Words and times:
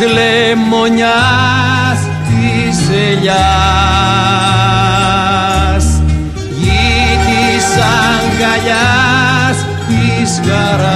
της 0.00 0.08
λεμονιάς 0.12 2.00
της 2.28 2.76
ελιάς. 2.88 3.36
Γη 6.60 7.18
της 7.26 7.66
αγκαλιάς 8.06 9.58
της 9.88 10.30
χαράς 10.46 10.92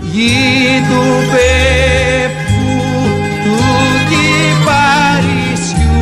γη 0.00 0.84
του 0.88 1.04
πέπου 1.30 2.66
του 3.44 3.60
κυπαρισιού 4.08 6.00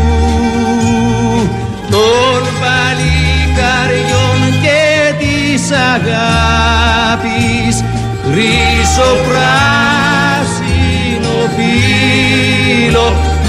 των 1.91 2.41
παλικαριών 2.61 4.41
και 4.63 4.83
της 5.19 5.63
αγάπης 5.71 7.77
χρυσοπράσινο 8.25 9.32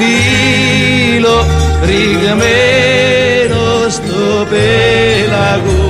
φύλλο 0.01 1.45
ρηγμένο 1.85 3.61
στο 3.89 4.47
πέλαγο 4.49 5.89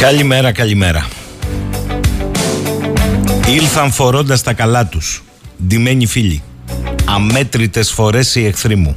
Καλημέρα, 0.00 0.52
καλημέρα. 0.52 1.11
Ήλθαν 3.52 3.90
φορώντας 3.92 4.42
τα 4.42 4.52
καλά 4.52 4.86
τους, 4.86 5.22
ντυμένοι 5.66 6.06
φίλοι. 6.06 6.42
Αμέτρητες 7.04 7.90
φορές 7.90 8.34
οι 8.34 8.44
εχθροί 8.44 8.76
μου. 8.76 8.96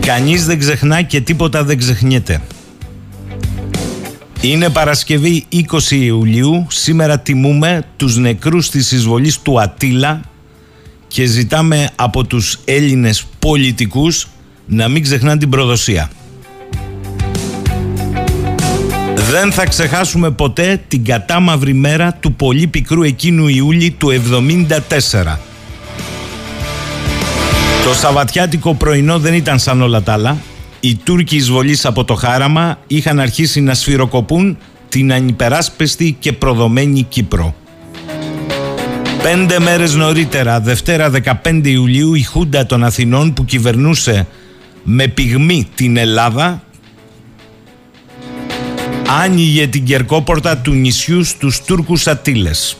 Κανείς 0.00 0.46
δεν 0.46 0.58
ξεχνά 0.58 1.02
και 1.02 1.20
τίποτα 1.20 1.64
δεν 1.64 1.78
ξεχνιέται. 1.78 2.40
Είναι 4.40 4.68
Παρασκευή 4.70 5.46
20 5.52 5.90
Ιουλίου, 5.90 6.66
σήμερα 6.70 7.18
τιμούμε 7.18 7.84
τους 7.96 8.16
νεκρούς 8.16 8.70
της 8.70 8.92
εισβολής 8.92 9.38
του 9.38 9.60
Ατήλα 9.60 10.20
και 11.08 11.24
ζητάμε 11.24 11.90
από 11.94 12.24
τους 12.24 12.58
Έλληνες 12.64 13.24
πολιτικούς 13.38 14.26
να 14.66 14.88
μην 14.88 15.02
ξεχνάνε 15.02 15.38
την 15.38 15.48
προδοσία. 15.48 16.10
Δεν 19.40 19.52
θα 19.52 19.66
ξεχάσουμε 19.66 20.30
ποτέ 20.30 20.80
την 20.88 21.04
κατάμαυρη 21.04 21.74
μέρα 21.74 22.12
του 22.12 22.32
πολύ 22.32 22.66
πικρού 22.66 23.02
εκείνου 23.02 23.48
Ιούλη 23.48 23.90
του 23.90 24.08
74. 24.08 25.36
Το 27.84 27.94
Σαββατιάτικο 27.94 28.74
πρωινό 28.74 29.18
δεν 29.18 29.34
ήταν 29.34 29.58
σαν 29.58 29.82
όλα 29.82 30.02
τα 30.02 30.12
άλλα. 30.12 30.36
Οι 30.80 30.94
Τούρκοι 30.94 31.36
εισβολείς 31.36 31.84
από 31.84 32.04
το 32.04 32.14
χάραμα 32.14 32.78
είχαν 32.86 33.20
αρχίσει 33.20 33.60
να 33.60 33.74
σφυροκοπούν 33.74 34.58
την 34.88 35.12
ανυπεράσπιστη 35.12 36.16
και 36.18 36.32
προδομένη 36.32 37.02
Κύπρο. 37.02 37.54
Πέντε 39.22 39.58
μέρες 39.60 39.94
νωρίτερα, 39.94 40.60
Δευτέρα 40.60 41.10
15 41.42 41.60
Ιουλίου, 41.62 42.14
η 42.14 42.22
Χούντα 42.22 42.66
των 42.66 42.84
Αθηνών 42.84 43.32
που 43.32 43.44
κυβερνούσε 43.44 44.26
με 44.82 45.06
πυγμή 45.06 45.68
την 45.74 45.96
Ελλάδα 45.96 46.63
άνοιγε 49.22 49.66
την 49.66 49.84
κερκόπορτα 49.84 50.56
του 50.56 50.72
νησιού 50.72 51.24
στους 51.24 51.60
Τούρκους 51.60 52.06
Ατήλες. 52.06 52.76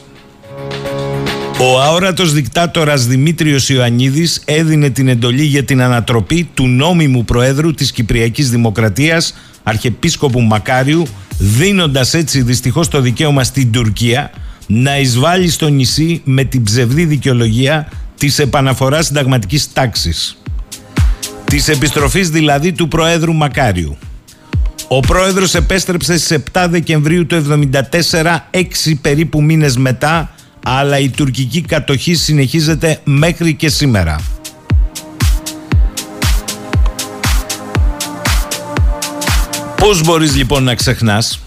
Ο 1.59 1.81
αόρατος 1.81 2.33
δικτάτορας 2.33 3.05
Δημήτριος 3.05 3.69
Ιωαννίδης 3.69 4.41
έδινε 4.45 4.89
την 4.89 5.07
εντολή 5.07 5.43
για 5.43 5.63
την 5.63 5.81
ανατροπή 5.81 6.49
του 6.53 6.67
νόμιμου 6.67 7.25
Προέδρου 7.25 7.73
της 7.73 7.91
Κυπριακής 7.91 8.49
Δημοκρατίας, 8.49 9.35
Αρχιεπίσκοπου 9.63 10.41
Μακάριου, 10.41 11.07
δίνοντας 11.37 12.13
έτσι 12.13 12.41
δυστυχώς 12.41 12.87
το 12.87 13.01
δικαίωμα 13.01 13.43
στην 13.43 13.71
Τουρκία 13.71 14.31
να 14.67 14.99
εισβάλλει 14.99 15.49
στο 15.49 15.67
νησί 15.67 16.21
με 16.23 16.43
την 16.43 16.63
ψευδή 16.63 17.05
δικαιολογία 17.05 17.89
της 18.17 18.39
επαναφοράς 18.39 19.05
συνταγματικής 19.05 19.73
τάξης. 19.73 20.37
Της 21.45 21.67
επιστροφής 21.67 22.29
δηλαδή 22.29 22.71
του 22.71 22.87
Προέδρου 22.87 23.33
Μακάριου. 23.33 23.97
Ο 24.87 24.99
πρόεδρος 24.99 25.53
επέστρεψε 25.55 26.17
στις 26.17 26.39
7 26.53 26.65
Δεκεμβρίου 26.69 27.25
του 27.25 27.35
1974, 28.11 28.37
έξι 28.49 28.95
περίπου 28.95 29.43
μήνες 29.43 29.77
μετά, 29.77 30.29
αλλά 30.65 30.99
η 30.99 31.09
τουρκική 31.09 31.61
κατοχή 31.61 32.15
συνεχίζεται 32.15 32.99
μέχρι 33.03 33.53
και 33.53 33.69
σήμερα. 33.69 34.19
Πώς 39.77 40.03
μπορείς 40.03 40.35
λοιπόν 40.35 40.63
να 40.63 40.75
ξεχνάς 40.75 41.39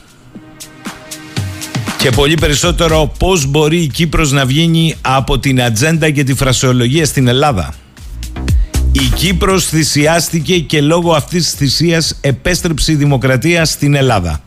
και 1.98 2.10
πολύ 2.10 2.34
περισσότερο 2.34 3.12
πώς 3.18 3.46
μπορεί 3.46 3.82
η 3.82 3.86
Κύπρος 3.86 4.32
να 4.32 4.46
βγαίνει 4.46 4.94
από 5.00 5.38
την 5.38 5.62
ατζέντα 5.62 6.10
και 6.10 6.24
τη 6.24 6.34
φρασεολογία 6.34 7.04
στην 7.04 7.28
Ελλάδα; 7.28 7.74
Η 9.00 9.10
Κύπρος 9.14 9.66
θυσιάστηκε 9.66 10.58
και 10.58 10.80
λόγω 10.80 11.12
αυτής 11.12 11.44
της 11.44 11.52
θυσίας 11.52 12.16
επέστρεψε 12.20 12.92
η 12.92 12.94
δημοκρατία 12.94 13.64
στην 13.64 13.94
Ελλάδα. 13.94 14.42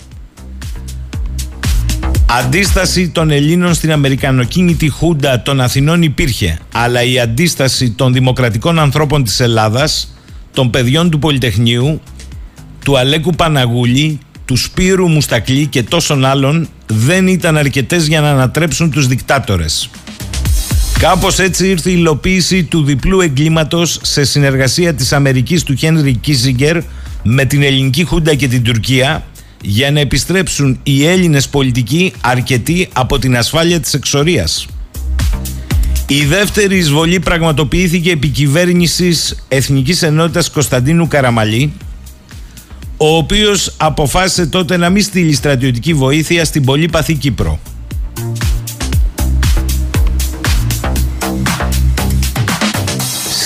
Αντίσταση 2.25 3.09
των 3.09 3.31
Ελλήνων 3.31 3.73
στην 3.73 3.91
Αμερικανοκίνητη 3.91 4.89
Χούντα 4.89 5.41
των 5.41 5.61
Αθηνών 5.61 6.01
υπήρχε, 6.01 6.59
αλλά 6.73 7.03
η 7.03 7.19
αντίσταση 7.19 7.91
των 7.91 8.13
δημοκρατικών 8.13 8.79
ανθρώπων 8.79 9.23
της 9.23 9.39
Ελλάδας, 9.39 10.15
των 10.53 10.69
παιδιών 10.69 11.09
του 11.09 11.19
Πολυτεχνείου, 11.19 12.01
του 12.85 12.97
Αλέκου 12.97 13.31
Παναγούλη, 13.31 14.19
του 14.45 14.55
Σπύρου 14.55 15.07
Μουστακλή 15.07 15.65
και 15.65 15.83
τόσων 15.83 16.25
άλλων 16.25 16.69
δεν 16.87 17.27
ήταν 17.27 17.57
αρκετές 17.57 18.07
για 18.07 18.21
να 18.21 18.29
ανατρέψουν 18.29 18.91
τους 18.91 19.07
δικτάτορες. 19.07 19.89
Κάπως 21.01 21.39
έτσι 21.39 21.67
ήρθε 21.67 21.89
η 21.89 21.95
υλοποίηση 21.97 22.63
του 22.63 22.83
διπλού 22.83 23.21
εγκλήματος 23.21 23.99
σε 24.01 24.23
συνεργασία 24.23 24.93
της 24.93 25.13
Αμερικής 25.13 25.63
του 25.63 25.75
Χένρι 25.75 26.13
Κίσιγκερ 26.13 26.81
με 27.23 27.45
την 27.45 27.63
ελληνική 27.63 28.03
Χούντα 28.03 28.35
και 28.35 28.47
την 28.47 28.63
Τουρκία 28.63 29.23
για 29.61 29.91
να 29.91 29.99
επιστρέψουν 29.99 30.79
οι 30.83 31.05
Έλληνες 31.05 31.47
πολιτικοί 31.47 32.13
αρκετοί 32.21 32.89
από 32.93 33.19
την 33.19 33.37
ασφάλεια 33.37 33.79
της 33.79 33.93
εξορίας. 33.93 34.67
Η 36.07 36.25
δεύτερη 36.25 36.77
εισβολή 36.77 37.19
πραγματοποιήθηκε 37.19 38.11
επί 38.11 38.27
κυβέρνησης 38.27 39.45
Εθνικής 39.47 40.01
Ενότητας 40.01 40.49
Κωνσταντίνου 40.49 41.07
Καραμαλή 41.07 41.73
ο 42.97 43.15
οποίος 43.15 43.73
αποφάσισε 43.77 44.45
τότε 44.45 44.77
να 44.77 44.89
μην 44.89 45.03
στείλει 45.03 45.33
στρατιωτική 45.33 45.93
βοήθεια 45.93 46.45
στην 46.45 46.65
πολύπαθη 46.65 47.13
Κύπρο. 47.13 47.59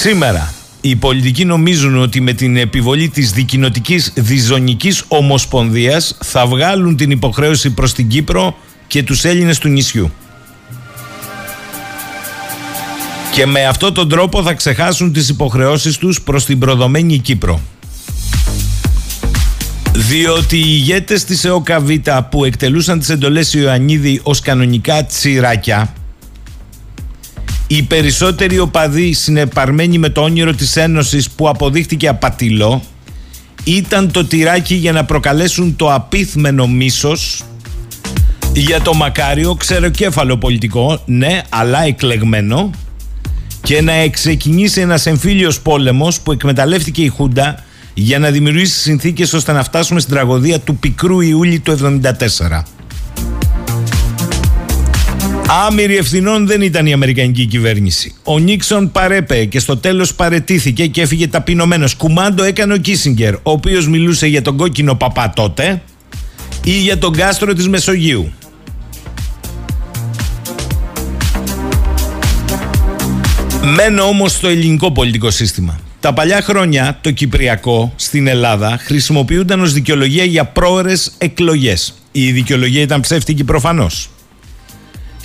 Σήμερα 0.07 0.53
οι 0.81 0.95
πολιτικοί 0.95 1.45
νομίζουν 1.45 2.01
ότι 2.01 2.21
με 2.21 2.33
την 2.33 2.57
επιβολή 2.57 3.09
της 3.09 3.31
δικοινοτικής 3.31 4.11
διζωνικής 4.15 5.03
ομοσπονδίας 5.07 6.17
θα 6.23 6.45
βγάλουν 6.45 6.95
την 6.95 7.11
υποχρέωση 7.11 7.69
προς 7.69 7.93
την 7.93 8.07
Κύπρο 8.07 8.57
και 8.87 9.03
τους 9.03 9.23
Έλληνες 9.23 9.57
του 9.57 9.67
νησιού. 9.67 10.11
Και 13.31 13.45
με 13.45 13.65
αυτόν 13.65 13.93
τον 13.93 14.09
τρόπο 14.09 14.43
θα 14.43 14.53
ξεχάσουν 14.53 15.13
τις 15.13 15.29
υποχρεώσεις 15.29 15.97
τους 15.97 16.21
προς 16.21 16.45
την 16.45 16.59
προδομένη 16.59 17.17
Κύπρο. 17.17 17.61
Διότι 19.93 20.57
οι 20.57 20.65
ηγέτες 20.67 21.23
της 21.23 21.43
ΕΟΚΑΒ 21.43 21.89
που 22.29 22.45
εκτελούσαν 22.45 22.99
τις 22.99 23.09
εντολές 23.09 23.53
Ιωαννίδη 23.53 24.19
ως 24.23 24.39
κανονικά 24.39 25.05
τσιράκια 25.05 25.93
οι 27.75 27.83
περισσότεροι 27.83 28.59
οπαδοί 28.59 29.13
συνεπαρμένοι 29.13 29.97
με 29.97 30.09
το 30.09 30.21
όνειρο 30.21 30.53
της 30.53 30.75
Ένωσης 30.75 31.29
που 31.29 31.49
αποδείχτηκε 31.49 32.07
απατηλό 32.07 32.81
ήταν 33.63 34.11
το 34.11 34.25
τυράκι 34.25 34.75
για 34.75 34.91
να 34.91 35.05
προκαλέσουν 35.05 35.75
το 35.75 35.93
απίθμενο 35.93 36.67
μίσος 36.67 37.43
για 38.53 38.81
το 38.81 38.93
μακάριο 38.93 39.55
ξεροκέφαλο 39.55 40.37
πολιτικό, 40.37 41.01
ναι, 41.05 41.41
αλλά 41.49 41.83
εκλεγμένο 41.83 42.71
και 43.61 43.81
να 43.81 44.07
ξεκινήσει 44.07 44.81
ένας 44.81 45.05
εμφύλιος 45.05 45.59
πόλεμος 45.59 46.19
που 46.19 46.31
εκμεταλλεύτηκε 46.31 47.01
η 47.01 47.07
Χούντα 47.07 47.63
για 47.93 48.19
να 48.19 48.29
δημιουργήσει 48.31 48.79
συνθήκες 48.79 49.33
ώστε 49.33 49.51
να 49.51 49.63
φτάσουμε 49.63 49.99
στην 49.99 50.13
τραγωδία 50.13 50.59
του 50.59 50.75
πικρού 50.75 51.21
Ιούλη 51.21 51.59
του 51.59 51.99
1974. 52.01 52.74
Άμυρη 55.47 55.97
ευθυνών 55.97 56.47
δεν 56.47 56.61
ήταν 56.61 56.85
η 56.85 56.93
Αμερικανική 56.93 57.45
κυβέρνηση. 57.45 58.13
Ο 58.23 58.39
Νίξον 58.39 58.91
παρέπε 58.91 59.45
και 59.45 59.59
στο 59.59 59.77
τέλος 59.77 60.13
παρετήθηκε 60.13 60.87
και 60.87 61.01
έφυγε 61.01 61.27
ταπεινωμένος. 61.27 61.95
Κουμάντο 61.95 62.43
έκανε 62.43 62.73
ο 62.73 62.77
Κίσιγκερ, 62.77 63.33
ο 63.33 63.39
οποίος 63.43 63.87
μιλούσε 63.87 64.27
για 64.27 64.41
τον 64.41 64.57
κόκκινο 64.57 64.95
παπά 64.95 65.31
τότε 65.35 65.81
ή 66.63 66.71
για 66.71 66.97
τον 66.97 67.13
κάστρο 67.13 67.53
της 67.53 67.67
Μεσογείου. 67.67 68.31
Μένω 73.75 74.03
όμως 74.03 74.31
στο 74.31 74.47
ελληνικό 74.47 74.91
πολιτικό 74.91 75.31
σύστημα. 75.31 75.79
Τα 75.99 76.13
παλιά 76.13 76.41
χρόνια 76.41 76.97
το 77.01 77.11
Κυπριακό 77.11 77.93
στην 77.95 78.27
Ελλάδα 78.27 78.77
χρησιμοποιούνταν 78.81 79.61
ως 79.61 79.73
δικαιολογία 79.73 80.23
για 80.23 80.45
πρόορες 80.45 81.11
εκλογές. 81.17 81.93
Η 82.11 82.31
δικαιολογία 82.31 82.81
ήταν 82.81 83.01
ψεύτικη 83.01 83.43
προφανώς. 83.43 84.09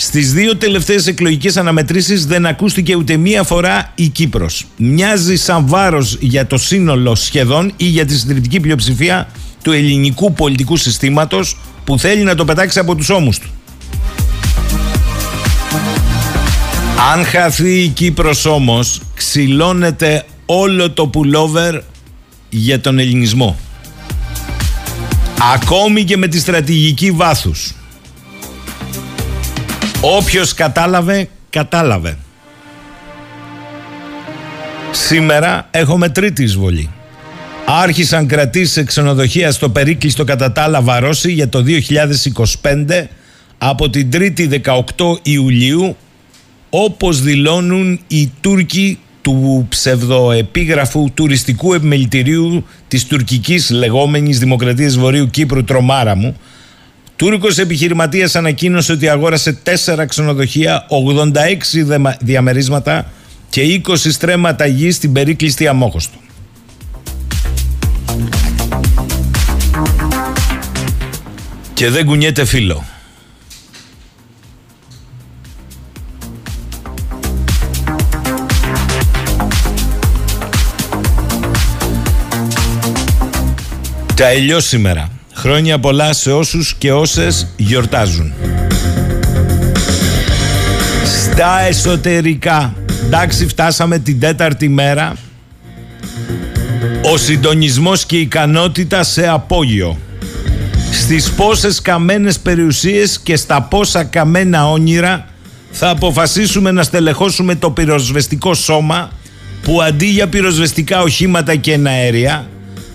Στις 0.03 0.33
δύο 0.33 0.57
τελευταίες 0.57 1.07
εκλογικές 1.07 1.57
αναμετρήσεις 1.57 2.27
δεν 2.27 2.47
ακούστηκε 2.47 2.95
ούτε 2.95 3.17
μία 3.17 3.43
φορά 3.43 3.93
η 3.95 4.09
Κύπρος. 4.09 4.67
Μοιάζει 4.77 5.37
σαν 5.37 5.67
βάρος 5.67 6.17
για 6.21 6.47
το 6.47 6.59
σύνολο 6.59 7.15
σχεδόν 7.15 7.73
ή 7.77 7.85
για 7.85 8.05
τη 8.05 8.19
συντριπτική 8.19 8.61
πλειοψηφία 8.61 9.29
του 9.63 9.73
ελληνικού 9.73 10.33
πολιτικού 10.33 10.77
συστήματος 10.77 11.57
που 11.85 11.99
θέλει 11.99 12.23
να 12.23 12.35
το 12.35 12.45
πετάξει 12.45 12.79
από 12.79 12.95
τους 12.95 13.09
ώμους 13.09 13.39
του. 13.39 13.49
Αν 17.13 17.25
χαθεί 17.25 17.83
η 17.83 17.89
Κύπρος 17.89 18.45
όμως, 18.45 19.01
ξυλώνεται 19.15 20.25
όλο 20.47 20.91
το 20.91 21.07
πουλόβερ 21.07 21.81
για 22.49 22.81
τον 22.81 22.99
ελληνισμό. 22.99 23.59
Ακόμη 25.55 26.05
και 26.05 26.17
με 26.17 26.27
τη 26.27 26.39
στρατηγική 26.39 27.11
βάθους. 27.11 27.75
Όποιος 30.03 30.55
κατάλαβε, 30.55 31.29
κατάλαβε. 31.51 32.17
Σήμερα 34.91 35.69
έχουμε 35.71 36.09
τρίτη 36.09 36.43
εισβολή. 36.43 36.91
Άρχισαν 37.67 38.27
κρατήσεις 38.27 38.73
σε 38.73 38.85
ξενοδοχεία 38.85 39.53
στο 39.53 39.69
περίκλειστο 39.71 40.25
κατά 40.25 40.53
τα 40.53 40.63
άλλα 40.63 40.83
Βαρόση 40.83 41.33
για 41.33 41.49
το 41.49 41.65
2025 42.63 43.05
από 43.59 43.91
την 43.91 44.09
3η 44.13 44.61
18 44.65 44.83
Ιουλίου 45.23 45.97
όπως 46.71 47.21
δηλώνουν 47.21 48.01
οι 48.07 48.33
Τούρκοι 48.41 48.99
του 49.23 49.67
ψευδοεπίγραφου 49.69 51.11
τουριστικού 51.15 51.75
επιμελητηρίου 51.75 52.65
της 52.89 53.07
τουρκικής 53.07 53.71
λεγόμενης 53.71 54.39
Δημοκρατίας 54.39 54.97
Βορείου 54.97 55.31
Κύπρου 55.31 55.65
Τρομάρα 55.65 56.17
μου 56.17 56.37
Τούρκος 57.21 57.59
επιχειρηματίας 57.59 58.37
ανακοίνωσε 58.37 58.93
ότι 58.93 59.09
αγόρασε 59.09 59.59
4 59.65 60.05
ξενοδοχεία, 60.09 60.87
86 60.89 62.17
διαμερίσματα 62.21 63.11
και 63.51 63.81
20 63.87 63.95
στρέμματα 63.97 64.67
γης 64.67 64.97
στην 64.97 65.13
περίκλειστη 65.13 65.67
αμόχωστο. 65.67 66.19
Και 71.75 71.91
δεν 71.91 72.07
κουνιέται 72.07 72.45
φίλο. 72.45 72.85
Τα 84.15 84.27
ελιό 84.27 84.61
σήμερα. 84.61 85.20
Χρόνια 85.41 85.79
πολλά 85.79 86.13
σε 86.13 86.33
όσους 86.33 86.75
και 86.79 86.93
όσες 86.93 87.47
γιορτάζουν. 87.57 88.33
Στα 91.05 91.61
εσωτερικά. 91.61 92.75
Εντάξει 93.05 93.47
φτάσαμε 93.47 93.99
την 93.99 94.21
τέταρτη 94.21 94.69
μέρα. 94.69 95.17
Ο 97.13 97.17
συντονισμός 97.17 98.05
και 98.05 98.17
η 98.17 98.21
ικανότητα 98.21 99.03
σε 99.03 99.29
απόγειο. 99.29 99.99
Στις 100.93 101.31
πόσες 101.31 101.81
καμένες 101.81 102.39
περιουσίες 102.39 103.21
και 103.23 103.37
στα 103.37 103.63
πόσα 103.63 104.05
καμένα 104.05 104.71
όνειρα 104.71 105.27
θα 105.71 105.89
αποφασίσουμε 105.89 106.71
να 106.71 106.83
στελεχώσουμε 106.83 107.55
το 107.55 107.71
πυροσβεστικό 107.71 108.55
σώμα 108.55 109.11
που 109.63 109.83
αντί 109.83 110.07
για 110.07 110.29
πυροσβεστικά 110.29 111.03
οχήματα 111.03 111.57
και 111.57 111.81
αέρια 111.87 112.49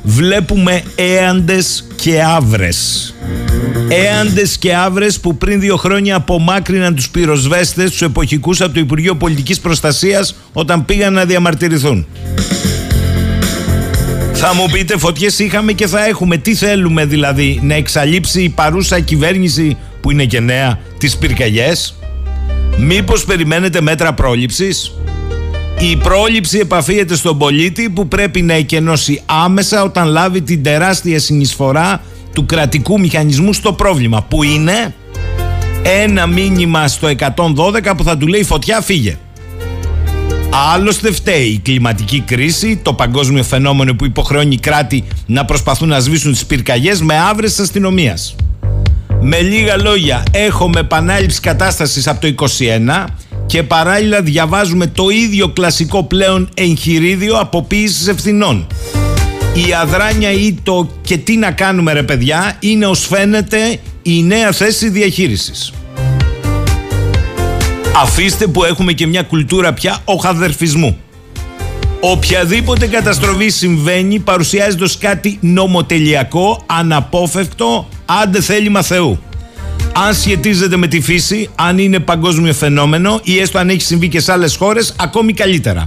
βλέπουμε 0.05 0.83
έαντες 0.95 1.87
και 1.95 2.21
άβρες. 2.23 3.13
Έαντες 3.87 4.57
και 4.57 4.75
άβρες 4.75 5.19
που 5.19 5.37
πριν 5.37 5.59
δύο 5.59 5.75
χρόνια 5.75 6.15
απομάκρυναν 6.15 6.95
τους 6.95 7.09
πυροσβέστες 7.09 7.89
τους 7.89 8.01
εποχικούς 8.01 8.61
από 8.61 8.73
το 8.73 8.79
Υπουργείο 8.79 9.15
Πολιτικής 9.15 9.59
Προστασίας 9.59 10.35
όταν 10.53 10.85
πήγαν 10.85 11.13
να 11.13 11.25
διαμαρτυρηθούν. 11.25 12.07
Θα 14.33 14.53
μου 14.53 14.65
πείτε 14.71 14.97
φωτιές 14.97 15.39
είχαμε 15.39 15.73
και 15.73 15.87
θα 15.87 16.05
έχουμε. 16.05 16.37
Τι 16.37 16.55
θέλουμε 16.55 17.05
δηλαδή 17.05 17.59
να 17.63 17.73
εξαλείψει 17.73 18.41
η 18.41 18.49
παρούσα 18.49 18.99
κυβέρνηση 18.99 19.77
που 20.01 20.11
είναι 20.11 20.25
και 20.25 20.39
νέα 20.39 20.79
τις 20.97 21.17
πυρκαγιές; 21.17 21.95
Μήπως 22.77 23.25
περιμένετε 23.25 23.81
μέτρα 23.81 24.13
πρόληψης; 24.13 24.91
Η 25.79 25.95
πρόληψη 25.95 26.57
επαφίεται 26.57 27.15
στον 27.15 27.37
πολίτη 27.37 27.89
που 27.89 28.07
πρέπει 28.07 28.41
να 28.41 28.53
εκενώσει 28.53 29.21
άμεσα 29.25 29.83
όταν 29.83 30.07
λάβει 30.07 30.41
την 30.41 30.63
τεράστια 30.63 31.19
συνεισφορά 31.19 32.01
του 32.33 32.45
κρατικού 32.45 32.99
μηχανισμού 32.99 33.53
στο 33.53 33.73
πρόβλημα 33.73 34.23
που 34.23 34.43
είναι 34.43 34.95
ένα 35.83 36.27
μήνυμα 36.27 36.87
στο 36.87 37.07
112 37.19 37.93
που 37.97 38.03
θα 38.03 38.17
του 38.17 38.27
λέει 38.27 38.43
φωτιά 38.43 38.81
φύγε. 38.81 39.17
Άλλωστε 40.73 41.11
φταίει 41.11 41.45
η 41.45 41.59
κλιματική 41.59 42.19
κρίση, 42.19 42.79
το 42.83 42.93
παγκόσμιο 42.93 43.43
φαινόμενο 43.43 43.93
που 43.93 44.05
υποχρεώνει 44.05 44.57
κράτη 44.57 45.03
να 45.25 45.45
προσπαθούν 45.45 45.87
να 45.87 45.99
σβήσουν 45.99 46.31
τις 46.31 46.45
πυρκαγιές 46.45 47.01
με 47.01 47.19
άβρες 47.19 47.49
της 47.49 47.59
αστυνομίας. 47.59 48.35
Με 49.21 49.39
λίγα 49.39 49.77
λόγια, 49.77 50.23
έχουμε 50.31 50.79
επανάληψη 50.79 51.39
κατάστασης 51.39 52.07
από 52.07 52.21
το 52.21 52.27
21 52.27 53.05
και 53.45 53.63
παράλληλα 53.63 54.21
διαβάζουμε 54.21 54.87
το 54.87 55.09
ίδιο 55.09 55.49
κλασικό 55.49 56.03
πλέον 56.03 56.49
εγχειρίδιο 56.53 57.37
αποποίησης 57.39 58.07
ευθυνών. 58.07 58.67
η 59.53 59.73
αδράνεια 59.73 60.31
ή 60.31 60.53
το 60.63 60.89
και 61.01 61.17
τι 61.17 61.37
να 61.37 61.51
κάνουμε 61.51 61.93
ρε 61.93 62.03
παιδιά 62.03 62.57
είναι 62.59 62.85
ως 62.85 63.05
φαίνεται 63.07 63.79
η 64.01 64.23
νέα 64.23 64.51
θέση 64.51 64.89
διαχείρισης. 64.89 65.73
Αφήστε 68.01 68.47
που 68.47 68.63
έχουμε 68.63 68.93
και 68.93 69.07
μια 69.07 69.23
κουλτούρα 69.23 69.73
πια 69.73 69.97
οχαδερφισμού. 70.05 70.97
Οποιαδήποτε 71.99 72.87
καταστροφή 72.87 73.49
συμβαίνει 73.49 74.19
παρουσιάζεται 74.19 74.83
ως 74.83 74.97
κάτι 74.97 75.37
νομοτελειακό, 75.41 76.63
αναπόφευκτο, 76.65 77.87
άντε 78.05 78.41
θέλημα 78.41 78.81
Θεού. 78.81 79.19
Αν 79.97 80.13
σχετίζεται 80.13 80.77
με 80.77 80.87
τη 80.87 81.01
φύση, 81.01 81.49
αν 81.55 81.77
είναι 81.77 81.99
παγκόσμιο 81.99 82.53
φαινόμενο 82.53 83.19
ή 83.23 83.39
έστω 83.39 83.57
αν 83.57 83.69
έχει 83.69 83.81
συμβεί 83.81 84.07
και 84.07 84.19
σε 84.19 84.31
άλλες 84.31 84.55
χώρες, 84.55 84.93
ακόμη 84.97 85.33
καλύτερα. 85.33 85.85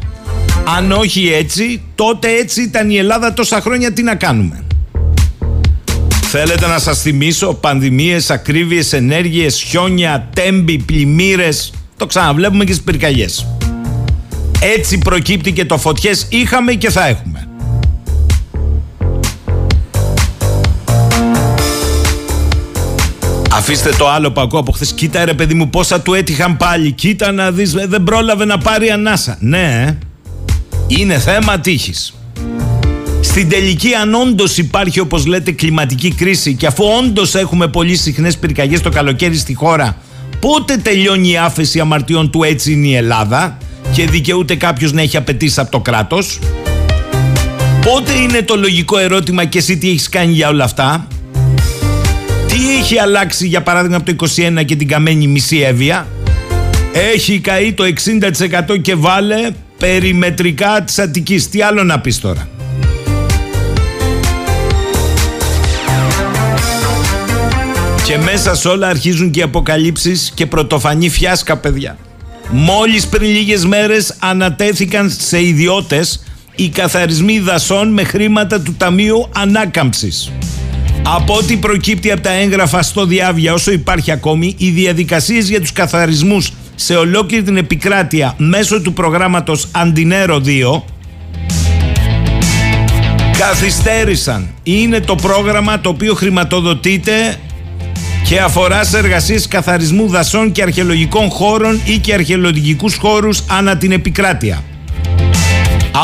Αν 0.77 0.93
όχι 0.93 1.33
έτσι, 1.33 1.83
τότε 1.95 2.29
έτσι 2.29 2.63
ήταν 2.63 2.91
η 2.91 2.97
Ελλάδα 2.97 3.33
τόσα 3.33 3.61
χρόνια, 3.61 3.93
τι 3.93 4.03
να 4.03 4.15
κάνουμε. 4.15 4.65
Θέλετε 6.23 6.67
να 6.67 6.79
σας 6.79 7.01
θυμίσω 7.01 7.55
πανδημίες, 7.55 8.31
ακρίβειες, 8.31 8.93
ενέργειες, 8.93 9.63
χιόνια, 9.63 10.29
τέμπη, 10.35 10.79
πλημμύρες; 10.79 11.73
Το 11.97 12.07
ξαναβλέπουμε 12.07 12.65
και 12.65 12.73
στις 12.73 12.85
πυρκαγιές. 12.85 13.47
Έτσι 14.61 14.99
προκύπτει 14.99 15.53
και 15.53 15.65
το 15.65 15.79
φωτιές 15.79 16.27
είχαμε 16.31 16.73
και 16.73 16.91
θα 16.91 17.07
έχουμε. 17.07 17.38
Αφήστε 23.59 23.91
το 23.99 24.09
άλλο 24.09 24.33
που 24.33 24.41
ακούω 24.41 24.61
από 24.61 24.73
χθες. 24.73 24.93
Κοίτα 24.93 25.25
ρε 25.25 25.35
παιδί 25.35 25.55
μου 25.55 25.71
πόσα 25.71 26.01
του 26.01 26.15
έτυχαν 26.15 26.57
πάλι. 26.57 26.93
Κοίτα 26.93 27.33
να 27.33 27.51
δεις 27.51 27.73
δεν 27.73 28.03
πρόλαβε 28.03 28.45
να 28.45 28.59
πάρει 28.59 28.91
ανάσα. 28.91 29.37
Ναι, 29.41 29.97
είναι 30.87 31.19
θέμα 31.19 31.61
τύχης. 31.61 32.15
Στην 33.21 33.49
τελική, 33.49 33.95
αν 33.95 34.15
όντως 34.15 34.59
υπάρχει 34.59 35.01
όπως 35.01 35.27
λέτε 35.27 35.53
κλιματική 35.53 36.15
κρίση 36.15 36.55
και 36.55 36.67
αφού 36.67 36.85
όντως 36.99 37.35
έχουμε 37.35 37.69
πολύ 37.69 37.97
συχνές 37.97 38.37
πυρκαγιές 38.37 38.81
το 38.81 38.89
καλοκαίρι 38.89 39.37
στη 39.37 39.55
χώρα, 39.55 39.97
πότε 40.41 40.77
τελειώνει 40.77 41.31
η 41.31 41.37
άφεση 41.37 41.81
αμαρτιών 41.81 42.31
του 42.31 42.43
έτσι 42.43 42.73
είναι 42.73 42.87
η 42.87 42.95
Ελλάδα 42.95 43.59
και 43.93 44.07
δικαιούται 44.07 44.55
κάποιος 44.55 44.93
να 44.93 45.01
έχει 45.01 45.17
απαιτήσει 45.17 45.61
από 45.61 45.71
το 45.71 45.81
κράτος; 45.81 46.39
Πότε 47.83 48.13
είναι 48.13 48.43
το 48.43 48.57
λογικό 48.57 48.99
ερώτημα 48.99 49.45
και 49.45 49.59
εσύ 49.59 49.79
τι 49.79 49.89
έχεις 49.89 50.09
κάνει 50.09 50.33
για 50.33 50.49
όλα 50.49 50.65
αυτά; 50.65 51.07
Τι 52.69 52.75
έχει 52.75 52.99
αλλάξει 52.99 53.47
για 53.47 53.63
παράδειγμα 53.63 53.97
από 53.97 54.15
το 54.15 54.27
21 54.59 54.65
και 54.65 54.77
την 54.77 54.89
καμένη 54.89 55.27
μισή 55.27 55.59
έβεια. 55.59 56.07
Έχει 56.93 57.41
καεί 57.41 57.73
το 57.73 57.85
60% 58.71 58.81
και 58.83 58.95
βάλε 58.95 59.51
περιμετρικά 59.79 60.83
της 60.83 60.99
Αττικής. 60.99 61.49
Τι 61.49 61.63
άλλο 61.63 61.85
να 61.85 62.01
πεις 62.01 62.21
τώρα; 62.21 62.49
Και 68.05 68.19
μέσα 68.19 68.55
σε 68.55 68.69
όλα 68.69 68.89
αρχίζουν 68.89 69.31
και 69.31 69.41
οι 69.41 69.43
αποκαλύψεις 69.43 70.33
και 70.35 70.47
πρωτοφανή 70.47 71.09
φιάσκα 71.09 71.57
παιδιά. 71.57 71.97
Μόλις 72.51 73.07
πριν 73.07 73.31
λίγες 73.31 73.65
μέρες 73.65 74.15
ανατέθηκαν 74.19 75.11
σε 75.19 75.43
ιδιώτες 75.43 76.25
οι 76.55 76.69
καθαρισμοί 76.69 77.39
δασών 77.39 77.93
με 77.93 78.05
χρήματα 78.05 78.61
του 78.61 78.75
Ταμείου 78.79 79.29
Ανάκαμψης. 79.35 80.33
Από 81.15 81.35
ό,τι 81.35 81.57
προκύπτει 81.57 82.13
από 82.13 82.21
τα 82.21 82.33
έγγραφα 82.33 82.83
στο 82.83 83.07
διάβια 83.07 83.53
όσο 83.53 83.73
υπάρχει 83.73 84.11
ακόμη, 84.11 84.55
οι 84.59 84.71
διαδικασίες 84.71 85.49
για 85.49 85.61
τους 85.61 85.73
καθαρισμούς 85.73 86.53
σε 86.75 86.95
ολόκληρη 86.95 87.43
την 87.43 87.57
επικράτεια 87.57 88.35
μέσω 88.37 88.81
του 88.81 88.93
προγράμματος 88.93 89.69
Αντινέρο 89.73 90.43
2 90.45 90.83
καθυστέρησαν. 93.39 94.49
Είναι 94.63 95.01
το 95.01 95.15
πρόγραμμα 95.15 95.81
το 95.81 95.89
οποίο 95.89 96.15
χρηματοδοτείται 96.15 97.37
και 98.25 98.41
αφορά 98.41 98.85
σε 98.85 98.99
εργασίες 98.99 99.49
καθαρισμού 99.49 100.09
δασών 100.09 100.53
και 100.53 100.63
αρχαιολογικών 100.63 101.29
χώρων 101.29 101.81
ή 101.85 101.99
και 101.99 102.15
αρχαιολογικούς 102.15 102.97
χώρους 102.97 103.43
ανά 103.49 103.77
την 103.77 103.93
επικράτεια. 103.93 104.63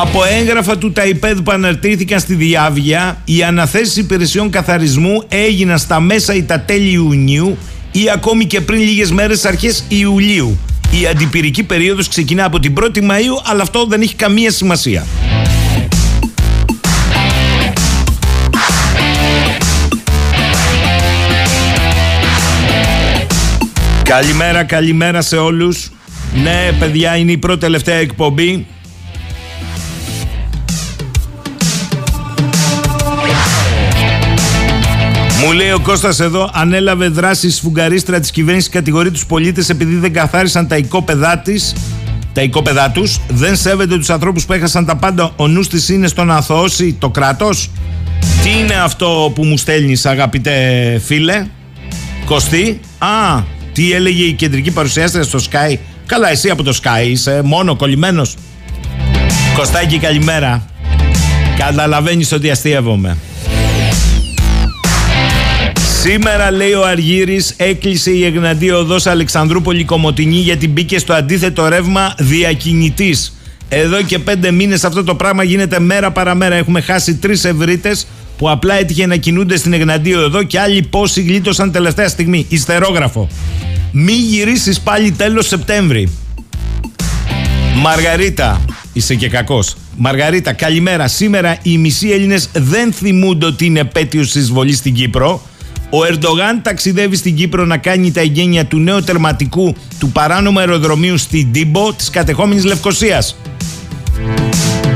Από 0.01 0.25
έγγραφα 0.25 0.79
του 0.79 0.93
ΤΑΙΠΕΔ 0.93 1.39
που 1.41 1.51
αναρτήθηκαν 1.51 2.21
στη 2.21 2.35
Διάβια, 2.35 3.21
οι 3.25 3.43
αναθέσεις 3.43 3.97
υπηρεσιών 3.97 4.51
καθαρισμού 4.51 5.23
έγιναν 5.29 5.79
στα 5.79 6.01
μέσα 6.01 6.35
ή 6.35 6.43
τα 6.43 6.61
τέλη 6.61 6.91
Ιουνίου 6.91 7.59
ή 7.93 8.11
ακόμη 8.13 8.45
και 8.45 8.61
πριν 8.61 8.81
λίγες 8.81 9.11
μέρες 9.11 9.45
αρχές 9.45 9.85
Ιουλίου. 9.89 10.59
Η 11.01 11.07
αντιπυρική 11.07 11.63
περίοδος 11.63 12.09
ξεκινά 12.09 12.45
από 12.45 12.61
την 12.61 12.75
1η 12.81 12.99
Μαΐου, 12.99 13.43
αλλά 13.45 13.63
αυτό 13.63 13.87
δεν 13.87 14.01
έχει 14.01 14.15
καμία 14.15 14.51
σημασία. 14.51 15.07
Καλημέρα, 24.03 24.65
καλημέρα 24.65 25.23
σε 25.23 25.37
όλους. 25.37 25.91
Ναι, 26.43 26.73
παιδιά, 26.79 27.17
είναι 27.17 27.33
η 27.33 27.39
πρώτη 27.39 27.61
τελευταία 27.61 27.97
εκπομπή. 27.97 28.67
Μου 35.45 35.53
λέει 35.53 35.71
ο 35.71 35.81
Κώστας 35.81 36.21
εδώ, 36.21 36.51
ανέλαβε 36.53 37.09
δράση 37.09 37.51
σφουγγαρίστρα 37.51 38.21
της 38.21 38.31
κυβέρνησης, 38.31 38.71
κατηγορεί 38.71 39.11
τους 39.11 39.27
πολίτες 39.27 39.69
επειδή 39.69 39.95
δεν 39.95 40.13
καθάρισαν 40.13 40.69
τα 40.69 40.77
οικόπεδά 40.77 41.39
της. 41.39 41.75
Τα 42.33 42.43
οικόπεδά 42.43 42.91
τους, 42.91 43.21
δεν 43.29 43.57
σέβεται 43.57 43.97
τους 43.97 44.11
ανθρώπους 44.11 44.45
που 44.45 44.53
έχασαν 44.53 44.85
τα 44.87 44.97
πάντα. 44.97 45.33
Ο 45.37 45.49
νους 45.49 45.69
της 45.69 45.89
είναι 45.89 46.07
στο 46.07 46.25
να 46.25 46.35
αθωώσει 46.37 46.97
το 46.99 47.11
κράτος. 47.11 47.71
Τι 48.43 48.51
είναι 48.59 48.75
αυτό 48.75 49.33
που 49.35 49.45
μου 49.45 49.57
στέλνεις, 49.57 50.07
αγαπητέ 50.07 51.01
φίλε, 51.05 51.47
Κωστή; 52.25 52.81
Α, 52.99 53.43
τι 53.73 53.93
έλεγε 53.93 54.23
η 54.23 54.33
κεντρική 54.33 54.71
παρουσιάστρια 54.71 55.25
στο 55.25 55.39
Sky. 55.39 55.77
Καλά, 56.07 56.31
εσύ 56.31 56.51
από 56.51 56.63
το 56.63 56.79
Sky 56.83 57.07
είσαι 57.07 57.41
μόνο 57.45 57.77
κολλημένος. 57.77 58.37
Κωστάκι, 59.57 59.99
καλημέρα. 59.99 60.67
Καταλαβαίνεις 61.59 62.33
ότι 62.33 62.51
αστείευομαι. 62.51 63.17
Σήμερα 66.07 66.51
λέει 66.51 66.73
ο 66.73 66.87
Αργύρης 66.87 67.55
έκλεισε 67.57 68.11
η 68.11 68.25
Εγναντία 68.25 68.77
οδός 68.77 69.07
Αλεξανδρούπολη 69.07 69.85
Κομωτινή 69.85 70.37
γιατί 70.37 70.69
μπήκε 70.69 70.99
στο 70.99 71.13
αντίθετο 71.13 71.69
ρεύμα 71.69 72.15
διακινητής. 72.19 73.37
Εδώ 73.69 74.03
και 74.03 74.19
πέντε 74.19 74.51
μήνες 74.51 74.85
αυτό 74.85 75.05
το 75.05 75.15
πράγμα 75.15 75.43
γίνεται 75.43 75.81
μέρα 75.81 76.11
παραμέρα. 76.11 76.55
Έχουμε 76.55 76.81
χάσει 76.81 77.15
τρεις 77.15 77.45
ευρύτες 77.45 78.07
που 78.39 78.51
απλά 78.51 78.75
έτυχε 78.75 79.07
να 79.07 79.17
κινούνται 79.17 79.57
στην 79.57 79.73
Εγναντία 79.73 80.19
εδώ 80.19 80.43
και 80.43 80.61
άλλοι 80.61 80.83
πόσοι 80.83 81.23
γλίτωσαν 81.23 81.73
τελευταία 81.73 82.09
στιγμή. 82.09 82.47
Ιστερόγραφο. 82.49 83.29
Μη 83.93 84.13
γυρίσεις 84.13 84.81
πάλι 84.81 85.13
τέλος 85.13 85.47
Σεπτέμβρη. 85.47 86.09
Μαργαρίτα, 87.77 88.65
είσαι 88.93 89.15
και 89.15 89.29
κακός. 89.29 89.77
Μαργαρίτα, 89.97 90.53
καλημέρα. 90.53 91.09
Σήμερα 91.09 91.59
οι 91.63 91.79
μισοί 91.79 92.11
Έλληνες 92.11 92.49
δεν 92.53 92.93
θυμούνται 92.93 93.47
ότι 93.47 93.65
είναι 93.65 93.81
επέτειος 93.81 94.35
εισβολής 94.35 94.79
στην 94.79 94.95
Κύπρο. 94.95 95.43
Ο 95.97 96.05
Ερντογάν 96.05 96.63
ταξιδεύει 96.63 97.17
στην 97.17 97.35
Κύπρο 97.35 97.65
να 97.65 97.77
κάνει 97.77 98.13
τα 98.13 98.21
εγγένεια 98.21 98.67
του 98.67 98.79
νέου 98.79 99.01
τερματικού 99.01 99.75
του 99.99 100.09
παράνομου 100.09 100.59
αεροδρομίου 100.59 101.19
στην 101.19 101.53
Τίμπο 101.53 101.93
της 101.93 102.11
κατεχόμενης 102.11 102.65
Λευκοσίας. 102.65 103.37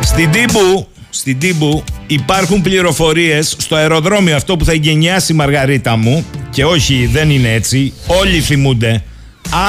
Στην 0.01 0.31
Τίμπου, 0.31 0.87
στην 1.11 1.39
Τίμπου 1.39 1.85
υπάρχουν 2.07 2.63
πληροφορίες 2.63 3.57
στο 3.59 3.77
αεροδρόμιο 3.77 4.37
αυτό 4.37 4.57
που 4.57 4.65
θα 4.65 4.73
εγγενιάσει 4.73 5.33
η 5.33 5.37
Μαργαρίτα 5.37 5.97
μου 5.97 6.25
και 6.51 6.65
όχι 6.65 7.09
δεν 7.13 7.31
είναι 7.31 7.53
έτσι, 7.53 7.93
όλοι 8.07 8.41
θυμούνται, 8.41 9.03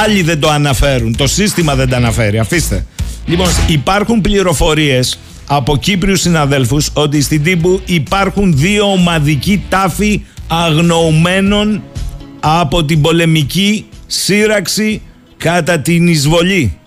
άλλοι 0.04 0.22
δεν 0.22 0.40
το 0.40 0.50
αναφέρουν, 0.50 1.16
το 1.16 1.28
σύστημα 1.28 1.76
δεν 1.76 1.90
τα 1.90 1.98
αναφέρει, 1.98 2.40
αφήστε. 2.40 2.86
Λοιπόν, 3.26 3.48
υπάρχουν 3.68 4.22
πληροφορίες 4.22 5.20
από 5.48 5.78
Κύπριους 5.78 6.22
συναδέλφους 6.22 6.90
ότι 6.94 7.22
στην 7.22 7.44
Τίμπου 7.44 7.82
υπάρχουν 7.86 8.58
δύο 8.58 8.92
ομαδικοί 8.92 9.64
τάφοι 9.70 10.22
αγνοουμένων 10.52 11.84
από 12.40 12.84
την 12.86 13.02
πολεμική 13.02 13.86
σύραξη 14.08 15.02
κατά 15.38 15.80
την 15.80 16.08
εισβολή. 16.08 16.78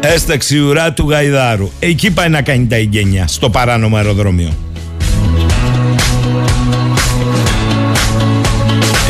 Έσταξη 0.00 0.58
ουρά 0.58 0.92
του 0.92 1.10
Γαϊδάρου. 1.10 1.70
Εκεί 1.78 2.10
πάει 2.10 2.28
να 2.28 2.42
κάνει 2.42 2.66
τα 2.66 2.76
εγγένεια, 2.76 3.26
στο 3.26 3.50
παράνομο 3.50 3.96
αεροδρόμιο. 3.96 4.52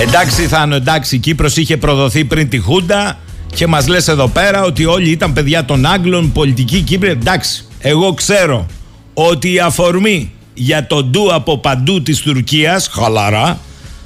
Εντάξει 0.00 0.46
Θάνο, 0.46 0.74
εντάξει, 0.74 1.14
η 1.14 1.18
Κύπρος 1.18 1.56
είχε 1.56 1.76
προδοθεί 1.76 2.24
πριν 2.24 2.48
τη 2.48 2.58
Χούντα 2.58 3.18
και 3.54 3.66
μας 3.66 3.88
λες 3.88 4.08
εδώ 4.08 4.28
πέρα 4.28 4.62
ότι 4.62 4.84
όλοι 4.84 5.10
ήταν 5.10 5.32
παιδιά 5.32 5.64
των 5.64 5.86
Άγγλων, 5.86 6.32
πολιτική 6.32 6.80
Κύπρη. 6.80 7.10
Εντάξει, 7.10 7.64
εγώ 7.78 8.14
ξέρω 8.14 8.66
ότι 9.14 9.52
η 9.52 9.58
αφορμή 9.58 10.31
για 10.54 10.86
το 10.86 11.04
ντου 11.04 11.34
από 11.34 11.58
παντού 11.58 12.02
της 12.02 12.20
Τουρκίας, 12.20 12.88
χαλαρά, 12.92 13.58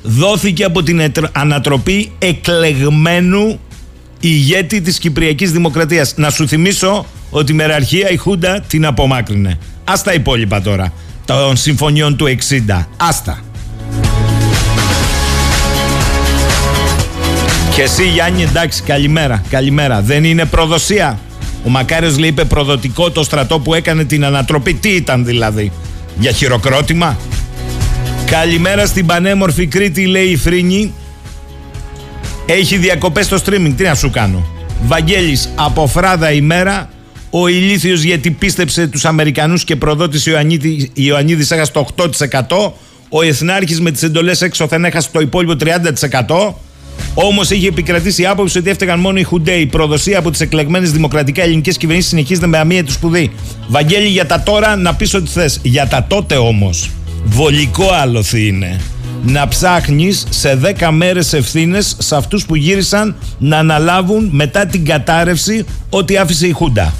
δόθηκε 0.02 0.64
από 0.64 0.82
την 0.82 1.12
ανατροπή 1.32 2.12
εκλεγμένου 2.18 3.58
ηγέτη 4.20 4.80
της 4.80 4.98
Κυπριακής 4.98 5.52
Δημοκρατίας. 5.52 6.14
Να 6.16 6.30
σου 6.30 6.48
θυμίσω 6.48 7.06
ότι 7.30 7.52
η 7.52 7.54
μεραρχία 7.54 8.10
η 8.10 8.16
Χούντα 8.16 8.60
την 8.60 8.86
απομάκρυνε. 8.86 9.58
Ας 9.84 10.02
τα 10.02 10.12
υπόλοιπα 10.12 10.62
τώρα. 10.62 10.92
των 11.24 11.56
συμφωνιών 11.56 12.16
του 12.16 12.26
60. 12.26 12.86
Άστα. 12.96 13.40
Και 17.74 17.82
εσύ 17.82 18.08
Γιάννη 18.08 18.42
εντάξει 18.42 18.82
καλημέρα, 18.82 19.42
καλημέρα. 19.50 20.00
Δεν 20.00 20.24
είναι 20.24 20.44
προδοσία. 20.44 21.18
Ο 21.64 21.68
Μακάριος 21.68 22.18
λέει 22.18 22.28
είπε 22.28 22.44
προδοτικό 22.44 23.10
το 23.10 23.22
στρατό 23.22 23.58
που 23.58 23.74
έκανε 23.74 24.04
την 24.04 24.24
ανατροπή. 24.24 24.74
Τι 24.74 24.88
ήταν 24.88 25.24
δηλαδή, 25.24 25.72
για 26.18 26.32
χειροκρότημα. 26.32 27.16
Καλημέρα 28.26 28.86
στην 28.86 29.06
πανέμορφη 29.06 29.66
Κρήτη 29.66 30.06
λέει 30.06 30.26
η 30.26 30.36
Φρίνη. 30.36 30.92
Έχει 32.46 32.76
διακοπές 32.76 33.26
στο 33.26 33.36
streaming, 33.36 33.72
τι 33.76 33.82
να 33.82 33.94
σου 33.94 34.10
κάνω. 34.10 34.46
Βαγγέλης, 34.86 35.48
από 35.54 35.86
φράδα 35.86 36.32
ημέρα, 36.32 36.90
ο 37.30 37.48
ηλίθιος 37.48 38.02
γιατί 38.02 38.30
πίστεψε 38.30 38.86
τους 38.86 39.04
Αμερικανούς 39.04 39.64
και 39.64 39.76
προδότησε 39.76 40.30
Ιωαννίδη, 40.30 40.90
Ιωαννίδης 40.94 41.50
έχασε 41.50 41.72
το 41.72 41.86
8%, 41.96 42.72
ο 43.08 43.22
Εθνάρχης 43.22 43.80
με 43.80 43.90
τις 43.90 44.02
εντολές 44.02 44.42
έξωθεν 44.42 44.84
έχασε 44.84 45.08
το 45.12 45.20
υπόλοιπο 45.20 45.54
30%, 45.60 46.54
Όμως 47.18 47.50
είχε 47.50 47.68
επικρατήσει 47.68 48.22
η 48.22 48.26
άποψη 48.26 48.58
ότι 48.58 48.70
έφταιγαν 48.70 49.00
μόνο 49.00 49.18
οι 49.18 49.22
Χουντέοι. 49.22 49.60
Η 49.60 49.66
προδοσία 49.66 50.18
από 50.18 50.30
τις 50.30 50.40
εκλεγμένες 50.40 50.90
δημοκρατικά 50.90 51.42
ελληνικές 51.42 51.76
κυβερνήσεις 51.76 52.10
συνεχίζεται 52.10 52.46
με 52.46 52.58
αμύωτη 52.58 52.92
σπουδή. 52.92 53.30
Βαγγέλη, 53.68 54.08
για 54.08 54.26
τα 54.26 54.42
τώρα 54.42 54.76
να 54.76 54.94
πεις 54.94 55.14
ό,τι 55.14 55.30
θες. 55.30 55.60
Για 55.62 55.86
τα 55.86 56.04
τότε 56.08 56.36
όμως, 56.36 56.90
βολικό 57.24 57.88
άλοθη 57.90 58.46
είναι 58.46 58.80
να 59.24 59.48
ψάχνεις 59.48 60.26
σε 60.30 60.54
10 60.54 60.90
μέρες 60.90 61.32
ευθύνες 61.32 61.96
σε 61.98 62.16
αυτούς 62.16 62.46
που 62.46 62.54
γύρισαν 62.54 63.16
να 63.38 63.58
αναλάβουν 63.58 64.28
μετά 64.32 64.66
την 64.66 64.84
κατάρρευση 64.84 65.64
ό,τι 65.90 66.16
άφησε 66.16 66.46
η 66.46 66.52
Χούντα. 66.52 66.94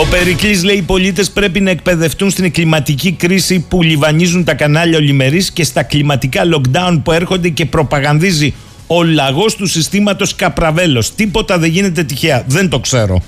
Ο 0.00 0.06
Περικλής 0.10 0.64
λέει 0.64 0.76
οι 0.76 0.82
πολίτες 0.82 1.30
πρέπει 1.30 1.60
να 1.60 1.70
εκπαιδευτούν 1.70 2.30
στην 2.30 2.52
κλιματική 2.52 3.12
κρίση 3.12 3.64
που 3.68 3.82
λιβανίζουν 3.82 4.44
τα 4.44 4.54
κανάλια 4.54 4.98
ολιμερής 4.98 5.50
και 5.50 5.64
στα 5.64 5.82
κλιματικά 5.82 6.42
lockdown 6.54 7.00
που 7.02 7.12
έρχονται 7.12 7.48
και 7.48 7.66
προπαγανδίζει 7.66 8.54
ο 8.86 9.02
λαγός 9.02 9.54
του 9.54 9.66
συστήματος 9.66 10.34
Καπραβέλος. 10.34 11.14
Τίποτα 11.14 11.58
δεν 11.58 11.70
γίνεται 11.70 12.02
τυχαία. 12.02 12.44
Δεν 12.46 12.68
το 12.68 12.78
ξέρω. 12.78 13.22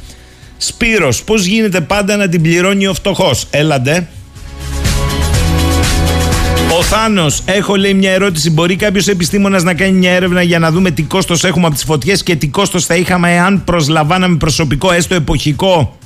Σπύρος, 0.57 1.23
πώς 1.23 1.45
γίνεται 1.45 1.81
πάντα 1.81 2.17
να 2.17 2.29
την 2.29 2.43
πληρώνει 2.43 2.87
ο 2.87 2.95
φτωχός; 2.95 3.47
Έλαντε. 3.51 4.09
Ο 6.79 6.83
Θάνος, 6.83 7.43
έχω 7.45 7.77
λέει 7.77 7.95
μια 7.95 8.13
ερώτηση. 8.13 8.51
Μπορεί 8.51 8.77
κάποιος 8.77 9.09
επιστήμονας 9.09 9.63
να 9.63 9.75
κάνει 9.75 9.93
μια 9.93 10.13
έρευνα 10.13 10.43
για 10.43 10.59
να 10.59 10.71
δούμε 10.71 10.91
τι 10.91 11.03
κόστος 11.03 11.45
έχουμε 11.45 11.67
από 11.67 11.75
τις 11.75 11.85
φωτιές 11.85 12.23
και 12.23 12.37
τι 12.37 12.49
κόστος 12.49 12.87
θα 12.87 12.97
είχαμε 12.97 13.35
εάν 13.35 13.65
προσλαμβάναμε 13.65 14.37
προσωπικό, 14.37 14.93
έστω 14.93 15.15
εποχικό; 15.15 15.99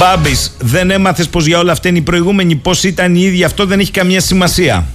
Μπάμπης, 0.00 0.56
δεν 0.60 0.90
έμαθες 0.90 1.28
πως 1.28 1.46
για 1.46 1.58
όλα 1.58 1.72
αυτά 1.72 1.88
είναι 1.88 1.98
η 1.98 2.02
προηγούμενη. 2.02 2.54
Πώ 2.54 2.70
ήταν 2.82 3.14
η 3.14 3.20
ίδια, 3.20 3.46
αυτό 3.46 3.66
δεν 3.66 3.80
έχει 3.80 3.90
καμία 3.90 4.20
σημασία. 4.20 4.86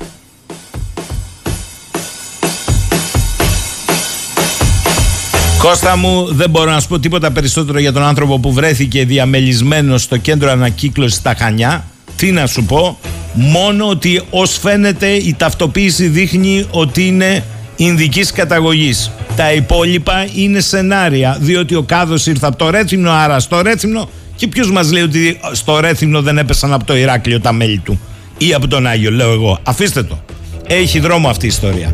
Κώστα 5.57 5.97
μου, 5.97 6.33
δεν 6.33 6.49
μπορώ 6.49 6.71
να 6.71 6.79
σου 6.79 6.87
πω 6.87 6.99
τίποτα 6.99 7.31
περισσότερο 7.31 7.79
για 7.79 7.91
τον 7.91 8.03
άνθρωπο 8.03 8.39
που 8.39 8.53
βρέθηκε 8.53 9.05
διαμελισμένος 9.05 10.01
στο 10.01 10.17
κέντρο 10.17 10.51
ανακύκλωσης 10.51 11.17
στα 11.17 11.35
Χανιά. 11.37 11.85
Τι 12.17 12.31
να 12.31 12.47
σου 12.47 12.63
πω, 12.63 12.99
μόνο 13.33 13.87
ότι 13.87 14.21
ως 14.29 14.57
φαίνεται 14.57 15.07
η 15.07 15.35
ταυτοποίηση 15.37 16.07
δείχνει 16.07 16.65
ότι 16.71 17.07
είναι 17.07 17.43
Ινδικής 17.75 18.31
καταγωγής. 18.31 19.11
Τα 19.35 19.53
υπόλοιπα 19.53 20.27
είναι 20.35 20.59
σενάρια, 20.59 21.37
διότι 21.39 21.75
ο 21.75 21.81
κάδος 21.83 22.25
ήρθε 22.25 22.47
από 22.47 22.57
το 22.57 22.69
Ρέθυμνο, 22.69 23.11
άρα 23.11 23.39
στο 23.39 23.61
Ρέθυμνο 23.61 24.09
και 24.35 24.47
ποιος 24.47 24.71
μας 24.71 24.91
λέει 24.91 25.03
ότι 25.03 25.39
στο 25.51 25.79
Ρέθυμνο 25.79 26.21
δεν 26.21 26.37
έπεσαν 26.37 26.73
από 26.73 26.85
το 26.85 26.95
Ηράκλειο 26.95 27.39
τα 27.39 27.53
μέλη 27.53 27.77
του 27.77 27.99
ή 28.37 28.53
από 28.53 28.67
τον 28.67 28.87
Άγιο, 28.87 29.11
λέω 29.11 29.31
εγώ. 29.31 29.59
Αφήστε 29.63 30.03
το. 30.03 30.23
Έχει 30.67 30.99
δρόμο 30.99 31.29
αυτή 31.29 31.45
η 31.45 31.47
ιστορία. 31.47 31.93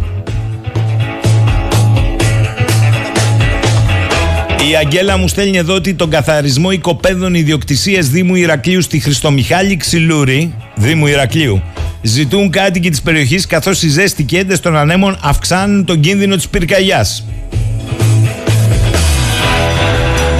Η 4.69 4.75
Αγγέλα 4.75 5.17
μου 5.17 5.27
στέλνει 5.27 5.58
εδώ 5.58 5.73
ότι 5.73 5.93
τον 5.93 6.10
καθαρισμό 6.10 6.71
οικοπαίδων 6.71 7.34
ιδιοκτησίας 7.34 8.08
Δήμου 8.08 8.36
Ηρακλείου 8.36 8.82
στη 8.82 8.99
Χριστομιχάλη 8.99 9.77
Ξυλούρη, 9.77 10.54
Δήμου 10.75 11.08
Ηρακλείου, 11.08 11.62
ζητούν 12.01 12.49
κάτοικοι 12.49 12.89
της 12.89 13.01
περιοχής 13.01 13.45
καθώς 13.45 13.84
οι 13.84 13.89
ζέστη 13.89 14.23
και 14.23 14.38
έντες 14.38 14.60
των 14.60 14.77
ανέμων 14.77 15.17
αυξάνουν 15.21 15.86
τον 15.86 15.99
κίνδυνο 15.99 16.36
της 16.36 16.47
πυρκαγιάς. 16.47 17.25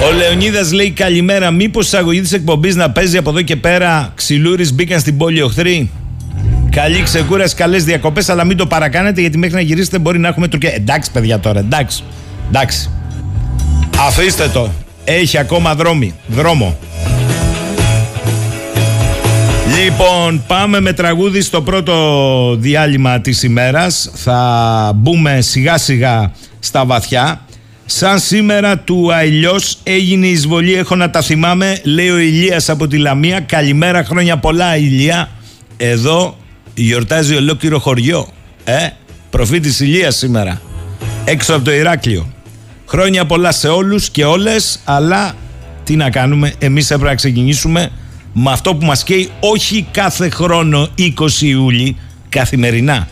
Ο 0.08 0.12
Λεωνίδας 0.12 0.72
λέει 0.72 0.90
καλημέρα. 0.90 1.50
Μήπως 1.50 1.84
η 1.84 1.86
εισαγωγή 1.86 2.20
της 2.20 2.32
εκπομπής 2.32 2.74
να 2.74 2.90
παίζει 2.90 3.16
από 3.16 3.30
εδώ 3.30 3.42
και 3.42 3.56
πέρα 3.56 4.12
ξυλούρης 4.14 4.72
μπήκαν 4.72 5.00
στην 5.00 5.16
πόλη 5.16 5.42
οχθροί. 5.42 5.90
Καλή 6.70 7.02
ξεκούραση, 7.02 7.54
καλές 7.54 7.84
διακοπές, 7.84 8.28
αλλά 8.28 8.44
μην 8.44 8.56
το 8.56 8.66
παρακάνετε 8.66 9.20
γιατί 9.20 9.38
μέχρι 9.38 9.54
να 9.54 9.60
γυρίσετε 9.60 9.98
μπορεί 9.98 10.18
να 10.18 10.28
έχουμε 10.28 10.48
Τουρκία. 10.48 10.74
Εντάξει, 10.74 11.10
παιδιά 11.10 11.40
τώρα, 11.40 11.58
εντάξει. 11.58 12.02
Εντάξει. 12.48 12.90
Αφήστε 14.06 14.48
το. 14.48 14.70
Έχει 15.04 15.38
ακόμα 15.38 15.74
δρόμη, 15.74 16.14
δρόμο. 16.26 16.78
Λοιπόν, 19.82 20.44
πάμε 20.46 20.80
με 20.80 20.92
τραγούδι 20.92 21.40
στο 21.40 21.62
πρώτο 21.62 22.56
διάλειμμα 22.58 23.20
της 23.20 23.42
ημέρας. 23.42 24.10
Θα 24.14 24.92
μπούμε 24.94 25.40
σιγά 25.40 25.78
σιγά 25.78 26.32
στα 26.58 26.84
βαθιά. 26.84 27.40
Σαν 27.94 28.18
σήμερα 28.18 28.78
του 28.78 29.12
Αηλιός 29.12 29.78
έγινε 29.82 30.26
η 30.26 30.30
εισβολή, 30.30 30.74
έχω 30.74 30.96
να 30.96 31.10
τα 31.10 31.22
θυμάμαι, 31.22 31.80
λέει 31.84 32.08
ο 32.08 32.18
Ηλίας 32.18 32.68
από 32.68 32.86
τη 32.88 32.98
Λαμία. 32.98 33.40
Καλημέρα, 33.40 34.04
χρόνια 34.04 34.36
πολλά 34.38 34.76
Ηλία. 34.76 35.28
Εδώ 35.76 36.36
γιορτάζει 36.74 37.34
ολόκληρο 37.34 37.78
χωριό. 37.78 38.28
Ε, 38.64 38.88
προφήτης 39.30 39.80
Ηλίας 39.80 40.16
σήμερα. 40.16 40.60
Έξω 41.24 41.54
από 41.54 41.64
το 41.64 41.72
Ηράκλειο. 41.72 42.32
Χρόνια 42.86 43.26
πολλά 43.26 43.52
σε 43.52 43.68
όλους 43.68 44.10
και 44.10 44.24
όλες, 44.24 44.80
αλλά 44.84 45.34
τι 45.84 45.96
να 45.96 46.10
κάνουμε, 46.10 46.52
εμείς 46.58 46.90
έπρεπε 46.90 47.08
να 47.08 47.16
ξεκινήσουμε 47.16 47.90
με 48.32 48.50
αυτό 48.50 48.74
που 48.74 48.86
μας 48.86 49.04
καίει 49.04 49.30
όχι 49.40 49.86
κάθε 49.90 50.28
χρόνο 50.28 50.88
20 50.98 51.12
Ιούλη, 51.40 51.96
καθημερινά. 52.28 53.08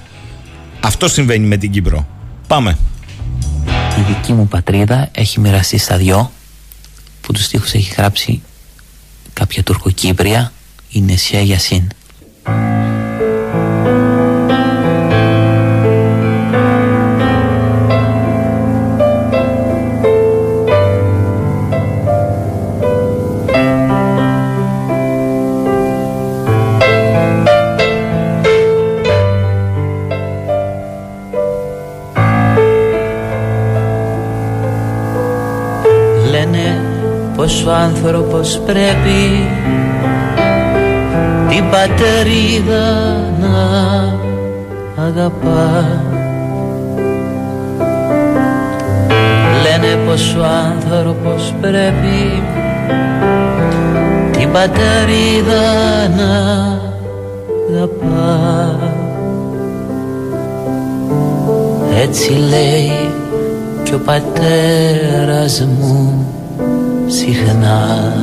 Αυτό 0.80 1.08
συμβαίνει 1.08 1.46
με 1.46 1.56
την 1.56 1.70
Κύπρο. 1.70 2.06
Πάμε. 2.46 2.76
Η 4.00 4.02
δική 4.02 4.32
μου 4.32 4.48
πατρίδα 4.48 5.08
έχει 5.12 5.40
μοιραστεί 5.40 5.78
στα 5.78 5.96
δυο, 5.96 6.32
που 7.20 7.32
τους 7.32 7.44
στίχους 7.44 7.72
έχει 7.72 7.94
γράψει 7.96 8.42
κάποια 9.32 9.62
τουρκοκύπρια, 9.62 10.52
η 10.90 11.00
Νεσιά 11.00 11.40
Γιασίν. 11.40 11.88
Άνθρωπος 38.40 38.60
πρέπει 38.66 39.48
την 41.48 41.64
πατερίδα 41.70 42.86
να 43.40 43.58
αγαπάς. 45.04 45.84
Λένε 49.62 49.96
πως 50.06 50.34
ο 50.34 50.44
άνθρωπος 50.44 51.54
πρέπει 51.60 52.42
την 54.30 54.52
πατερίδα 54.52 55.62
να 56.16 56.32
αγαπάς. 57.68 58.76
Έτσι 62.02 62.30
λέει 62.32 63.10
και 63.82 63.94
ο 63.94 63.98
πατέρας 63.98 65.66
μου 65.80 66.19
συχνά 67.10 68.14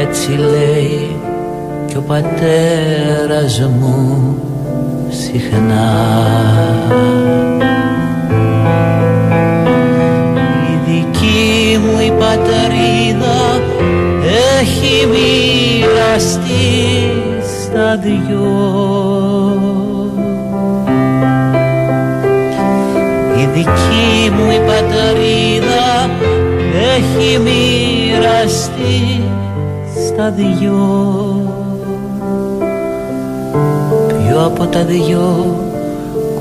έτσι 0.00 0.30
λέει 0.30 1.16
και 1.86 1.96
ο 1.96 2.00
πατέρας 2.00 3.60
μου 3.60 4.38
συχνά 5.08 5.92
Η 10.72 10.90
δική 10.90 11.78
μου 11.78 12.00
η 12.00 12.10
πατρίδα 12.18 13.60
έχει 14.60 15.06
μοιραστεί 15.06 16.46
στα 17.42 17.96
δυο. 17.96 18.96
Μου 24.36 24.50
η 24.50 24.58
πατρίδα 24.66 25.45
έχει 26.96 27.38
μοιραστεί 27.38 29.22
στα 30.06 30.30
δυο. 30.30 30.84
Ποιο 34.08 34.44
από 34.44 34.66
τα 34.66 34.84
δυο 34.84 35.56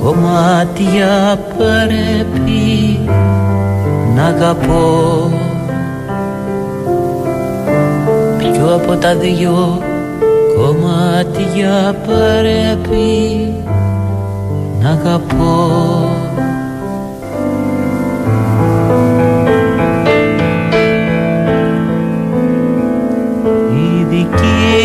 κομμάτια 0.03 1.39
πρέπει 1.57 2.99
να 4.15 4.25
αγαπώ; 4.25 5.29
Ποιο 8.37 8.75
από 8.75 8.95
τα 8.95 9.15
δυο 9.15 9.81
κομμάτια 10.57 11.95
πρέπει 12.07 13.53
να 14.81 14.89
αγαπώ; 14.89 16.14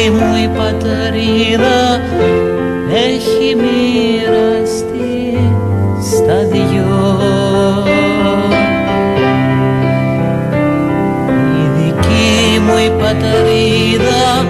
Δική 0.01 0.11
μου 0.11 0.35
η 0.43 0.49
πατρίδα 0.49 2.01
έχει 3.09 3.57
μοιραστεί 3.57 5.39
στα 6.01 6.37
δυο. 6.53 7.19
Η 11.57 11.69
δική 11.77 12.59
μου 12.61 12.77
η 12.87 12.91
πατρίδα 13.03 14.47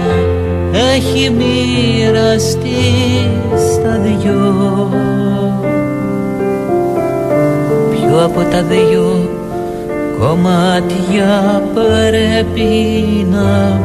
έχει 0.94 1.30
μοιραστεί 1.30 2.70
στα 3.56 3.98
δυο. 3.98 4.90
Ποιο 7.90 8.24
από 8.24 8.40
τα 8.50 8.62
δυο 8.62 9.28
κομμάτια 10.18 11.62
πρέπει 11.74 13.26
να 13.30 13.80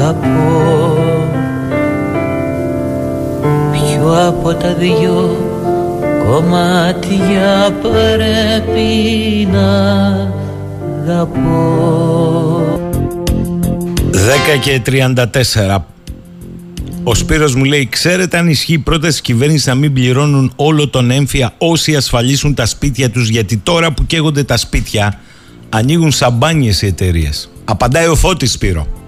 αγαπώ 0.00 0.96
Ποιο 3.72 4.26
από 4.26 4.54
τα 4.54 4.74
δυο 4.74 5.36
κομμάτια 6.26 7.76
πρέπει 7.82 9.48
να 9.52 9.68
αγαπώ 11.02 12.78
10 14.12 14.16
και 14.60 14.80
34. 14.86 15.76
Ο 17.02 17.14
Σπύρος 17.14 17.54
μου 17.54 17.64
λέει: 17.64 17.88
Ξέρετε 17.88 18.38
αν 18.38 18.48
ισχύει 18.48 18.72
η 18.72 18.78
πρόταση 18.78 19.10
της 19.12 19.20
κυβέρνησης 19.20 19.66
να 19.66 19.74
μην 19.74 19.92
πληρώνουν 19.92 20.52
όλο 20.56 20.88
τον 20.88 21.10
έμφυα 21.10 21.54
όσοι 21.58 21.96
ασφαλίσουν 21.96 22.54
τα 22.54 22.66
σπίτια 22.66 23.10
τους 23.10 23.28
γιατί 23.28 23.56
τώρα 23.56 23.92
που 23.92 24.06
καίγονται 24.06 24.42
τα 24.44 24.56
σπίτια 24.56 25.20
ανοίγουν 25.68 26.10
σαμπάνιες 26.10 26.82
οι 26.82 26.86
εταιρείες. 26.86 27.50
Απαντάει 27.64 28.06
ο 28.06 28.14
Φώτης 28.14 28.52
Σπύρο. 28.52 28.99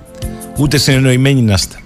Ούτε 0.56 0.78
συνεννοημένοι 0.78 1.42
να 1.42 1.52
είστε. 1.52 1.76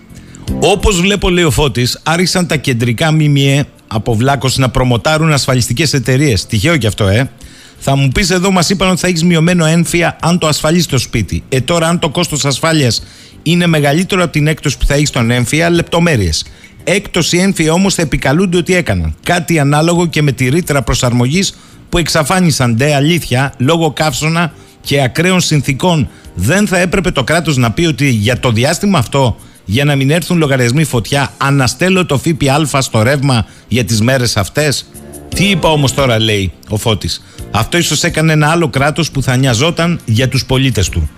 Όπως 0.60 1.00
βλέπω, 1.00 1.30
λέει 1.30 1.44
ο 1.44 1.50
Φώτης, 1.50 2.00
άρχισαν 2.02 2.46
τα 2.46 2.56
κεντρικά 2.56 3.12
ΜΜΕ 3.12 3.64
από 3.86 4.14
βλάκος 4.14 4.56
να 4.56 4.68
προμοτάρουν 4.68 5.32
ασφαλιστικές 5.32 5.92
εταιρείες. 5.92 6.46
Τυχαίο 6.46 6.76
κι 6.76 6.86
αυτό, 6.86 7.08
ε. 7.08 7.30
Θα 7.78 7.96
μου 7.96 8.08
πεις 8.08 8.30
εδώ, 8.30 8.50
μας 8.50 8.70
είπαν 8.70 8.90
ότι 8.90 9.00
θα 9.00 9.06
έχεις 9.06 9.24
μειωμένο 9.24 9.64
ένφια 9.64 10.16
αν 10.20 10.38
το 10.38 10.46
ασφαλίσει 10.46 10.88
το 10.88 10.98
σπίτι. 10.98 11.42
Ε, 11.48 11.60
τώρα, 11.60 11.88
αν 11.88 11.98
το 11.98 12.08
κόστος 12.08 12.44
ασφάλειας 12.44 13.02
είναι 13.42 13.66
μεγαλύτερο 13.66 14.22
από 14.22 14.32
την 14.32 14.46
έκπτωση 14.46 14.78
που 14.78 14.86
θα 14.86 14.94
έχεις 14.94 15.08
στον 15.08 15.30
έμφυα, 15.30 15.70
λεπτομέρειες. 15.70 16.44
Έκπτωση 16.84 17.38
έμφυα 17.38 17.72
όμως 17.72 17.94
θα 17.94 18.02
επικαλούνται 18.02 18.56
ότι 18.56 18.74
έκαναν. 18.74 19.14
Κάτι 19.22 19.58
ανάλογο 19.58 20.06
και 20.06 20.22
με 20.22 20.32
τη 20.32 20.48
ρήτρα 20.48 20.82
προσαρμογής 20.82 21.56
που 21.88 21.98
εξαφάνισαν 21.98 22.74
ντε 22.74 22.94
αλήθεια 22.94 23.52
λόγω 23.58 23.90
καύσωνα 23.92 24.52
και 24.80 25.02
ακραίων 25.02 25.40
συνθήκων. 25.40 26.08
Δεν 26.38 26.66
θα 26.66 26.78
έπρεπε 26.78 27.10
το 27.10 27.24
κράτος 27.24 27.56
να 27.56 27.70
πει 27.70 27.84
ότι 27.84 28.08
για 28.08 28.40
το 28.40 28.50
διάστημα 28.50 28.98
αυτό, 28.98 29.36
για 29.64 29.84
να 29.84 29.96
μην 29.96 30.10
έρθουν 30.10 30.38
λογαριασμοί 30.38 30.84
φωτιά, 30.84 31.32
αναστέλω 31.36 32.06
το 32.06 32.18
ΦΠΑ 32.18 32.80
στο 32.80 33.02
ρεύμα 33.02 33.46
για 33.68 33.84
τις 33.84 34.00
μέρες 34.00 34.36
αυτές. 34.36 34.86
Τι 35.28 35.44
είπα 35.44 35.68
όμως 35.68 35.94
τώρα 35.94 36.20
λέει 36.20 36.52
ο 36.68 36.76
Φώτης. 36.76 37.22
Αυτό 37.50 37.78
ίσως 37.78 38.02
έκανε 38.02 38.32
ένα 38.32 38.50
άλλο 38.50 38.68
κράτος 38.68 39.10
που 39.10 39.22
θα 39.22 39.36
νοιαζόταν 39.36 40.00
για 40.04 40.28
τους 40.28 40.44
πολίτες 40.44 40.88
του. 40.88 41.10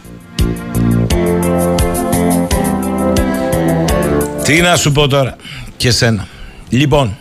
Τι 4.45 4.61
να 4.61 4.77
σου 4.77 4.93
πω 4.93 5.09
τώρα 5.09 5.37
και 5.77 5.91
σένα. 5.91 6.27
Λοιπόν 6.69 7.17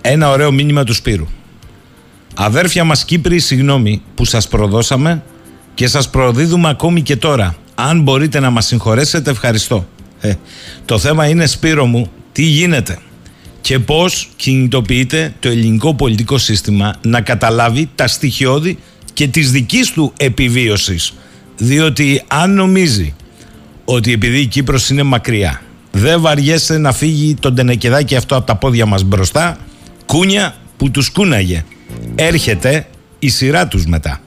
ένα 0.00 0.30
ωραίο 0.30 0.52
μήνυμα 0.52 0.84
του 0.84 0.94
Σπύρου. 0.94 1.26
Αδέρφια 2.34 2.84
μας 2.84 3.04
Κύπροι 3.04 3.38
συγγνώμη 3.38 4.02
που 4.14 4.24
σας 4.24 4.48
προδώσαμε 4.48 5.22
και 5.76 5.86
σας 5.86 6.10
προδίδουμε 6.10 6.68
ακόμη 6.68 7.02
και 7.02 7.16
τώρα 7.16 7.56
Αν 7.74 8.02
μπορείτε 8.02 8.40
να 8.40 8.50
μας 8.50 8.66
συγχωρέσετε 8.66 9.30
ευχαριστώ 9.30 9.88
ε, 10.20 10.32
Το 10.84 10.98
θέμα 10.98 11.28
είναι 11.28 11.46
Σπύρο 11.46 11.86
μου 11.86 12.10
τι 12.32 12.42
γίνεται 12.42 12.98
και 13.60 13.78
πώς 13.78 14.28
κινητοποιείται 14.36 15.34
το 15.40 15.48
ελληνικό 15.48 15.94
πολιτικό 15.94 16.38
σύστημα 16.38 16.94
να 17.02 17.20
καταλάβει 17.20 17.90
τα 17.94 18.06
στοιχειώδη 18.06 18.78
και 19.12 19.28
της 19.28 19.50
δικής 19.50 19.90
του 19.90 20.12
επιβίωσης. 20.16 21.12
Διότι 21.56 22.22
αν 22.26 22.54
νομίζει 22.54 23.14
ότι 23.84 24.12
επειδή 24.12 24.38
η 24.38 24.46
Κύπρος 24.46 24.90
είναι 24.90 25.02
μακριά 25.02 25.62
δεν 25.90 26.20
βαριέσαι 26.20 26.78
να 26.78 26.92
φύγει 26.92 27.34
τον 27.34 27.54
τενεκεδάκι 27.54 28.16
αυτό 28.16 28.36
από 28.36 28.46
τα 28.46 28.56
πόδια 28.56 28.86
μας 28.86 29.02
μπροστά 29.02 29.58
κούνια 30.06 30.54
που 30.76 30.90
τους 30.90 31.10
κούναγε. 31.10 31.64
Έρχεται 32.14 32.86
η 33.18 33.28
σειρά 33.28 33.68
τους 33.68 33.86
μετά. 33.86 34.20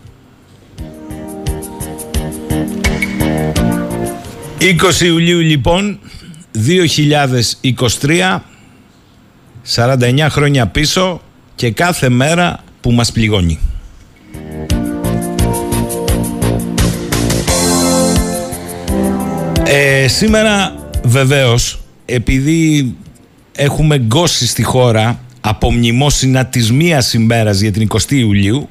20 4.61 5.01
Ιουλίου 5.01 5.39
λοιπόν 5.39 5.99
2023 8.01 8.39
49 9.75 10.27
χρόνια 10.29 10.67
πίσω 10.67 11.21
και 11.55 11.71
κάθε 11.71 12.09
μέρα 12.09 12.63
που 12.81 12.91
μας 12.91 13.11
πληγώνει. 13.11 13.59
Ε, 19.63 20.07
σήμερα 20.07 20.75
βεβαίως 21.03 21.79
επειδή 22.05 22.95
έχουμε 23.55 23.97
γκώσει 23.97 24.47
στη 24.47 24.63
χώρα 24.63 25.19
από 25.41 25.71
μνημόσυνα 25.71 26.45
της 26.45 26.71
μίας 26.71 27.13
ημέρας 27.13 27.59
για 27.59 27.71
την 27.71 27.87
20η 27.91 28.11
Ιουλίου 28.11 28.69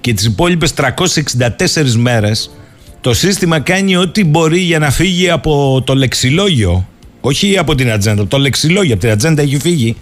και 0.00 0.14
τις 0.14 0.24
υπόλοιπες 0.24 0.72
364 0.74 1.94
μέρες 1.96 2.50
το 3.00 3.14
σύστημα 3.14 3.60
κάνει 3.60 3.96
ό,τι 3.96 4.24
μπορεί 4.24 4.58
για 4.58 4.78
να 4.78 4.90
φύγει 4.90 5.30
από 5.30 5.82
το 5.86 5.94
λεξιλόγιο. 5.94 6.88
Όχι 7.20 7.58
από 7.58 7.74
την 7.74 7.90
ατζέντα, 7.90 8.26
το 8.26 8.38
λεξιλόγιο. 8.38 8.92
Από 8.92 9.02
την 9.02 9.10
ατζέντα 9.10 9.42
έχει 9.42 9.58
φύγει 9.58 9.96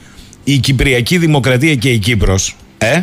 η 0.45 0.59
Κυπριακή 0.59 1.19
Δημοκρατία 1.19 1.75
και 1.75 1.91
η 1.91 1.99
Κύπρος 1.99 2.57
ε, 2.79 3.03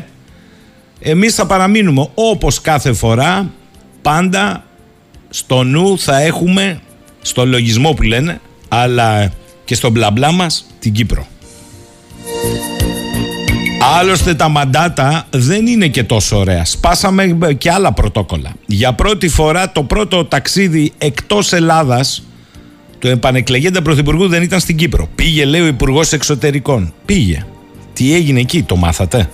εμείς 0.99 1.36
θα 1.36 1.45
παραμείνουμε 1.45 2.10
όπως 2.13 2.62
κάθε 2.62 2.93
φορά 2.93 3.51
πάντα 4.01 4.63
στο 5.30 5.63
νου 5.63 5.99
θα 5.99 6.21
έχουμε 6.21 6.82
στο 7.21 7.45
λογισμό 7.45 7.91
που 7.91 8.01
λένε 8.01 8.41
αλλά 8.67 9.32
και 9.65 9.75
στο 9.75 9.89
μπλα 9.89 10.12
μπλα 10.12 10.32
μας 10.32 10.65
την 10.80 10.93
Κύπρο 10.93 11.27
Άλλωστε 13.84 14.34
τα 14.34 14.50
μαντάτα 14.50 15.26
δεν 15.30 15.67
είναι 15.67 15.88
και 15.88 16.04
τόσο 16.04 16.38
ωραία. 16.38 16.65
Σπάσαμε 16.65 17.38
και 17.58 17.72
άλλα 17.72 17.94
πρωτόκολλα. 17.94 18.54
Για 18.65 18.94
πρώτη 18.94 19.28
φορά 19.28 19.72
το 19.72 19.84
πρώτο 19.84 20.26
ταξίδι 20.26 20.94
εκτός 20.98 21.54
Ελλάδας 21.54 22.24
του 23.00 23.08
επανεκλεγέντα 23.08 23.82
πρωθυπουργού 23.82 24.28
δεν 24.28 24.44
ήταν 24.44 24.60
στην 24.60 24.76
Κύπρο. 24.78 25.10
Πήγε, 25.15 25.46
λέει 25.46 25.62
ο 25.62 25.65
Υπουργός 25.67 26.12
Εξωτερικών. 26.12 26.94
Πήγε. 27.06 27.46
Τι 27.94 28.13
έγινε 28.13 28.39
εκεί, 28.39 28.63
το 28.63 28.76
μάθατε; 28.76 29.30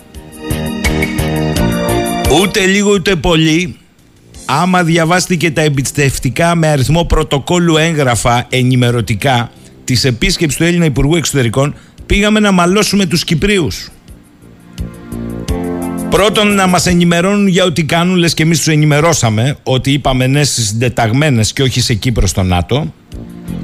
Ούτε 2.42 2.66
λίγο 2.66 2.92
ούτε 2.92 3.16
πολύ, 3.16 3.76
άμα 4.46 4.84
διαβάστηκε 4.84 5.52
τα 5.52 5.62
εμπιστευτικά 5.62 6.56
με 6.56 6.68
αριθμό 6.68 7.04
πρωτοκόλλου 7.04 7.78
έγγραφα 7.78 8.46
ενημερωτικά 8.50 9.52
της 9.84 10.04
επίσκεψης 10.04 10.58
του 10.58 10.64
Έλληνα 10.64 10.86
Υπουργού 10.86 11.16
Εξωτερικών, 11.16 11.76
πήγαμε 12.06 12.40
να 12.40 12.52
μαλώσουμε 12.52 13.06
τους 13.06 13.24
Κυπρίους. 13.24 13.90
Πρώτον, 16.10 16.56
να 16.56 16.68
μας 16.68 16.86
ενημερώνουν 16.86 17.48
για 17.48 17.64
ό,τι 17.64 17.84
κάνουν, 17.84 18.16
λες 18.16 18.34
και 18.34 18.44
εμείς 18.44 18.58
τους 18.58 18.68
ενημερώσαμε 18.68 19.58
ότι 19.64 19.92
είπαμε 19.92 20.28
ναι 20.28 20.44
στις 20.44 20.68
συντεταγμένες 20.68 21.54
και 21.54 21.62
όχι 21.62 21.82
σε 21.82 21.94
Κύπρο 21.94 22.28
στο 22.28 22.44
ΝΑΤΟ. 22.44 22.94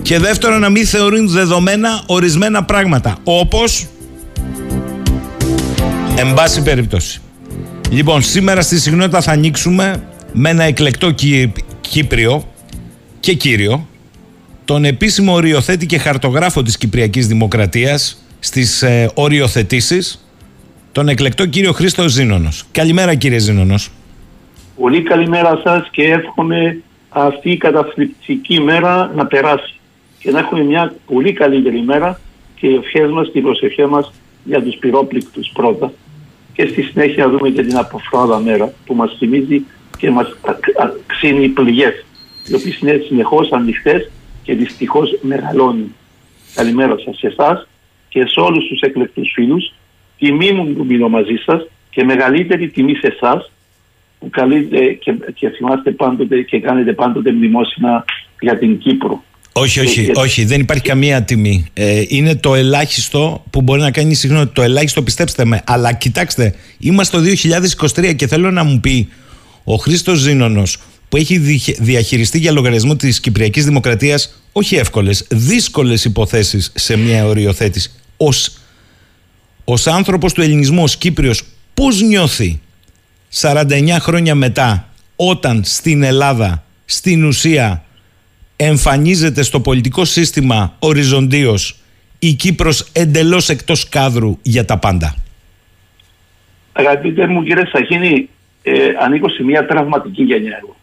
Και 0.01 0.19
δεύτερον, 0.19 0.59
να 0.59 0.69
μην 0.69 0.85
θεωρούν 0.85 1.29
δεδομένα 1.29 2.03
ορισμένα 2.05 2.63
πράγματα. 2.63 3.17
Όπως. 3.23 3.87
Εν 6.15 6.33
πάση 6.33 6.61
περιπτώσει. 6.61 7.21
Λοιπόν, 7.89 8.21
σήμερα 8.21 8.61
στη 8.61 8.79
συχνότητα 8.79 9.21
θα 9.21 9.31
ανοίξουμε 9.31 10.03
με 10.33 10.49
ένα 10.49 10.63
εκλεκτό 10.63 11.15
Κύπριο 11.81 12.47
και 13.19 13.33
κύριο 13.33 13.87
τον 14.65 14.85
επίσημο 14.85 15.33
οριοθέτη 15.33 15.85
και 15.85 15.97
χαρτογράφο 15.97 16.63
της 16.63 16.77
Κυπριακής 16.77 17.27
Δημοκρατίας 17.27 18.23
στις 18.39 18.81
ε, 18.81 19.11
οριοθετήσεις 19.13 20.22
τον 20.93 21.07
εκλεκτό 21.07 21.45
κύριο 21.45 21.71
Χρήστο 21.71 22.07
Ζήνονος. 22.07 22.63
Καλημέρα 22.71 23.15
κύριε 23.15 23.39
Ζήνονος. 23.39 23.91
Πολύ 24.79 25.01
καλή 25.01 25.27
μέρα 25.27 25.61
σας 25.63 25.87
και 25.91 26.03
εύχομαι 26.03 26.81
αυτή 27.09 27.51
η 27.51 27.57
καταθλιπτική 27.57 28.59
μέρα 28.59 29.11
να 29.15 29.25
περάσει 29.25 29.73
και 30.19 30.31
να 30.31 30.39
έχουμε 30.39 30.63
μια 30.63 30.95
πολύ 31.05 31.33
καλύτερη 31.33 31.81
μέρα 31.81 32.19
και 32.55 32.67
οι 32.67 32.75
ευχές 32.75 33.11
μας 33.11 33.29
και 33.31 33.39
οι 33.39 33.41
προσευχές 33.41 33.89
μας 33.89 34.13
για 34.43 34.63
τους 34.63 34.75
πυρόπληκτους 34.75 35.49
πρώτα 35.53 35.91
και 36.53 36.67
στη 36.67 36.81
συνέχεια 36.81 37.29
δούμε 37.29 37.49
και 37.49 37.63
την 37.63 37.77
αποφράδα 37.77 38.39
μέρα 38.39 38.73
που 38.85 38.95
μας 38.95 39.15
θυμίζει 39.17 39.65
και 39.97 40.09
μας 40.09 40.35
ξύνει 41.05 41.47
πληγές 41.47 42.05
οι 42.47 42.53
οποίες 42.53 42.79
είναι 42.79 43.01
συνεχώς 43.07 43.51
ανοιχτές 43.51 44.09
και 44.43 44.53
δυστυχώς 44.53 45.17
μεγαλώνουν. 45.21 45.95
Καλημέρα 46.55 46.95
σας 47.05 47.17
σε 47.17 47.27
εσάς 47.27 47.67
και 48.09 48.25
σε 48.27 48.39
όλους 48.39 48.67
τους 48.67 48.81
εκλεκτούς 48.81 49.31
φίλους. 49.33 49.73
Τιμή 50.23 50.51
μου 50.51 50.73
που 50.73 50.85
μιλώ 50.85 51.09
μαζί 51.09 51.35
σας 51.45 51.67
και 51.89 52.03
μεγαλύτερη 52.03 52.69
τιμή 52.69 52.95
σε 52.95 53.07
εσάς 53.07 53.51
που 54.19 54.29
καλείτε 54.29 54.93
και, 54.93 55.13
και 55.33 55.49
θυμάστε 55.49 55.91
πάντοτε 55.91 56.41
και 56.41 56.59
κάνετε 56.59 56.93
πάντοτε 56.93 57.31
μνημόσυνα 57.31 58.05
για 58.39 58.57
την 58.57 58.77
Κύπρο. 58.77 59.23
Όχι, 59.53 59.79
όχι, 59.79 60.11
όχι, 60.15 60.45
δεν 60.45 60.59
υπάρχει 60.59 60.83
καμία 60.83 61.23
τιμή. 61.23 61.65
Ε, 61.73 62.03
είναι 62.07 62.35
το 62.35 62.55
ελάχιστο 62.55 63.43
που 63.49 63.61
μπορεί 63.61 63.81
να 63.81 63.91
κάνει 63.91 64.13
συχνότητα. 64.13 64.51
Το 64.53 64.61
ελάχιστο, 64.61 65.03
πιστέψτε 65.03 65.45
με. 65.45 65.61
Αλλά 65.65 65.93
κοιτάξτε, 65.93 66.55
είμαστε 66.79 67.17
το 67.17 67.23
2023 67.95 68.15
και 68.15 68.27
θέλω 68.27 68.51
να 68.51 68.63
μου 68.63 68.79
πει 68.79 69.09
ο 69.63 69.75
Χρήστος 69.75 70.17
Ζήνονο, 70.17 70.63
που 71.09 71.17
έχει 71.17 71.37
διαχειριστεί 71.79 72.37
για 72.37 72.51
λογαριασμό 72.51 72.95
της 72.95 73.19
Κυπριακής 73.19 73.65
Δημοκρατίας 73.65 74.43
όχι 74.51 74.75
εύκολες, 74.75 75.27
δύσκολες 75.29 76.05
υποθέσεις 76.05 76.71
σε 76.75 76.97
μια 76.97 77.25
οριοθέτηση. 77.25 77.91
Ω 78.17 78.29
ως 79.63 79.87
άνθρωπος 79.87 80.33
του 80.33 80.41
ελληνισμού, 80.41 80.83
ως 80.83 80.97
Κύπριος, 80.97 81.43
πώς 81.73 82.01
νιώθει 82.01 82.61
49 83.41 83.97
χρόνια 83.99 84.35
μετά 84.35 84.89
όταν 85.15 85.63
στην 85.63 86.03
Ελλάδα 86.03 86.63
στην 86.85 87.25
ουσία 87.25 87.83
εμφανίζεται 88.55 89.43
στο 89.43 89.59
πολιτικό 89.59 90.05
σύστημα 90.05 90.75
οριζοντίως 90.79 91.75
η 92.19 92.33
Κύπρος 92.33 92.89
εντελώς 92.93 93.49
εκτός 93.49 93.89
κάδρου 93.89 94.37
για 94.41 94.65
τα 94.65 94.77
πάντα; 94.77 95.15
Αγαπητέ 96.73 97.27
μου 97.27 97.43
κύριε 97.43 97.65
Σαχίνη, 97.65 98.29
ε, 98.63 98.73
ανήκω 98.99 99.29
σε 99.29 99.43
μια 99.43 99.65
τραυματική 99.65 100.23
γενιά 100.23 100.59
εγώ. 100.61 100.75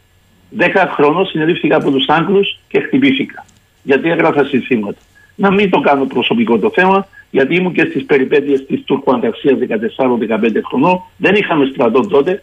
Δέκα 0.50 0.92
χρόνων 0.96 1.26
συνελήφθηκα 1.26 1.76
από 1.76 1.90
τους 1.90 2.08
Άγγλους 2.08 2.58
και 2.68 2.80
χτυπήθηκα. 2.80 3.44
Γιατί 3.82 4.10
έγραφα 4.10 4.44
συνθήματα. 4.44 4.98
Να 5.34 5.50
μην 5.50 5.70
το 5.70 5.80
κάνω 5.80 6.04
προσωπικό 6.04 6.58
το 6.58 6.70
θέμα, 6.74 7.08
γιατί 7.30 7.54
ήμουν 7.54 7.72
και 7.72 7.86
στις 7.90 8.04
περιπέτειες 8.04 8.66
της 8.66 8.82
Τουρκοανταξίας 8.84 9.58
14-15 9.58 10.60
χρονών. 10.64 11.02
Δεν 11.16 11.34
είχαμε 11.34 11.70
στρατό 11.72 12.00
τότε. 12.00 12.42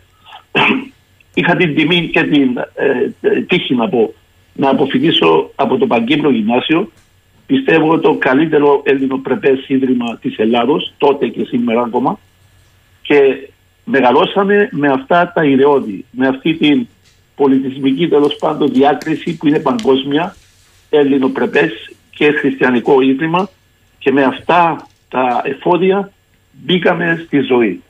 Είχα 1.34 1.56
την 1.56 1.76
τιμή 1.76 2.08
και 2.08 2.24
την 2.24 2.58
ε, 3.22 3.42
τύχη 3.42 3.76
να 3.76 3.90
πω 3.90 4.14
να 4.54 4.70
αποφυγήσω 4.70 5.52
από 5.56 5.78
το 5.78 5.88
Παγκύπρο 5.88 6.30
Γυμνάσιο. 6.30 6.92
Πιστεύω 7.46 8.00
το 8.00 8.14
καλύτερο 8.14 8.82
ελληνοπρεπές 8.86 9.68
ίδρυμα 9.68 10.18
της 10.22 10.38
Ελλάδος, 10.38 10.94
τότε 10.98 11.28
και 11.28 11.44
σήμερα 11.44 11.82
ακόμα. 11.82 12.20
Και 13.02 13.50
μεγαλώσαμε 13.84 14.70
με 14.72 14.88
αυτά 14.88 15.32
τα 15.36 15.44
ιδεώδη, 15.44 16.06
με 16.12 16.28
αυτή 16.28 16.54
την 16.54 16.88
πολιτισμική 17.36 18.08
τέλος 18.08 18.36
πάντων 18.36 18.72
διάκριση 18.74 19.38
που 19.38 19.48
είναι 19.48 19.60
παγκόσμια, 19.60 20.36
ελληνοπρεπές 20.90 21.72
και 22.10 22.32
χριστιανικό 22.32 23.02
ίδρυμα 23.02 23.50
και 24.08 24.14
με 24.14 24.24
αυτά 24.24 24.88
τα 25.10 25.42
εφόδια 25.44 26.12
μπήκαμε 26.52 27.24
στη 27.26 27.40
ζωή. 27.40 27.84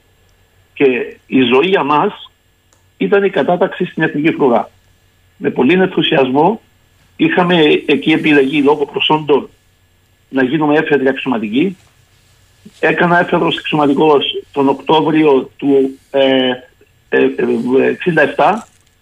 Και 0.73 1.17
η 1.27 1.41
ζωή 1.41 1.67
για 1.67 1.83
μας 1.83 2.31
ήταν 2.97 3.23
η 3.23 3.29
κατάταξη 3.29 3.85
στην 3.85 4.03
εθνική 4.03 4.31
φρουρά 4.31 4.69
με 5.37 5.49
πολύ 5.49 5.73
ενθουσιασμό 5.73 6.61
είχαμε 7.15 7.61
εκεί 7.85 8.11
επιλεγεί 8.11 8.61
λόγω 8.61 8.85
προσόντων 8.85 9.49
να 10.29 10.43
γίνουμε 10.43 10.77
έφεδροι 10.77 11.07
αξιωματικοί. 11.07 11.77
Έκανα 12.79 13.19
έφεδρος 13.19 13.57
αξιωματικός 13.57 14.43
τον 14.51 14.69
Οκτώβριο 14.69 15.51
του 15.57 15.99
ε, 16.11 16.49
ε, 17.09 17.25
67, 18.35 18.53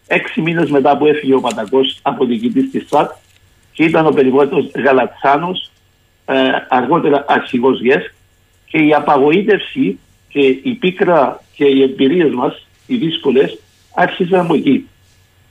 έξι 0.08 0.42
μήνες 0.42 0.70
μετά 0.70 0.98
που 0.98 1.06
έφυγε 1.06 1.34
ο 1.34 1.40
Παντακός 1.42 2.00
από 2.02 2.26
διοικητής 2.26 2.72
της 2.72 2.88
ΣΑΤ 2.88 3.12
και 3.72 3.84
ήταν 3.84 4.06
ο 4.06 4.12
περιβόητος 4.12 4.72
Γαλατσάνος, 4.76 5.70
ε, 5.70 5.75
αργότερα 6.70 7.26
αρχηγός 7.28 7.80
ΓΕΣ 7.82 8.14
και 8.68 8.78
η 8.78 8.94
απαγοήτευση 8.94 10.00
και 10.28 10.40
η 10.40 10.74
πίκρα 10.80 11.44
και 11.56 11.66
οι 11.66 11.82
εμπειρίες 11.82 12.34
μας, 12.34 12.68
οι 12.88 12.96
δύσκολες, 12.96 13.60
άρχισαν 13.96 14.40
από 14.40 14.56
εκεί 14.56 14.88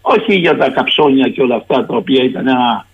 όχι 0.06 0.34
για 0.34 0.56
τα 0.56 0.70
καψόνια 0.70 1.28
και 1.28 1.42
όλα 1.42 1.54
αυτά 1.54 1.86
τα 1.86 1.96
οποία 1.96 2.24
ήταν 2.24 2.46
ένα 2.46 2.86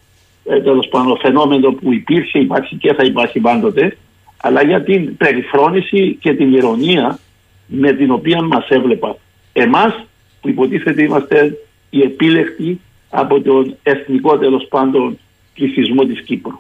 ε, 0.45 0.61
τέλος 0.61 0.89
πάντων 0.89 1.19
φαινόμενο 1.19 1.73
που 1.73 1.93
υπήρχε, 1.93 2.39
υπάρχει 2.39 2.77
και 2.77 2.95
θα 2.95 3.03
υπάρχει 3.03 3.41
πάντοτε, 3.41 3.97
αλλά 4.37 4.63
για 4.63 4.83
την 4.83 5.17
περιφρόνηση 5.17 6.17
και 6.21 6.35
την 6.35 6.55
ηρωνία 6.55 7.19
με 7.67 7.93
την 7.93 8.11
οποία 8.11 8.43
μας 8.43 8.69
έβλεπα. 8.69 9.17
Εμάς 9.53 10.05
που 10.41 10.49
υποτίθεται 10.49 11.03
είμαστε 11.03 11.59
οι 11.91 12.01
επίλεκτοι 12.01 12.81
από 13.11 13.41
τον 13.41 13.77
εθνικό 13.83 14.39
τέλος 14.39 14.67
πάντων 14.69 15.19
πληθυσμό 15.55 16.05
της 16.05 16.23
Κύπρου. 16.23 16.59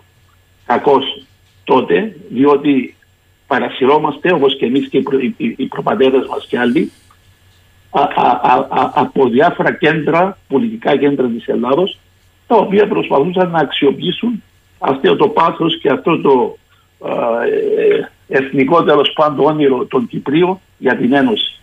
Κακώς 0.70 1.22
τότε, 1.64 2.16
διότι 2.28 2.96
παρασυρώμαστε 3.46 4.32
όπως 4.32 4.56
και 4.56 4.66
εμείς 4.66 4.88
και 4.88 4.98
οι, 4.98 5.34
οι, 5.36 5.54
οι 5.56 5.66
προπαντέρες 5.66 6.26
μας 6.26 6.46
και 6.46 6.58
άλλοι 6.58 6.92
από 8.94 9.28
διάφορα 9.28 9.72
κέντρα, 9.72 10.38
πολιτικά 10.48 10.96
κέντρα 10.96 11.26
της 11.26 11.46
Ελλάδος, 11.46 11.98
τα 12.46 12.56
οποία 12.56 12.88
προσπαθούσαν 12.88 13.50
να 13.50 13.58
αξιοποιήσουν 13.58 14.42
αυτό 14.78 15.16
το 15.16 15.28
πάθος 15.28 15.78
και 15.78 15.90
αυτό 15.90 16.20
το 16.20 16.58
ε, 17.06 18.38
εθνικό 18.38 18.82
τέλος 18.84 19.12
πάντων 19.14 19.46
όνειρο 19.46 19.84
των 19.84 20.06
Κυπρίων 20.06 20.60
για 20.78 20.96
την 20.96 21.12
Ένωση. 21.12 21.60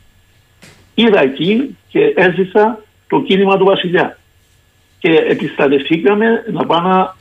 Είδα 0.93 1.21
εκεί 1.21 1.77
και 1.89 2.13
έζησα 2.15 2.81
το 3.07 3.21
κίνημα 3.21 3.57
του 3.57 3.65
Βασιλιά 3.65 4.17
και 4.99 5.09
επιστρατευθήκαμε 5.09 6.43
να 6.51 6.65
πάμε 6.65 6.89
να 6.89 7.15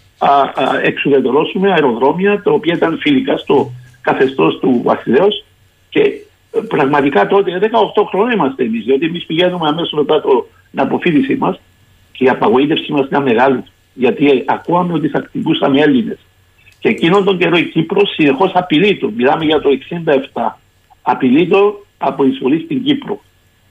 εξουδετερώσουμε 0.83 1.73
αεροδρόμια 1.73 2.43
τα 2.43 2.51
οποία 2.51 2.75
ήταν 2.75 2.99
φιλικά 2.99 3.37
στο 3.37 3.71
καθεστώς 4.01 4.59
του 4.59 4.81
Βασιλέως 4.85 5.45
και 5.89 6.13
πραγματικά 6.69 7.27
τότε 7.27 7.59
18 7.63 8.05
χρόνια 8.09 8.35
είμαστε 8.35 8.65
εμείς, 8.65 8.85
διότι 8.85 9.07
εμείς 9.07 9.25
πηγαίνουμε 9.25 9.69
αμέσως 9.69 9.93
μετά 9.93 10.21
το, 10.21 10.47
την 10.71 10.81
αποφύτισή 10.81 11.37
μας 11.37 11.61
και 12.13 12.25
η 12.25 12.29
απαγοήτευσή 12.29 12.93
μας 12.93 13.07
ήταν 13.07 13.23
μεγάλη. 13.23 13.65
Γιατί 13.95 14.45
ακούαμε 14.47 14.93
ότι 14.93 15.09
θα 15.09 15.25
χτυπούσαμε 15.27 15.81
Έλληνες. 15.81 16.19
Και 16.79 16.89
εκείνον 16.89 17.25
τον 17.25 17.39
καιρό 17.39 17.57
η 17.57 17.65
Κύπρος 17.65 18.11
συνεχώς 18.15 18.51
απειλείτο. 18.55 19.11
Μιλάμε 19.17 19.45
για 19.45 19.61
το 19.61 19.69
67. 20.33 20.59
Απειλείτο 21.03 21.85
από 21.99 22.25
εισβολή 22.25 22.61
στην 22.61 22.85
Κύπρο. 22.85 23.21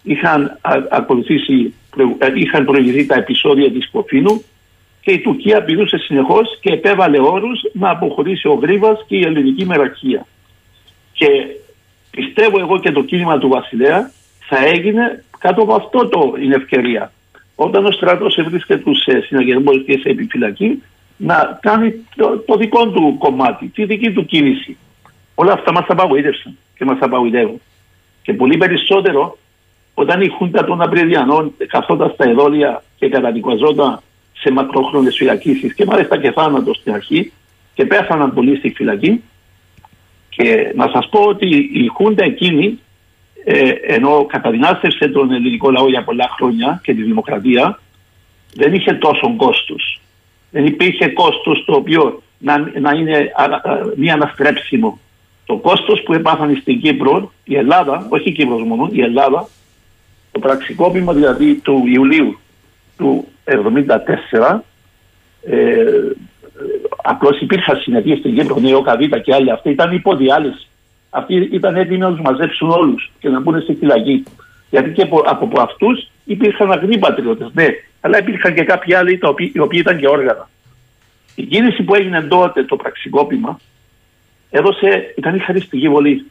Είχαν, 0.04 0.60
ακολουθήσει, 0.90 1.74
ε, 2.18 2.28
είχαν 2.34 2.66
προηγηθεί 2.66 3.06
τα 3.06 3.16
επεισόδια 3.16 3.72
της 3.72 3.90
Κοφίνου 3.90 4.44
και 5.06 5.12
η 5.12 5.20
Τουρκία 5.20 5.58
απειλούσε 5.58 5.98
συνεχώς 5.98 6.58
και 6.62 6.72
επέβαλε 6.72 7.20
όρους 7.20 7.62
να 7.74 7.89
αποχωρήσει 7.89 8.48
ο 8.48 8.54
Γρήβα 8.54 8.98
και 9.08 9.15
η 9.15 9.22
ελληνική 9.22 9.65
μεραρχία. 9.65 10.26
Και 11.13 11.28
πιστεύω 12.12 12.60
εγώ 12.60 12.80
και 12.80 12.91
το 12.91 13.04
κίνημα 13.04 13.38
του 13.38 13.48
Βασιλέα 13.48 14.12
θα 14.39 14.65
έγινε 14.65 15.24
κάτω 15.39 15.62
από 15.62 15.74
αυτό 15.76 16.08
το 16.08 16.34
είναι 16.41 16.56
ευκαιρία. 16.56 17.12
Όταν 17.56 17.86
ο 17.86 17.91
στρατός 17.91 18.39
βρίσκεται 18.46 18.84
σε 18.94 19.20
συναγερμός 19.20 19.84
και 19.86 19.98
σε 19.98 20.10
επιφυλακή, 20.10 20.84
να 21.18 21.60
κάνει 21.62 22.06
το, 22.15 22.38
το, 22.38 22.56
δικό 22.56 22.88
του 22.88 23.15
κομμάτι, 23.18 23.68
τη 23.68 23.86
δική 23.86 24.12
του 24.12 24.26
κίνηση. 24.26 24.78
Όλα 25.36 25.54
αυτά 25.54 25.72
μας 25.72 25.86
απαγοήτευσαν 25.88 26.58
και 26.78 26.86
μας 26.86 26.98
απαγοητεύουν. 27.02 27.62
Και 28.22 28.34
πολύ 28.34 28.58
περισσότερο 28.58 29.38
όταν 29.94 30.22
η 30.22 30.28
Χούντα 30.28 30.63
των 30.63 30.82
Απριδιανών 30.82 31.54
καθόταν 31.68 32.12
στα 32.13 32.30
εδόλια 32.30 32.84
και 32.98 33.10
καταδικαζόταν 33.10 34.00
σε 34.38 34.52
μακρόχρονε 34.52 35.12
φυλακίσεις 35.12 35.74
και 35.74 35.86
μάλιστα 35.86 36.17
και 36.17 36.32
θάνατο 36.32 36.74
στην 36.74 36.93
αρχή 36.93 37.32
και 37.74 37.86
πέθαναν 37.86 38.34
πολλοί 38.34 38.56
στη 38.56 38.69
φυλακή, 38.69 39.21
και 40.30 40.71
να 40.76 40.89
σας 40.93 41.10
πω 41.10 41.19
ότι 41.19 41.48
η 41.74 41.88
Χούντα 41.88 42.24
εκείνη, 42.24 42.80
ε, 43.43 43.69
ενώ 43.69 44.26
καταδυνάστευσε 44.26 45.08
τον 45.08 45.32
ελληνικό 45.32 45.71
λαό 45.71 45.89
για 45.89 46.04
πολλά 46.04 46.30
χρόνια 46.38 46.80
και 46.84 46.93
τη 46.93 47.04
δημοκρατία, 47.04 47.80
δεν 48.54 48.74
είχε 48.74 48.93
τόσο 48.93 49.34
κόστος. 49.36 50.02
Δεν 50.52 50.65
υπήρχε 50.65 51.08
κόστος 51.08 51.63
το 51.65 51.74
οποίο 51.76 52.21
να, 52.38 52.58
να 52.58 52.91
είναι 52.91 53.32
μη 53.95 54.12
αναστρέψιμο. 54.12 55.00
Το 55.45 55.58
κόστος 55.58 56.02
που 56.04 56.13
έπαθαν 56.13 56.58
στην 56.62 56.82
Κύπρο, 56.82 57.32
η 57.43 57.56
Ελλάδα, 57.56 58.08
όχι 58.10 58.30
η 58.30 58.32
Κύπρος 58.32 58.63
μόνο, 58.63 58.89
η 58.91 59.02
Ελλάδα, 59.02 59.48
το 60.32 60.39
πραξικόπημα 60.39 61.13
δηλαδή 61.13 61.54
του 61.54 61.84
Ιουλίου 61.86 62.39
του 62.98 63.28
1974, 63.46 64.64
ε, 65.42 66.12
Απλώς 67.04 67.42
υπήρχαν 67.42 67.78
συνεδρίε 67.78 68.16
στην 68.16 68.36
Κύπρο, 68.36 68.60
Νέο 68.60 68.82
Καβίτα 68.82 69.20
και 69.20 69.34
άλλοι. 69.34 69.52
Αυτοί 69.52 69.70
ήταν 69.70 69.94
υποδιάλυση. 69.94 70.68
Αυτοί 71.10 71.50
ήταν 71.52 71.76
έτοιμοι 71.76 71.98
να 71.98 72.10
τους 72.10 72.22
μαζέψουν 72.22 72.70
όλους 72.70 73.12
και 73.20 73.30
να 73.30 73.40
μπουν 73.40 73.62
στη 73.62 73.74
φυλακή. 73.74 74.24
Γιατί 74.70 74.90
και 74.90 75.02
από, 75.02 75.24
από 75.26 75.62
αυτούς 75.62 76.10
υπήρχαν 76.26 76.72
αγνοί 76.72 76.98
πατριώτες, 76.98 77.50
ναι, 77.54 77.68
αλλά 78.02 78.18
υπήρχαν 78.18 78.54
και 78.54 78.64
κάποιοι 78.64 78.94
άλλοι 78.94 79.20
οι 79.54 79.60
οποίοι 79.60 79.80
ήταν 79.82 80.00
και 80.00 80.08
όργανα. 80.08 80.50
Η 81.36 81.44
κίνηση 81.44 81.84
που 81.84 81.96
έγινε 81.96 82.22
τότε, 82.22 82.64
το 82.64 82.76
πραξικόπημα, 82.76 83.60
έδωσε, 84.50 85.14
ήταν 85.18 85.36
η 85.36 85.40
χαριστική 85.40 85.90
βολή. 85.90 86.26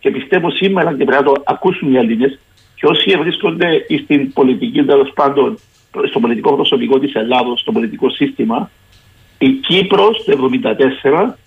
Και 0.00 0.10
πιστεύω 0.10 0.50
σήμερα 0.50 0.90
και 0.90 1.04
πρέπει 1.04 1.24
να 1.24 1.32
το 1.32 1.42
ακούσουν 1.44 1.92
οι 1.92 1.96
Έλληνες 1.96 2.38
και 2.74 2.86
όσοι 2.86 3.16
βρίσκονται 3.16 3.86
στην 4.04 4.32
πολιτική, 4.32 4.84
τέλος 4.84 5.12
πάντων, 5.14 5.58
στο 6.08 6.20
πολιτικό 6.20 6.54
προσωπικό 6.54 6.98
της 6.98 7.14
Ελλάδος, 7.14 7.60
στο 7.60 7.72
πολιτικό 7.72 8.10
σύστημα, 8.10 8.70
η 9.38 9.50
Κύπρος 9.50 10.24
το 10.24 10.50
1974 11.02 11.38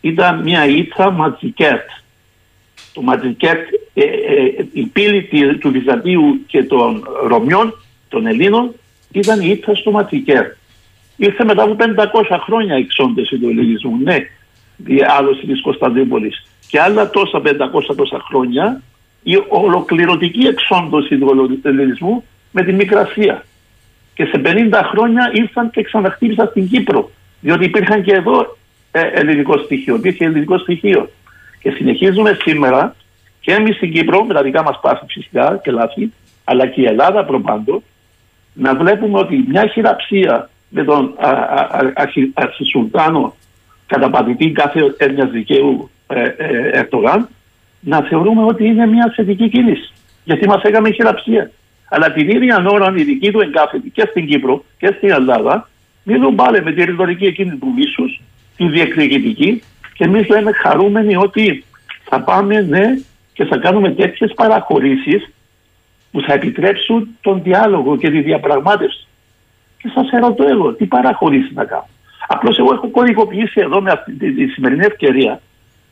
ήταν 0.00 0.42
μια 0.42 0.66
ήττα 0.66 1.10
ματζικέτ. 1.10 1.88
Το 2.92 3.02
ματζικέτ, 3.02 3.58
ε, 3.94 4.02
ε, 4.02 4.66
η 4.72 4.86
πύλη 4.86 5.56
του 5.58 5.70
Βυζαντίου 5.70 6.40
και 6.46 6.62
των 6.62 7.04
Ρωμιών, 7.26 7.82
των 8.08 8.26
Ελλήνων, 8.26 8.74
ήταν 9.12 9.40
η 9.40 9.48
ήττα 9.50 9.74
στο 9.74 9.90
ματζικέτ. 9.90 10.56
Ήρθε 11.16 11.44
μετά 11.44 11.62
από 11.62 11.76
500 11.78 12.38
χρόνια 12.44 12.78
η 12.78 12.80
εξόντωση 12.80 13.38
του 13.38 13.48
ελληνισμού, 13.48 13.96
ναι, 14.02 14.16
διάλωση 14.76 15.46
της 15.46 15.60
Κωνσταντινούπολης. 15.60 16.46
Και 16.68 16.80
άλλα 16.80 17.10
τόσα 17.10 17.40
500 17.40 17.94
τόσα 17.96 18.20
χρόνια 18.28 18.82
η 19.22 19.36
ολοκληρωτική 19.48 20.46
εξόντωση 20.46 21.18
του 21.18 21.60
ελληνισμού 21.62 22.24
με 22.50 22.62
τη 22.62 22.72
Μικρασία. 22.72 23.44
Και 24.16 24.24
σε 24.24 24.40
50 24.44 24.80
χρόνια 24.90 25.30
ήρθαν 25.32 25.70
και 25.70 25.82
ξαναχτύπησαν 25.82 26.48
στην 26.48 26.68
Κύπρο. 26.68 27.10
Διότι 27.40 27.64
υπήρχαν 27.64 28.02
και 28.02 28.12
εδώ 28.12 28.56
ε, 28.90 29.00
ελληνικό 29.00 29.58
στοιχείο. 29.58 29.94
Υπήρχε 29.94 30.24
ελληνικό 30.24 30.58
στοιχείο. 30.58 31.10
Και 31.62 31.70
συνεχίζουμε 31.70 32.38
σήμερα 32.42 32.94
και 33.40 33.52
εμείς 33.52 33.76
στην 33.76 33.92
Κύπρο, 33.92 34.24
με 34.24 34.34
τα 34.34 34.42
δικά 34.42 34.62
μας 34.62 34.78
πάθη 34.82 35.04
φυσικά 35.08 35.60
και 35.62 35.70
λάθη, 35.70 36.12
αλλά 36.44 36.66
και 36.66 36.80
η 36.80 36.84
Ελλάδα 36.84 37.24
προπάντω, 37.24 37.82
να 38.52 38.74
βλέπουμε 38.74 39.18
ότι 39.18 39.44
μια 39.48 39.66
χειραψία 39.66 40.50
με 40.68 40.84
τον 40.84 41.14
αρχισουλτάνο 42.34 43.34
καταπατητή 43.86 44.50
κάθε 44.50 44.94
έννοια 44.96 45.26
δικαίου 45.26 45.90
ε, 46.06 46.22
ε, 46.22 46.68
Ερτογάν, 46.72 47.28
να 47.80 48.02
θεωρούμε 48.02 48.44
ότι 48.44 48.64
είναι 48.64 48.86
μια 48.86 49.12
θετική 49.16 49.48
κίνηση. 49.48 49.92
Γιατί 50.24 50.48
μας 50.48 50.62
έκαμε 50.62 50.90
χειραψία. 50.90 51.50
Αλλά 51.88 52.12
την 52.12 52.28
ίδια 52.28 52.64
ώρα 52.68 52.92
η 52.96 53.02
δική 53.02 53.30
του 53.30 53.40
εγκάθετη 53.40 53.90
και 53.90 54.06
στην 54.10 54.26
Κύπρο 54.26 54.64
και 54.78 54.94
στην 54.96 55.10
Ελλάδα 55.10 55.68
μιλούν 56.02 56.34
πάλι 56.34 56.62
με 56.62 56.72
τη 56.72 56.84
ρητορική 56.84 57.24
εκείνη 57.24 57.56
του 57.56 57.72
μίσους, 57.76 58.20
τη 58.56 58.68
διεκδικητική 58.68 59.62
και 59.94 60.04
εμείς 60.04 60.28
λέμε 60.28 60.52
χαρούμενοι 60.52 61.16
ότι 61.16 61.64
θα 62.04 62.20
πάμε 62.20 62.60
ναι 62.60 62.98
και 63.32 63.44
θα 63.44 63.56
κάνουμε 63.56 63.90
τέτοιες 63.90 64.32
παραχωρήσεις 64.34 65.30
που 66.10 66.20
θα 66.20 66.32
επιτρέψουν 66.32 67.08
τον 67.20 67.42
διάλογο 67.42 67.96
και 67.96 68.10
τη 68.10 68.20
διαπραγμάτευση. 68.20 69.06
Και 69.78 69.88
σας 69.94 70.10
ερωτώ 70.10 70.44
εγώ, 70.48 70.72
τι 70.72 70.84
παραχωρήσεις 70.84 71.52
να 71.54 71.64
κάνω. 71.64 71.88
Απλώς 72.26 72.58
εγώ 72.58 72.72
έχω 72.72 72.88
κωδικοποιήσει 72.88 73.60
εδώ 73.60 73.80
με 73.80 73.90
αυτή 73.90 74.12
τη, 74.12 74.32
τη 74.32 74.46
σημερινή 74.46 74.84
ευκαιρία 74.84 75.40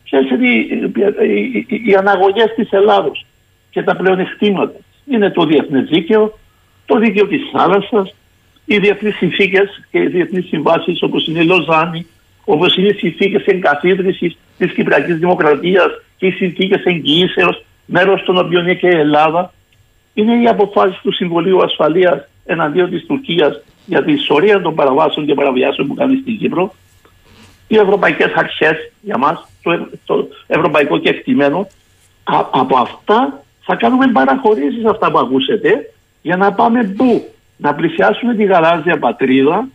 ποιες 0.05 0.31
είναι 0.31 0.49
οι, 0.49 1.67
οι, 1.69 1.83
οι 1.87 1.95
αναγωγές 1.95 2.55
της 2.57 2.71
Ελλάδος 2.71 3.27
και 3.71 3.83
τα 3.83 3.97
πλεονεκτήματα. 3.97 4.79
Είναι 5.07 5.31
το 5.31 5.45
διεθνές 5.45 5.89
δίκαιο, 5.89 6.39
το 6.87 6.99
δίκαιο 6.99 7.27
της 7.27 7.43
θάλασσας, 7.53 8.15
οι 8.65 8.79
διεθνείς 8.79 9.17
συνθήκες 9.17 9.87
και 9.91 9.99
οι 9.99 10.07
διεθνείς 10.07 10.47
συμβάσεις 10.47 11.03
όπως 11.03 11.27
είναι 11.27 11.41
η 11.41 11.45
Λοζάνη, 11.45 12.07
όπως 12.45 12.77
είναι 12.77 12.89
οι 12.89 12.95
συνθήκες 12.95 13.45
εγκαθίδρυσης 13.45 14.37
της 14.59 14.73
Κυπριακής 14.73 15.19
Δημοκρατίας 15.19 15.89
και 16.17 16.27
οι 16.27 16.31
συνθήκες 16.31 16.85
εγγυήσεως, 16.85 17.65
μέρος 17.87 18.23
των 18.23 18.39
οποίων 18.39 18.63
είναι 18.63 18.75
και 18.75 18.87
η 18.87 18.99
Ελλάδα. 18.99 19.53
Είναι 20.15 20.43
οι 20.43 20.47
αποφάσει 20.47 20.99
του 21.03 21.13
Συμβουλίου 21.13 21.63
Ασφαλείας 21.63 22.29
εναντίον 22.45 22.91
της 22.91 23.07
Τουρκίας 23.07 23.63
για 23.87 24.05
τη 24.05 24.17
σωρία 24.17 24.61
των 24.61 24.75
παραβάσεων 24.75 25.27
και 25.27 25.35
παραβιάσεων 25.35 25.87
που 25.87 25.95
κάνει 25.95 26.17
στην 26.17 26.39
Κύπρο. 26.39 26.75
Οι 27.69 27.77
ευρωπαϊκές 27.77 28.33
αρχές 28.35 28.93
για 29.01 29.19
μας, 29.19 29.49
το, 29.63 29.89
το 30.05 30.29
ευρωπαϊκό 30.47 30.99
κεκτημένο. 30.99 31.67
από 32.51 32.77
αυτά 32.77 33.44
θα 33.65 33.75
κάνουμε 33.75 34.07
παραχωρήσεις 34.13 34.85
αυτά 34.85 35.11
που 35.11 35.19
ακούσετε 35.19 35.91
για 36.23 36.37
να 36.37 36.53
πάμε 36.53 36.85
πού; 36.85 37.29
Να 37.57 37.75
πλησιάσουμε 37.75 38.35
τη 38.35 38.45
γαλάζια 38.45 38.99
πατρίδα, 38.99 39.69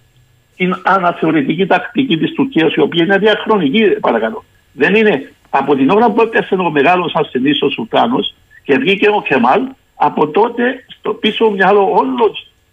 την 0.56 0.76
αναθεωρητική 0.84 1.66
τακτική 1.66 2.18
της 2.18 2.34
Τουρκίας, 2.34 2.74
η 2.74 2.80
οποία 2.80 3.04
είναι 3.04 3.18
διαχρονική, 3.18 3.84
παρακαλώ. 3.86 4.44
Δεν 4.72 4.96
είναι 4.96 5.32
από 5.50 5.76
την 5.76 5.90
ώρα 5.90 6.12
που 6.12 6.22
έπεσε 6.22 6.56
ο 6.56 6.72
μεγάλος 6.72 7.14
ασθενή 7.16 7.52
ο 7.62 7.70
Σουλτάνος 7.70 8.36
και 8.64 8.78
βγήκε 8.78 9.08
ο 9.10 9.22
Κεμάλ, 9.22 9.62
από 9.96 10.28
τότε 10.28 10.86
στο 10.88 11.14
πίσω 11.14 11.50
μυαλό 11.50 11.92
όλων 11.92 12.32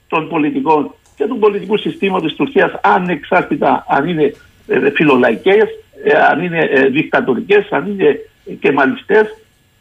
των 0.09 0.29
πολιτικών 0.29 0.95
και 1.17 1.27
του 1.27 1.39
πολιτικού 1.39 1.77
συστήματος 1.77 2.29
της 2.29 2.37
Τουρκίας, 2.37 2.73
ανεξάρτητα 2.83 3.85
αν 3.89 4.09
είναι 4.09 4.35
ε, 4.67 4.91
φιλολαϊκές, 4.91 5.65
ε, 6.05 6.13
αν 6.31 6.43
είναι 6.43 6.59
ε, 6.59 6.89
δικτατορικές, 6.89 7.67
αν 7.71 7.87
είναι 7.91 8.21
κεμαλιστές, 8.61 9.27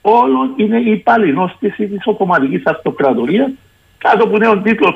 όλων 0.07 0.53
είναι 0.55 0.79
η 0.79 0.91
υπαλληνόστηση 0.91 1.87
της 1.87 2.05
Οθωμανικής 2.05 2.65
Αυτοκρατορίας 2.65 3.51
κάτω 3.97 4.23
από 4.23 4.37
νέον 4.37 4.63
τίτλο 4.63 4.95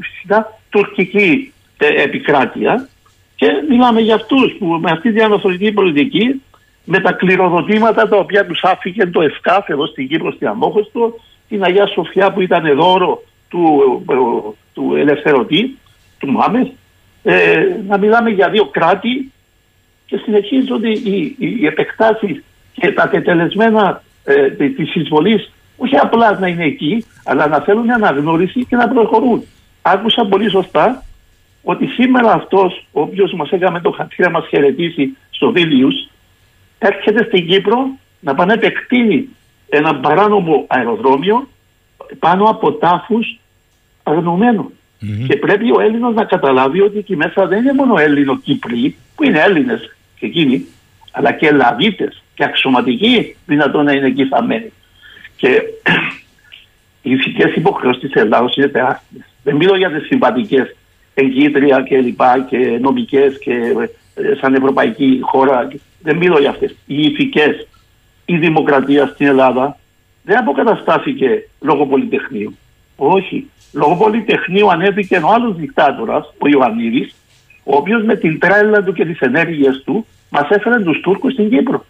φυσικά 0.00 0.58
τουρκική 0.70 1.52
ε, 1.78 2.02
επικράτεια. 2.02 2.88
Και 3.36 3.46
μιλάμε 3.68 4.00
για 4.00 4.14
αυτούς 4.14 4.56
που 4.58 4.66
με 4.66 4.90
αυτή 4.90 5.12
την 5.12 5.22
αναθωρητική 5.22 5.72
πολιτική 5.72 6.42
με 6.84 7.00
τα 7.00 7.12
κληροδοτήματα 7.12 8.08
τα 8.08 8.16
οποία 8.16 8.46
τους 8.46 8.62
άφηκε 8.62 9.06
το 9.06 9.20
ΕΦΚΑΦ 9.22 9.68
εδώ 9.68 9.86
στην 9.86 10.08
Κύπρο 10.08 10.32
στην 10.32 10.48
Αμόχωστο 10.48 11.14
την 11.48 11.64
Αγία 11.64 11.86
Σοφιά 11.86 12.32
που 12.32 12.40
ήταν 12.40 12.74
δώρο 12.76 13.22
του, 13.48 13.82
ε, 14.10 14.14
του 14.74 14.94
ελευθερωτή 14.96 15.78
του 16.18 16.30
Μάμες 16.30 16.72
ε, 17.22 17.66
να 17.88 17.98
μιλάμε 17.98 18.30
για 18.30 18.48
δύο 18.48 18.64
κράτη 18.64 19.32
και 20.06 20.16
συνεχίζονται 20.16 20.88
οι, 20.88 21.36
οι, 21.38 21.56
οι 21.60 21.66
επεκτάσεις 21.66 22.42
και 22.72 22.92
τα 22.92 23.08
τετελεσμένα 23.08 24.02
ε, 24.24 24.50
της 24.50 24.94
εισβολής 24.94 25.50
όχι 25.76 25.96
απλά 25.96 26.38
να 26.38 26.46
είναι 26.46 26.64
εκεί, 26.64 27.04
αλλά 27.24 27.46
να 27.48 27.60
θέλουν 27.60 27.90
αναγνώριση 27.90 28.64
και 28.64 28.76
να 28.76 28.88
προχωρούν. 28.88 29.44
Άκουσα 29.82 30.24
πολύ 30.24 30.50
σωστά 30.50 31.04
ότι 31.62 31.86
σήμερα 31.86 32.32
αυτός 32.32 32.86
ο 32.92 33.00
οποίος 33.00 33.32
μας 33.32 33.50
έκανε 33.50 33.80
το 33.80 33.90
χαρτί 33.90 34.22
να 34.22 34.30
μας 34.30 34.46
χαιρετήσει 34.48 35.16
στο 35.30 35.52
Βίλιου, 35.52 35.88
έρχεται 36.78 37.24
στην 37.24 37.46
Κύπρο 37.46 37.88
να 38.20 38.34
πάνε 38.34 38.52
επεκτείνει 38.52 39.28
ένα 39.68 39.94
παράνομο 39.94 40.64
αεροδρόμιο 40.68 41.48
πάνω 42.18 42.44
από 42.44 42.72
τάφους 42.72 43.38
αγνωμένων. 44.02 44.70
Mm-hmm. 45.02 45.26
Και 45.28 45.36
πρέπει 45.36 45.72
ο 45.72 45.80
Έλληνος 45.80 46.14
να 46.14 46.24
καταλάβει 46.24 46.80
ότι 46.80 46.98
εκεί 46.98 47.16
μέσα 47.16 47.46
δεν 47.46 47.58
είναι 47.58 47.72
μόνο 47.72 47.94
Έλληνο-Κύπροι, 47.98 48.96
που 49.14 49.24
είναι 49.24 49.40
Έλληνες 49.40 49.96
και 50.18 50.26
εκείνοι, 50.26 50.66
αλλά 51.10 51.32
και 51.32 51.46
Ελλαδίτε 51.46 52.12
και 52.34 52.44
αξιωματικοί 52.44 53.36
δυνατόν 53.46 53.84
να 53.84 53.92
είναι 53.92 54.06
εκεί 54.06 54.24
θαμένοι. 54.26 54.72
Και 55.36 55.62
οι 57.02 57.10
ηθικέ 57.10 57.52
υποχρεώσεις 57.56 58.02
της 58.02 58.22
Ελλάδος 58.22 58.56
είναι 58.56 58.68
τεράστιες. 58.68 59.24
Δεν 59.42 59.56
μιλώ 59.56 59.76
για 59.76 59.90
τις 59.90 60.06
συμβατικές 60.06 60.76
εγκύτρια 61.14 61.82
και 61.82 62.00
λοιπά 62.00 62.46
και 62.48 62.78
νομικές 62.80 63.38
και 63.38 63.52
ε, 64.14 64.34
σαν 64.40 64.54
ευρωπαϊκή 64.54 65.18
χώρα. 65.22 65.68
Δεν 66.02 66.16
μιλώ 66.16 66.38
για 66.38 66.50
αυτές. 66.50 66.76
Οι 66.86 67.00
ηθικές, 67.00 67.66
η 68.24 68.36
δημοκρατία 68.36 69.06
στην 69.06 69.26
Ελλάδα 69.26 69.78
δεν 70.22 70.38
αποκαταστάθηκε 70.38 71.48
λόγω 71.60 71.86
πολυτεχνείου. 71.86 72.56
Όχι. 72.96 73.50
Λόγω 73.72 73.96
πολυτεχνείου 73.96 74.70
ανέβηκε 74.70 75.16
ο 75.16 75.28
άλλος 75.28 75.56
δικτάτορας, 75.56 76.34
ο 76.38 76.48
Ιωαννίδης, 76.48 77.14
ο 77.64 77.76
οποίος 77.76 78.02
με 78.02 78.16
την 78.16 78.38
τρέλα 78.38 78.82
του 78.82 78.92
και 78.92 79.04
τις 79.04 79.18
ενέργειες 79.20 79.82
του 79.84 80.06
μας 80.30 80.48
έφερε 80.48 80.82
τους 80.82 81.00
Τούρκους 81.00 81.32
στην 81.32 81.50
Κύπρο. 81.50 81.84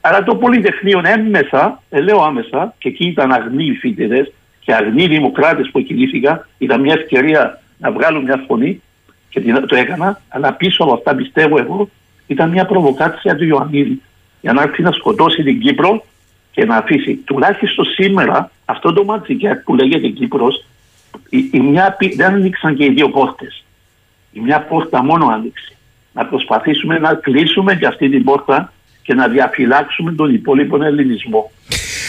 Άρα 0.00 0.22
το 0.22 0.36
Πολυτεχνείο 0.36 1.00
έμεσα, 1.04 1.82
ε, 1.90 2.00
λέω 2.00 2.22
άμεσα, 2.22 2.74
και 2.78 2.88
εκεί 2.88 3.06
ήταν 3.06 3.32
αγνοί 3.32 3.72
φοιτητές 3.80 4.32
και 4.60 4.74
αγνοί 4.74 5.06
δημοκράτες 5.06 5.68
που 5.72 5.82
κινήθηκαν, 5.82 6.46
ήταν 6.58 6.80
μια 6.80 6.94
ευκαιρία 6.98 7.62
να 7.78 7.92
βγάλουν 7.92 8.22
μια 8.22 8.44
φωνή 8.46 8.82
και 9.28 9.40
το 9.40 9.76
έκανα, 9.76 10.20
αλλά 10.28 10.52
πίσω 10.52 10.82
από 10.82 10.92
αυτά 10.92 11.14
πιστεύω 11.14 11.58
εγώ 11.58 11.88
ήταν 12.26 12.50
μια 12.50 12.66
προβοκάτσια 12.66 13.36
του 13.36 13.44
Ιωαννίδη 13.44 14.02
για 14.40 14.52
να 14.52 14.62
έρθει 14.62 14.82
να 14.82 14.92
σκοτώσει 14.92 15.42
την 15.42 15.60
Κύπρο 15.60 16.04
και 16.50 16.64
να 16.64 16.76
αφήσει 16.76 17.14
τουλάχιστον 17.14 17.84
σήμερα 17.84 18.50
αυτό 18.64 18.92
το 18.92 19.04
ματσικιάκ 19.04 19.62
που 19.62 19.74
λέγεται 19.74 20.08
Κύπρος, 20.08 20.64
η, 21.28 21.50
η 21.52 21.60
μια, 21.60 21.96
δεν 22.16 22.34
ανοίξαν 22.34 22.76
και 22.76 22.84
οι 22.84 22.90
δύο 22.90 23.10
πόρτες. 23.10 23.64
Η 24.32 24.40
μια 24.40 24.60
πόρτα 24.60 25.02
μόνο 25.02 25.26
άνοιξε. 25.26 25.75
Να 26.16 26.26
προσπαθήσουμε 26.26 26.98
να 26.98 27.14
κλείσουμε 27.14 27.74
και 27.74 27.86
αυτή 27.86 28.08
την 28.08 28.24
πόρτα 28.24 28.72
και 29.02 29.14
να 29.14 29.28
διαφυλάξουμε 29.28 30.12
τον 30.12 30.34
υπόλοιπο 30.34 30.84
ελληνισμό. 30.84 31.50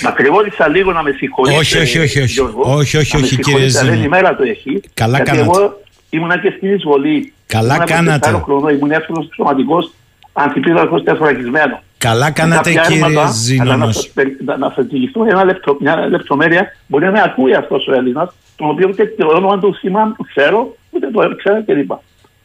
Μακρηγόρησα 0.04 0.68
λίγο 0.68 0.92
να 0.92 1.04
με 1.04 1.12
συγχωρείτε. 1.12 1.58
Όχι, 1.58 1.78
όχι, 1.78 2.00
όχι. 2.00 2.20
όχι. 2.20 2.32
Γιώργο, 2.34 2.74
όχι, 2.74 2.98
όχι, 2.98 3.16
όχι 3.18 3.38
κύριε 3.38 3.68
Δεν 3.68 4.04
η 4.04 4.08
μέρα 4.08 4.36
το 4.36 4.44
έχει. 4.44 4.82
Καλά 4.94 5.16
γιατί 5.16 5.32
κάνατε. 5.32 5.50
Εγώ 5.58 5.82
ήμουν 6.10 6.42
και 6.42 6.54
στην 6.58 6.74
εισβολή. 6.74 7.34
Καλά 7.48 7.76
ήμουν 7.76 7.88
κάνατε. 7.88 8.42
Χρόνο, 8.44 8.70
ήμουν 8.70 8.92
εύκολο 8.92 9.30
σωματικό 9.36 9.90
αντιπίδαρχος 10.34 11.04
τεθωρακισμένος. 11.04 11.80
Καλά 11.98 12.32
κάνατε 12.32 12.74
κύριε 12.88 13.28
Ζήνονος. 13.34 14.12
Να, 14.46 14.58
να, 14.58 14.72
σας 14.76 14.86
διηγηθώ 14.86 15.26
ένα 15.30 15.44
λεπτο, 15.44 15.78
μια 15.80 16.08
λεπτομέρεια. 16.10 16.76
Μπορεί 16.88 17.06
να 17.06 17.12
με 17.12 17.22
ακούει 17.26 17.54
αυτός 17.54 17.88
ο 17.88 17.94
Έλληνας, 17.94 18.34
τον 18.56 18.70
οποίο 18.70 18.88
ούτε 18.92 19.14
το 19.18 19.28
όνομα 19.28 19.60
του 19.60 19.76
θυμάμαι, 19.76 20.16
ξέρω, 20.28 20.76
ούτε 20.90 21.08
το 21.12 21.36
ξέρω 21.36 21.64
κλπ. 21.66 21.92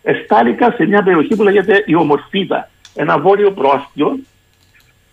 Εστάληκα 0.02 0.70
σε 0.70 0.86
μια 0.86 1.02
περιοχή 1.02 1.36
που 1.36 1.42
λέγεται 1.42 1.84
η 1.86 1.94
Ομορφίδα, 1.94 2.68
ένα 2.94 3.18
βόρειο 3.18 3.50
πρόαστιο, 3.50 4.18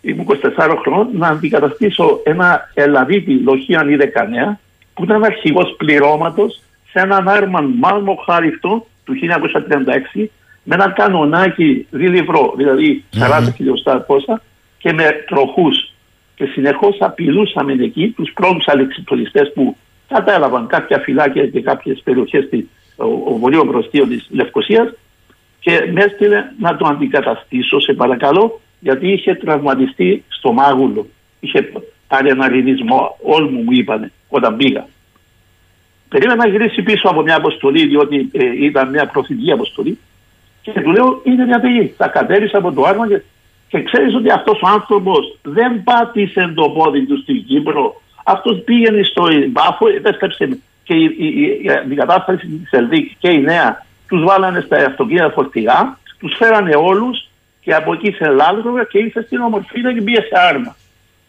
ήμουν 0.00 0.26
24 0.58 0.76
χρόνων, 0.82 1.08
να 1.12 1.28
αντικαταστήσω 1.28 2.20
ένα 2.24 2.70
Ελλαδίτη 2.74 3.32
λοχείαν 3.32 3.90
ή 3.90 3.96
19, 3.96 4.58
που 4.94 5.04
ήταν 5.04 5.24
αρχηγός 5.24 5.74
πληρώματος 5.78 6.62
σε 6.90 7.00
έναν 7.00 7.28
άρμα 7.28 7.60
μάλμο 7.60 8.14
χάριφτο 8.26 8.86
του 9.04 9.14
1936, 10.16 10.28
με 10.62 10.74
ένα 10.74 10.90
κανονάκι 10.90 11.86
δίλιβρο, 11.90 12.52
δηλαδή 12.56 13.04
40 13.16 13.20
mm-hmm. 13.20 13.52
χιλιοστά 13.54 14.00
πόσα, 14.00 14.42
και 14.78 14.92
με 14.92 15.24
τροχούς. 15.26 15.92
Και 16.34 16.44
συνεχώς 16.44 16.96
απειλούσαμε 17.00 17.72
εκεί 17.72 18.12
τους 18.16 18.32
πρώτους 18.34 18.68
αλεξιπτολιστές 18.68 19.52
που 19.54 19.76
κατέλαβαν 20.08 20.66
κάποια 20.66 20.98
φυλάκια 20.98 21.46
και 21.46 21.60
κάποιες 21.60 22.00
περιοχές 22.04 22.48
ο, 23.00 23.32
ο 23.32 23.38
βορείο 23.38 23.64
προστίο 23.64 24.06
της 24.06 24.26
Λευκοσίας 24.30 24.92
και 25.60 25.90
με 25.92 26.04
έστειλε 26.04 26.44
να 26.58 26.76
το 26.76 26.86
αντικαταστήσω 26.86 27.80
σε 27.80 27.92
παρακαλώ 27.92 28.60
γιατί 28.80 29.12
είχε 29.12 29.34
τραυματιστεί 29.34 30.24
στο 30.28 30.52
μάγουλο. 30.52 31.06
Είχε 31.40 31.72
πάρει 32.08 32.28
ένα 32.28 32.48
ριδισμό, 32.48 33.16
όλοι 33.22 33.50
μου 33.50 33.72
είπανε 33.72 34.12
όταν 34.28 34.56
πήγα. 34.56 34.86
Περίμενα 36.08 36.44
να 36.44 36.50
γυρίσει 36.50 36.82
πίσω 36.82 37.08
από 37.08 37.22
μια 37.22 37.36
αποστολή, 37.36 37.86
διότι 37.86 38.28
ε, 38.32 38.64
ήταν 38.64 38.88
μια 38.88 39.06
προφητική 39.06 39.52
αποστολή. 39.52 39.98
Και 40.62 40.80
του 40.80 40.90
λέω: 40.90 41.20
Είναι 41.24 41.44
μια 41.44 41.60
πηγή. 41.60 41.94
Θα 41.96 42.08
κατέβει 42.08 42.50
από 42.52 42.72
το 42.72 42.82
άρμα 42.82 43.08
και, 43.08 43.22
και 43.68 43.82
ξέρεις 43.82 44.14
ότι 44.14 44.30
αυτός 44.30 44.60
ο 44.62 44.68
άνθρωπος 44.68 45.38
δεν 45.42 45.82
πάτησε 45.82 46.52
το 46.54 46.70
πόδι 46.70 47.06
του 47.06 47.18
στην 47.22 47.44
Κύπρο. 47.44 48.02
Αυτός 48.24 48.62
πήγαινε 48.64 49.02
στο 49.02 49.24
μπάφο, 49.48 49.88
επέστρεψε 49.88 50.58
και 50.90 50.96
η, 50.96 51.16
η, 51.18 51.26
η, 51.26 51.60
η 51.62 51.70
αντικατάσταση 51.70 52.46
της 52.46 52.70
Ελδίκ 52.70 53.12
και 53.18 53.28
η 53.30 53.40
νέα 53.40 53.86
τους 54.08 54.24
βάλανε 54.24 54.60
στα 54.60 54.76
αυτοκίνητα 54.76 55.30
φορτηγά, 55.30 55.98
τους 56.18 56.36
φέρανε 56.36 56.76
όλους 56.76 57.28
και 57.60 57.74
από 57.74 57.92
εκεί 57.92 58.10
σε 58.12 58.28
Λάλγροβα 58.28 58.84
και 58.84 58.98
ήρθε 58.98 59.22
στην 59.22 59.40
Ομορφίνα 59.40 59.94
και 59.94 60.02
πήγε 60.02 60.20
σε 60.20 60.38
άρμα. 60.48 60.76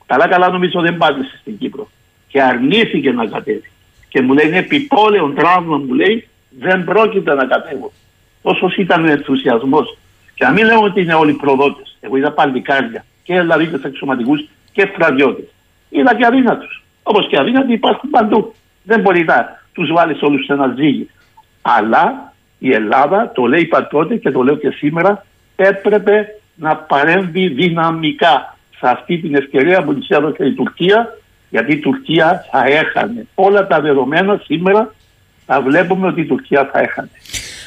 Καλά, 0.05 0.27
καλά 0.27 0.49
νομίζω 0.49 0.81
δεν 0.81 0.97
πάτησε 0.97 1.37
στην 1.39 1.57
Κύπρο. 1.57 1.89
Και 2.27 2.41
αρνήθηκε 2.41 3.11
να 3.11 3.25
κατέβει. 3.25 3.71
Και 4.09 4.21
μου 4.21 4.33
λέει 4.33 4.47
είναι 4.47 4.57
επιπόλαιο 4.57 5.29
τραύμα, 5.29 5.77
μου 5.77 5.93
λέει, 5.93 6.27
δεν 6.59 6.83
πρόκειται 6.83 7.33
να 7.33 7.45
κατέβω. 7.45 7.91
Όσος 8.41 8.75
ήταν 8.75 9.05
ο 9.05 9.09
ενθουσιασμός. 9.09 9.97
Και 10.35 10.45
να 10.45 10.51
μην 10.51 10.65
λέω 10.65 10.81
ότι 10.81 11.01
είναι 11.01 11.13
όλοι 11.13 11.33
προδότες. 11.33 11.97
Εγώ 11.99 12.15
είδα 12.15 12.31
παλικάρια 12.31 13.05
και 13.23 13.39
δηλαδή 13.39 13.69
αξιωματικού 13.85 14.35
και 14.71 14.89
στρατιώτες. 14.93 15.45
Είδα 15.89 16.15
και 16.15 16.25
αδύνατους. 16.25 16.83
Όπως 17.03 17.27
και 17.27 17.37
αδύνατοι 17.39 17.73
υπάρχουν 17.73 18.09
παντού. 18.09 18.53
Δεν 18.83 19.01
μπορεί 19.01 19.23
να 19.23 19.61
τους 19.73 19.91
βάλεις 19.91 20.21
όλους 20.21 20.45
σε 20.45 20.53
ένα 20.53 20.73
ζύγι. 20.77 21.09
Αλλά 21.61 22.33
η 22.59 22.73
Ελλάδα, 22.73 23.31
το 23.35 23.45
λέει 23.45 23.69
τότε 23.89 24.15
και 24.15 24.31
το 24.31 24.41
λέω 24.41 24.55
και 24.55 24.69
σήμερα, 24.69 25.25
έπρεπε 25.55 26.27
να 26.55 26.75
παρέμβει 26.75 27.47
δυναμικά 27.47 28.57
σε 28.79 28.87
αυτή 28.87 29.17
την 29.17 29.35
ευκαιρία 29.35 29.83
που 29.83 29.95
της 29.95 30.09
έδωσε 30.09 30.45
η 30.45 30.53
Τουρκία, 30.53 31.17
γιατί 31.49 31.71
η 31.71 31.79
Τουρκία 31.79 32.45
θα 32.51 32.65
έχανε. 32.65 33.27
Όλα 33.35 33.67
τα 33.67 33.81
δεδομένα 33.81 34.41
σήμερα 34.45 34.93
θα 35.45 35.61
βλέπουμε 35.61 36.07
ότι 36.07 36.21
η 36.21 36.25
Τουρκία 36.25 36.69
θα 36.73 36.79
έχανε. 36.79 37.09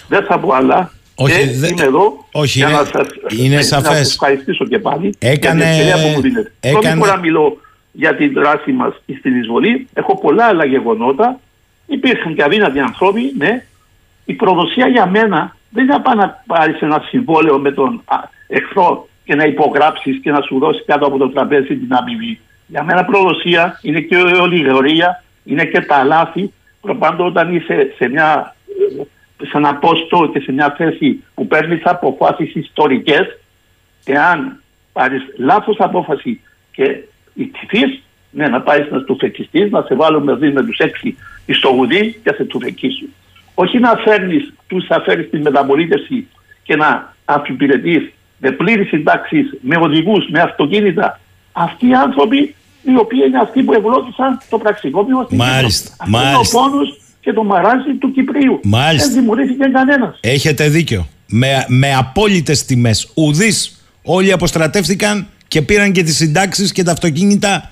Δεν 0.08 0.24
θα 0.24 0.38
πω 0.38 0.52
άλλα. 0.52 0.92
Όχι, 1.14 1.38
και 1.38 1.50
δε... 1.50 1.68
είμαι 1.68 1.82
εδώ 1.82 2.26
όχι, 2.32 2.58
για 2.58 2.68
είναι, 2.68 2.76
να 2.78 2.84
σας, 2.84 3.06
είναι 3.38 3.56
να 3.56 3.62
σαφές. 3.62 3.98
σας 3.98 4.12
ευχαριστήσω 4.12 4.64
και 4.64 4.78
πάλι 4.78 5.14
Έκανε... 5.18 5.64
για 5.64 5.72
την 5.72 5.80
ευκαιρία 5.80 6.02
που 6.02 6.08
μου 6.14 6.20
δίνετε. 6.20 6.52
Έκανε... 6.60 6.80
Πρώτη 6.80 6.98
φορά 6.98 7.16
μιλώ 7.18 7.60
για 7.96 8.16
την 8.16 8.32
δράση 8.32 8.72
μας 8.72 8.94
στην 9.18 9.40
εισβολή. 9.40 9.88
Έχω 9.94 10.18
πολλά 10.18 10.44
άλλα 10.44 10.64
γεγονότα. 10.64 11.40
Υπήρχαν 11.86 12.34
και 12.34 12.42
αδύνατοι 12.42 12.80
άνθρωποι, 12.80 13.32
ναι. 13.38 13.64
Η 14.24 14.32
προδοσία 14.32 14.88
για 14.88 15.06
μένα 15.06 15.56
δεν 15.70 15.84
είναι 15.84 16.02
να 16.04 16.14
να 16.14 16.42
πάρεις 16.46 16.80
ένα 16.80 17.04
συμβόλαιο 17.08 17.58
με 17.58 17.72
τον 17.72 18.02
εχθρό 18.48 19.08
και 19.24 19.34
να 19.34 19.44
υπογράψεις 19.44 20.20
και 20.22 20.30
να 20.30 20.40
σου 20.40 20.58
δώσει 20.58 20.82
κάτω 20.86 21.06
από 21.06 21.18
το 21.18 21.28
τραπέζι 21.28 21.76
την 21.76 21.94
αμοιβή. 21.94 22.40
Για 22.66 22.82
μένα 22.82 23.04
προδοσία 23.04 23.78
είναι 23.82 24.00
και 24.00 24.16
η 24.16 24.38
ολιγορία, 24.40 25.24
είναι 25.44 25.64
και 25.64 25.80
τα 25.80 26.04
λάθη. 26.04 26.52
Προπάντων 26.80 27.26
όταν 27.26 27.54
είσαι 27.54 27.92
σε 27.96 28.04
ένα, 28.04 28.54
σε 29.42 29.56
ένα 29.56 29.74
πόστο 29.74 30.30
και 30.32 30.40
σε 30.40 30.52
μια 30.52 30.74
θέση 30.76 31.24
που 31.34 31.46
παίρνεις 31.46 31.80
αποφάσεις 31.84 32.54
ιστορικές, 32.54 33.38
εάν 34.04 34.60
πάρεις 34.92 35.22
λάθος 35.36 35.76
απόφαση 35.78 36.40
και 36.72 36.98
ιτηθεί, 37.34 38.02
ναι, 38.30 38.46
να 38.46 38.60
πάεις 38.60 38.90
να 38.90 39.02
τους 39.02 39.16
φεκιστεί, 39.20 39.68
να 39.70 39.82
σε 39.82 39.94
βάλουν 39.94 40.22
μαζί 40.22 40.50
με 40.50 40.62
τους 40.62 40.78
έξι 40.78 41.16
στο 41.52 41.68
γουδί 41.68 42.20
και 42.24 42.32
θα 42.32 42.44
τους 42.44 42.62
φεκίσουν. 42.64 43.08
Όχι 43.54 43.78
να 43.78 43.96
φέρνεις, 44.04 44.52
τους 44.66 44.86
θα 44.86 45.00
φέρεις 45.00 45.30
την 45.30 45.40
μεταπολίτευση 45.40 46.26
και 46.62 46.76
να 46.76 47.14
αφιπηρετείς 47.24 48.12
με 48.38 48.50
πλήρης 48.50 48.88
συντάξεις, 48.88 49.58
με 49.60 49.76
οδηγούς, 49.80 50.28
με 50.28 50.40
αυτοκίνητα. 50.40 51.20
Αυτοί 51.52 51.88
οι 51.88 51.94
άνθρωποι 51.94 52.54
οι 52.82 52.96
οποίοι 52.98 53.20
είναι 53.26 53.38
αυτοί 53.38 53.62
που 53.62 53.72
ευλόγησαν 53.72 54.40
το 54.48 54.58
πραξικόπημα 54.58 55.24
στην 55.24 55.36
Μάλιστα. 55.36 55.90
Κύπρο. 56.04 56.20
Μάλιστα. 56.20 56.38
Αυτό 56.40 56.58
είναι 56.58 56.68
ο 56.68 56.70
πόνος 56.70 56.98
και 57.20 57.32
το 57.32 57.42
μαράζι 57.42 57.94
του 57.94 58.12
Κυπρίου. 58.12 58.60
Μάλιστα. 58.62 59.08
Δεν 59.08 59.18
δημιουργήθηκε 59.18 59.64
κανένας. 59.72 60.18
Έχετε 60.20 60.68
δίκιο. 60.68 61.06
Με, 61.26 61.64
με 61.68 61.94
απόλυτες 61.94 62.64
τιμές. 62.64 63.12
Ουδή. 63.14 63.52
Όλοι 64.02 64.32
αποστρατεύτηκαν 64.32 65.26
και 65.54 65.62
πήραν 65.62 65.92
και 65.92 66.02
τις 66.02 66.16
συντάξεις 66.16 66.72
και 66.72 66.82
τα 66.82 66.92
αυτοκίνητα 66.92 67.70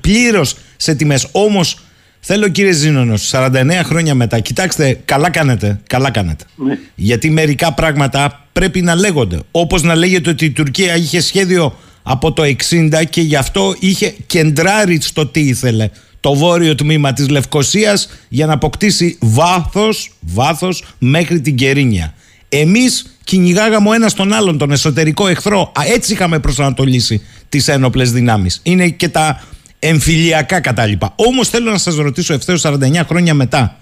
πλήρως 0.00 0.56
σε 0.76 0.94
τιμές. 0.94 1.28
Όμως 1.32 1.78
θέλω 2.20 2.48
κύριε 2.48 2.72
Ζήνονο, 2.72 3.14
49 3.30 3.80
χρόνια 3.84 4.14
μετά, 4.14 4.40
κοιτάξτε, 4.40 5.00
καλά 5.04 5.30
κάνετε. 5.30 5.80
Καλά 5.86 6.10
κάνετε. 6.10 6.44
Ναι. 6.54 6.78
Γιατί 6.94 7.30
μερικά 7.30 7.72
πράγματα 7.72 8.46
πρέπει 8.52 8.82
να 8.82 8.94
λέγονται. 8.94 9.38
Όπως 9.50 9.82
να 9.82 9.94
λέγεται 9.94 10.30
ότι 10.30 10.44
η 10.44 10.50
Τουρκία 10.50 10.96
είχε 10.96 11.20
σχέδιο 11.20 11.78
από 12.02 12.32
το 12.32 12.42
60 12.42 13.02
και 13.10 13.20
γι' 13.20 13.36
αυτό 13.36 13.74
είχε 13.78 14.14
κεντράρει 14.26 15.00
στο 15.00 15.26
τι 15.26 15.40
ήθελε 15.40 15.88
το 16.20 16.34
βόρειο 16.34 16.74
τμήμα 16.74 17.12
της 17.12 17.28
Λευκοσίας 17.28 18.08
για 18.28 18.46
να 18.46 18.52
αποκτήσει 18.52 19.18
βάθος, 19.20 20.12
βάθος 20.20 20.84
μέχρι 20.98 21.40
την 21.40 21.54
Κερίνια. 21.56 22.14
Εμείς 22.48 23.15
κυνηγάγαμε 23.26 23.88
ο 23.88 23.92
ένας 23.92 24.14
τον 24.14 24.32
άλλον 24.32 24.58
τον 24.58 24.70
εσωτερικό 24.70 25.26
εχθρό. 25.26 25.72
Α, 25.78 25.82
έτσι 25.94 26.12
είχαμε 26.12 26.38
προσανατολίσει 26.38 27.22
τις 27.48 27.68
ένοπλες 27.68 28.12
δυνάμεις. 28.12 28.60
Είναι 28.62 28.88
και 28.88 29.08
τα 29.08 29.44
εμφυλιακά 29.78 30.60
κατάλοιπα. 30.60 31.12
Όμως 31.16 31.48
θέλω 31.48 31.70
να 31.70 31.78
σας 31.78 31.94
ρωτήσω 31.94 32.34
ευθέως 32.34 32.62
49 32.64 33.04
χρόνια 33.06 33.34
μετά. 33.34 33.78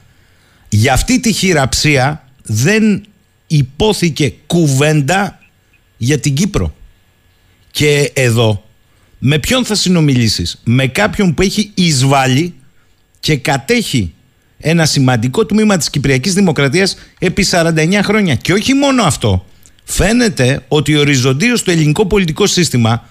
Για 0.68 0.92
αυτή 0.92 1.20
τη 1.20 1.32
χειραψία 1.32 2.28
δεν 2.42 3.04
υπόθηκε 3.46 4.34
κουβέντα 4.46 5.38
για 5.96 6.18
την 6.18 6.34
Κύπρο. 6.34 6.74
Και 7.70 8.10
εδώ 8.14 8.64
με 9.18 9.38
ποιον 9.38 9.64
θα 9.64 9.74
συνομιλήσεις; 9.74 10.60
Με 10.64 10.86
κάποιον 10.86 11.34
που 11.34 11.42
έχει 11.42 11.70
εισβάλει 11.74 12.54
και 13.20 13.36
κατέχει 13.36 14.14
ένα 14.66 14.86
σημαντικό 14.86 15.46
τμήμα 15.46 15.76
της 15.76 15.90
Κυπριακής 15.90 16.34
Δημοκρατίας 16.34 16.96
επί 17.18 17.46
49 17.50 18.00
χρόνια. 18.02 18.34
Και 18.34 18.52
όχι 18.52 18.74
μόνο 18.74 19.02
αυτό. 19.02 19.46
Φαίνεται 19.84 20.64
ότι 20.68 20.96
οριζοντίως 20.96 21.62
το 21.62 21.70
ελληνικό 21.70 22.06
πολιτικό 22.06 22.46
σύστημα 22.46 23.08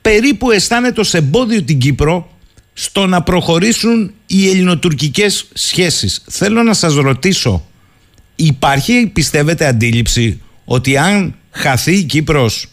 περίπου 0.00 0.50
αισθάνεται 0.50 1.00
ως 1.00 1.14
εμπόδιο 1.14 1.62
την 1.62 1.78
Κύπρο 1.78 2.30
στο 2.72 3.06
να 3.06 3.22
προχωρήσουν 3.22 4.12
οι 4.26 4.48
ελληνοτουρκικές 4.48 5.46
σχέσεις. 5.52 6.22
Θέλω 6.30 6.62
να 6.62 6.74
σας 6.74 6.94
ρωτήσω, 6.94 7.66
υπάρχει 8.34 9.10
πιστεύετε 9.12 9.66
αντίληψη 9.66 10.40
ότι 10.64 10.96
αν 10.96 11.34
χαθεί 11.50 11.92
η 11.92 12.02
Κύπρος 12.02 12.68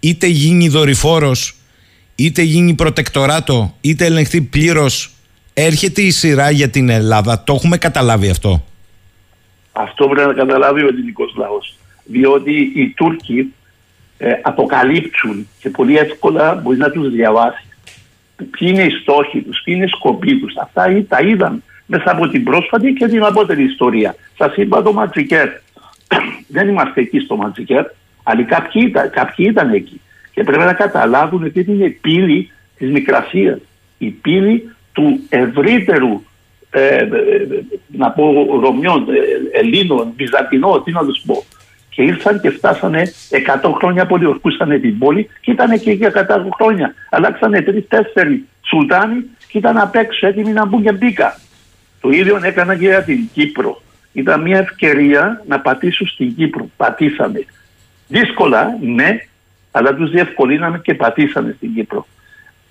είτε 0.00 0.26
γίνει 0.26 0.68
δορυφόρος 0.68 1.54
είτε 2.14 2.42
γίνει 2.42 2.74
προτεκτοράτο 2.74 3.76
είτε 3.80 4.04
ελεγχθεί 4.04 4.40
πλήρως 4.40 5.10
έρχεται 5.54 6.02
η 6.02 6.10
σειρά 6.10 6.50
για 6.50 6.68
την 6.68 6.88
Ελλάδα. 6.88 7.42
Το 7.44 7.52
έχουμε 7.54 7.76
καταλάβει 7.76 8.30
αυτό. 8.30 8.64
Αυτό 9.72 10.08
πρέπει 10.08 10.28
να 10.28 10.34
καταλάβει 10.34 10.82
ο 10.82 10.88
ελληνικός 10.88 11.34
λαός. 11.36 11.74
Διότι 12.04 12.72
οι 12.74 12.88
Τούρκοι 12.88 13.54
ε, 14.18 14.30
αποκαλύπτουν 14.42 15.48
και 15.60 15.70
πολύ 15.70 15.96
εύκολα 15.96 16.54
μπορεί 16.54 16.76
να 16.76 16.90
τους 16.90 17.10
διαβάσει 17.10 17.64
ποιοι 18.50 18.68
είναι 18.72 18.82
οι 18.82 18.90
στόχοι 18.90 19.40
τους, 19.40 19.60
ποιοι 19.64 19.74
είναι 19.76 19.84
οι 19.84 19.88
σκοποί 19.88 20.38
τους. 20.38 20.56
Αυτά 20.56 20.90
ή- 20.90 21.02
τα 21.02 21.20
είδαν 21.20 21.62
μέσα 21.86 22.10
από 22.10 22.28
την 22.28 22.44
πρόσφατη 22.44 22.92
και 22.92 23.06
την 23.06 23.24
απότερη 23.24 23.64
ιστορία. 23.64 24.14
Σας 24.38 24.56
είπα 24.56 24.82
το 24.82 24.92
Ματζικέρ. 24.92 25.48
Δεν 26.56 26.68
είμαστε 26.68 27.00
εκεί 27.00 27.18
στο 27.18 27.36
Ματζικέρ, 27.36 27.84
αλλά 28.22 28.42
κάποιοι 28.42 28.82
ήταν, 28.86 29.10
κάποιοι 29.10 29.46
ήταν 29.48 29.72
εκεί. 29.72 30.00
Και 30.32 30.42
πρέπει 30.42 30.64
να 30.64 30.72
καταλάβουν 30.72 31.44
ότι 31.44 31.64
είναι 31.68 31.84
η 31.84 31.90
πύλη 31.90 32.50
της 32.76 32.90
Μικρασίας. 32.90 33.58
Η 33.98 34.06
πύλη 34.10 34.74
του 34.92 35.20
ευρύτερου 35.28 36.22
ε, 36.70 36.86
ε, 36.86 36.96
ε, 36.96 37.08
να 37.86 38.10
πω 38.10 38.46
Ρωμιών, 38.62 39.06
ε, 39.08 39.58
Ελλήνων, 39.58 40.12
Βυζαντινών, 40.16 40.84
τι 40.84 40.92
να 40.92 41.04
τους 41.04 41.22
πω. 41.26 41.44
Και 41.88 42.02
Και 42.02 42.02
ήρθαν 42.02 42.40
και 42.40 42.50
φτάσανε 42.50 43.12
100 43.62 43.72
χρόνια 43.74 44.06
που 44.06 44.18
διορκούσαν 44.18 44.80
την 44.80 44.98
πόλη 44.98 45.28
και 45.40 45.50
ήταν 45.50 45.80
και 45.80 45.90
για 45.90 46.08
100 46.08 46.48
χρόνια. 46.54 46.94
Αλλάξανε 47.10 47.62
τρει-τέσσερι 47.62 48.44
σουλτάνοι 48.66 49.24
και 49.48 49.58
ήταν 49.58 49.78
απ' 49.78 49.94
έξω 49.94 50.26
έτοιμοι 50.26 50.52
να 50.52 50.66
μπουν 50.66 50.82
και 50.82 50.92
μπήκα. 50.92 51.40
Το 52.00 52.10
ίδιο 52.10 52.40
έκανα 52.42 52.76
και 52.76 52.86
για 52.86 53.02
την 53.02 53.28
Κύπρο. 53.32 53.82
Ήταν 54.12 54.40
μια 54.42 54.58
ευκαιρία 54.58 55.44
να 55.46 55.60
πατήσουν 55.60 56.06
στην 56.06 56.34
Κύπρο. 56.34 56.68
Πατήσαμε. 56.76 57.44
Δύσκολα, 58.08 58.78
ναι, 58.80 59.18
αλλά 59.70 59.94
τους 59.94 60.10
διευκολύναμε 60.10 60.78
και 60.78 60.94
πατήσαμε 60.94 61.54
στην 61.56 61.74
Κύπρο. 61.74 62.06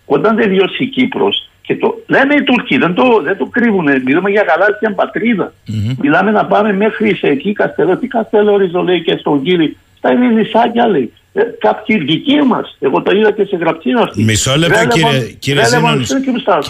Όταν 0.05 0.36
τελειώσει 0.36 0.84
η 0.84 0.88
Κύπρος 0.88 1.49
και 1.70 1.76
το 1.76 2.03
λένε 2.07 2.36
οι 2.36 2.43
Τούρκοι, 2.43 2.78
δεν 2.78 2.93
το, 2.93 3.22
δεν 3.24 3.38
το 3.38 3.45
κρύβουν. 3.45 3.88
Μιλάμε 4.05 4.30
για 4.30 4.45
γαλάζια 4.47 4.93
πατρίδα. 4.95 5.53
Mm-hmm. 5.67 5.95
Μιλάμε 6.01 6.32
να 6.32 6.45
πάμε 6.45 6.74
μέχρι 6.74 7.15
σε 7.15 7.28
εκεί 7.28 7.53
Καστελό. 7.53 7.97
Τι 7.97 8.07
Καστελόριζο 8.07 8.82
λέει 8.82 9.01
και 9.01 9.17
στον 9.20 9.43
κύριο. 9.43 9.76
Στα 9.97 10.11
είναι 10.11 10.28
νησάκια 10.28 10.88
λέει. 10.88 11.13
Ε, 11.34 11.41
κάποιοι 11.59 11.97
δικοί 11.97 12.36
μας. 12.47 12.78
Εγώ 12.80 13.01
το 13.01 13.15
είδα 13.15 13.32
και 13.32 13.43
σε 13.43 13.55
γραψή 13.55 13.89
αυτή. 14.03 14.24
Μισό 14.24 14.55
λεπτό 14.57 14.88
κύριε, 14.88 15.36
κύριε 15.39 15.65
Ζήνων. 15.65 16.05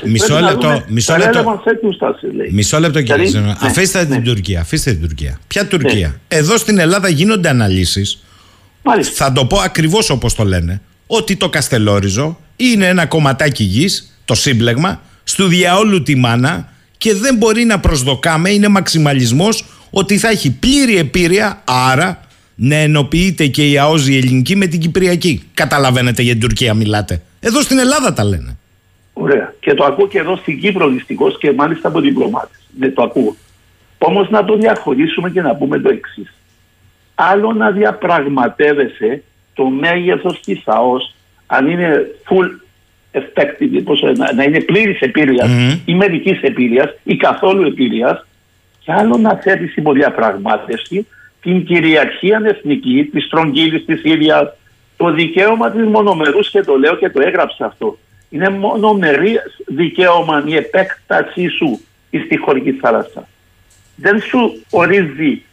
Μισό 0.06 0.40
λεπτό. 0.40 0.84
Μισό 0.88 1.18
λεπτό. 1.18 1.62
Μισό 2.52 2.80
λεπτό 2.80 3.02
κύριε 3.02 3.16
δηλαδή, 3.16 3.38
Ζήνων. 3.38 3.48
Ναι, 3.48 3.68
αφήστε 3.68 4.00
ναι. 4.00 4.16
την 4.16 4.24
Τουρκία. 4.24 4.60
Αφήστε 4.60 4.92
την 4.92 5.02
Τουρκία. 5.02 5.40
Ποια 5.48 5.62
ναι. 5.62 5.68
Τουρκία; 5.68 6.08
Ναι. 6.08 6.38
Εδώ 6.38 6.58
στην 6.58 6.80
Ελλάδα 6.80 7.10
γίνονται 7.10 7.50
αναλύσεις. 7.50 8.24
Θα 9.14 9.32
το 9.32 9.46
πω 9.46 9.58
ακριβώς 9.58 10.10
όπως 10.10 10.36
το 10.36 10.44
λένε. 10.44 10.82
Ότι 11.08 11.36
το 11.36 11.50
Καστελόριζο 11.50 12.40
είναι 12.56 12.88
ένα 12.88 13.06
κομματάκι 13.06 13.64
γης 13.64 14.14
το 14.30 14.36
σύμπλεγμα, 14.36 15.02
στου 15.24 15.48
διαόλου 15.48 16.04
τη 16.04 16.16
μάνα 16.16 16.70
και 16.98 17.14
δεν 17.14 17.36
μπορεί 17.36 17.64
να 17.64 17.80
προσδοκάμε, 17.80 18.50
είναι 18.50 18.68
μαξιμαλισμός 18.68 19.66
ότι 19.90 20.18
θα 20.18 20.30
έχει 20.30 20.52
πλήρη 20.52 20.98
επίρρεια, 20.98 21.62
άρα 21.66 22.20
να 22.56 22.76
ενοποιείται 22.76 23.48
και 23.48 23.70
η 23.70 23.78
ΑΟΖ 23.78 24.08
ελληνική 24.08 24.56
με 24.56 24.66
την 24.66 24.80
Κυπριακή. 24.80 25.44
Καταλαβαίνετε 25.54 26.22
για 26.22 26.32
την 26.32 26.42
Τουρκία 26.42 26.74
μιλάτε. 26.74 27.22
Εδώ 27.40 27.62
στην 27.62 27.80
Ελλάδα 27.80 28.14
τα 28.14 28.24
λένε. 28.24 28.58
Ωραία. 29.14 29.54
Και 29.60 29.74
το 29.74 29.84
ακούω 29.84 30.08
και 30.08 30.20
εδώ 30.20 30.36
στην 30.36 30.60
Κύπρο 30.60 30.88
δυστυχώς 30.88 31.38
και 31.38 31.52
μάλιστα 31.52 31.88
από 31.88 32.00
διπλωμάτες. 32.00 32.60
Ναι, 32.78 32.90
το 32.90 33.04
ακούω. 33.04 33.36
Όμως 33.98 34.30
να 34.30 34.46
το 34.46 34.58
διαχωρίσουμε 34.58 35.30
και 35.30 35.42
να 35.42 35.56
πούμε 35.56 35.80
το 35.80 35.90
εξής. 35.90 36.34
Άλλο 37.16 37.54
να 37.54 37.72
διαπραγματεύεσαι 37.72 39.24
το 39.54 39.66
μέγεθος 39.66 40.40
της 40.46 40.62
ΑΟΣ, 40.66 41.16
αν 41.48 41.68
είναι 41.70 42.16
full 42.30 42.50
effective, 43.12 43.82
πώς, 43.84 44.02
να, 44.02 44.34
να 44.34 44.44
είναι 44.44 44.60
πλήρης 44.60 45.00
επίρρεια 45.00 45.46
mm-hmm. 45.48 45.80
ή 45.86 45.96
μερικής 45.96 46.42
επίρρεια 46.42 46.96
ή 47.04 47.16
καθόλου 47.16 47.68
επίρρεια, 47.68 48.26
και 48.80 48.92
άλλο 48.92 49.18
να 49.18 49.36
θέτει 49.36 49.74
υποδιαπραγμάτευση 49.76 51.08
την 51.42 51.66
κυριαρχία 51.66 52.42
εθνικής 52.46 53.10
της 53.10 53.30
τρογγύλη 53.30 53.82
της 53.82 54.04
ίδιας, 54.04 54.54
το 54.98 55.12
δικαίωμα 55.12 55.72
της 55.72 55.86
μονομερούς 55.86 56.50
και 56.50 56.62
το 56.62 56.76
λέω 56.76 56.96
και 56.96 57.10
το 57.10 57.22
έγραψα 57.22 57.66
αυτό. 57.66 57.98
Είναι 58.30 58.50
μονομερή 58.50 59.36
δικαίωμα 59.68 60.44
η 60.46 60.56
επέκτασή 60.56 61.48
σου 61.48 61.80
στη 62.26 62.38
χωρική 62.38 62.72
θάλασσα. 62.72 63.28
Δεν 63.96 64.22
σου 64.22 64.62
ορίζει, 64.70 65.44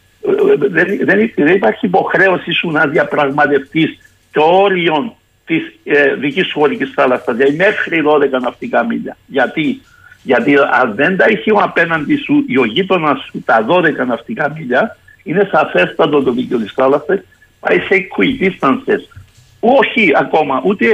δεν, 0.58 0.98
δεν, 1.04 1.32
δεν 1.34 1.54
υπάρχει 1.54 1.86
υποχρέωση 1.86 2.52
σου 2.52 2.70
να 2.70 2.86
διαπραγματευτείς 2.86 3.98
το 4.32 4.42
όριο 4.42 5.16
της 5.46 5.78
ε, 5.84 6.14
δικής 6.14 6.46
σου 6.46 6.58
χωρική 6.58 6.84
θάλασσας, 6.84 7.36
δηλαδή 7.36 7.56
μέχρι 7.56 8.02
12 8.36 8.40
ναυτικά 8.40 8.84
μίλια. 8.84 9.16
Γιατί, 9.26 9.80
γιατί 10.22 10.54
αν 10.80 10.94
δεν 10.94 11.16
τα 11.16 11.26
είχε 11.28 11.52
ο 11.52 11.58
απέναντι 11.62 12.16
σου 12.16 12.44
ή 12.46 12.58
ο 12.58 12.64
γείτονας 12.64 13.28
σου 13.30 13.42
τα 13.44 13.66
12 13.68 14.06
ναυτικά 14.06 14.52
μίλια, 14.56 14.96
είναι 15.22 15.48
σαφέστατο 15.52 16.22
το 16.22 16.32
δίκαιο 16.32 16.58
της 16.58 16.72
θάλασσας, 16.72 17.20
πάει 17.60 17.78
σε 17.78 18.06
equidistances. 18.06 19.18
Όχι 19.60 20.12
ακόμα, 20.14 20.62
ούτε 20.64 20.86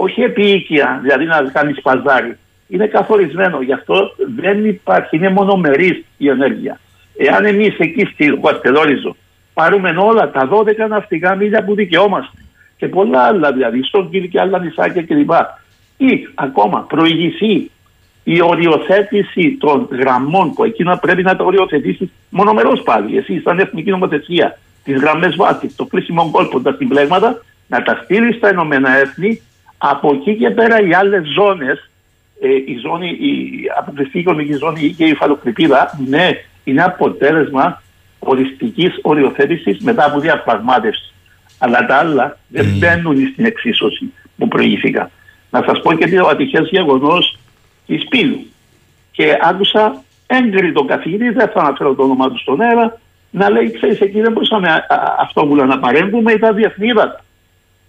όχι 0.00 0.22
επίοικια, 0.22 0.98
δηλαδή 1.02 1.24
να 1.24 1.42
κάνεις 1.52 1.80
παζάρι. 1.80 2.36
Είναι 2.68 2.86
καθορισμένο, 2.86 3.62
γι' 3.62 3.72
αυτό 3.72 4.14
δεν 4.36 4.64
υπάρχει, 4.64 5.16
είναι 5.16 5.30
μονομερής 5.30 6.04
η 6.16 6.28
ενέργεια. 6.28 6.80
Εάν 7.16 7.44
εμείς 7.44 7.78
εκεί 7.78 8.08
στη 8.12 8.26
Γουαστελόριζο 8.26 9.16
πάρουμε 9.54 9.94
όλα 9.98 10.30
τα 10.30 10.48
12 10.52 10.88
ναυτικά 10.88 11.34
μίλια 11.34 11.64
που 11.64 11.74
δικαιόμαστε 11.74 12.45
και 12.76 12.88
πολλά 12.88 13.22
άλλα 13.22 13.52
δηλαδή, 13.52 13.82
στον 13.82 14.10
κύριο 14.10 14.28
και 14.28 14.40
άλλα 14.40 14.58
νησάκια 14.58 15.02
κλπ. 15.02 15.30
Ή 15.96 16.28
ακόμα 16.34 16.80
προηγηθεί 16.80 17.70
η 18.24 18.42
οριοθέτηση 18.42 19.56
των 19.60 19.88
γραμμών 19.90 20.52
που 20.52 20.64
εκείνα 20.64 20.98
πρέπει 20.98 21.22
να 21.22 21.36
τα 21.36 21.44
οριοθετήσει 21.44 22.10
μονομερός 22.28 22.82
πάλι. 22.82 23.16
Εσύ, 23.16 23.40
σαν 23.40 23.58
εθνική 23.58 23.90
νομοθεσία, 23.90 24.58
τις 24.84 25.00
γραμμές 25.00 25.36
βάσης, 25.36 25.76
το 25.76 25.84
κλείσιμο 25.84 26.30
κόλπο, 26.30 26.60
τα 26.60 26.74
συμπλέγματα, 26.78 27.42
να 27.66 27.82
τα 27.82 28.00
στείλει 28.04 28.32
στα 28.32 28.50
Ηνωμένα 28.50 28.96
Έθνη. 28.96 29.42
Από 29.78 30.12
εκεί 30.14 30.36
και 30.36 30.50
πέρα 30.50 30.80
οι 30.80 30.94
άλλες 30.94 31.22
ζώνες, 31.34 31.90
ε, 32.40 32.48
η 32.48 32.78
ζώνη, 32.82 33.08
η 33.08 33.62
αποκλειστική 33.78 34.18
οικονομική 34.18 34.52
ζώνη 34.52 34.84
ή 34.84 34.92
και 34.92 35.04
η 35.04 35.08
υφαλοκρηπίδα, 35.08 35.98
ναι, 36.08 36.30
είναι 36.64 36.82
αποτέλεσμα 36.82 37.82
οριστικής 38.18 38.98
οριοθέτησης 39.02 39.78
μετά 39.78 40.04
από 40.04 40.20
διαπραγμάτευσης. 40.20 41.14
Αλλά 41.58 41.86
τα 41.86 41.96
άλλα 41.96 42.38
δεν 42.48 42.66
mm. 42.66 42.78
μπαίνουν 42.78 43.28
στην 43.32 43.44
εξίσωση 43.44 44.12
που 44.36 44.48
προηγήθηκα. 44.48 45.10
Να 45.50 45.62
σας 45.66 45.80
πω 45.80 45.92
και 45.92 46.08
το 46.08 46.26
ατυχές 46.26 46.68
γεγονός 46.70 47.38
της 47.86 48.08
Πύλου. 48.08 48.46
Και 49.10 49.38
άκουσα 49.42 50.02
έγκριτο 50.26 50.84
καθηγητή, 50.84 51.30
δεν 51.30 51.48
θα 51.48 51.60
αναφέρω 51.60 51.94
το 51.94 52.02
όνομα 52.02 52.30
του 52.30 52.38
στον 52.38 52.60
αέρα, 52.60 53.00
να 53.30 53.50
λέει: 53.50 53.70
Ξέρεις, 53.70 54.00
εκεί 54.00 54.20
δεν 54.20 54.32
μπορούσαμε 54.32 54.86
αυτόβουλα 55.18 55.64
να 55.64 55.78
παρέμβουμε, 55.78 56.32
ήταν 56.32 56.54
διεθνή 56.54 56.86
ύδατα. 56.86 57.24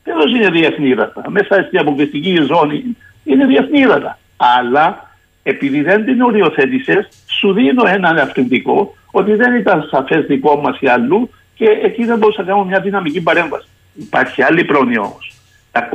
Τέλος 0.03 0.31
είναι 0.31 0.49
διεθνή 0.49 0.87
ύδατα. 0.87 1.23
Μέσα 1.29 1.63
στην 1.67 1.79
αποκλειστική 1.79 2.41
ζώνη 2.47 2.97
είναι 3.23 3.45
διεθνή 3.45 3.79
ύδατα. 3.79 4.19
Αλλά 4.37 5.11
επειδή 5.43 5.81
δεν 5.81 6.05
την 6.05 6.21
οριοθέτησες, 6.21 7.07
σου 7.39 7.53
δίνω 7.53 7.87
έναν 7.87 8.17
αυθεντικό 8.17 8.95
ότι 9.11 9.33
δεν 9.33 9.55
ήταν 9.55 9.87
σαφές 9.91 10.25
δικό 10.25 10.55
μας 10.55 10.77
ή 10.79 10.87
αλλού 10.87 11.29
και 11.57 11.65
εκεί 11.83 12.05
δεν 12.05 12.17
μπορούσα 12.17 12.41
να 12.41 12.47
κάνω 12.47 12.63
μια 12.63 12.79
δυναμική 12.79 13.21
παρέμβαση. 13.21 13.67
Υπάρχει 13.93 14.41
άλλη 14.41 14.63
πρόνοια 14.65 15.01
όμως. 15.01 15.33
Τα 15.71 15.89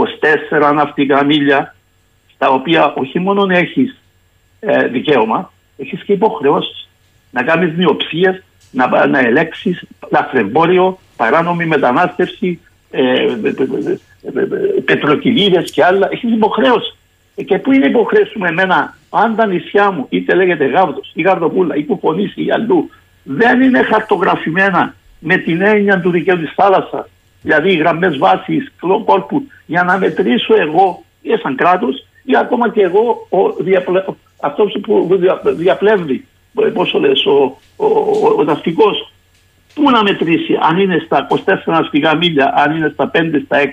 24 0.61 0.73
ναυτικά 0.75 1.25
μίλια, 1.25 1.75
στα 2.35 2.49
οποία 2.49 2.93
όχι 2.95 3.19
μόνο 3.19 3.47
έχεις 3.49 4.01
ε, 4.61 4.87
δικαίωμα, 4.87 5.53
έχεις 5.77 6.03
και 6.03 6.13
υποχρεώσεις 6.13 6.89
να 7.31 7.43
κάνεις 7.43 7.75
διοψίε, 7.75 8.43
να, 8.71 9.07
να 9.07 9.19
ελέξει 9.19 9.79
λαθρεμπόριο, 10.11 10.99
παράνομη 11.17 11.65
μετανάστευση, 11.67 12.61
ε, 12.91 13.37
πετροκυλίδες 14.85 15.71
και 15.71 15.85
άλλα. 15.85 16.09
Έχεις 16.11 16.33
υποχρέωση. 16.33 16.97
Ε, 17.35 17.43
και 17.43 17.59
πού 17.59 17.73
είναι 17.73 17.87
υποχρέωση 17.87 18.39
μου 18.39 18.45
εμένα, 18.45 18.97
αν 19.11 19.37
τα 19.37 19.47
νησιά 19.47 19.91
μου, 19.91 20.07
είτε 20.09 20.35
λέγεται 20.35 20.65
Γάβδο 20.65 21.01
ή 21.15 21.23
Γαρδοπούλα 21.23 21.77
ή 21.77 21.85
Κουφονίση 21.85 22.45
ή 22.45 22.51
αλλού, 22.51 22.91
δεν 23.23 23.61
είναι 23.61 23.83
χαρτογραφημένα 23.83 24.95
με 25.25 25.37
την 25.37 25.61
έννοια 25.61 26.01
του 26.01 26.11
δικαίου 26.11 26.39
της 26.39 26.53
θάλασσας, 26.55 27.07
δηλαδή 27.43 27.73
οι 27.73 27.77
γραμμές 27.77 28.19
βάσης 28.19 28.73
κόλπου, 29.05 29.47
για 29.67 29.83
να 29.83 29.99
μετρήσω 29.99 30.55
εγώ 30.61 31.05
ή 31.23 31.37
σαν 31.43 31.57
κράτος 31.57 32.07
ή 32.25 32.37
ακόμα 32.37 32.71
και 32.71 32.83
εγώ 32.83 33.27
ο 33.31 33.63
διαπλε... 33.63 34.05
αυτός 34.41 34.77
που 34.83 35.09
διαπλεύει, 35.45 36.27
πόσο 36.75 36.99
λες, 36.99 37.27
ο, 37.27 37.59
ο, 37.77 37.87
ο, 37.87 38.35
ο 38.39 38.43
ναυτικό. 38.43 38.85
Πού 39.75 39.91
να 39.91 40.03
μετρήσει, 40.03 40.59
αν 40.61 40.79
είναι 40.79 41.03
στα 41.05 41.27
24 41.31 41.37
ναυτικά 41.65 42.17
μίλια, 42.17 42.55
αν 42.57 42.77
είναι 42.77 42.91
στα 42.93 43.11
5, 43.15 43.43
στα 43.45 43.63
6. 43.63 43.67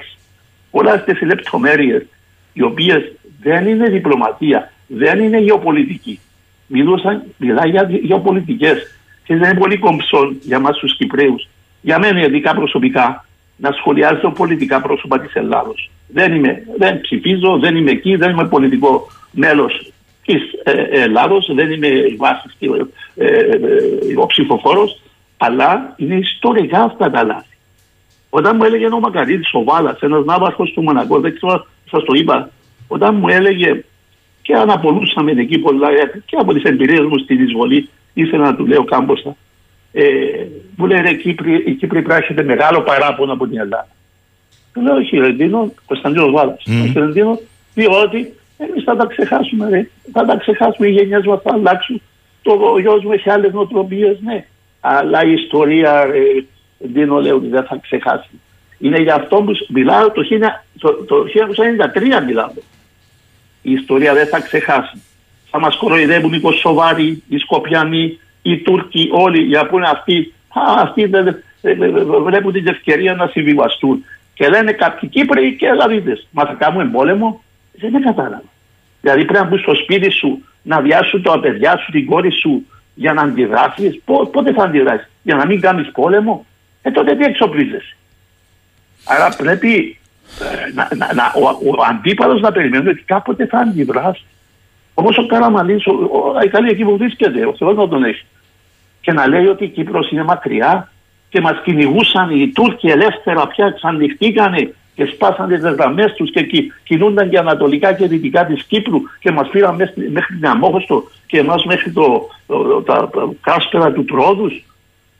Όλα 0.71 0.91
αυτές 0.91 1.19
οι 1.19 1.25
λεπτομέρειες, 1.25 2.05
οι 2.53 2.61
οποίες 2.61 3.11
δεν 3.41 3.67
είναι 3.67 3.89
διπλωματία, 3.89 4.71
δεν 4.87 5.19
είναι 5.19 5.39
γεωπολιτική. 5.39 6.19
Μιλούσαν, 6.67 7.23
μιλάει 7.37 7.69
για 7.69 7.89
γεωπολιτικές 8.01 8.98
και 9.29 9.35
δεν 9.35 9.49
είναι 9.49 9.59
πολύ 9.59 9.77
κομψό 9.77 10.33
για 10.41 10.57
εμά 10.57 10.71
τους 10.71 10.95
Κυπρέου, 10.95 11.35
για 11.81 11.99
μένα 11.99 12.25
ειδικά 12.25 12.55
προσωπικά, 12.55 13.25
να 13.55 13.71
σχολιάζω 13.71 14.31
πολιτικά 14.31 14.81
πρόσωπα 14.81 15.19
της 15.19 15.33
Ελλάδος. 15.33 15.89
Δεν, 16.07 16.33
είμαι, 16.33 16.63
δεν 16.77 17.01
ψηφίζω, 17.01 17.59
δεν 17.59 17.75
είμαι 17.75 17.91
εκεί, 17.91 18.15
δεν 18.15 18.29
είμαι 18.29 18.47
πολιτικό 18.47 19.07
μέλος 19.31 19.91
της 20.25 20.41
ε, 20.63 20.81
Ελλάδος, 20.81 21.51
δεν 21.55 21.71
είμαι 21.71 21.89
βάση 22.17 22.47
ε, 23.15 23.25
ε, 23.25 23.55
ο 24.15 24.25
ψηφοφόρος, 24.25 25.01
αλλά 25.37 25.93
είναι 25.97 26.15
ιστορικά 26.15 26.83
αυτά 26.83 27.11
τα 27.11 27.23
λάθη. 27.23 27.57
Όταν 28.29 28.55
μου 28.55 28.63
έλεγε 28.63 28.85
ο 28.85 28.99
Μακαρίτη, 28.99 29.49
ο 29.51 29.63
Βάλας, 29.63 29.99
ένας 29.99 30.25
ναύαρχος 30.25 30.71
του 30.71 30.81
Μονακό, 30.81 31.19
δεν 31.19 31.35
ξέρω, 31.35 31.65
σας 31.91 32.03
το 32.03 32.13
είπα, 32.13 32.49
όταν 32.87 33.15
μου 33.15 33.27
έλεγε 33.27 33.83
και 34.41 34.55
αναπολούσαμε 34.55 35.31
εκεί 35.31 35.57
πολλά 35.57 35.87
και 36.25 36.37
από 36.39 36.53
τις 36.53 36.63
εμπειρίες 36.63 37.05
μου 37.05 37.17
στην 37.17 37.43
εισβολή, 37.43 37.89
ήθελα 38.13 38.43
να 38.43 38.55
του 38.55 38.65
λέω 38.65 38.83
κάμποσα. 38.83 39.35
Ε, 39.91 40.03
μου 40.75 40.85
λέει 40.85 41.01
ρε 41.01 41.13
Κύπρη, 41.13 41.63
η 41.65 41.73
Κύπρη 41.73 42.01
πράσινε 42.01 42.43
μεγάλο 42.43 42.81
παράπονο 42.81 43.33
από 43.33 43.47
την 43.47 43.59
Ελλάδα. 43.59 43.87
Του 44.73 44.81
λέω 44.81 44.95
όχι 44.95 45.17
Ρεντίνο, 45.17 45.73
Κωνσταντίνος 45.85 46.31
Βάλλας. 46.31 46.63
Mm. 46.67 46.83
Όχι 46.83 46.99
Ρεντίνο, 46.99 47.39
διότι 47.73 48.33
εμείς 48.57 48.83
θα 48.83 48.95
τα 48.95 49.05
ξεχάσουμε, 49.05 49.69
ρε. 49.69 49.89
Θα 50.11 50.25
τα 50.25 50.37
ξεχάσουμε, 50.37 50.87
οι 50.87 50.91
γενιές 50.91 51.25
μας 51.25 51.41
θα 51.41 51.53
αλλάξουν. 51.53 52.01
Το 52.41 52.77
γιος 52.79 53.03
μου 53.03 53.11
έχει 53.11 53.29
άλλες 53.29 53.53
νοοτροπίες, 53.53 54.19
ναι. 54.21 54.45
Αλλά 54.79 55.23
η 55.23 55.33
ιστορία, 55.33 56.05
ρε, 56.05 56.19
Δίνω 56.79 57.19
λέω 57.19 57.35
ότι 57.35 57.47
δεν 57.47 57.63
θα 57.63 57.79
ξεχάσει. 57.81 58.29
Είναι 58.77 59.01
για 59.01 59.15
αυτό 59.15 59.35
που 59.35 59.51
μιλάω 59.67 60.11
το, 60.11 60.21
1993 60.21 61.05
το, 61.07 61.25
1993 62.21 62.25
μιλάω. 62.25 62.51
Η 63.61 63.71
ιστορία 63.71 64.13
δεν 64.13 64.27
θα 64.27 64.39
ξεχάσει. 64.39 65.01
Θα 65.49 65.59
μας 65.59 65.75
κοροϊδεύουν 65.75 66.33
οι 66.33 66.39
Κωσοβάροι, 66.39 67.23
οι 67.29 67.37
Σκοπιανοί, 67.37 68.19
οι 68.41 68.57
Τούρκοι, 68.57 69.09
όλοι 69.11 69.41
για 69.41 69.67
που 69.67 69.77
είναι 69.77 69.89
αυτοί. 69.89 70.33
Α, 70.47 70.81
αυτοί 70.81 71.05
δεν, 71.05 71.43
βλέπουν 72.23 72.53
την 72.53 72.67
ευκαιρία 72.67 73.13
να 73.13 73.27
συμβιβαστούν. 73.27 74.05
Και 74.33 74.49
λένε 74.49 74.71
κάποιοι 74.71 75.09
Κύπροι 75.09 75.55
και 75.55 75.67
Ελλαδίτες. 75.67 76.27
Μα 76.31 76.45
θα 76.45 76.53
κάνουμε 76.53 76.85
πόλεμο. 76.85 77.43
Δεν 77.73 77.89
είναι 77.89 77.99
κατάλαβα. 77.99 78.43
Δηλαδή 79.01 79.25
πρέπει 79.25 79.43
να 79.43 79.49
μπουν 79.49 79.59
στο 79.59 79.75
σπίτι 79.75 80.09
σου 80.09 80.43
να 80.61 80.81
βιάσουν 80.81 81.23
τα 81.23 81.39
παιδιά 81.39 81.77
σου, 81.77 81.91
την 81.91 82.05
κόρη 82.05 82.31
σου 82.31 82.65
για 82.93 83.13
να 83.13 83.21
αντιδράσεις. 83.21 84.01
Πότε 84.05 84.53
θα 84.53 84.63
αντιδράσεις, 84.63 85.09
Για 85.21 85.35
να 85.35 85.45
μην 85.45 85.61
κάνεις 85.61 85.91
πόλεμο. 85.91 86.45
Ε, 86.81 86.91
τότε 86.91 87.15
τι 87.15 87.23
εξοπλίζεσαι. 87.23 87.95
Άρα 89.05 89.35
πρέπει 89.37 89.71
ε, 89.73 89.98
να, 90.73 90.87
να, 90.95 91.13
να, 91.13 91.23
ο, 91.35 91.47
ο 91.47 91.83
αντίπαλος 91.89 92.41
να 92.41 92.51
περιμένει 92.51 92.87
ότι 92.87 93.01
κάποτε 93.01 93.45
θα 93.45 93.57
αντιδράσει. 93.57 94.25
Όπω 94.93 95.09
ο 95.21 95.25
Καραμαλής, 95.25 95.85
η 95.85 96.45
Ιταλία 96.45 96.69
εκεί 96.71 96.83
που 96.83 96.97
βρίσκεται, 96.97 97.45
ο 97.45 97.55
Θεός 97.57 97.75
να 97.75 97.87
τον 97.87 98.03
έχει. 98.03 98.25
Και 99.01 99.11
να 99.11 99.27
λέει 99.27 99.45
ότι 99.45 99.63
η 99.63 99.67
Κύπρος 99.67 100.11
είναι 100.11 100.23
μακριά 100.23 100.91
και 101.29 101.41
μας 101.41 101.61
κυνηγούσαν 101.63 102.29
οι 102.29 102.47
Τούρκοι 102.47 102.87
ελεύθερα 102.87 103.47
πια, 103.47 103.69
ξανοιχτήκανε 103.69 104.73
και 104.95 105.05
σπάσανε 105.05 105.57
τις 105.57 105.71
γραμμές 105.71 106.13
τους 106.13 106.31
και 106.31 106.47
κινούνταν 106.83 107.29
και 107.29 107.37
ανατολικά 107.37 107.93
και 107.93 108.07
δυτικά 108.07 108.45
της 108.45 108.63
Κύπρου 108.63 109.01
και 109.19 109.31
μας 109.31 109.49
πήραν 109.49 109.75
μέχρι 110.11 110.35
την 110.35 110.47
Αμόχωστο 110.47 111.03
και 111.27 111.39
εμάς 111.39 111.65
μέχρι 111.65 111.91
το, 111.91 112.29
το, 112.47 112.81
τα, 112.81 113.09
τα 113.13 113.29
κάσπερα 113.41 113.91
του 113.91 114.05
Τρόδους. 114.05 114.63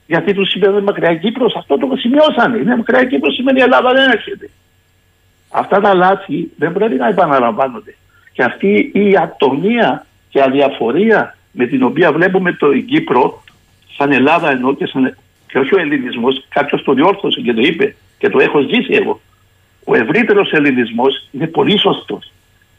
Γιατί 0.07 0.33
τους 0.33 0.49
σημαίνει 0.49 0.81
μακριά 0.81 1.15
Κύπρος, 1.15 1.55
αυτό 1.55 1.77
το 1.77 1.95
σημειώσανε. 1.95 2.57
Είναι 2.57 2.75
μακριά 2.75 3.05
Κύπρος 3.05 3.33
σημαίνει 3.33 3.59
η 3.59 3.61
Ελλάδα 3.61 3.91
δεν 3.91 4.09
έρχεται. 4.11 4.49
Αυτά 5.49 5.79
τα 5.79 5.93
λάθη 5.93 6.51
δεν 6.57 6.73
πρέπει 6.73 6.95
να 6.95 7.07
επαναλαμβάνονται. 7.07 7.95
Και 8.31 8.43
αυτή 8.43 8.91
η 8.93 9.17
ατομία 9.17 10.05
και 10.29 10.41
αδιαφορία 10.41 11.37
με 11.51 11.65
την 11.65 11.83
οποία 11.83 12.11
βλέπουμε 12.11 12.53
το 12.53 12.77
Κύπρο 12.77 13.43
σαν 13.97 14.11
Ελλάδα 14.11 14.51
ενώ 14.51 14.75
και, 14.75 14.85
σαν, 14.85 15.17
και 15.47 15.59
όχι 15.59 15.75
ο 15.75 15.79
ελληνισμός, 15.79 16.45
κάποιος 16.49 16.83
το 16.83 16.93
διόρθωσε 16.93 17.41
και 17.41 17.53
το 17.53 17.61
είπε 17.61 17.95
και 18.17 18.29
το 18.29 18.39
έχω 18.39 18.59
ζήσει 18.59 18.93
εγώ. 18.93 19.21
Ο 19.83 19.95
ευρύτερος 19.95 20.51
ελληνισμός 20.51 21.27
είναι 21.31 21.47
πολύ 21.47 21.79
σωστός. 21.79 22.31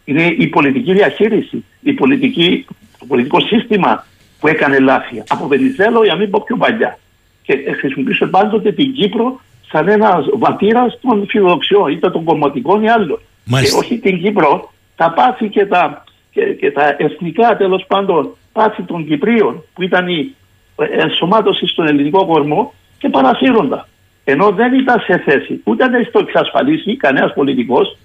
Είναι 0.05 0.27
η 0.27 0.47
πολιτική 0.47 0.93
διαχείριση, 0.93 1.65
η 1.81 1.93
πολιτική, 1.93 2.67
το 2.99 3.05
πολιτικό 3.05 3.41
σύστημα 3.41 4.07
που 4.41 4.49
έκανε 4.49 4.79
λάθη. 4.79 5.23
Από 5.29 5.47
Βενιζέλο 5.47 6.05
για 6.05 6.17
μην 6.17 6.31
πω 6.31 6.43
πιο 6.47 6.57
παλιά. 6.57 6.99
Και 7.43 7.73
χρησιμοποιήσω 7.79 8.27
πάντοτε 8.27 8.73
την 8.73 8.93
Κύπρο 8.93 9.41
σαν 9.71 9.89
ένα 9.89 10.25
βατήρας 10.39 10.99
των 11.01 11.27
φιλοδοξιών, 11.29 11.91
είτε 11.91 12.11
των 12.11 12.25
κομματικών 12.25 12.83
ή 12.83 12.91
άλλων. 12.91 13.21
Και 13.45 13.77
όχι 13.79 13.99
την 13.99 14.23
Κύπρο, 14.23 14.73
τα 14.97 15.13
πάθη 15.13 15.49
και 15.49 15.67
τα, 15.67 16.05
και, 16.31 16.45
και 16.45 16.71
τα 16.71 16.97
εθνικά 16.99 17.57
τέλος 17.57 17.85
πάντων 17.87 18.37
πάθη 18.53 18.83
των 18.83 19.07
Κυπρίων 19.07 19.65
που 19.75 19.83
ήταν 19.83 20.09
η 20.09 20.35
ενσωμάτωση 20.77 21.67
στον 21.67 21.87
ελληνικό 21.87 22.27
κορμό 22.27 22.75
και 22.99 23.09
παρασύροντα. 23.09 23.89
Ενώ 24.25 24.51
δεν 24.51 24.75
ήταν 24.75 25.01
σε 25.01 25.19
θέση 25.19 25.61
ούτε 25.65 25.89
να 25.89 26.11
το 26.11 26.19
εξασφαλίσει 26.19 26.97
κανένας 26.97 27.33
πολιτικός 27.35 27.97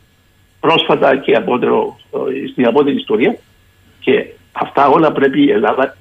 πρόσφατα 0.59 1.18
και 1.18 1.36
απότερο, 1.36 1.97
ε, 2.13 2.47
στην 2.51 2.68
απότερη 2.68 2.95
ιστορία. 2.95 3.38
Και 3.99 4.26
αυτά 4.51 4.88
όλα 4.88 5.11
πρέπει 5.11 5.45
η 5.45 5.51
Ελλάδα 5.51 5.97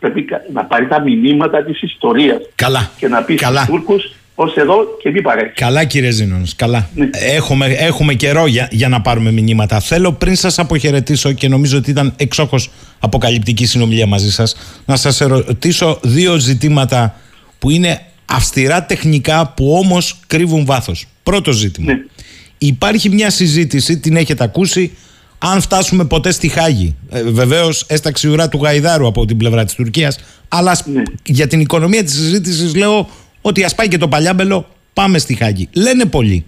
πρέπει 0.00 0.26
να 0.52 0.64
πάρει 0.64 0.86
τα 0.86 1.00
μηνύματα 1.00 1.62
της 1.64 1.82
ιστορίας. 1.82 2.38
Καλά. 2.54 2.90
Και 2.98 3.08
να 3.08 3.22
πει 3.22 3.36
στους 3.36 3.64
Τούρκους 3.66 4.14
ως 4.38 4.56
εδώ 4.56 4.76
και 5.02 5.10
μην 5.10 5.22
παρέχει. 5.22 5.52
Καλά, 5.54 5.84
κύριε 5.84 6.10
Ζήνων. 6.10 6.44
Καλά. 6.56 6.88
Ναι. 6.94 7.08
Έχουμε, 7.12 7.66
έχουμε 7.66 8.14
καιρό 8.14 8.46
για, 8.46 8.68
για 8.70 8.88
να 8.88 9.00
πάρουμε 9.00 9.30
μηνύματα. 9.30 9.80
Θέλω 9.80 10.12
πριν 10.12 10.36
σας 10.36 10.58
αποχαιρετήσω 10.58 11.32
και 11.32 11.48
νομίζω 11.48 11.78
ότι 11.78 11.90
ήταν 11.90 12.12
εξόχως 12.16 12.70
αποκαλυπτική 12.98 13.66
συνομιλία 13.66 14.06
μαζί 14.06 14.32
σας, 14.32 14.56
να 14.84 14.96
σας 14.96 15.20
ερωτήσω 15.20 15.98
δύο 16.02 16.36
ζητήματα 16.36 17.20
που 17.58 17.70
είναι 17.70 18.00
αυστηρά 18.26 18.84
τεχνικά 18.84 19.52
που 19.56 19.72
όμως 19.72 20.20
κρύβουν 20.26 20.64
βάθος. 20.64 21.06
Πρώτο 21.22 21.52
ζήτημα. 21.52 21.92
Ναι. 21.92 21.98
Υπάρχει 22.58 23.08
μια 23.08 23.30
συζήτηση, 23.30 23.98
την 23.98 24.16
έχετε 24.16 24.44
ακούσει, 24.44 24.96
αν 25.38 25.60
φτάσουμε 25.60 26.04
ποτέ 26.04 26.30
στη 26.30 26.48
Χάγη. 26.48 26.94
Ε, 27.10 27.22
Βεβαίως, 27.22 27.84
έσταξε 27.88 28.26
η 28.26 28.30
ουρά 28.30 28.48
του 28.48 28.62
Γαϊδάρου 28.62 29.06
από 29.06 29.24
την 29.24 29.36
πλευρά 29.36 29.64
της 29.64 29.74
Τουρκίας. 29.74 30.18
Αλλά 30.48 30.78
ναι. 30.84 31.02
για 31.24 31.46
την 31.46 31.60
οικονομία 31.60 32.04
της 32.04 32.14
συζήτησης 32.14 32.74
λέω 32.74 33.08
ότι 33.46 33.64
ας 33.64 33.74
πάει 33.74 33.88
και 33.88 33.98
το 33.98 34.08
παλιάμπελο, 34.08 34.68
πάμε 34.92 35.18
στη 35.18 35.34
Χάγη. 35.34 35.68
Λένε 35.72 36.04
πολλοί. 36.04 36.46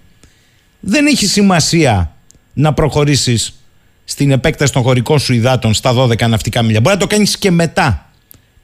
Δεν 0.80 1.07
έχει 1.07 1.26
σημασία 1.26 2.12
να 2.53 2.72
προχωρήσεις 2.72 3.61
στην 4.05 4.30
επέκταση 4.30 4.72
των 4.72 4.82
χωρικών 4.82 5.18
σου 5.18 5.34
υδάτων 5.34 5.74
στα 5.74 5.94
12 5.94 6.28
ναυτικά 6.28 6.62
μίλια. 6.62 6.80
Μπορεί 6.80 6.94
να 6.94 7.01
το 7.01 7.07
κάνεις 7.07 7.38
και 7.38 7.51
μετά. 7.51 8.11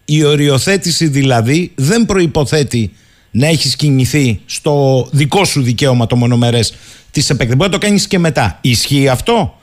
Η 0.04 0.24
οριοθέτηση 0.24 1.06
δηλαδή 1.06 1.72
δεν 1.74 2.06
προϋποθέτει 2.06 2.92
να 3.30 3.46
έχεις 3.46 3.76
κινηθεί 3.76 4.40
στο 4.46 5.06
δικό 5.10 5.44
σου 5.44 5.62
δικαίωμα 5.62 6.06
το 6.06 6.16
μονομερές 6.16 6.74
της 7.10 7.30
επέκτασης. 7.30 7.56
Μπορεί 7.56 7.70
να 7.70 7.78
το 7.78 7.86
κάνεις 7.86 8.06
και 8.06 8.18
μετά. 8.18 8.58
Ισχύει 8.60 9.08
αυτό; 9.08 9.58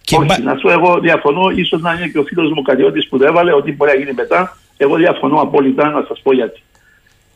Και 0.00 0.16
Όχι, 0.16 0.42
να 0.42 0.56
σου 0.56 0.68
εγώ 0.68 1.00
διαφωνώ, 1.00 1.50
ίσως 1.50 1.80
να 1.80 1.92
είναι 1.92 2.08
και 2.08 2.18
ο 2.18 2.24
φίλος 2.24 2.52
μου 2.52 2.62
Καριώτη 2.62 3.06
που 3.08 3.18
δεν 3.18 3.28
έβαλε 3.28 3.54
ότι 3.54 3.72
μπορεί 3.72 3.90
να 3.90 3.96
γίνει 3.98 4.12
μετά. 4.12 4.56
Εγώ 4.76 4.96
διαφωνώ 4.96 5.40
απόλυτα 5.40 5.88
να 5.88 6.04
σας 6.08 6.20
πω 6.22 6.34
γιατί. 6.34 6.60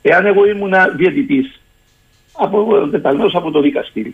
Εάν 0.07 0.26
εγώ 0.26 0.46
ήμουν 0.46 0.74
διαιτητής, 0.96 1.61
από, 2.32 2.88
από 3.32 3.50
το 3.50 3.61
δικαστήριο, 3.61 4.12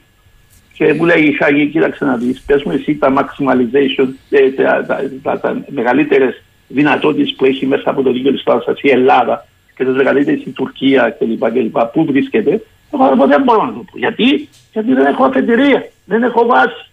και 0.72 0.93
μου 0.93 1.05
λέει 1.05 1.22
η 1.22 1.32
Χάγη, 1.32 1.66
κοίταξε 1.66 2.05
να 2.05 2.16
δεις, 2.16 2.41
πες 2.41 2.62
μου 2.62 2.72
εσύ 2.72 2.97
τα 2.97 3.12
maximalization, 3.16 4.09
ε, 4.30 4.51
τα, 4.51 4.84
τα, 4.86 5.01
τα, 5.22 5.41
τα 5.41 5.64
μεγαλύτερες 5.68 6.43
δυνατότητες 6.68 7.34
που 7.36 7.45
έχει 7.45 7.66
μέσα 7.66 7.91
από 7.91 8.03
το 8.03 8.12
δίκαιο 8.12 8.32
της 8.32 8.43
θάλασσας 8.43 8.80
η 8.82 8.91
Ελλάδα 8.91 9.47
και 9.76 9.84
τις 9.84 9.95
μεγαλύτερες 9.95 10.43
η 10.45 10.51
Τουρκία 10.51 11.16
κλπ. 11.18 11.78
Πού 11.93 12.05
βρίσκεται, 12.05 12.62
εγώ 12.93 13.26
δεν 13.26 13.43
μπορώ 13.43 13.64
να 13.64 13.72
το 13.72 13.84
πω. 13.93 13.99
Γιατί, 13.99 14.49
Γιατί 14.72 14.93
δεν 14.93 15.07
έχω 15.07 15.24
αφεντηρία, 15.24 15.88
δεν 16.05 16.22
έχω 16.22 16.47
βάση. 16.47 16.86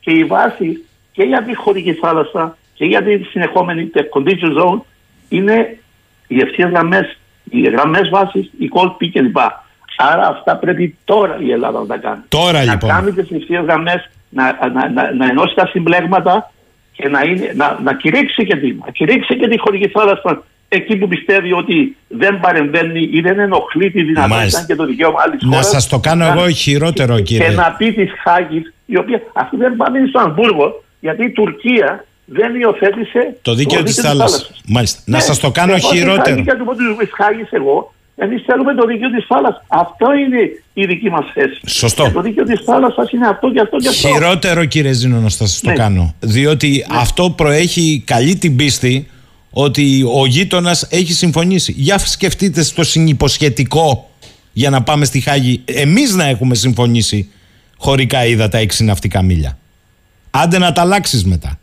Και 0.00 0.10
η 0.10 0.24
βάση 0.24 0.84
και 1.12 1.22
για 1.22 1.42
τη 1.42 1.54
χωρική 1.54 1.92
θάλασσα 1.92 2.56
και 2.74 2.84
για 2.84 3.02
τη 3.02 3.22
συνεχόμενη 3.22 3.90
condition 3.94 4.62
zone 4.62 4.80
είναι 5.28 5.78
οι 6.26 6.40
ευθείε 6.40 6.66
γραμμές 6.66 7.18
οι 7.50 7.60
γραμμές 7.60 8.08
βάσης, 8.08 8.50
η 8.58 8.68
κόλπη 8.68 9.10
κλπ. 9.10 9.36
Άρα 9.96 10.26
αυτά 10.26 10.56
πρέπει 10.56 10.96
τώρα 11.04 11.38
η 11.40 11.50
Ελλάδα 11.52 11.78
να 11.78 11.86
τα 11.86 11.96
κάνει. 11.96 12.20
Τώρα 12.28 12.64
να 12.64 12.72
λοιπόν. 12.72 12.88
Να 12.88 12.94
κάνει 12.94 13.12
τις 13.12 13.30
ευθείε 13.30 13.60
γραμμές, 13.60 14.10
να, 14.28 14.44
να, 14.72 14.88
να, 14.88 15.12
να, 15.12 15.26
ενώσει 15.26 15.54
τα 15.54 15.66
συμπλέγματα 15.66 16.52
και 16.92 17.08
να, 17.08 17.20
είναι, 17.22 17.52
να, 17.54 17.78
να 17.82 17.94
κηρύξει 17.94 18.46
και 18.46 18.56
τη, 18.56 18.72
να 18.72 18.90
κηρύξει 18.90 19.36
και 19.36 19.48
τη 19.48 19.58
χωρική 19.58 19.88
θάλασσας 19.88 20.38
εκεί 20.68 20.96
που 20.96 21.08
πιστεύει 21.08 21.52
ότι 21.52 21.96
δεν 22.08 22.40
παρεμβαίνει 22.40 23.08
ή 23.12 23.20
δεν 23.20 23.38
ενοχλεί 23.38 23.90
τη 23.90 24.02
δυνατότητα 24.02 24.64
και 24.66 24.74
το 24.74 24.84
δικαίωμα 24.84 25.22
άλλης 25.26 25.40
χώρας. 25.44 25.56
Να 25.56 25.62
σας 25.62 25.88
το 25.88 25.98
κάνω 25.98 26.24
εγώ 26.24 26.48
χειρότερο, 26.48 27.20
κύριε. 27.20 27.48
Και 27.48 27.54
να 27.54 27.72
πει 27.72 27.92
της 27.92 28.10
Χάγης, 28.24 28.74
η 28.86 28.96
οποία 28.96 29.22
αυτή 29.32 29.56
δεν 29.56 29.76
πάει 29.76 30.06
στο 30.08 30.20
Αμβούργο, 30.20 30.84
γιατί 31.00 31.24
η 31.24 31.30
Τουρκία 31.30 32.04
δεν 32.24 32.54
υιοθέτησε 32.54 33.36
το 33.42 33.54
δίκαιο 33.54 33.82
της 33.82 33.96
θάλασσας. 33.96 34.50
Μάλιστα. 34.66 35.00
Ναι, 35.04 35.16
να 35.16 35.22
σας 35.22 35.38
το 35.38 35.50
κάνω 35.50 35.78
χειρότερο. 35.78 36.42
Και 36.42 36.52
του 36.52 36.64
πω 36.64 36.74
του 36.74 37.08
εγώ, 37.50 37.94
εμείς 38.16 38.42
θέλουμε 38.46 38.74
το 38.74 38.86
δίκαιο 38.86 39.10
της 39.10 39.24
θάλασσας. 39.26 39.64
Αυτό 39.68 40.06
είναι 40.12 40.38
η 40.74 40.86
δική 40.86 41.10
μας 41.10 41.24
θέση. 41.34 41.60
Σωστό. 41.66 42.04
Και 42.04 42.10
το 42.10 42.20
δίκαιο 42.20 42.44
της 42.44 42.60
θάλασσας 42.64 43.10
είναι 43.10 43.26
αυτό 43.28 43.52
και 43.52 43.60
αυτό 43.60 43.76
και 43.76 43.88
αυτό. 43.88 44.08
Χειρότερο, 44.08 44.64
κύριε 44.64 44.92
Ζήνονο, 44.92 45.28
θα 45.28 45.46
σας 45.46 45.60
το 45.60 45.70
ναι. 45.70 45.76
κάνω. 45.76 46.14
Διότι 46.20 46.68
ναι. 46.68 46.98
αυτό 46.98 47.30
προέχει 47.30 48.02
καλή 48.06 48.36
την 48.36 48.56
πίστη 48.56 49.08
ότι 49.50 50.04
ο 50.14 50.26
γείτονας 50.26 50.86
έχει 50.90 51.12
συμφωνήσει. 51.12 51.72
Για 51.76 51.98
σκεφτείτε 51.98 52.62
στο 52.62 52.84
συνυποσχετικό 52.84 54.10
για 54.52 54.70
να 54.70 54.82
πάμε 54.82 55.04
στη 55.04 55.20
Χάγη, 55.20 55.62
εμείς 55.64 56.14
να 56.14 56.24
έχουμε 56.24 56.54
συμφωνήσει 56.54 57.30
χωρικά 57.76 58.24
είδα 58.24 58.48
τα 58.48 58.58
έξι 58.58 58.84
ναυτικά 58.84 59.22
μίλια. 59.22 59.58
Άντε 60.30 60.58
να 60.58 60.72
τα 60.72 60.80
αλλάξεις 60.80 61.24
μετά. 61.24 61.58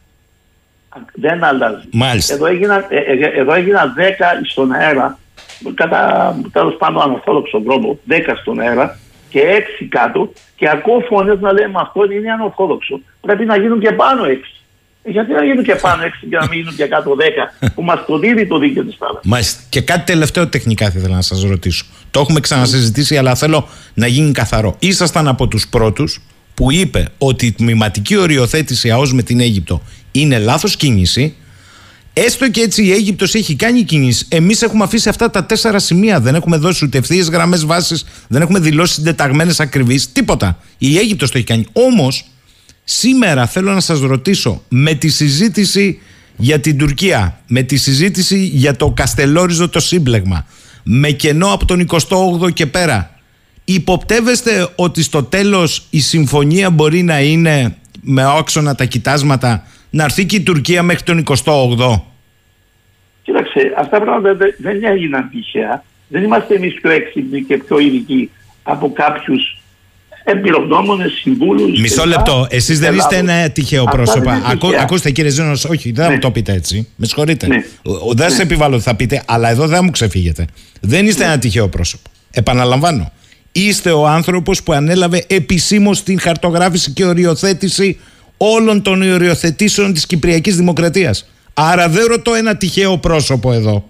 Δεν 1.14 1.44
αλλάζει. 1.44 1.88
Μάλιστα. 1.92 2.34
Εδώ 2.34 2.46
έγιναν, 2.46 2.86
ε, 2.90 2.98
ε, 2.98 3.40
εδώ 3.40 3.54
έγιναν 3.54 3.94
10 3.98 4.02
στον 4.50 4.72
αέρα, 4.72 5.18
κατά 5.74 6.36
τέλος 6.52 6.76
πάντων 6.78 7.02
ανορθόδοξο 7.02 7.62
τρόπο, 7.62 8.00
10 8.08 8.36
στον 8.42 8.60
αέρα 8.60 9.00
και 9.30 9.42
6 9.82 9.86
κάτω 9.90 10.32
και 10.56 10.70
ακούω 10.70 11.00
φωνές 11.00 11.40
να 11.40 11.52
λέμε 11.52 11.80
αυτό 11.82 12.12
είναι 12.12 12.32
ανορθόδοξο. 12.32 13.00
Πρέπει 13.22 13.46
να 13.46 13.58
γίνουν 13.58 13.80
και 13.80 13.92
πάνω 13.92 14.24
6. 14.24 14.28
Ε, 15.04 15.12
γιατί 15.12 15.32
να 15.32 15.44
γίνουν 15.44 15.64
και 15.64 15.76
πάνω 15.76 16.04
6 16.04 16.28
και 16.30 16.38
να 16.38 16.48
μην 16.48 16.60
γίνουν 16.60 16.76
και 16.76 16.86
κάτω 16.86 17.16
10 17.16 17.70
που 17.76 17.84
μας 17.84 18.06
το 18.06 18.18
δίνει 18.18 18.48
το 18.48 18.58
δίκαιο 18.58 18.84
της 18.84 18.96
θάλασσας. 19.00 19.26
Μάλιστα. 19.26 19.62
Και 19.70 19.82
κάτι 19.82 20.04
τελευταίο 20.06 20.48
τεχνικά 20.48 20.90
θα 20.90 21.00
ήθελα 21.00 21.16
να 21.16 21.22
σας 21.22 21.44
ρωτήσω. 21.44 21.86
Το 22.12 22.20
έχουμε 22.20 22.40
ξανασυζητήσει, 22.40 23.18
αλλά 23.18 23.36
θέλω 23.36 23.68
να 23.94 24.08
γίνει 24.08 24.32
καθαρό. 24.32 24.76
Ήσασταν 24.80 25.28
από 25.28 25.48
τους 25.48 25.68
πρώτους 25.68 26.22
που 26.54 26.72
είπε 26.72 27.08
ότι 27.18 27.46
η 27.46 27.52
τμηματική 27.52 28.18
οριοθέτηση 28.18 28.92
ΑΟΣ 28.92 29.14
με 29.14 29.24
την 29.24 29.40
Αίγυπτο 29.40 29.82
είναι 30.12 30.40
λάθος 30.40 30.76
κίνηση 30.76 31.36
Έστω 32.14 32.50
και 32.50 32.62
έτσι 32.62 32.84
η 32.84 32.92
Αίγυπτος 32.92 33.36
έχει 33.36 33.56
κάνει 33.56 33.84
κίνηση. 33.84 34.26
Εμείς 34.30 34.62
έχουμε 34.62 34.84
αφήσει 34.84 35.10
αυτά 35.10 35.30
τα 35.30 35.46
τέσσερα 35.46 35.80
σημεία. 35.80 36.20
Δεν 36.20 36.36
έχουμε 36.36 36.58
δώσει 36.58 36.86
ούτε 36.86 36.98
ευθείε 36.98 37.22
γραμμές 37.22 37.66
βάσης, 37.66 38.06
δεν 38.28 38.42
έχουμε 38.42 38.60
δηλώσει 38.60 38.94
συντεταγμένες 38.94 39.60
ακριβείς. 39.60 40.12
Τίποτα. 40.12 40.58
Η 40.78 40.98
Αίγυπτος 40.98 41.32
το 41.32 41.38
έχει 41.38 41.48
κάνει. 41.48 41.66
Όμως, 41.72 42.26
σήμερα 42.84 43.48
θέλω 43.48 43.74
να 43.74 43.80
σας 43.80 44.00
ρωτήσω, 44.00 44.64
με 44.68 44.94
τη 44.94 45.10
συζήτηση 45.10 46.00
για 46.36 46.60
την 46.60 46.78
Τουρκία, 46.78 47.40
με 47.48 47.62
τη 47.62 47.78
συζήτηση 47.78 48.46
για 48.46 48.76
το 48.76 48.92
Καστελόριζο 48.92 49.70
το 49.70 49.80
σύμπλεγμα, 49.80 50.46
με 50.84 51.12
κενό 51.12 51.54
από 51.54 51.66
τον 51.66 51.88
28ο 51.90 52.54
και 52.54 52.66
πέρα, 52.66 53.11
υποπτεύεστε 53.74 54.70
ότι 54.76 55.04
στο 55.04 55.24
τέλος 55.24 55.88
η 55.90 56.00
συμφωνία 56.00 56.70
μπορεί 56.70 57.04
να 57.04 57.22
είναι 57.22 57.76
με 58.02 58.26
όξονα 58.26 58.76
τα 58.76 58.86
κοιτάσματα 58.86 59.68
να 59.90 60.04
έρθει 60.04 60.26
και 60.26 60.36
η 60.36 60.42
Τουρκία 60.42 60.84
μέχρι 60.84 61.04
τον 61.04 61.24
28ο. 61.28 62.02
Κοίταξε, 63.24 63.74
αυτά 63.78 63.98
τα 63.98 64.04
πράγματα 64.04 64.34
δεν, 64.36 64.56
δεν 64.58 64.84
έγιναν 64.84 65.30
τυχαία. 65.30 65.84
Δεν 66.08 66.24
είμαστε 66.24 66.56
εμείς 66.56 66.74
πιο 66.82 66.90
έξυπνοι 66.92 67.44
και 67.44 67.58
πιο 67.58 67.80
ειδικοί 67.80 68.30
από 68.64 68.92
κάποιους 68.92 69.62
εμπειρογνώμονες, 70.24 71.12
συμβούλους. 71.12 71.80
Μισό 71.80 72.06
λεπτό. 72.06 72.48
Εσείς 72.50 72.80
δεν 72.80 72.96
είστε 72.96 73.18
ένα 73.18 73.50
τυχαίο 73.50 73.84
πρόσωπο. 73.84 74.30
Ακού, 74.30 74.68
ακούστε 74.80 75.12
κύριε 75.12 75.32
Ζήνος, 75.32 75.66
όχι, 75.66 75.92
δεν 75.92 76.04
θα 76.04 76.10
ναι. 76.10 76.16
μου 76.16 76.22
το 76.22 76.32
πείτε 76.32 76.54
έτσι. 76.54 76.88
Με 76.96 77.06
συγχωρείτε. 77.06 77.48
Ναι. 77.48 77.64
Δεν 78.16 78.30
ναι. 78.30 78.36
σα 78.36 78.42
επιβάλλω 78.42 78.76
ότι 78.76 78.84
θα 78.84 78.96
πείτε, 78.96 79.24
αλλά 79.26 79.50
εδώ 79.50 79.68
δεν 79.68 79.80
μου 79.84 79.92
ξεφύγετε. 79.92 80.46
Δεν 80.82 81.08
είστε 81.08 81.24
ναι. 81.24 81.32
ένα 81.32 81.40
τυχαίο 81.40 81.68
πρόσωπο. 81.68 82.10
Επαναλαμβάνω. 82.32 83.12
Είστε 83.52 83.92
ο 83.92 84.08
άνθρωπος 84.08 84.64
που 84.64 84.74
ανέλαβε 84.74 85.24
επισήμως 85.28 86.04
την 86.04 86.20
χαρτογράφηση 86.20 86.92
και 86.92 87.06
οριοθέτηση 87.06 88.00
όλων 88.38 88.82
των 88.82 89.02
οριοθετήσεων 89.02 89.94
της 89.94 90.06
Κυπριακής 90.06 90.56
Δημοκρατίας. 90.56 91.30
Άρα 91.54 91.90
δεν 91.90 92.06
ρωτώ 92.06 92.34
ένα 92.34 92.58
τυχαίο 92.58 92.98
πρόσωπο 92.98 93.54
εδώ. 93.54 93.90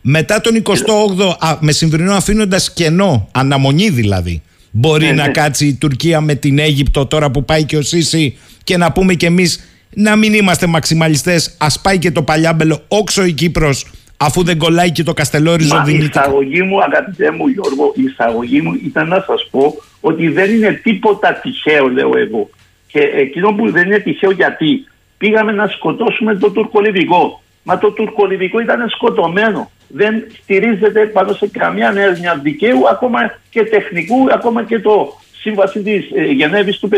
Μετά 0.00 0.40
τον 0.40 0.62
28ο, 0.62 1.56
με 1.60 1.72
συμβρινό 1.72 2.12
αφήνοντας 2.14 2.72
κενό, 2.72 3.28
αναμονή 3.32 3.88
δηλαδή, 3.90 4.42
μπορεί 4.70 5.06
ναι, 5.06 5.12
να 5.12 5.26
ναι. 5.26 5.32
κάτσει 5.32 5.66
η 5.66 5.74
Τουρκία 5.74 6.20
με 6.20 6.34
την 6.34 6.58
Αίγυπτο 6.58 7.06
τώρα 7.06 7.30
που 7.30 7.44
πάει 7.44 7.64
και 7.64 7.76
ο 7.76 7.82
Σίση 7.82 8.36
και 8.64 8.76
να 8.76 8.92
πούμε 8.92 9.14
κι 9.14 9.24
εμείς 9.24 9.60
να 9.94 10.16
μην 10.16 10.34
είμαστε 10.34 10.66
μαξιμαλιστές, 10.66 11.54
ας 11.58 11.80
πάει 11.80 11.98
και 11.98 12.10
το 12.10 12.22
παλιάμπελο 12.22 12.84
όξο 12.88 13.24
η 13.24 13.32
Κύπρος 13.32 13.86
αφού 14.20 14.42
δεν 14.44 14.58
κολλάει 14.58 14.92
και 14.92 15.02
το 15.02 15.12
Καστελόριζο 15.12 15.74
Μα 15.74 15.84
η 15.86 15.96
εισαγωγή 15.96 16.62
μου, 16.62 16.82
αγαπητέ 16.82 17.30
μου 17.30 17.46
Γιώργο, 17.46 17.92
η 17.96 18.02
εισαγωγή 18.02 18.60
μου 18.60 18.74
ήταν 18.84 19.08
να 19.08 19.24
σας 19.26 19.48
πω 19.50 19.74
ότι 20.00 20.28
δεν 20.28 20.54
είναι 20.54 20.80
τίποτα 20.82 21.32
τυχαίο, 21.32 21.88
λέω 21.88 22.12
εγώ. 22.16 22.50
Και 22.86 23.00
εκείνο 23.00 23.52
που 23.52 23.70
δεν 23.70 23.86
είναι 23.86 23.98
τυχαίο 23.98 24.30
γιατί 24.30 24.86
πήγαμε 25.18 25.52
να 25.52 25.66
σκοτώσουμε 25.66 26.34
το 26.34 26.50
τουρκολιβικό. 26.50 27.42
Μα 27.62 27.78
το 27.78 27.90
τουρκολιβικό 27.90 28.60
ήταν 28.60 28.88
σκοτωμένο. 28.88 29.70
Δεν 29.88 30.24
στηρίζεται 30.42 31.06
πάνω 31.06 31.32
σε 31.32 31.46
καμία 31.46 31.94
έννοια 31.96 32.40
δικαίου, 32.42 32.88
ακόμα 32.88 33.38
και 33.50 33.64
τεχνικού, 33.64 34.26
ακόμα 34.32 34.64
και 34.64 34.80
το 34.80 35.18
σύμβαση 35.40 35.82
της 35.82 36.10
ε, 36.14 36.24
Γενέβης 36.24 36.78
του 36.78 36.88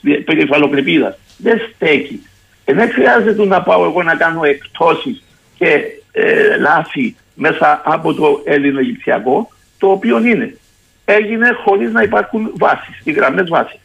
58, 0.00 0.22
περιφαλοκρηπίδας. 0.24 1.18
Δεν 1.36 1.60
στέκει. 1.74 2.22
Ε, 2.64 2.72
δεν 2.72 2.90
χρειάζεται 2.90 3.46
να 3.46 3.62
πάω 3.62 3.84
εγώ 3.84 4.02
να 4.02 4.14
κάνω 4.14 4.44
εκτόσεις 4.44 5.22
και 5.58 5.82
ε, 6.12 6.56
λάθη 6.58 7.16
μέσα 7.34 7.82
από 7.84 8.14
το 8.14 8.42
Έλληνο-Αιγυπτιακό, 8.44 9.50
το 9.78 9.90
οποίο 9.90 10.24
είναι. 10.24 10.56
Έγινε 11.04 11.52
χωρίς 11.64 11.92
να 11.92 12.02
υπάρχουν 12.02 12.52
βάσεις, 12.58 13.00
οι 13.04 13.12
γραμμές 13.12 13.48
βάσει. 13.48 13.78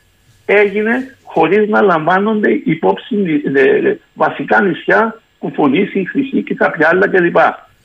Έγινε 0.45 1.15
χωρίς 1.23 1.69
να 1.69 1.81
λαμβάνονται 1.81 2.51
υπόψη 2.65 3.15
ε, 3.55 3.61
ε, 3.61 3.99
βασικά 4.13 4.61
νησιά, 4.61 5.21
Κουφονήσι, 5.37 6.07
Χρυσή 6.07 6.43
και 6.43 6.53
κάποια 6.53 6.87
άλλα 6.91 7.07
κλπ. 7.07 7.37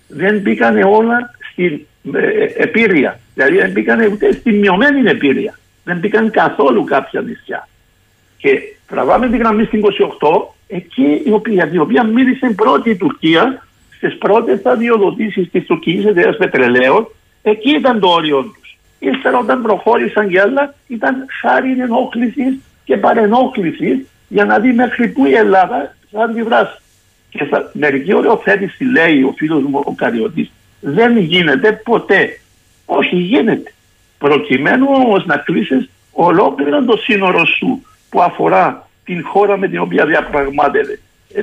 Δεν 0.09 0.39
μπήκαν 0.39 0.83
όλα 0.83 1.31
στην 1.53 1.81
ε, 2.13 2.63
Επίρρεια. 2.63 3.21
Δηλαδή 3.35 3.57
δεν 3.57 3.71
μπήκαν 3.71 4.13
ούτε 4.13 4.33
στη 4.33 4.53
μειωμένη 4.53 5.11
Επίρρεια. 5.11 5.59
Δεν 5.85 5.97
μπήκαν 5.99 6.31
καθόλου 6.31 6.85
κάποια 6.85 7.21
νησιά. 7.21 7.69
Και 8.37 8.61
τραβάμε 8.87 9.29
τη 9.29 9.37
γραμμή 9.37 9.65
στην 9.65 9.83
28, 10.21 10.29
εκεί 10.67 11.23
η 11.25 11.33
οποία, 11.33 11.71
η 11.73 11.79
οποία 11.79 12.05
μίλησε 12.05 12.51
πρώτη 12.57 12.91
η 12.91 12.97
Τουρκία 12.97 13.67
στι 14.01 14.09
πρώτες 14.09 14.59
σταδιοδοτήσει 14.59 15.47
της 15.47 15.67
τουρκικής 15.67 16.05
εταιρεία 16.05 16.37
πετρελαίων, 16.37 17.09
εκεί 17.43 17.71
ήταν 17.71 18.01
το 18.01 18.09
όριο 18.09 18.43
τους. 18.43 18.79
Ύστερα, 18.99 19.39
όταν 19.39 19.63
προχώρησαν 19.63 20.29
και 20.29 20.41
άλλα, 20.41 20.75
ήταν 20.87 21.27
χάρη 21.41 21.81
ενόχλησης 21.81 22.59
και 22.85 22.97
παρενόχλησης 22.97 24.07
για 24.29 24.45
να 24.45 24.59
δει 24.59 24.73
μέχρι 24.73 25.09
πού 25.09 25.27
η 25.27 25.35
Ελλάδα 25.35 25.97
θα 26.11 26.23
αντιδράσει. 26.23 26.81
Και 27.31 27.45
στα 27.45 27.71
μερική 27.73 28.15
οριοθέτηση 28.15 28.85
λέει 28.85 29.23
ο 29.23 29.35
φίλος 29.37 29.63
μου 29.63 29.83
ο 29.85 29.93
Καριωτή, 29.93 30.51
δεν 30.81 31.19
γίνεται 31.19 31.73
ποτέ. 31.73 32.41
Όχι 32.85 33.17
γίνεται. 33.17 33.73
Προκειμένου 34.19 34.87
όμως 34.91 35.27
να 35.27 35.37
κλείσεις 35.37 35.91
ολόκληρο 36.13 36.85
το 36.85 36.97
σύνορο 36.97 37.45
σου 37.47 37.83
που 38.11 38.23
αφορά 38.23 38.89
την 39.05 39.25
χώρα 39.25 39.57
με 39.57 39.69
την 39.69 39.79
οποία 39.79 40.07
διαπραγμάτευε 40.07 40.99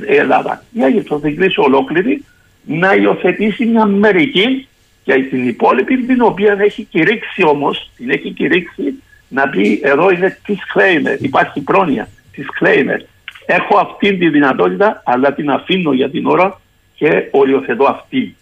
η 0.10 0.16
Ελλάδα. 0.16 0.64
Η 0.72 0.84
Αίγυπτο 0.84 1.20
θα 1.20 1.30
κλείσει 1.30 1.60
ολόκληρη 1.60 2.24
να 2.68 2.94
υιοθετήσει 2.94 3.66
μια 3.66 3.86
μερική 3.86 4.68
για 5.04 5.28
την 5.30 5.48
υπόλοιπη 5.48 5.98
την 5.98 6.22
οποία 6.22 6.58
έχει 6.60 6.84
κηρύξει 6.84 7.44
όμως, 7.44 7.92
την 7.98 8.10
έχει 8.10 8.32
κηρύξει 8.32 9.04
να 9.28 9.50
πει 9.50 9.80
εδώ 9.84 10.10
είναι 10.12 10.38
disclaimer, 10.48 11.22
υπάρχει 11.22 11.62
πρόνοια, 11.62 12.08
disclaimer. 12.38 13.00
Έχω 13.46 13.78
αυτή 13.78 14.18
τη 14.18 14.30
δυνατότητα 14.30 15.02
αλλά 15.06 15.34
την 15.34 15.50
αφήνω 15.50 15.94
για 15.94 16.10
την 16.10 16.26
ώρα 16.26 16.62
και 16.96 17.28
οριοθετώ 17.32 17.86
αυτή. 17.86 18.36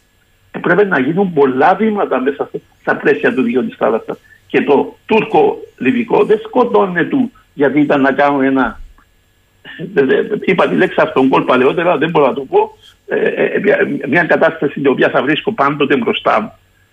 Ε, 0.52 0.60
πρέπει 0.60 0.86
να 0.86 1.00
γίνουν 1.00 1.34
πολλά 1.34 1.76
βήματα 1.76 2.20
μέσα 2.20 2.50
στα 2.82 2.96
πλαίσια 2.96 3.34
του 3.34 3.42
δυο 3.42 3.64
της 3.64 3.76
θάλασσας. 3.76 4.18
Και 4.48 4.62
το 4.62 4.98
τούρκο-λιβικό 5.06 6.24
δεν 6.24 6.40
σκοτώνεται 6.44 7.04
του 7.04 7.32
γιατί 7.54 7.80
ήταν 7.80 8.02
να 8.02 8.12
κάνω 8.12 8.42
ένα 8.42 8.80
είπα 10.46 10.68
τη 10.68 10.76
λέξη 10.76 11.02
αυτόν 11.02 11.30
κόλ 11.30 11.44
παλαιότερα, 11.44 11.98
δεν 11.98 12.10
μπορώ 12.10 12.26
να 12.26 12.34
το 12.34 12.42
πω, 12.42 12.78
ε, 13.08 13.16
ε, 13.16 13.46
ε, 13.46 14.08
μια 14.08 14.24
κατάσταση 14.24 14.74
την 14.74 14.88
οποία 14.88 15.10
θα 15.10 15.22
βρίσκω 15.24 15.54
πάντοτε 15.54 15.98
μπροστά 15.98 16.42
μου. 16.42 16.52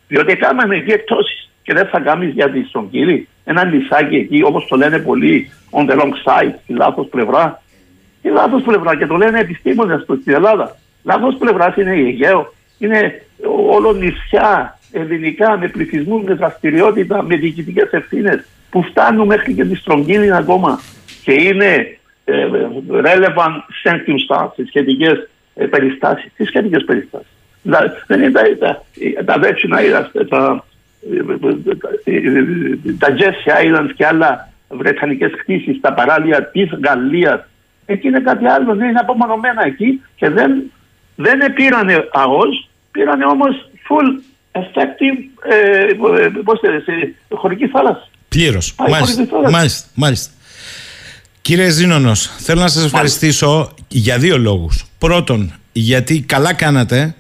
Διότι 0.09 0.37
κάναμε 0.37 0.77
εκεί 0.77 0.91
εκτόσεις 0.91 1.51
και 1.63 1.75
δεν 1.75 1.87
θα 1.87 2.01
κάνεις 2.01 2.33
γιατί 2.35 2.65
στον 2.69 2.91
κύριο 2.91 3.27
ένα 3.45 3.65
λυσάκι 3.65 4.17
εκεί, 4.17 4.43
όπως 4.43 4.67
το 4.67 4.77
λένε 4.77 4.99
πολλοί, 4.99 5.51
on 5.71 5.91
the 5.91 5.95
wrong 5.95 6.13
side, 6.25 6.55
στη 6.63 6.73
λάθος 6.73 7.07
πλευρά. 7.07 7.63
Η 8.23 8.29
λάθος 8.29 8.63
πλευρά 8.63 8.97
και 8.97 9.07
το 9.07 9.17
λένε 9.17 9.41
επιστήμονες 9.41 10.03
στην 10.03 10.35
Ελλάδα. 10.35 10.77
Λάθος 11.05 11.37
πλευρά 11.39 11.75
είναι 11.79 11.95
η 11.95 12.07
Αιγαίο, 12.07 12.53
είναι 12.79 13.23
όλο 13.71 13.93
νησιά 13.93 14.79
ελληνικά 14.93 15.59
με 15.59 15.69
πληθυσμούς, 15.69 16.23
με 16.23 16.35
δραστηριότητα, 16.35 17.23
με 17.23 17.37
διοικητικές 17.37 17.91
ευθύνες 17.91 18.45
που 18.71 18.83
φτάνουν 18.83 19.27
μέχρι 19.27 19.55
και 19.55 19.65
τη 19.65 19.75
Στρογγύλη 19.75 20.35
ακόμα 20.35 20.81
και 21.25 21.33
είναι 21.33 21.99
ε, 22.25 22.47
relevant 22.91 23.57
circumstances, 23.85 24.65
σχετικές 24.67 25.13
ε, 25.13 25.29
περιστάσεις. 25.71 26.33
Τις 26.37 26.49
σχετικέ 26.49 26.79
περιστάσεις. 26.79 27.29
Δεν 28.07 28.23
είναι 28.23 28.31
τα, 28.31 28.43
τα, 29.25 29.39
τα 29.69 29.83
είδα, 29.83 30.11
τα, 30.29 30.65
τα 32.99 33.17
Jersey 33.19 33.65
Islands 33.65 33.91
και 33.97 34.07
άλλα 34.07 34.53
βρετανικές 34.69 35.31
κτίσει, 35.37 35.79
τα 35.81 35.93
παράλια 35.93 36.51
της 36.51 36.71
Γαλλίας. 36.85 37.41
Εκεί 37.87 38.09
είναι 38.09 38.21
κάτι 38.21 38.47
άλλο, 38.47 38.75
δεν 38.75 38.89
είναι 38.89 38.99
απομονωμένα 38.99 39.65
εκεί 39.65 40.03
και 40.17 40.29
δεν, 40.29 40.71
δεν 41.17 41.53
πήρανε 41.55 42.09
ΑΟΣ, 42.13 42.69
πήρανε 42.91 43.25
όμως 43.25 43.71
full 43.89 44.21
effective 44.53 45.19
ε, 45.43 46.29
πώς 46.45 46.61
χωρική 47.31 47.67
θάλασσα. 47.67 48.09
Πλήρως. 48.29 48.75
Μάλιστα, 48.79 49.51
μάλιστα, 49.51 49.89
μάλιστα. 49.95 50.33
Κύριε 51.43 51.69
Ζήνονος, 51.69 52.31
θέλω 52.39 52.61
να 52.61 52.69
σας 52.69 52.85
ευχαριστήσω 52.85 53.75
για 53.89 54.19
δύο 54.19 54.39
λόγους. 54.39 54.85
Πρώτον, 54.99 55.53
γιατί 55.73 56.21
καλά 56.21 56.53
κάνατε, 56.53 57.15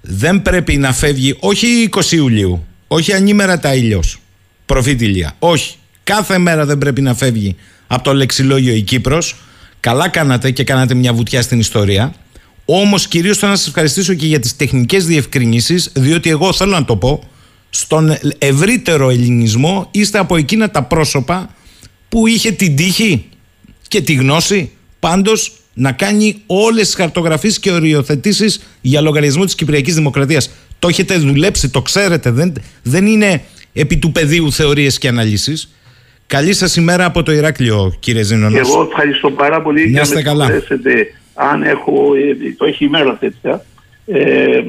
δεν 0.00 0.42
πρέπει 0.42 0.76
να 0.76 0.92
φεύγει 0.92 1.36
όχι 1.40 1.88
20 1.94 2.12
Ιουλίου, 2.12 2.64
όχι 2.88 3.12
ανήμερα 3.12 3.58
τα 3.58 3.74
ήλιος, 3.74 4.18
προφήτηλια, 4.66 5.34
όχι. 5.38 5.74
Κάθε 6.04 6.38
μέρα 6.38 6.66
δεν 6.66 6.78
πρέπει 6.78 7.00
να 7.00 7.14
φεύγει 7.14 7.56
από 7.86 8.02
το 8.02 8.14
λεξιλόγιο 8.14 8.74
η 8.74 8.80
Κύπρος. 8.80 9.36
Καλά 9.80 10.08
κάνατε 10.08 10.50
και 10.50 10.64
κάνατε 10.64 10.94
μια 10.94 11.12
βουτιά 11.12 11.42
στην 11.42 11.58
ιστορία. 11.58 12.14
Όμως, 12.64 13.06
κυρίως 13.06 13.38
θέλω 13.38 13.50
να 13.50 13.56
σας 13.56 13.66
ευχαριστήσω 13.66 14.14
και 14.14 14.26
για 14.26 14.40
τις 14.40 14.56
τεχνικές 14.56 15.06
διευκρινήσεις, 15.06 15.90
διότι 15.94 16.30
εγώ 16.30 16.52
θέλω 16.52 16.72
να 16.72 16.84
το 16.84 16.96
πω, 16.96 17.22
στον 17.70 18.16
ευρύτερο 18.38 19.10
ελληνισμό 19.10 19.88
είστε 19.90 20.18
από 20.18 20.36
εκείνα 20.36 20.70
τα 20.70 20.82
πρόσωπα 20.82 21.54
που 22.08 22.26
είχε 22.26 22.50
την 22.50 22.76
τύχη 22.76 23.26
και 23.92 24.00
τη 24.00 24.14
γνώση 24.14 24.70
πάντως 25.00 25.52
να 25.74 25.92
κάνει 25.92 26.42
όλες 26.46 26.86
τις 26.86 26.94
χαρτογραφίες 26.94 27.60
και 27.60 27.70
οριοθετήσεις 27.70 28.62
για 28.80 29.00
λογαριασμό 29.00 29.44
της 29.44 29.54
Κυπριακής 29.54 29.94
Δημοκρατίας. 29.94 30.50
Το 30.78 30.88
έχετε 30.88 31.16
δουλέψει, 31.16 31.70
το 31.70 31.82
ξέρετε, 31.82 32.30
δεν, 32.30 32.52
δεν 32.82 33.06
είναι 33.06 33.42
επί 33.72 33.96
του 33.96 34.12
πεδίου 34.12 34.52
θεωρίες 34.52 34.98
και 34.98 35.08
αναλύσεις. 35.08 35.74
Καλή 36.26 36.52
σας 36.52 36.76
ημέρα 36.76 37.04
από 37.04 37.22
το 37.22 37.32
Ηράκλειο, 37.32 37.96
κύριε 38.00 38.22
Ζήνονος. 38.22 38.68
Εγώ 38.68 38.88
ευχαριστώ 38.90 39.30
πάρα 39.30 39.62
πολύ 39.62 39.82
για 39.82 40.04
να 40.24 40.34
μπορέσετε 40.34 41.14
αν 41.34 41.62
έχω, 41.62 42.14
ε, 42.14 42.54
το 42.56 42.64
έχει 42.64 42.84
η 42.84 42.88
μέρα 42.88 43.16
τέτοια, 43.16 43.64
ε, 44.06 44.20
ε, 44.20 44.62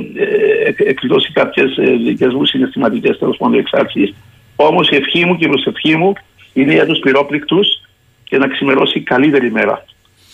εκδώσει 0.78 1.32
κάποιες 1.32 1.78
ε, 1.78 1.92
δικές 2.06 2.34
μου 2.34 2.46
συναισθηματικές 2.46 3.18
τέλος 3.18 3.38
πάντων 3.38 3.60
εξάρτησεις. 3.60 4.14
Όμως 4.56 4.90
η 4.90 4.96
ευχή 4.96 5.26
μου 5.26 5.38
και 5.38 5.46
η 5.46 5.48
προσευχή 5.48 5.96
μου 5.96 6.14
είναι 6.54 6.74
για 6.74 6.86
τους 6.86 7.00
πυρόπληκτους 7.00 7.83
και 8.24 8.38
να 8.38 8.48
ξημερώσει 8.48 9.02
καλύτερη 9.02 9.52
μέρα. 9.52 9.86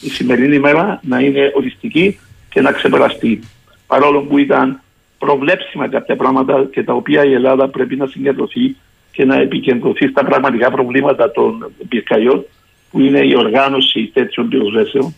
Η 0.01 0.09
σημερινή 0.09 0.59
μέρα 0.59 0.99
να 1.03 1.19
είναι 1.19 1.51
οριστική 1.55 2.19
και 2.49 2.61
να 2.61 2.71
ξεπεραστεί. 2.71 3.39
Παρόλο 3.87 4.21
που 4.21 4.37
ήταν 4.37 4.81
προβλέψιμα 5.17 5.89
κάποια 5.89 6.15
πράγματα 6.15 6.67
και 6.71 6.83
τα 6.83 6.93
οποία 6.93 7.25
η 7.25 7.33
Ελλάδα 7.33 7.67
πρέπει 7.67 7.95
να 7.95 8.07
συγκεντρωθεί 8.07 8.75
και 9.11 9.25
να 9.25 9.35
επικεντρωθεί 9.35 10.07
στα 10.07 10.25
πραγματικά 10.25 10.71
προβλήματα 10.71 11.31
των 11.31 11.71
πυρκαγιών 11.89 12.45
που 12.91 12.99
είναι 12.99 13.19
η 13.19 13.35
οργάνωση 13.35 14.11
τέτοιων 14.13 14.47
πυροσβέσεων. 14.49 15.15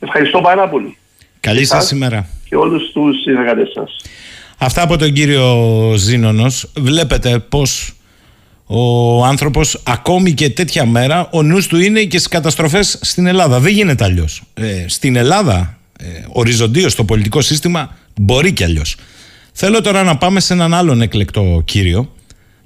Ευχαριστώ 0.00 0.40
πάρα 0.40 0.68
πολύ. 0.68 0.96
Καλή 1.40 1.64
σας 1.64 1.90
ημέρα. 1.90 2.28
Και 2.48 2.56
όλους 2.56 2.92
τους 2.92 3.20
συνεργατές 3.22 3.70
σας. 3.74 3.96
Αυτά 4.58 4.82
από 4.82 4.96
τον 4.96 5.12
κύριο 5.12 5.44
Ζήνονος. 5.96 6.72
Βλέπετε 6.76 7.38
πως 7.38 7.97
ο 8.70 9.24
άνθρωπος 9.24 9.80
ακόμη 9.82 10.32
και 10.32 10.50
τέτοια 10.50 10.86
μέρα 10.86 11.28
ο 11.32 11.42
νους 11.42 11.66
του 11.66 11.80
είναι 11.80 12.02
και 12.02 12.16
στις 12.16 12.28
καταστροφές 12.28 12.98
στην 13.00 13.26
Ελλάδα. 13.26 13.60
Δεν 13.60 13.72
γίνεται 13.72 14.04
αλλιώς. 14.04 14.42
Ε, 14.54 14.84
στην 14.86 15.16
Ελλάδα, 15.16 15.78
ε, 15.98 16.04
οριζοντίως 16.28 16.92
στο 16.92 17.04
πολιτικό 17.04 17.40
σύστημα, 17.40 17.96
μπορεί 18.20 18.52
και 18.52 18.64
αλλιώς. 18.64 18.96
Θέλω 19.52 19.80
τώρα 19.80 20.02
να 20.02 20.16
πάμε 20.16 20.40
σε 20.40 20.52
έναν 20.52 20.74
άλλον 20.74 21.00
εκλεκτό 21.00 21.62
κύριο. 21.64 22.12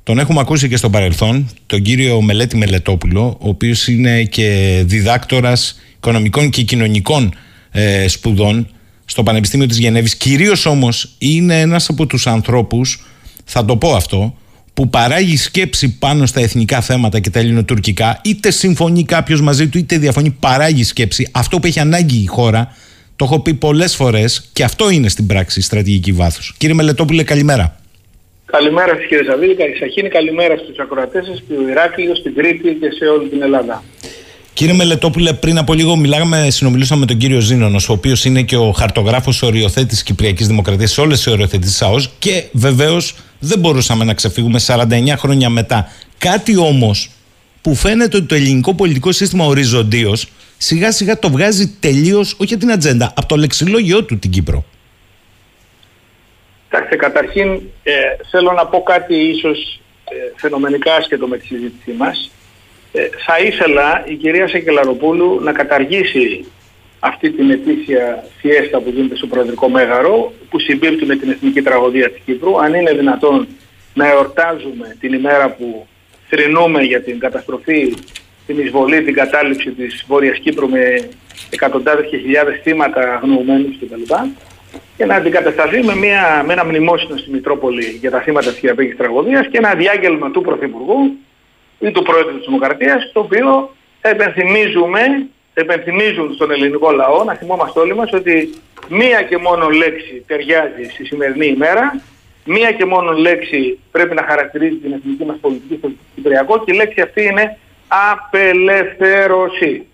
Τον 0.03 0.19
έχουμε 0.19 0.41
ακούσει 0.41 0.69
και 0.69 0.77
στο 0.77 0.91
παρελθόν, 0.91 1.51
τον 1.67 1.83
κύριο 1.83 2.21
Μελέτη 2.21 2.57
Μελετόπουλο, 2.57 3.37
ο 3.41 3.49
οποίος 3.49 3.89
είναι 3.89 4.25
και 4.25 4.83
διδάκτορας 4.87 5.81
οικονομικών 5.97 6.51
και 6.51 6.63
κοινωνικών 6.63 7.35
ε, 7.71 8.09
σπουδών 8.09 8.69
στο 9.05 9.23
Πανεπιστήμιο 9.23 9.67
της 9.67 9.79
Γενέβης. 9.79 10.17
Κυρίως 10.17 10.67
όμως 10.67 11.15
είναι 11.19 11.61
ένας 11.61 11.89
από 11.89 12.07
τους 12.07 12.27
ανθρώπους, 12.27 13.05
θα 13.45 13.65
το 13.65 13.77
πω 13.77 13.95
αυτό, 13.95 14.35
που 14.83 14.91
παράγει 14.91 15.37
σκέψη 15.37 15.99
πάνω 15.99 16.27
στα 16.27 16.41
εθνικά 16.41 16.81
θέματα 16.81 17.19
και 17.21 17.31
τα 17.31 17.39
ελληνοτουρκικά, 17.39 18.21
είτε 18.25 18.51
συμφωνεί 18.51 19.05
κάποιος 19.05 19.41
μαζί 19.41 19.69
του, 19.69 19.79
είτε 19.79 19.99
διαφωνεί, 19.99 20.37
παράγει 20.41 20.85
σκέψη. 20.85 21.29
Αυτό 21.33 21.59
που 21.59 21.67
έχει 21.67 21.81
ανάγκη 21.81 22.23
η 22.23 22.27
χώρα, 22.27 22.77
το 23.17 23.25
έχω 23.25 23.41
πει 23.41 23.55
πολλές 23.55 23.97
φορές 23.97 24.51
και 24.53 24.65
αυτό 24.65 24.91
είναι 24.91 25.09
στην 25.09 25.27
πράξη 25.27 25.59
η 25.59 25.63
στρατηγική 25.63 26.13
βάθου. 26.13 26.55
Κύριε 26.57 26.75
Μελετόπουλε, 26.75 27.23
καλημέρα. 27.23 27.77
Καλημέρα 28.47 28.95
σας 28.95 29.07
κύριε 29.09 29.25
Σαββίδη, 29.25 29.55
Σαχίνη, 29.79 30.09
καλημέρα 30.09 30.57
στους 30.57 30.79
ακροατές 30.79 31.27
σας, 31.27 31.43
του 31.49 31.69
Ηράκλειο, 31.69 32.15
στην 32.15 32.35
Κρήτη 32.35 32.77
και 32.81 32.91
σε 32.99 33.05
όλη 33.05 33.29
την 33.29 33.43
Ελλάδα. 33.43 33.83
Κύριε 34.55 34.75
Μελετόπουλε, 34.75 35.33
πριν 35.33 35.59
από 35.59 35.75
λίγο 35.75 35.97
μιλάγαμε, 35.97 36.51
συνομιλούσαμε 36.51 37.01
με 37.01 37.07
τον 37.07 37.17
κύριο 37.17 37.41
Ζήνονο, 37.41 37.81
ο 37.89 37.93
οποίος 37.93 38.25
είναι 38.25 38.43
και 38.43 38.57
ο 38.57 38.73
χαρτογράφος 38.73 39.43
οριοθέτης 39.43 39.99
τη 39.99 40.05
Κυπριακής 40.05 40.47
Δημοκρατίας 40.47 40.91
σε 40.91 41.01
όλες 41.01 41.23
τις 41.23 41.33
οριοθετήσει 41.33 41.85
ΑΟΣ 41.85 42.11
και 42.19 42.45
βεβαίως 42.53 43.15
δεν 43.39 43.59
μπορούσαμε 43.59 44.05
να 44.05 44.15
ξεφύγουμε 44.15 44.61
49 44.67 45.15
χρόνια 45.17 45.49
μετά. 45.49 45.89
Κάτι 46.19 46.57
όμως 46.57 47.11
που 47.61 47.75
φαίνεται 47.75 48.17
ότι 48.17 48.27
το 48.27 48.35
ελληνικό 48.35 48.75
πολιτικό 48.75 49.13
σύστημα 49.13 49.45
οριζοντίως 49.45 50.29
σιγά 50.57 50.93
σιγά 50.93 51.19
το 51.19 51.31
βγάζει 51.31 51.69
τελείως, 51.81 52.37
όχι 52.39 52.55
από 52.55 52.63
την 52.63 52.73
ατζέντα, 52.73 53.13
από 53.17 53.27
το 53.27 53.37
λεξιλόγιο 53.37 54.05
του 54.05 54.19
την 54.19 54.31
Κύπρο. 54.31 54.65
Κοιτάξτε, 56.65 56.97
καταρχήν 56.97 57.61
ε, 57.83 57.93
θέλω 58.31 58.53
να 58.53 58.67
πω 58.67 58.83
κάτι 58.83 59.15
ίσως 59.15 59.81
ε, 60.05 60.15
φαινομενικά 60.37 60.95
άσχετο 60.95 61.27
με 61.27 61.37
τη 61.37 61.47
συζήτησή 61.47 61.93
μας. 61.99 62.31
Ε, 62.93 63.09
θα 63.27 63.39
ήθελα 63.39 64.05
η 64.07 64.15
κυρία 64.15 64.49
Σεκελαροπούλου 64.49 65.41
να 65.41 65.53
καταργήσει 65.53 66.45
αυτή 67.01 67.31
την 67.31 67.51
ετήσια 67.51 68.25
φιέστα 68.41 68.81
που 68.81 68.91
γίνεται 68.91 69.17
στο 69.17 69.27
Προεδρικό 69.27 69.69
Μέγαρο 69.69 70.33
που 70.51 70.59
συμπίπτει 70.59 71.07
με 71.07 71.17
την 71.17 71.31
εθνική 71.31 71.63
τραγωδία 71.63 72.11
της 72.11 72.23
Κύπρου. 72.25 72.61
Αν 72.61 72.75
είναι 72.75 72.93
δυνατόν 72.93 73.47
να 73.95 74.11
εορτάζουμε 74.11 74.97
την 75.01 75.13
ημέρα 75.13 75.51
που 75.51 75.87
θρυνούμε 76.29 76.83
για 76.83 77.03
την 77.03 77.19
καταστροφή, 77.19 77.95
την 78.47 78.59
εισβολή, 78.59 79.03
την 79.03 79.15
κατάληψη 79.15 79.71
της 79.71 80.05
Βόρειας 80.07 80.39
Κύπρου 80.39 80.69
με 80.69 81.09
εκατοντάδες 81.51 82.07
και 82.11 82.17
χιλιάδες 82.17 82.61
θύματα 82.63 83.15
αγνοωμένους 83.15 83.77
κτλ. 83.79 84.15
Και 84.97 85.05
να 85.05 85.15
αντικατασταθεί 85.15 85.83
με, 85.83 85.95
μια, 85.95 86.43
με 86.47 86.53
ένα 86.53 86.65
μνημόσυνο 86.65 87.17
στη 87.17 87.31
Μητρόπολη 87.31 87.85
για 88.01 88.11
τα 88.11 88.21
θύματα 88.21 88.51
της 88.51 88.59
Κυριακής 88.59 88.97
τραγωδίας 88.97 89.47
και 89.47 89.59
ένα 89.59 89.75
διάγγελμα 89.75 90.31
του 90.31 90.41
Πρωθυπουργού 90.41 91.17
ή 91.83 91.91
του 91.91 92.03
Πρόεδρου 92.03 92.37
της 92.37 92.47
Δημοκρατίας, 92.47 93.11
το 93.13 93.21
οποίο 93.21 93.75
επενθυμίζουμε, 94.01 95.01
επενθυμίζουν 95.55 96.35
στον 96.35 96.51
ελληνικό 96.51 96.91
λαό, 96.91 97.25
να 97.25 97.35
θυμόμαστε 97.35 97.81
όλοι 97.81 97.95
μας, 97.95 98.13
ότι 98.13 98.55
μία 98.89 99.23
και 99.23 99.39
μόνο 99.39 99.69
λέξη 99.69 100.25
ταιριάζει 100.27 100.85
στη 100.93 101.05
σημερινή 101.05 101.47
ημέρα, 101.47 102.01
μία 102.45 102.73
και 102.73 102.85
μόνο 102.85 103.13
λέξη 103.13 103.79
πρέπει 103.91 104.15
να 104.15 104.23
χαρακτηρίζει 104.23 104.77
την 104.77 104.93
εθνική 104.93 105.25
μας 105.25 105.37
πολιτική 105.41 105.77
στο 105.79 105.91
Κυπριακό 106.15 106.65
και 106.65 106.73
η 106.73 106.75
λέξη 106.75 107.01
αυτή 107.01 107.23
είναι 107.23 107.59
απελευθέρωση. 107.89 109.87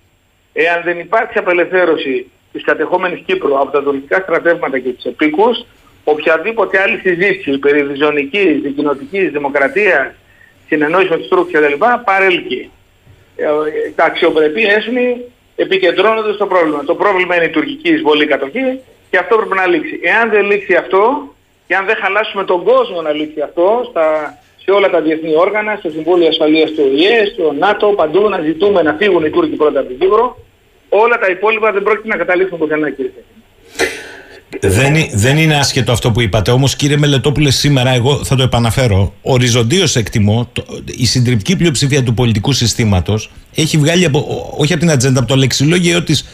Εάν 0.52 0.82
δεν 0.84 0.98
υπάρξει 0.98 1.38
απελευθέρωση 1.38 2.30
της 2.52 2.64
κατεχόμενης 2.64 3.22
Κύπρου 3.26 3.58
από 3.58 3.70
τα 3.70 3.82
τουρκικά 3.82 4.20
στρατεύματα 4.20 4.78
και 4.78 4.88
τους 4.88 5.04
επίκους, 5.04 5.66
οποιαδήποτε 6.04 6.80
άλλη 6.80 6.98
συζήτηση 6.98 7.58
περί 7.58 7.82
διζωνικής, 7.82 8.60
δικοινοτικής, 8.60 9.30
δημοκρατίας, 9.30 10.14
συνεννόηση 10.68 11.08
με 11.10 11.16
τους 11.16 11.28
Τούρκους 11.28 11.52
κτλ. 11.52 11.84
παρέλκει. 12.04 12.70
Ε, 13.36 13.46
τα 13.94 14.04
αξιοπρεπή 14.04 14.62
έθνη 14.64 15.24
επικεντρώνονται 15.56 16.32
στο 16.32 16.46
πρόβλημα. 16.46 16.84
Το 16.84 16.94
πρόβλημα 16.94 17.36
είναι 17.36 17.44
η 17.44 17.48
τουρκική 17.50 17.88
εισβολή 17.88 18.26
κατοχή 18.26 18.80
και 19.10 19.18
αυτό 19.18 19.36
πρέπει 19.36 19.54
να 19.54 19.66
λήξει. 19.66 20.00
Εάν 20.02 20.30
δεν 20.30 20.44
λήξει 20.44 20.74
αυτό 20.74 21.34
και 21.66 21.74
αν 21.74 21.86
δεν 21.86 21.96
χαλάσουμε 21.96 22.44
τον 22.44 22.64
κόσμο 22.64 23.02
να 23.02 23.12
λήξει 23.12 23.40
αυτό 23.40 23.86
στα, 23.90 24.38
σε 24.62 24.70
όλα 24.70 24.90
τα 24.90 25.00
διεθνή 25.00 25.34
όργανα, 25.36 25.76
στο 25.78 25.90
Συμβούλιο 25.90 26.28
Ασφαλείας 26.28 26.70
του 26.70 26.82
ΟΗΕ, 26.90 27.24
στο 27.24 27.52
ΝΑΤΟ, 27.52 27.86
παντού 27.86 28.28
να 28.28 28.40
ζητούμε 28.40 28.82
να 28.82 28.92
φύγουν 28.92 29.24
οι 29.24 29.30
Τούρκοι 29.30 29.56
πρώτα 29.56 29.78
από 29.80 29.88
την 29.88 29.98
Κύπρο, 29.98 30.38
όλα 30.88 31.18
τα 31.18 31.26
υπόλοιπα 31.30 31.72
δεν 31.72 31.82
πρόκειται 31.82 32.08
να 32.08 32.16
καταλήξουν 32.16 32.58
πουθενά 32.58 32.90
κύριε 32.90 33.10
δεν, 34.60 34.94
δεν 35.12 35.38
είναι 35.38 35.56
άσχετο 35.56 35.92
αυτό 35.92 36.10
που 36.12 36.20
είπατε. 36.20 36.50
Όμως, 36.50 36.76
κύριε 36.76 36.96
Μελετόπουλε, 36.96 37.50
σήμερα 37.50 37.90
εγώ 37.90 38.24
θα 38.24 38.36
το 38.36 38.42
επαναφέρω. 38.42 39.14
Οριζοντίως 39.22 39.96
εκτιμώ, 39.96 40.48
το, 40.52 40.64
η 40.96 41.06
συντριπτική 41.06 41.56
πλειοψηφία 41.56 42.02
του 42.02 42.14
πολιτικού 42.14 42.52
συστήματος 42.52 43.30
έχει 43.54 43.78
βγάλει, 43.78 44.04
από, 44.04 44.54
όχι 44.56 44.72
από 44.72 44.80
την 44.80 44.90
ατζέντα, 44.90 45.18
από 45.18 45.28
το 45.28 45.36
λεξιλόγιο 45.36 46.02
της 46.02 46.24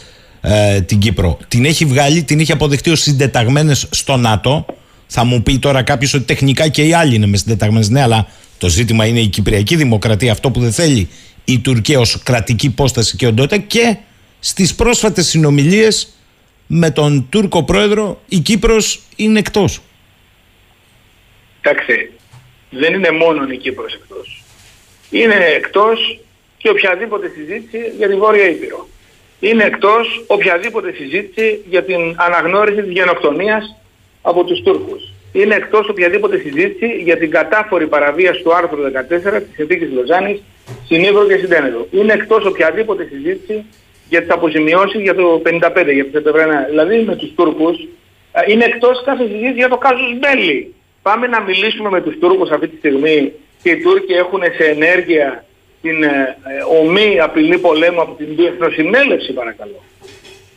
ε, 0.41 0.81
την 0.81 0.99
Κύπρο. 0.99 1.39
Την 1.49 1.65
έχει 1.65 1.85
βγάλει, 1.85 2.23
την 2.23 2.41
έχει 2.41 2.53
αποδεχτεί 2.53 2.91
ως 2.91 3.01
συντεταγμένες 3.01 3.87
στο 3.91 4.17
ΝΑΤΟ. 4.17 4.67
Θα 5.07 5.25
μου 5.25 5.43
πει 5.43 5.59
τώρα 5.59 5.83
κάποιος 5.83 6.15
ότι 6.15 6.25
τεχνικά 6.25 6.69
και 6.69 6.83
οι 6.83 6.93
άλλοι 6.93 7.15
είναι 7.15 7.27
μες 7.27 7.41
συντεταγμένες. 7.41 7.89
Ναι, 7.89 8.03
αλλά 8.03 8.27
το 8.59 8.69
ζήτημα 8.69 9.07
είναι 9.07 9.21
η 9.21 9.27
Κυπριακή 9.27 9.77
Δημοκρατία, 9.77 10.33
αυτό 10.33 10.51
που 10.51 10.61
δεν 10.61 10.73
θέλει 10.73 11.09
η 11.45 11.59
Τουρκία 11.59 11.99
ως 11.99 12.19
κρατική 12.23 12.67
υπόσταση 12.67 13.17
και 13.17 13.27
οντότητα 13.27 13.57
και 13.57 13.97
στις 14.41 14.75
πρόσφατες 14.75 15.27
συνομιλίες 15.27 16.09
με 16.67 16.91
τον 16.91 17.27
Τούρκο 17.31 17.65
πρόεδρο 17.65 18.21
η 18.29 18.39
Κύπρος 18.39 19.01
είναι 19.17 19.39
εκτός. 19.39 19.81
Κοιτάξτε, 21.63 22.11
δεν 22.71 22.95
είναι 22.95 23.11
μόνο 23.11 23.47
η 23.51 23.57
Κύπρος 23.57 23.95
εκτός. 23.95 24.43
Είναι 25.11 25.35
εκτός 25.35 26.21
και 26.57 26.71
οποιαδήποτε 26.71 27.29
συζήτηση 27.29 27.93
για 27.99 28.09
τη 28.09 28.15
Βόρεια 28.15 28.49
Ήπειρο. 28.49 28.89
Είναι 29.41 29.65
εκτός 29.65 30.25
οποιαδήποτε 30.27 30.93
συζήτηση 30.93 31.65
για 31.69 31.83
την 31.85 32.15
αναγνώριση 32.17 32.83
της 32.83 32.93
γενοκτονίας 32.93 33.77
από 34.23 34.45
τους 34.45 34.63
Τούρκους. 34.63 35.13
Είναι 35.33 35.55
εκτός 35.55 35.89
οποιαδήποτε 35.89 36.39
συζήτηση 36.39 36.87
για 37.03 37.17
την 37.17 37.31
κατάφορη 37.31 37.87
παραβίαση 37.87 38.43
του 38.43 38.55
άρθρου 38.55 38.83
14 38.83 39.43
της 39.43 39.55
Συνθήκης 39.55 39.93
Λοζάνης 39.93 40.43
στην 40.85 41.03
Ήπειρο 41.03 41.27
και 41.27 41.37
στην 41.37 41.49
Τένεδο. 41.49 41.87
Είναι 41.91 42.13
εκτός 42.13 42.45
οποιαδήποτε 42.45 43.09
συζήτηση 43.11 43.65
για 44.09 44.21
τις 44.21 44.31
αποζημιώσεις 44.31 45.01
για 45.01 45.15
το 45.15 45.43
55, 45.45 45.93
για 45.93 46.05
το 46.05 46.11
Σεπτεμβρένα. 46.13 46.67
Δηλαδή 46.69 47.03
με 47.03 47.17
τους 47.17 47.35
Τούρκους 47.35 47.77
είναι 48.47 48.65
εκτός 48.65 49.03
κάθε 49.05 49.23
συζήτηση 49.23 49.53
για 49.53 49.69
το 49.69 49.77
κάζος 49.77 50.19
Μπέλη. 50.19 50.75
Πάμε 51.03 51.27
να 51.27 51.41
μιλήσουμε 51.41 51.91
με 51.91 52.01
τους 52.01 52.19
Τούρκους 52.19 52.51
αυτή 52.51 52.69
τη 52.69 52.77
στιγμή 52.77 53.33
και 53.63 53.71
οι 53.71 53.81
Τούρκοι 53.83 54.13
έχουν 54.13 54.43
σε 54.57 54.65
ενέργεια 54.65 55.45
την 55.83 56.03
ε, 56.03 56.09
ε 56.09 56.79
ομή 56.81 57.21
απειλή 57.21 57.59
πολέμου 57.59 58.01
από 58.01 58.15
την 58.15 58.27
Διεθνοσυνέλευση 58.37 59.33
παρακαλώ. 59.33 59.83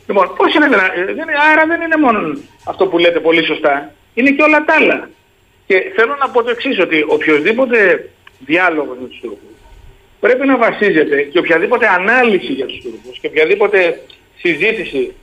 Λοιπόν, 0.06 0.34
πώς 0.36 0.54
είναι 0.54 0.66
δηλαδή, 0.66 1.32
άρα 1.52 1.66
δεν 1.66 1.80
είναι 1.80 1.96
μόνο 1.96 2.38
αυτό 2.64 2.86
που 2.86 2.98
λέτε 2.98 3.20
πολύ 3.20 3.44
σωστά, 3.44 3.92
είναι 4.14 4.30
και 4.30 4.42
όλα 4.42 4.64
τα 4.64 4.74
άλλα. 4.74 5.10
Και 5.66 5.92
θέλω 5.94 6.16
να 6.20 6.28
πω 6.28 6.42
το 6.42 6.50
εξής, 6.50 6.78
ότι 6.80 7.04
οποιοδήποτε 7.08 8.08
διάλογος 8.38 8.96
με 9.00 9.06
τους 9.08 9.20
Τούρκους 9.20 9.57
πρέπει 10.20 10.46
να 10.46 10.56
βασίζεται 10.56 11.22
και 11.22 11.38
οποιαδήποτε 11.38 11.88
ανάλυση 11.88 12.52
για 12.52 12.66
τους 12.66 12.80
Τούρκους 12.82 13.18
και 13.18 13.26
οποιαδήποτε 13.26 14.00
συζήτηση 14.36 15.14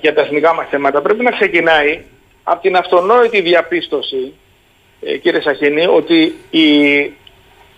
για 0.00 0.14
τα 0.14 0.20
εθνικά 0.20 0.54
μας 0.54 0.68
θέματα 0.70 1.02
πρέπει 1.02 1.22
να 1.22 1.30
ξεκινάει 1.30 2.04
από 2.42 2.62
την 2.62 2.76
αυτονόητη 2.76 3.40
διαπίστωση, 3.40 4.34
ε, 5.00 5.16
κύριε 5.16 5.40
Σαχίνη, 5.40 5.86
ότι 5.86 6.34
η, 6.50 7.00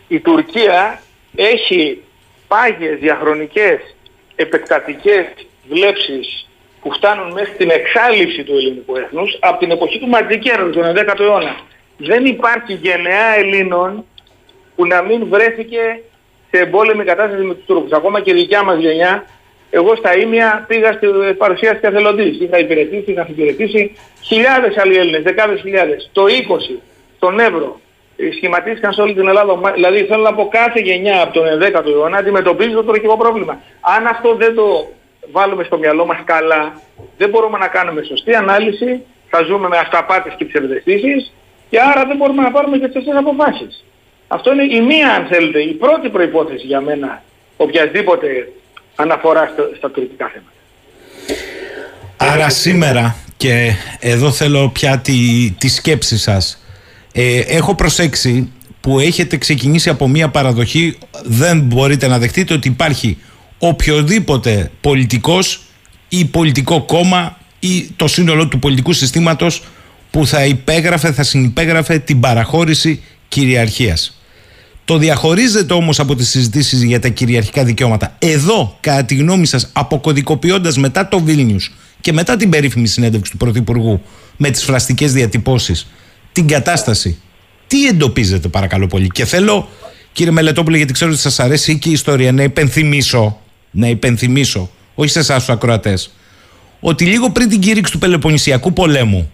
η 0.08 0.20
Τουρκία 0.22 1.02
έχει 1.36 2.02
πάγιες 2.48 2.98
διαχρονικές 2.98 3.78
επεκτατικές 4.36 5.26
βλέψεις 5.68 6.48
που 6.80 6.92
φτάνουν 6.92 7.32
μέχρι 7.32 7.54
την 7.56 7.70
εξάλληψη 7.70 8.44
του 8.44 8.52
ελληνικού 8.56 8.96
έθνους 8.96 9.38
από 9.40 9.58
την 9.58 9.70
εποχή 9.70 9.98
του 9.98 10.08
Ματζικέρου, 10.08 10.70
τον 10.70 10.94
11ο 10.96 11.20
αιώνα. 11.20 11.56
Δεν 11.96 12.24
υπάρχει 12.24 12.72
γενεά 12.72 13.34
Ελλήνων 13.36 14.04
που 14.76 14.86
να 14.86 15.02
μην 15.02 15.26
βρέθηκε 15.28 16.02
σε 16.52 16.62
εμπόλεμη 16.62 17.04
κατάσταση 17.04 17.42
με 17.42 17.54
τους 17.54 17.64
Τούρκους. 17.64 17.92
Ακόμα 17.92 18.20
και 18.20 18.30
η 18.30 18.34
δικιά 18.34 18.62
μας 18.64 18.78
γενιά, 18.78 19.24
εγώ 19.70 19.96
στα 19.96 20.16
Ήμια 20.18 20.64
πήγα 20.68 20.92
στη 20.92 21.06
παρουσίαση 21.38 21.78
εθελοντής. 21.80 22.40
Είχα 22.40 22.58
υπηρετήσει, 22.58 23.10
είχα 23.10 23.26
υπηρετήσει 23.28 23.96
χιλιάδες 24.22 24.76
άλλοι 24.76 24.96
Έλληνες, 24.96 25.22
δεκάδες 25.22 25.60
χιλιάδες. 25.60 26.10
Το 26.12 26.26
20, 26.26 26.80
στον 27.16 27.40
Εύρο, 27.40 27.80
σχηματίστηκαν 28.36 28.92
σε 28.92 29.00
όλη 29.00 29.14
την 29.14 29.28
Ελλάδα. 29.28 29.72
Δηλαδή 29.74 30.04
θέλω 30.04 30.22
να 30.22 30.34
πω 30.34 30.48
κάθε 30.48 30.80
γενιά 30.80 31.22
από 31.22 31.32
τον 31.32 31.44
11ο 31.46 31.86
αιώνα 31.86 32.16
αντιμετωπίζει 32.16 32.72
το 32.72 32.82
τουρκικό 32.82 33.16
πρόβλημα. 33.16 33.60
Αν 33.80 34.06
αυτό 34.06 34.34
δεν 34.34 34.54
το 34.54 34.88
βάλουμε 35.32 35.64
στο 35.64 35.78
μυαλό 35.78 36.06
μας 36.06 36.18
καλά, 36.24 36.80
δεν 37.16 37.28
μπορούμε 37.28 37.58
να 37.58 37.68
κάνουμε 37.68 38.02
σωστή 38.02 38.34
ανάλυση, 38.34 39.02
θα 39.28 39.42
ζούμε 39.42 39.68
με 39.68 39.78
αυταπάτες 39.78 40.34
και 40.36 40.44
ψευδεστήσεις 40.44 41.32
και 41.70 41.78
άρα 41.80 42.04
δεν 42.04 42.16
μπορούμε 42.16 42.42
να 42.42 42.50
πάρουμε 42.50 42.78
και 42.78 42.88
τις 42.88 43.04
αποφάσεις. 43.16 43.84
Αυτό 44.34 44.52
είναι 44.52 44.62
η 44.62 44.80
μία, 44.80 45.14
αν 45.14 45.26
θέλετε, 45.26 45.58
η 45.58 45.72
πρώτη 45.72 46.08
προϋπόθεση 46.08 46.66
για 46.66 46.80
μένα 46.80 47.22
οποιασδήποτε 47.56 48.26
αναφορά 48.94 49.50
στο, 49.52 49.62
στα 49.76 49.90
τουρκικά 49.90 50.32
θέματα. 50.32 50.52
Άρα 52.16 52.48
σήμερα, 52.48 53.16
και 53.36 53.72
εδώ 54.00 54.30
θέλω 54.30 54.68
πια 54.68 54.98
τη, 54.98 55.14
τη 55.58 55.68
σκέψη 55.68 56.18
σας, 56.18 56.62
ε, 57.12 57.38
έχω 57.38 57.74
προσέξει 57.74 58.52
που 58.80 58.98
έχετε 58.98 59.36
ξεκινήσει 59.36 59.88
από 59.88 60.08
μια 60.08 60.28
παραδοχή, 60.28 60.98
δεν 61.22 61.60
μπορείτε 61.60 62.06
να 62.06 62.18
δεχτείτε 62.18 62.54
ότι 62.54 62.68
υπάρχει 62.68 63.18
οποιοδήποτε 63.58 64.70
πολιτικός 64.80 65.62
ή 66.08 66.24
πολιτικό 66.24 66.82
κόμμα 66.82 67.38
ή 67.60 67.90
το 67.96 68.06
σύνολο 68.06 68.48
του 68.48 68.58
πολιτικού 68.58 68.92
συστήματος 68.92 69.62
που 70.10 70.26
θα 70.26 70.44
υπέγραφε, 70.44 71.12
θα 71.12 71.22
συνυπέγραφε 71.22 71.98
την 71.98 72.20
παραχώρηση 72.20 73.02
κυριαρχίας. 73.28 74.16
Το 74.84 74.98
διαχωρίζετε 74.98 75.74
όμως 75.74 76.00
από 76.00 76.14
τις 76.14 76.28
συζητήσεις 76.28 76.82
για 76.82 77.00
τα 77.00 77.08
κυριαρχικά 77.08 77.64
δικαιώματα. 77.64 78.16
Εδώ, 78.18 78.76
κατά 78.80 79.04
τη 79.04 79.14
γνώμη 79.14 79.46
σας, 79.46 79.70
αποκωδικοποιώντας 79.72 80.76
μετά 80.76 81.08
το 81.08 81.20
Βίλνιους 81.20 81.72
και 82.00 82.12
μετά 82.12 82.36
την 82.36 82.50
περίφημη 82.50 82.86
συνέντευξη 82.86 83.30
του 83.30 83.36
Πρωθυπουργού 83.36 84.00
με 84.36 84.50
τις 84.50 84.64
φραστικές 84.64 85.12
διατυπώσεις, 85.12 85.86
την 86.32 86.46
κατάσταση, 86.46 87.20
τι 87.66 87.86
εντοπίζετε 87.86 88.48
παρακαλώ 88.48 88.86
πολύ. 88.86 89.08
Και 89.08 89.24
θέλω, 89.24 89.68
κύριε 90.12 90.32
Μελετόπουλο, 90.32 90.76
γιατί 90.76 90.92
ξέρω 90.92 91.10
ότι 91.10 91.20
σας 91.20 91.40
αρέσει 91.40 91.78
και 91.78 91.88
η 91.88 91.92
ιστορία, 91.92 92.32
να 92.32 92.42
υπενθυμίσω, 92.42 93.40
να 93.70 93.88
υπενθυμίσω, 93.88 94.70
όχι 94.94 95.10
σε 95.10 95.18
εσάς 95.18 95.38
τους 95.38 95.54
ακροατές, 95.54 96.14
ότι 96.80 97.04
λίγο 97.04 97.30
πριν 97.30 97.48
την 97.48 97.60
κήρυξη 97.60 97.92
του 97.92 97.98
Πελοποννησιακού 97.98 98.72
πολέμου, 98.72 99.30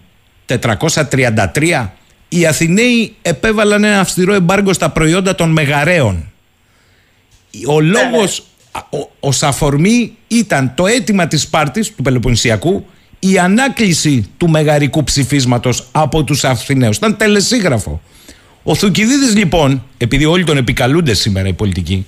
433, 0.46 1.92
οι 2.29 2.47
Αθηναίοι 2.47 3.14
επέβαλαν 3.22 3.85
ένα 3.85 4.01
αυστηρό 4.01 4.35
εμπάργκο 4.35 4.72
στα 4.72 4.91
προϊόντα 4.91 5.35
των 5.35 5.51
μεγαρέων. 5.51 6.33
Ο 7.66 7.81
ναι, 7.81 7.89
λόγος, 7.89 8.47
ναι. 8.74 8.99
ο, 8.99 9.11
ο 9.20 9.33
σαφορμή 9.33 10.16
ήταν 10.29 10.72
το 10.74 10.87
αίτημα 10.87 11.26
της 11.26 11.43
Σπάρτης 11.43 11.95
του 11.95 12.03
Πελοποννησιακού 12.03 12.87
η 13.18 13.39
ανάκληση 13.39 14.29
του 14.37 14.49
μεγαρικού 14.49 15.05
ψηφίσματος 15.05 15.89
από 15.93 16.24
τους 16.24 16.45
Αθηναίους. 16.45 16.97
Ήταν 16.97 17.16
τελεσίγραφο. 17.16 18.03
Ο 18.62 18.74
Θουκυδίδης 18.74 19.35
λοιπόν, 19.35 19.85
επειδή 19.99 20.24
όλοι 20.24 20.45
τον 20.45 20.57
επικαλούνται 20.57 21.14
σήμερα 21.14 21.49
οι 21.49 21.53
πολιτικοί, 21.53 22.07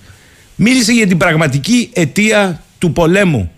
μίλησε 0.57 0.93
για 0.93 1.07
την 1.07 1.17
πραγματική 1.17 1.91
αιτία 1.93 2.63
του 2.79 2.93
πολέμου 2.93 3.51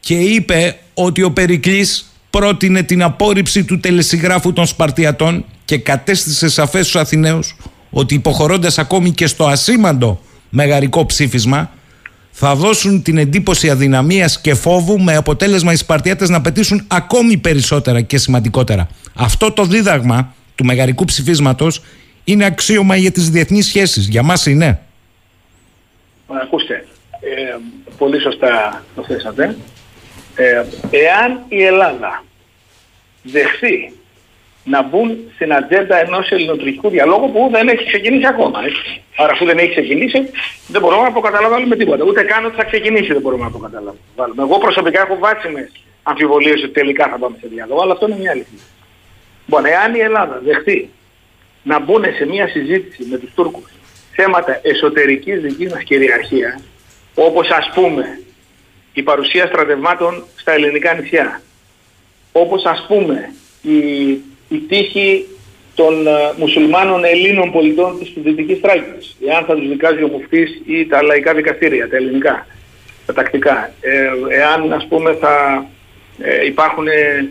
και 0.00 0.14
είπε 0.14 0.78
ότι 0.94 1.22
ο 1.22 1.30
Περικλής 1.30 2.07
πρότεινε 2.38 2.82
την 2.82 3.02
απόρριψη 3.02 3.64
του 3.64 3.80
τελεσυγράφου 3.80 4.52
των 4.52 4.66
Σπαρτιατών 4.66 5.44
και 5.64 5.78
κατέστησε 5.78 6.48
σαφές 6.48 6.86
στους 6.86 7.00
Αθηναίους 7.00 7.56
ότι 7.90 8.14
υποχωρώντας 8.14 8.78
ακόμη 8.78 9.10
και 9.10 9.26
στο 9.26 9.46
ασήμαντο 9.46 10.20
μεγαρικό 10.48 11.06
ψήφισμα 11.06 11.70
θα 12.30 12.54
δώσουν 12.54 13.02
την 13.02 13.18
εντύπωση 13.18 13.70
αδυναμίας 13.70 14.40
και 14.40 14.54
φόβου 14.54 15.00
με 15.00 15.16
αποτέλεσμα 15.16 15.72
οι 15.72 15.76
Σπαρτιάτες 15.76 16.28
να 16.28 16.40
πετήσουν 16.40 16.84
ακόμη 16.88 17.36
περισσότερα 17.36 18.00
και 18.00 18.18
σημαντικότερα. 18.18 18.88
Αυτό 19.14 19.52
το 19.52 19.64
δίδαγμα 19.64 20.34
του 20.54 20.64
μεγαρικού 20.64 21.04
ψηφίσματος 21.04 21.82
είναι 22.24 22.44
αξίωμα 22.44 22.96
για 22.96 23.10
τις 23.10 23.30
διεθνείς 23.30 23.66
σχέσεις. 23.66 24.08
Για 24.08 24.22
μας 24.22 24.46
είναι. 24.46 24.80
Ακούστε, 26.42 26.86
ε, 27.20 27.56
πολύ 27.98 28.20
σωστά 28.20 28.84
το 28.94 29.04
θέσατε. 29.08 29.56
Ε, 30.34 30.64
εάν 30.90 31.40
η 31.48 31.62
Ελλάδα 31.62 32.22
δεχθεί 33.30 33.92
να 34.64 34.82
μπουν 34.82 35.18
στην 35.34 35.52
ατζέντα 35.54 35.96
ενός 36.00 36.30
ελληνοτουρκικού 36.30 36.88
διαλόγου 36.88 37.32
που 37.32 37.48
δεν 37.52 37.68
έχει 37.68 37.84
ξεκινήσει 37.86 38.26
ακόμα. 38.26 38.58
Έτσι. 38.64 39.02
Άρα 39.16 39.32
αφού 39.32 39.44
δεν 39.44 39.58
έχει 39.58 39.70
ξεκινήσει 39.70 40.30
δεν 40.66 40.80
μπορούμε 40.80 41.02
να 41.02 41.08
αποκαταλάβουμε 41.08 41.76
τίποτα. 41.76 42.04
Ούτε 42.04 42.22
καν 42.22 42.44
ότι 42.44 42.56
θα 42.56 42.64
ξεκινήσει 42.64 43.12
δεν 43.12 43.20
μπορούμε 43.22 43.42
να 43.42 43.48
αποκαταλάβουμε. 43.48 44.42
Εγώ 44.42 44.58
προσωπικά 44.58 45.00
έχω 45.00 45.18
βάσιμες 45.18 45.72
αμφιβολίες 46.02 46.62
ότι 46.62 46.72
τελικά 46.72 47.08
θα 47.08 47.18
πάμε 47.18 47.36
σε 47.40 47.48
διάλογο, 47.48 47.82
αλλά 47.82 47.92
αυτό 47.92 48.06
είναι 48.06 48.18
μια 48.18 48.30
αλήθεια. 48.30 48.58
Λοιπόν, 49.46 49.64
εάν 49.64 49.94
η 49.94 49.98
Ελλάδα 49.98 50.40
δεχτεί 50.44 50.90
να 51.62 51.78
μπουν 51.78 52.04
σε 52.16 52.26
μια 52.26 52.48
συζήτηση 52.48 53.04
με 53.10 53.18
τους 53.18 53.30
Τούρκους 53.34 53.70
θέματα 54.12 54.60
εσωτερικής 54.62 55.40
δικής 55.40 55.72
μας 55.72 55.82
κυριαρχίας, 55.82 56.62
όπως 57.14 57.48
ας 57.50 57.70
πούμε 57.74 58.20
η 58.92 59.02
παρουσία 59.02 59.46
στρατευμάτων 59.46 60.24
στα 60.36 60.52
ελληνικά 60.52 60.94
νησιά, 60.94 61.42
όπως 62.40 62.64
ας 62.64 62.84
πούμε 62.88 63.32
η, 63.62 64.08
η 64.48 64.58
τύχη 64.68 65.26
των 65.74 66.06
uh, 66.06 66.34
μουσουλμάνων 66.36 67.04
Ελλήνων 67.04 67.52
πολιτών 67.52 67.98
της 67.98 68.12
Δυτικής 68.16 68.58
Θράκης, 68.58 69.16
εάν 69.28 69.44
θα 69.44 69.54
τους 69.54 69.68
δικάζει 69.68 70.02
ο 70.02 70.08
Μουφτής 70.08 70.62
ή 70.66 70.86
τα 70.86 71.02
λαϊκά 71.02 71.34
δικαστήρια, 71.34 71.88
τα 71.88 71.96
ελληνικά, 71.96 72.46
τα 73.06 73.12
τακτικά, 73.12 73.72
ε, 73.80 74.10
εάν 74.28 74.72
ας 74.72 74.86
πούμε 74.88 75.12
θα 75.20 75.66
ε, 76.18 76.46
υπάρχουν 76.46 76.88
ε, 76.88 77.28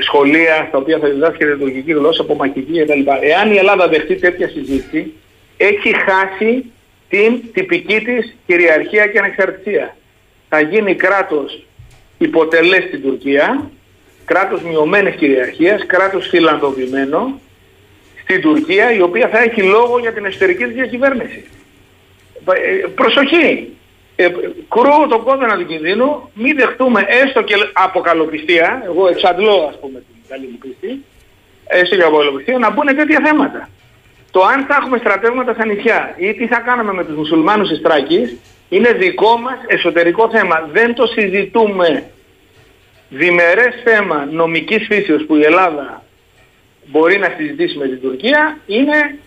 σχολεία 0.00 0.66
στα 0.68 0.78
οποία 0.78 0.98
θα 0.98 1.08
διδάσκεται 1.08 1.56
τουρκική 1.56 1.92
γλώσσα 1.92 2.22
από 2.22 2.34
μακητή 2.34 2.80
κτλ. 2.80 3.00
Εάν 3.20 3.52
η 3.52 3.56
Ελλάδα 3.56 3.88
δεχτεί 3.88 4.14
τέτοια 4.14 4.48
συζήτηση, 4.48 5.12
έχει 5.56 5.94
χάσει 5.94 6.64
την 7.08 7.40
τυπική 7.52 8.00
της 8.00 8.36
κυριαρχία 8.46 9.06
και 9.06 9.18
ανεξαρτησία. 9.18 9.96
Θα 10.48 10.60
γίνει 10.60 10.94
κράτος 10.94 11.66
υποτελές 12.18 12.84
στην 12.84 13.02
Τουρκία, 13.02 13.70
κράτος 14.32 14.62
μειωμένης 14.62 15.14
κυριαρχίας, 15.14 15.86
κράτος 15.86 16.28
φιλανδοποιημένο 16.28 17.40
στην 18.22 18.40
Τουρκία, 18.40 18.92
η 18.92 19.00
οποία 19.00 19.28
θα 19.28 19.38
έχει 19.38 19.62
λόγο 19.62 19.98
για 19.98 20.12
την 20.12 20.24
εσωτερική 20.24 20.64
της 20.64 20.74
διακυβέρνηση. 20.74 21.44
Ε, 22.54 22.86
προσοχή! 22.94 23.76
Ε, 24.16 24.28
κρούω 24.68 25.06
τον 25.08 25.22
κόδωνα 25.22 25.56
του 25.56 25.66
κινδύνου, 25.66 26.30
μην 26.34 26.56
δεχτούμε 26.56 27.04
έστω 27.08 27.42
και 27.42 27.54
από 27.72 28.00
καλοπιστία, 28.00 28.82
εγώ 28.84 29.08
εξαντλώ 29.08 29.66
ας 29.70 29.78
πούμε 29.80 29.98
την 29.98 30.16
καλή 30.28 30.46
μου 30.50 30.58
πίστη, 30.58 31.04
έστω 31.66 31.96
και 31.96 32.02
από 32.02 32.16
καλοπιστία, 32.16 32.58
να 32.58 32.70
μπουν 32.70 32.86
τέτοια 32.86 33.20
θέματα. 33.24 33.68
Το 34.30 34.40
αν 34.42 34.64
θα 34.68 34.76
έχουμε 34.80 34.98
στρατεύματα 34.98 35.52
στα 35.52 35.66
νησιά 35.66 36.14
ή 36.16 36.34
τι 36.34 36.46
θα 36.46 36.58
κάνουμε 36.60 36.92
με 36.92 37.04
τους 37.04 37.16
μουσουλμάνους 37.16 37.68
της 37.68 37.80
Τράκης 37.82 38.36
είναι 38.68 38.92
δικό 38.92 39.36
μας 39.38 39.58
εσωτερικό 39.66 40.30
θέμα. 40.30 40.68
Δεν 40.72 40.94
το 40.94 41.06
συζητούμε 41.06 42.04
διμερές 43.10 43.74
θέμα 43.84 44.28
νομικής 44.30 44.86
φύσεως 44.86 45.24
που 45.26 45.36
η 45.36 45.42
Ελλάδα 45.42 46.02
μπορεί 46.86 47.18
να 47.18 47.34
συζητήσει 47.36 47.78
με 47.78 47.86
την 47.88 48.00
Τουρκία 48.00 48.58
είναι 48.66 49.18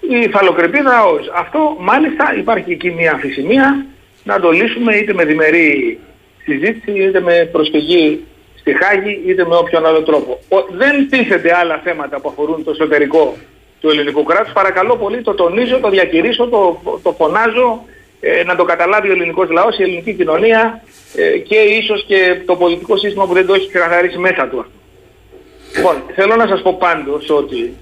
η 0.00 0.28
φαλοκρηπίδα 0.28 1.04
ως. 1.04 1.30
Αυτό 1.34 1.76
μάλιστα 1.80 2.34
υπάρχει 2.36 2.72
εκεί 2.72 2.90
μια 2.90 3.12
αμφισημία 3.12 3.86
να 4.24 4.40
το 4.40 4.50
λύσουμε 4.50 4.96
είτε 4.96 5.12
με 5.12 5.24
διμερή 5.24 5.98
συζήτηση 6.44 7.02
είτε 7.02 7.20
με 7.20 7.48
προσφυγή 7.52 8.24
στη 8.54 8.76
Χάγη 8.76 9.22
είτε 9.26 9.46
με 9.46 9.56
όποιον 9.56 9.86
άλλο 9.86 10.02
τρόπο. 10.02 10.40
Δεν 10.70 11.08
τίθεται 11.10 11.56
άλλα 11.56 11.80
θέματα 11.84 12.20
που 12.20 12.28
αφορούν 12.28 12.64
το 12.64 12.70
εσωτερικό 12.70 13.36
του 13.80 13.88
ελληνικού 13.88 14.22
κράτους. 14.22 14.52
Παρακαλώ 14.52 14.96
πολύ 14.96 15.22
το 15.22 15.34
τονίζω, 15.34 15.78
το 15.78 15.90
διακηρύσω, 15.90 16.48
το, 16.48 16.80
το 17.02 17.12
φωνάζω 17.12 17.84
ε, 18.20 18.44
να 18.44 18.56
το 18.56 18.64
καταλάβει 18.64 19.08
ο 19.08 19.12
ελληνικός 19.12 19.50
λαός, 19.50 19.78
η 19.78 19.82
ελληνική 19.82 20.12
κοινωνία 20.14 20.82
ε, 21.16 21.38
και 21.38 21.56
ίσως 21.56 22.04
και 22.06 22.42
το 22.46 22.56
πολιτικό 22.56 22.96
σύστημα 22.96 23.26
που 23.26 23.32
δεν 23.32 23.46
το 23.46 23.54
έχει 23.54 23.68
ξεκαθαρίσει 23.68 24.18
μέσα 24.18 24.48
του 24.48 24.60
αυτό. 24.60 24.72
Λοιπόν, 25.76 26.02
θέλω 26.14 26.36
να 26.36 26.46
σας 26.46 26.62
πω 26.62 26.74
πάντως 26.74 27.30
ότι 27.30 27.74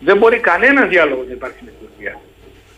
δεν 0.00 0.16
μπορεί 0.16 0.38
κανένας 0.38 0.88
διάλογος 0.88 1.26
να 1.26 1.32
υπάρχει 1.32 1.58
με 1.60 1.70
την 1.70 1.88
Τουρκία. 1.88 2.20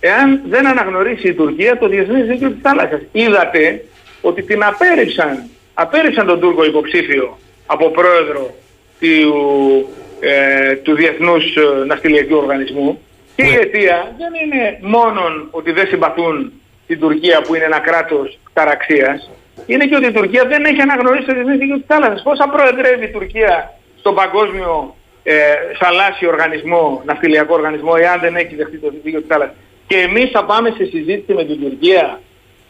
Εάν 0.00 0.40
δεν 0.48 0.66
αναγνωρίσει 0.66 1.28
η 1.28 1.34
Τουρκία 1.34 1.78
το 1.78 1.88
διεθνές 1.88 2.26
δίκαιο 2.26 2.50
της 2.50 2.60
θάλασσας. 2.62 3.00
Είδατε 3.12 3.84
ότι 4.20 4.42
την 4.42 4.64
απέρριψαν, 4.64 5.42
απέρριψαν 5.74 6.26
τον 6.26 6.40
Τούρκο 6.40 6.64
υποψήφιο 6.64 7.38
από 7.66 7.90
πρόεδρο 7.90 8.54
του, 9.00 9.88
ε, 10.20 10.74
του 10.74 10.94
Διεθνούς 10.94 11.56
ε, 11.56 11.84
Ναυτιλιακού 11.86 12.36
Οργανισμού 12.36 13.00
και 13.36 13.44
η 13.46 13.50
ναι. 13.50 13.56
αιτία 13.56 14.14
δεν 14.18 14.32
είναι 14.44 14.78
μόνο 14.80 15.20
ότι 15.50 15.72
δεν 15.72 15.86
συμπαθούν 15.86 16.52
την 16.86 16.98
Τουρκία 16.98 17.42
που 17.42 17.54
είναι 17.54 17.64
ένα 17.64 17.78
κράτος 17.78 18.38
ταραξίας, 18.52 19.30
είναι 19.66 19.84
και 19.88 19.96
ότι 19.96 20.06
η 20.06 20.12
Τουρκία 20.18 20.44
δεν 20.52 20.64
έχει 20.64 20.80
αναγνωρίσει 20.80 21.26
το 21.26 21.34
Διεθνές 21.34 21.58
Δίκαιο 21.58 21.76
της 21.76 21.86
Θάλασσας. 21.92 22.22
Πόσα 22.22 22.48
προεδρεύει 22.54 23.04
η 23.04 23.12
Τουρκία 23.16 23.54
στον 24.02 24.14
παγκόσμιο 24.14 24.94
ε, 25.22 25.34
θαλάσσιο 25.80 26.28
οργανισμό, 26.34 27.02
ναυτιλιακό 27.08 27.54
οργανισμό, 27.54 27.92
εάν 28.04 28.20
δεν 28.20 28.36
έχει 28.36 28.54
δεχτεί 28.60 28.76
το 28.78 28.88
Δίκαιο 29.04 29.20
της 29.20 29.28
Θάλασσας; 29.32 29.56
Και 29.86 29.96
εμείς 30.08 30.26
θα 30.36 30.44
πάμε 30.50 30.68
σε 30.76 30.84
συζήτηση 30.84 31.32
με 31.38 31.44
την 31.44 31.60
Τουρκία 31.60 32.20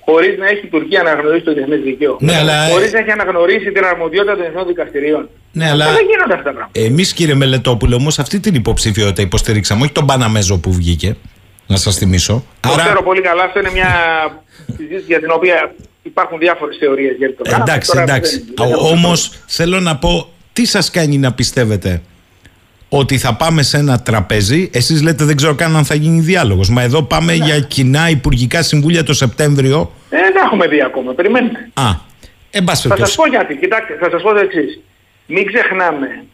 χωρίς 0.09 0.39
να 0.39 0.47
έχει 0.47 0.65
η 0.67 0.69
Τουρκία 0.69 1.01
αναγνωρίσει 1.01 1.45
το 1.45 1.53
Διεθνές 1.55 1.81
Δίκαιο. 1.81 2.17
Ναι, 2.21 2.37
αλλά- 2.37 2.69
Χωρίς 2.69 2.93
να 2.93 2.99
έχει 2.99 3.11
αναγνωρίσει 3.11 3.73
την 3.73 3.85
αρμοδιότητα 3.85 4.37
των 4.37 4.45
Εθνών 4.45 4.67
Δικαστηρίων. 4.67 5.29
Ναι, 5.53 5.69
αλλά 5.71 5.85
Δεν 5.85 6.07
γίνονται 6.11 6.35
αυτά 6.35 6.45
τα 6.51 6.57
πράγματα. 6.57 6.81
εμείς 6.81 7.13
κύριε 7.13 7.35
Μελετόπουλο, 7.35 7.97
όμως 7.97 8.19
αυτή 8.19 8.41
την 8.41 8.55
υποψηφιότητα 8.55 9.23
υποστηρίξαμε, 9.23 9.83
όχι 9.83 9.93
τον 9.93 10.07
Παναμέζο 10.07 10.59
που 10.59 10.73
βγήκε. 10.73 11.17
Να 11.67 11.77
σας 11.77 11.97
θυμίσω. 11.97 12.45
Το 12.61 12.69
ξέρω 12.69 13.03
πολύ 13.03 13.21
καλά, 13.21 13.43
αυτό 13.43 13.59
είναι 13.59 13.71
μια 13.73 13.91
συζήτηση 14.67 15.05
για 15.07 15.21
την 15.21 15.31
οποία 15.31 15.75
υπάρχουν 16.07 16.39
διάφορες 16.39 16.77
θεωρίες 16.77 17.17
γιατί 17.19 17.35
το 17.35 17.43
κάναμε. 17.43 17.63
εντάξει, 17.69 17.91
Τώρα 17.91 18.03
εντάξει. 18.03 18.39
δεν- 18.57 18.69
δεν- 18.69 18.79
Όμως 18.79 19.33
θέλω 19.47 19.81
να 19.81 19.97
πω, 19.97 20.33
τι 20.53 20.65
σας 20.67 20.91
κάνει 20.91 21.19
να 21.19 21.33
πιστεύετε; 21.33 22.03
Ότι 22.89 23.19
θα 23.19 23.35
πάμε 23.35 23.63
σε 23.63 23.77
ένα 23.77 24.01
τραπέζι; 24.03 24.71
Εσείς 24.73 25.03
λέτε 25.03 25.25
δεν 25.25 25.37
ξέρω 25.37 25.55
καν 25.55 25.77
αν 25.77 25.85
θα 25.85 25.95
γίνει 25.95 26.21
διάλογος. 26.21 26.69
Μα 26.71 26.83
εδώ 26.83 27.03
πάμε 27.03 27.37
Ναι. 27.37 27.45
για 27.45 27.61
κοινά 27.61 28.11
υπουργικά 28.11 28.63
συμβούλια 28.63 29.03
το 29.03 29.13
Σεπτέμβριο. 29.15 29.93
Ε, 30.11 30.17
δεν 30.17 30.33
έχουμε 30.45 30.67
δει 30.69 30.83
ακόμα, 30.83 31.13
περιμένετε. 31.13 31.71
Α, 31.75 31.83
εν 32.51 32.65
πάση 32.65 32.83
Θα 32.83 32.89
περιπτώσει. 32.89 33.13
σας 33.15 33.15
πω 33.25 33.27
γιατί, 33.31 33.57
κοιτάξτε, 33.57 33.97
θα 34.01 34.11
σας 34.11 34.23
πω 34.23 34.33
το 34.33 34.39
εξής. 34.39 34.81
Μην 35.27 35.47
ξεχνάμε 35.47 36.25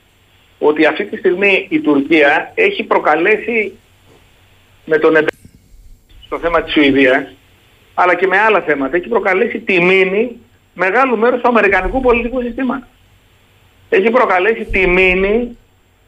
ότι 0.59 0.87
αυτή 0.87 1.05
τη 1.05 1.17
στιγμή 1.17 1.67
η 1.69 1.81
Τουρκία 1.81 2.53
έχει 2.55 2.83
προκαλέσει 2.83 3.73
με 4.85 4.99
τον 4.99 5.17
Εμπε... 5.17 5.31
στο 6.27 6.39
θέμα 6.39 6.63
της 6.63 6.73
Σουηδίας, 6.73 7.23
αλλά 7.95 8.15
και 8.15 8.27
με 8.27 8.39
άλλα 8.39 8.61
θέματα, 8.61 8.97
έχει 8.97 9.09
προκαλέσει 9.09 9.59
τη 9.59 9.83
μήνυ 9.83 10.41
μεγάλου 10.75 11.19
μέρους 11.19 11.41
του 11.41 11.49
αμερικανικού 11.49 12.01
πολιτικού 12.01 12.41
συστήματος. 12.41 12.89
Έχει 13.89 14.11
προκαλέσει 14.11 14.65
τη 14.65 14.87
μήνυ, 14.87 15.59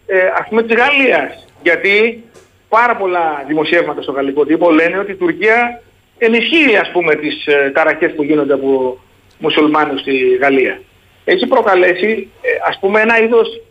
ε, 0.07 0.27
ας 0.39 0.49
πούμε, 0.49 0.63
της 0.63 0.77
Γαλλίας. 0.77 1.47
Γιατί 1.63 2.25
πάρα 2.69 2.97
πολλά 2.97 3.45
δημοσιεύματα 3.47 4.03
στο 4.03 4.13
γαλλικό 4.13 4.45
τύπο 4.45 4.71
λένε 4.71 4.99
ότι 4.99 5.11
η 5.11 5.15
Τουρκία 5.15 5.83
ενισχύει, 6.19 6.77
ας 6.77 6.91
πούμε, 6.91 7.15
τις 7.15 7.47
ε, 7.47 7.71
ταραχές 7.75 8.13
που 8.15 8.23
γίνονται 8.23 8.53
από 8.53 8.99
μουσουλμάνους 9.39 10.01
στη 10.01 10.37
Γαλλία. 10.41 10.81
Έχει 11.25 11.47
προκαλέσει, 11.47 12.31
ε, 12.41 12.49
ας 12.69 12.79
πούμε, 12.81 13.01
ένα 13.01 13.23
είδος 13.23 13.63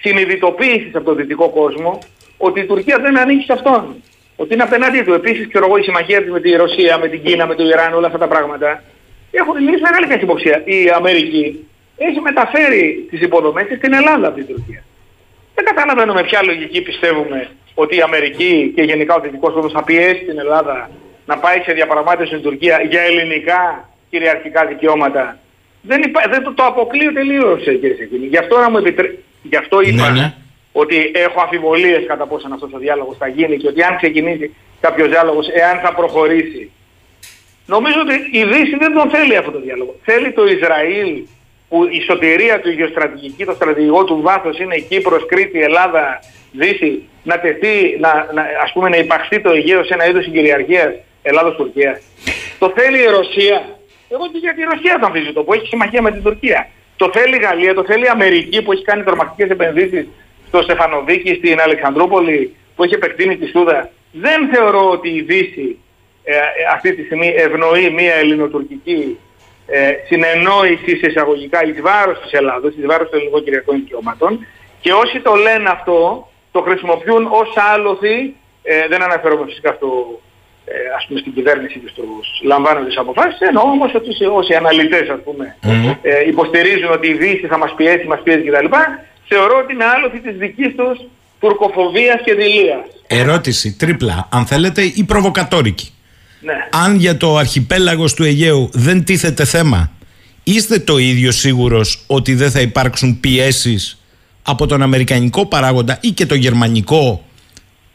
συνειδητοποίησης 0.00 0.94
από 0.94 1.04
τον 1.04 1.16
δυτικό 1.16 1.48
κόσμο 1.48 1.98
ότι 2.36 2.60
η 2.60 2.64
Τουρκία 2.64 2.98
δεν 2.98 3.18
ανήκει 3.18 3.44
σε 3.44 3.52
αυτόν. 3.52 4.02
Ότι 4.42 4.54
είναι 4.54 4.62
απέναντί 4.62 5.00
του. 5.02 5.12
Επίσης, 5.12 5.48
ξέρω 5.48 5.64
εγώ, 5.66 5.76
η 5.76 5.82
συμμαχία 5.82 6.20
της 6.22 6.30
με 6.30 6.40
τη 6.40 6.50
Ρωσία, 6.50 6.98
με 6.98 7.08
την 7.08 7.22
Κίνα, 7.24 7.46
με 7.46 7.54
το 7.54 7.62
Ιράν, 7.66 7.94
όλα 7.94 8.06
αυτά 8.06 8.18
τα 8.18 8.28
πράγματα 8.28 8.82
έχουν 9.30 9.54
δημιουργήσει 9.54 9.82
μεγάλη 9.82 10.06
καχυποψία. 10.06 10.62
Η 10.64 10.78
Αμερική 10.94 11.68
έχει 11.96 12.20
μεταφέρει 12.20 13.06
τις 13.10 13.20
υποδομές 13.20 13.66
της 13.66 13.76
στην 13.76 13.92
Ελλάδα 13.92 14.26
από 14.28 14.36
την 14.36 14.46
Τουρκία. 14.46 14.82
Δεν 15.54 15.64
καταλαβαίνω 15.64 16.12
με 16.12 16.22
ποια 16.22 16.42
λογική 16.42 16.80
πιστεύουμε 16.82 17.48
ότι 17.74 17.96
η 17.96 18.00
Αμερική 18.00 18.72
και 18.74 18.82
γενικά 18.82 19.14
ο 19.14 19.20
δυτικός 19.20 19.52
κόσμος 19.52 19.72
θα 19.72 19.84
πιέσει 19.84 20.24
την 20.24 20.38
Ελλάδα 20.38 20.90
να 21.26 21.36
πάει 21.38 21.58
σε 21.64 21.72
διαπραγμάτευση 21.72 22.32
στην 22.32 22.42
Τουρκία 22.42 22.82
για 22.90 23.00
ελληνικά 23.00 23.88
κυριαρχικά 24.10 24.66
δικαιώματα. 24.66 25.38
Δεν, 25.82 26.02
υπά... 26.02 26.20
δεν 26.30 26.42
το, 26.42 26.52
το 26.52 26.64
αποκλείω 26.64 27.12
τελείως 27.12 27.66
ε, 27.66 27.74
κύριε 27.74 27.96
Σεκίνη. 27.96 28.26
Γι' 28.26 28.38
αυτό, 28.38 28.58
να 28.58 28.70
μου 28.70 28.76
επιτρέ... 28.76 29.14
Γι 29.42 29.56
αυτό 29.56 29.80
είπα 29.80 30.10
Ναι, 30.10 30.20
ναι. 30.20 30.34
Ότι 30.72 31.10
έχω 31.14 31.40
αμφιβολίες 31.40 32.06
κατά 32.06 32.26
πόσον 32.26 32.52
αυτός 32.52 32.72
ο 32.72 32.78
διάλογος 32.78 33.16
θα 33.16 33.28
γίνει 33.28 33.56
και 33.56 33.68
ότι 33.68 33.82
αν 33.82 33.96
ξεκινήσει 33.96 34.54
κάποιος 34.80 35.08
διάλογος, 35.08 35.48
εάν 35.48 35.78
θα 35.78 35.94
προχωρήσει. 35.94 36.70
Νομίζω 37.66 38.00
ότι 38.00 38.14
η 38.38 38.44
Δύση 38.44 38.76
δεν 38.78 38.92
τον 38.94 39.10
θέλει 39.10 39.36
αυτό 39.36 39.50
το 39.50 39.60
διάλογο. 39.60 39.94
Θέλει 40.02 40.32
το 40.32 40.46
Ισραήλ 40.46 41.22
που 41.68 41.84
η 41.84 42.00
σωτηρία 42.00 42.60
του 42.60 42.68
η 42.68 42.72
γεωστρατηγική, 42.72 43.44
το 43.44 43.52
στρατηγικό 43.52 44.04
του 44.04 44.20
βάθος 44.22 44.58
είναι 44.58 44.74
η 44.74 44.82
Κύπρος, 44.82 45.26
Κρήτη, 45.26 45.62
Ελλάδα, 45.62 46.20
Δύση, 46.52 47.08
να 47.22 47.38
τεθεί, 47.40 47.96
να, 48.00 48.28
να, 48.32 48.42
ας 48.62 48.72
πούμε 48.72 48.88
να 48.88 48.96
υπαχθεί 48.96 49.40
το 49.40 49.50
Αιγαίο 49.50 49.84
σε 49.84 49.94
ένα 49.94 50.08
είδος 50.08 50.24
συγκυριαρχίας 50.24 50.94
Ελλάδος-Τουρκίας. 51.22 51.98
Το 52.58 52.72
θέλει 52.76 52.98
η 52.98 53.06
Ρωσία. 53.06 53.78
Εγώ 54.08 54.24
και 54.32 54.38
για 54.38 54.54
τη 54.54 54.62
Ρωσία 54.62 54.98
το 55.00 55.06
αμφισβητώ, 55.06 55.42
που 55.42 55.52
έχει 55.52 55.66
συμμαχία 55.66 56.02
με 56.02 56.10
την 56.10 56.22
Τουρκία. 56.22 56.68
Το 56.96 57.10
θέλει 57.14 57.36
η 57.36 57.38
Γαλλία, 57.38 57.74
το 57.74 57.84
θέλει 57.84 58.04
η 58.04 58.08
Αμερική 58.08 58.62
που 58.62 58.72
έχει 58.72 58.84
κάνει 58.84 59.02
τρομακτικές 59.02 59.50
επενδύσεις 59.50 60.06
στο 60.50 60.62
Στεφανοδίκη, 60.62 61.34
στην 61.34 61.60
Αλεξανδρούπολη, 61.60 62.54
που 62.76 62.84
έχει 62.84 62.94
επεκτείνει 62.94 63.36
τη 63.36 63.46
Σούδα. 63.46 63.90
Δεν 64.12 64.48
θεωρώ 64.52 64.90
ότι 64.90 65.08
η 65.08 65.20
Δύση 65.22 65.78
ε, 66.24 66.36
ε, 66.36 66.40
αυτή 66.74 66.94
τη 66.94 67.02
στιγμή 67.04 67.34
ευνοεί 67.36 67.90
μια 67.90 68.14
ελληνοτουρκική 68.14 69.18
ε, 69.66 69.92
συνεννόηση 70.06 70.96
σε 70.96 71.06
εισαγωγικά 71.10 71.64
εις 71.64 71.80
βάρος 71.80 72.18
της 72.20 72.32
Ελλάδος, 72.32 72.74
εις 72.78 72.86
βάρος 72.86 73.08
των 73.08 73.18
ελληνικών 73.18 73.44
κυριαρχικών 73.44 73.76
δικαιωμάτων 73.76 74.46
και 74.80 74.92
όσοι 74.92 75.20
το 75.20 75.34
λένε 75.34 75.68
αυτό 75.68 76.28
το 76.52 76.60
χρησιμοποιούν 76.60 77.26
ως 77.30 77.50
άλοθη, 77.74 78.34
ε, 78.62 78.86
δεν 78.88 79.02
αναφέρομαι 79.02 79.44
φυσικά 79.44 79.72
στο, 79.72 80.20
ε, 80.64 80.72
ας 80.96 81.06
πούμε 81.06 81.20
στην 81.20 81.32
κυβέρνηση 81.34 81.78
και 81.78 81.88
στους 81.88 82.40
λαμβάνοντες 82.42 82.96
αποφάσεις, 82.96 83.40
εννοώ 83.40 83.62
όμως 83.62 83.94
ότι 83.94 84.14
σε- 84.14 84.26
όσοι 84.26 84.54
αναλυτές 84.54 85.08
ας 85.08 85.20
πούμε 85.24 85.56
ε, 86.02 86.26
υποστηρίζουν 86.26 86.92
ότι 86.92 87.06
η 87.08 87.12
Δύση 87.12 87.46
θα 87.46 87.58
μας 87.58 87.74
πιέσει, 87.74 88.06
μας 88.06 88.20
πιέζει 88.22 88.42
κτλ. 88.50 88.66
Θεωρώ 89.32 89.60
ότι 89.62 89.72
είναι 89.72 89.84
άλοθη 89.84 90.20
της 90.20 90.36
δικής 90.36 90.74
τους 90.76 91.08
τουρκοφοβίας 91.40 92.20
και 92.24 92.34
δηλίας. 92.34 92.84
Ερώτηση 93.06 93.72
τρίπλα, 93.72 94.28
αν 94.30 94.46
θέλετε, 94.46 94.82
ή 94.82 95.04
προβοκατόρικη. 95.04 95.90
Ναι. 96.40 96.52
Αν 96.70 96.96
για 96.96 97.16
το 97.16 97.36
αρχιπέλαγος 97.36 98.14
του 98.14 98.24
Αιγαίου 98.24 98.70
δεν 98.72 99.04
τίθεται 99.04 99.44
θέμα, 99.44 99.90
είστε 100.44 100.78
το 100.78 100.98
ίδιο 100.98 101.30
σίγουρος 101.32 102.04
ότι 102.06 102.34
δεν 102.34 102.50
θα 102.50 102.60
υπάρξουν 102.60 103.20
πιέσεις 103.20 104.02
από 104.42 104.66
τον 104.66 104.82
αμερικανικό 104.82 105.46
παράγοντα 105.46 105.98
ή 106.00 106.08
και 106.10 106.26
το 106.26 106.34
γερμανικό; 106.34 107.24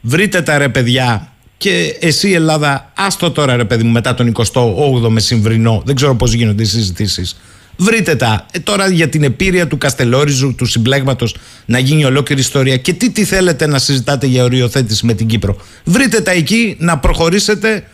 Βρείτε 0.00 0.42
τα 0.42 0.58
ρε 0.58 0.68
παιδιά 0.68 1.32
και 1.56 1.96
εσύ 2.00 2.32
Ελλάδα, 2.32 2.92
άστο 2.96 3.30
τώρα 3.30 3.56
ρε 3.56 3.64
παιδί 3.64 3.82
μου 3.82 3.92
μετά 3.92 4.14
τον 4.14 4.32
28ο 4.36 5.08
μεσημβρινό, 5.08 5.82
δεν 5.84 5.94
ξέρω 5.94 6.14
πώς 6.14 6.32
γίνονται 6.32 6.62
οι 6.62 6.66
συζητήσεις. 6.66 7.40
Βρείτε 7.76 8.16
τα. 8.16 8.46
Ε, 8.52 8.58
τώρα 8.58 8.88
για 8.88 9.08
την 9.08 9.22
επίρρεια 9.22 9.66
του 9.66 9.78
Καστελόριζου, 9.78 10.54
του 10.54 10.64
συμπλέγματος, 10.64 11.36
να 11.66 11.78
γίνει 11.78 12.04
ολόκληρη 12.04 12.40
ιστορία. 12.40 12.76
Και 12.76 12.92
τι, 12.92 13.10
τι 13.10 13.24
θέλετε 13.24 13.66
να 13.66 13.78
συζητάτε 13.78 14.26
για 14.26 14.44
οριοθέτηση 14.44 15.06
με 15.06 15.14
την 15.14 15.26
Κύπρο. 15.26 15.56
Βρείτε 15.84 16.20
τα 16.20 16.30
εκεί 16.30 16.76
να 16.78 16.98
προχωρήσετε 16.98 17.86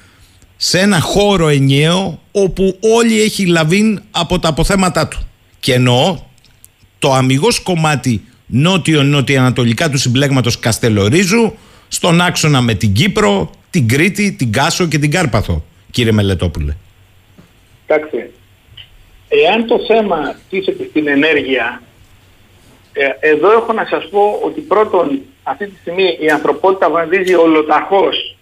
σε 0.57 0.79
ένα 0.79 1.01
χώρο 1.01 1.49
ενιαίο 1.49 2.21
όπου 2.33 2.79
όλοι 2.81 3.23
έχει 3.23 3.47
λαβήν 3.47 4.03
από 4.11 4.39
τα 4.39 4.49
αποθέματα 4.49 5.09
του. 5.09 5.29
Και 5.61 5.75
εννοώ 5.75 6.19
το 6.99 7.13
αμυγός 7.13 7.61
κομμάτι 7.61 8.25
νότιο-νότιο-ανατολικά 8.47 9.91
του 9.91 9.99
συμπλέγματος 9.99 10.59
Καστελορίζου 10.59 11.55
στον 11.89 12.21
άξονα 12.21 12.61
με 12.61 12.75
την 12.75 12.93
Κύπρο, 12.93 13.51
την 13.71 13.89
Κρήτη, 13.89 14.33
την 14.33 14.53
Κάσο 14.53 14.87
και 14.87 14.99
την 14.99 15.11
Κάρπαθο, 15.11 15.65
κύριε 15.91 16.13
Μελετόπουλε. 16.13 16.77
Κοιτάξτε, 17.87 18.31
εάν 19.41 19.67
το 19.67 19.79
θέμα 19.87 20.37
τίθεται 20.51 20.85
στην 20.85 21.09
ενέργεια, 21.09 21.83
ε, 22.93 23.31
εδώ 23.31 23.53
έχω 23.53 23.73
να 23.73 23.87
σας 23.91 24.09
πω 24.09 24.41
ότι 24.45 24.61
πρώτον 24.61 25.21
αυτή 25.43 25.67
τη 25.67 25.77
στιγμή 25.81 26.17
η 26.21 26.31
ανθρωπότητα 26.31 26.91
βαδίζει 26.91 27.35
ολοταχώς 27.35 28.37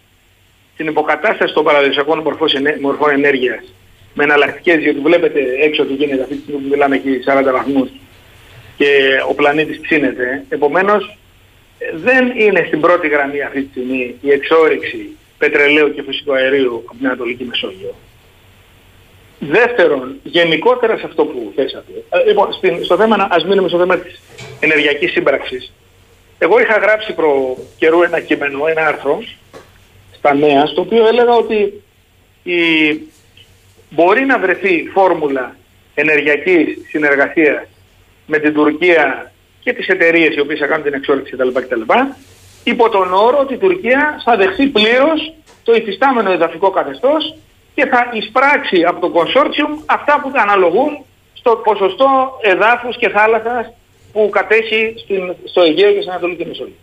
στην 0.72 0.86
υποκατάσταση 0.86 1.54
των 1.54 1.64
παραδοσιακών 1.64 2.18
μορφών, 2.18 2.48
ενέ- 2.54 2.80
μορφών 2.80 3.10
ενέργειας 3.10 3.72
με 4.14 4.24
εναλλακτικές, 4.24 4.76
διότι 4.78 4.98
βλέπετε 5.00 5.40
έξω 5.62 5.84
τι 5.84 5.94
γίνεται 5.94 6.22
αυτή 6.22 6.34
τη 6.34 6.42
στιγμή 6.42 6.60
που 6.60 6.68
μιλάμε 6.68 6.96
εκεί 6.96 7.20
40 7.24 7.52
βαθμούς 7.52 7.88
και 8.76 8.86
ο 9.28 9.34
πλανήτης 9.34 9.80
ψήνεται. 9.80 10.44
Επομένως, 10.48 11.18
ε, 11.78 11.96
δεν 11.96 12.32
είναι 12.36 12.64
στην 12.66 12.80
πρώτη 12.80 13.08
γραμμή 13.08 13.42
αυτή 13.42 13.62
τη 13.62 13.68
στιγμή 13.70 14.14
η 14.20 14.30
εξόριξη 14.30 15.16
πετρελαίου 15.38 15.94
και 15.94 16.02
φυσικού 16.02 16.34
αερίου 16.34 16.82
από 16.86 16.96
την 16.96 17.06
Ανατολική 17.06 17.44
Μεσόγειο. 17.44 17.94
Δεύτερον, 19.42 20.14
γενικότερα 20.22 20.96
σε 20.96 21.06
αυτό 21.06 21.24
που 21.24 21.52
θέσατε. 21.56 21.92
Ε, 22.10 22.24
Λοιπόν, 22.26 22.52
στην, 22.52 22.84
στο 22.84 22.96
θέμα, 22.96 23.16
να- 23.16 23.28
ας 23.30 23.44
μείνουμε 23.44 23.68
στο 23.68 23.78
θέμα 23.78 23.96
της 23.96 24.20
ενεργειακής 24.60 25.10
σύμπραξης. 25.10 25.72
Εγώ 26.38 26.60
είχα 26.60 26.78
γράψει 26.78 27.12
προ 27.12 27.56
καιρού 27.78 28.02
ένα 28.02 28.20
κείμενο, 28.20 28.66
ένα 28.66 28.86
άρθρο, 28.86 29.22
στα 30.16 30.34
νέα, 30.34 30.66
στο 30.66 30.80
οποίο 30.80 31.06
έλεγα 31.06 31.32
ότι 31.34 31.82
η, 32.42 32.58
μπορεί 33.90 34.24
να 34.24 34.38
βρεθεί 34.38 34.88
φόρμουλα 34.92 35.56
ενεργειακής 35.94 36.78
συνεργασίας 36.88 37.64
με 38.26 38.38
την 38.38 38.52
Τουρκία 38.54 39.32
και 39.60 39.72
τις 39.72 39.86
εταιρείες 39.88 40.34
οι 40.34 40.40
οποίες 40.40 40.58
θα 40.58 40.66
κάνουν 40.66 40.84
την 40.84 40.94
εξόρυξη 40.94 41.36
κτλ. 41.36 41.48
κτλ. 41.48 41.80
Υπό 42.64 42.88
τον 42.88 43.12
όρο 43.12 43.38
ότι 43.38 43.54
η 43.54 43.58
Τουρκία 43.58 44.20
θα 44.24 44.36
δεχθεί 44.36 44.66
πλήρως 44.66 45.32
το 45.64 45.72
υφιστάμενο 45.74 46.32
εδαφικό 46.32 46.70
καθεστώς 46.70 47.34
και 47.74 47.86
θα 47.86 48.10
εισπράξει 48.12 48.84
από 48.84 49.00
το 49.00 49.20
consortium 49.20 49.82
αυτά 49.86 50.20
που 50.20 50.30
θα 50.30 50.40
αναλογούν 50.42 51.04
στο 51.32 51.56
ποσοστό 51.56 52.38
εδάφους 52.42 52.96
και 52.96 53.08
θάλασσας 53.08 53.72
που 54.12 54.28
κατέχει 54.32 54.94
στην, 54.96 55.34
στο 55.44 55.62
Αιγαίο 55.62 55.92
και 55.92 56.00
στην 56.00 56.10
Ανατολική 56.10 56.46
Μεσόγειο. 56.46 56.74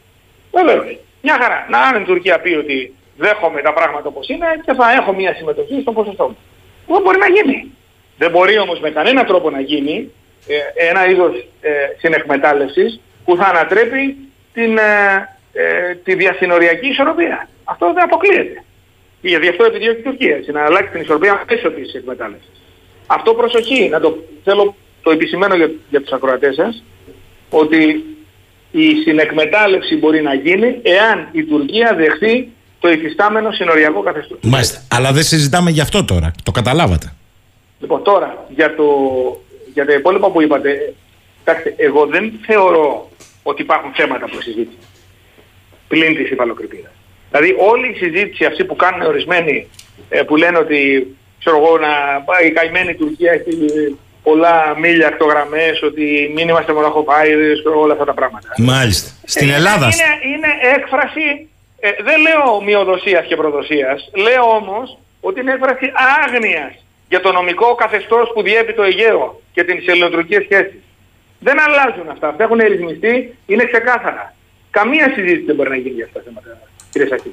Βεβαίως. 0.52 0.98
Μια 1.22 1.38
χαρά. 1.42 1.68
Να 1.70 1.80
αν 1.80 2.02
η 2.02 2.06
Τουρκία 2.06 2.40
πει 2.40 2.54
ότι 2.54 2.94
δέχομαι 3.18 3.62
τα 3.62 3.74
πράγματα 3.74 4.08
όπως 4.08 4.30
είναι 4.30 4.46
και 4.66 4.74
θα 4.74 4.92
έχω 4.92 5.14
μια 5.14 5.34
συμμετοχή 5.34 5.82
στο 5.82 5.92
ποσοστό 5.92 6.28
μου. 6.28 6.38
Αυτό 6.90 7.02
μπορεί 7.04 7.18
να 7.18 7.28
γίνει. 7.28 7.72
Δεν 8.18 8.32
μπορεί 8.32 8.60
όμως 8.60 8.80
με 8.80 8.90
κανένα 8.90 9.26
τρόπο 9.26 9.50
να 9.50 9.60
γίνει 9.60 10.12
ε, 10.48 10.88
ένα 10.90 11.08
είδος 11.10 11.48
ε, 11.62 11.70
συνεκμετάλλευσης 11.98 13.00
που 13.26 13.36
θα 13.36 13.46
ανατρέπει 13.46 14.18
την, 14.54 14.78
ε, 14.78 15.30
ε, 15.54 15.96
τη 15.96 16.16
διασυνοριακή 16.16 16.88
ισορροπία. 16.88 17.50
Αυτό 17.64 17.94
δεν 17.94 18.04
αποκλείεται. 18.04 18.64
Γιατί 19.28 19.48
αυτό 19.48 19.64
επιδιώκει 19.64 20.00
η 20.00 20.04
Τουρκία, 20.04 20.40
να 20.54 20.66
αλλάξει 20.66 20.92
την 20.92 21.02
ισορροπία 21.02 21.46
μέσω 21.50 21.72
της 21.72 21.94
εκμετάλλευσης. 21.94 22.50
Αυτό 23.08 23.34
προσοχή, 23.34 23.90
να 23.90 24.00
το 24.00 24.24
θέλω 24.44 24.76
το 25.02 25.12
επισημαίνω 25.12 25.56
για, 25.56 25.72
για 25.90 26.02
τους 26.02 26.12
ακροατές 26.12 26.56
σας, 26.56 26.84
ότι 27.50 28.06
η 28.72 28.96
συνεκμετάλλευση 29.04 29.96
μπορεί 29.96 30.22
να 30.22 30.34
γίνει 30.34 30.80
εάν 30.82 31.28
η 31.32 31.44
Τουρκία 31.44 31.96
δεχθεί 31.96 32.50
το 32.80 32.90
υφιστάμενο 32.90 33.52
συνοριακό 33.52 34.02
καθεστώς. 34.02 34.38
Μάλιστα. 34.42 34.82
Αλλά 34.92 35.12
δεν 35.12 35.24
συζητάμε 35.24 35.70
γι' 35.70 35.82
αυτό 35.82 36.06
τώρα. 36.06 36.32
Το 36.44 36.52
καταλάβατε. 36.52 37.14
Λοιπόν, 37.80 38.04
τώρα, 38.04 38.46
για, 38.56 38.76
το, 38.76 38.86
για 39.74 39.86
τα 39.86 39.94
υπόλοιπα 39.94 40.32
που 40.32 40.42
είπατε, 40.42 40.94
κοιτάξτε, 41.38 41.74
εγώ 41.78 42.06
δεν 42.06 42.32
θεωρώ 42.46 43.10
ότι 43.44 43.62
υπάρχουν 43.62 43.92
θέματα 43.94 44.26
που 44.26 44.42
συζήτηση 44.42 44.78
πλην 45.88 46.16
της 46.16 46.32
υφαλοκρηπίδας. 46.32 46.92
Δηλαδή 47.32 47.56
όλη 47.72 47.88
η 47.88 47.98
συζήτηση 47.98 48.46
αυτή 48.46 48.64
που 48.64 48.76
κάνουν 48.76 49.02
ορισμένοι 49.02 49.68
ε, 50.10 50.22
που 50.22 50.36
λένε 50.36 50.58
ότι 50.58 51.08
ξέρω 51.40 51.58
εγώ, 51.58 51.78
να, 51.78 51.90
η 52.48 52.52
καημένη 52.52 52.94
Τουρκία 52.96 53.32
έχει 53.32 53.98
πολλά 54.24 54.76
μίλια 54.80 55.08
ακτογραμμές, 55.08 55.82
ότι 55.84 56.32
μην 56.36 56.48
είμαστε 56.50 56.74
μοναχοπάιδες, 56.74 57.64
όλα 57.76 57.94
αυτά 57.94 58.06
τα 58.06 58.14
πράγματα. 58.14 58.48
Μάλιστα. 58.58 59.10
Στην 59.24 59.50
Ελλάδα. 59.50 59.86
Είναι, 59.86 60.36
είναι 60.36 60.52
έκφραση, 60.76 61.50
ε, 61.80 61.90
δεν 62.04 62.22
λέω 62.22 62.62
μειοδοσίας 62.62 63.26
και 63.26 63.36
προδοσίας, 63.36 64.10
λέω 64.14 64.44
όμως 64.62 64.98
ότι 65.22 65.40
είναι 65.40 65.52
έκφραση 65.52 65.92
άγνοιας 66.24 66.74
για 67.10 67.22
το 67.22 67.32
νομικό 67.32 67.76
καθεστώς 67.76 68.32
που 68.34 68.42
διέπει 68.42 68.74
το 68.74 68.84
Αιγαίο 68.84 69.42
και 69.54 69.64
τις 69.64 69.88
ελληνοτουρκικές 69.88 70.44
σχέσεις. 70.44 70.82
Δεν 71.40 71.60
αλλάζουν 71.60 72.10
αυτά. 72.10 72.28
Αυτά 72.28 72.44
έχουν 72.44 72.58
ρυθμιστεί, 72.58 73.38
είναι 73.46 73.66
ξεκάθαρα. 73.66 74.36
Καμία 74.70 75.12
συζήτηση 75.16 75.46
δεν 75.46 75.56
μπορεί 75.56 75.70
να 75.70 75.76
γίνει 75.76 75.96
για 75.96 76.06
αυτά 76.06 76.20
τα 76.20 76.26
θέματα, 76.26 76.68
κύριε 76.92 77.08
Σακή. 77.08 77.30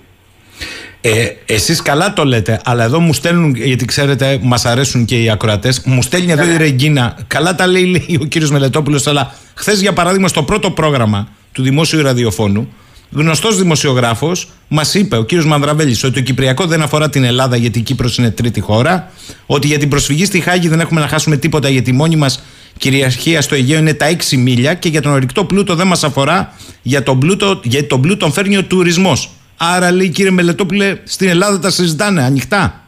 Ε, 1.06 1.28
εσείς 1.47 1.82
καλά 1.82 2.12
το 2.12 2.24
λέτε, 2.24 2.60
αλλά 2.64 2.85
εδώ 2.85 3.01
μου 3.01 3.12
στέλνουν, 3.12 3.55
γιατί 3.55 3.85
ξέρετε, 3.85 4.39
μας 4.43 4.64
αρέσουν 4.64 5.05
και 5.05 5.22
οι 5.22 5.31
ακροατές, 5.31 5.82
μου 5.85 6.02
στέλνει 6.02 6.32
εδώ 6.32 6.52
η 6.52 6.56
Ρεγκίνα. 6.56 7.16
Καλά 7.26 7.55
τα 7.55 7.66
λέει, 7.66 7.85
λέει 7.85 8.18
ο 8.20 8.24
κύριος 8.24 8.51
Μελετόπουλος, 8.51 9.06
αλλά 9.06 9.35
χθες 9.55 9.81
για 9.81 9.93
παράδειγμα 9.93 10.28
στο 10.28 10.43
πρώτο 10.43 10.70
πρόγραμμα 10.70 11.28
του 11.52 11.62
Δημόσιου 11.62 12.02
Ραδιοφώνου, 12.02 12.72
γνωστός 13.10 13.56
δημοσιογράφος 13.56 14.48
μας 14.68 14.94
είπε, 14.94 15.16
ο 15.16 15.24
κύριος 15.24 15.47
Μανδραβέλης, 15.47 16.05
ότι 16.05 16.14
το 16.14 16.20
Κυπριακό 16.20 16.66
δεν 16.66 16.82
αφορά 16.82 17.09
την 17.09 17.24
Ελλάδα 17.24 17.56
γιατί 17.56 17.78
η 17.78 17.82
Κύπρος 17.82 18.18
είναι 18.18 18.31
τρίτη 18.31 18.60
χώρα, 18.60 19.12
ότι 19.47 19.66
για 19.66 19.78
την 19.78 19.89
προσφυγή 19.89 20.24
στη 20.24 20.40
Χάγη 20.40 20.68
δεν 20.68 20.81
έχουμε 20.81 21.01
να 21.01 21.09
χάσουμε 21.09 21.36
τίποτα 21.36 21.68
γιατί 21.68 21.90
η 21.90 21.93
μόνη 21.93 22.16
μας 22.16 22.43
κυριαρχία 22.78 23.43
στο 23.43 23.55
Αιγαίο 23.55 23.78
είναι 23.78 23.94
τα 23.94 24.16
6 24.31 24.36
μίλια 24.36 24.74
και 24.74 24.89
για 24.89 25.02
τον 25.02 25.12
ορυκτό 25.12 25.44
πλούτο 25.44 25.74
δεν 25.74 25.86
μας 25.86 26.05
αφορά, 26.05 26.52
για 26.82 27.02
τον 27.02 27.18
πλούτο, 27.18 27.60
για 27.64 27.86
τον 27.86 28.01
πλούτο 28.01 28.31
φέρνει 28.31 28.56
ο 28.56 28.64
τουρισμός. 28.64 29.31
Άρα 29.56 29.93
λέει 29.93 30.09
κύριε 30.09 30.31
Μελετόπουλε, 30.31 30.98
στην 31.05 31.28
Ελλάδα 31.28 31.59
τα 31.59 31.70
συζητάνε 31.70 32.22
ανοιχτά; 32.22 32.85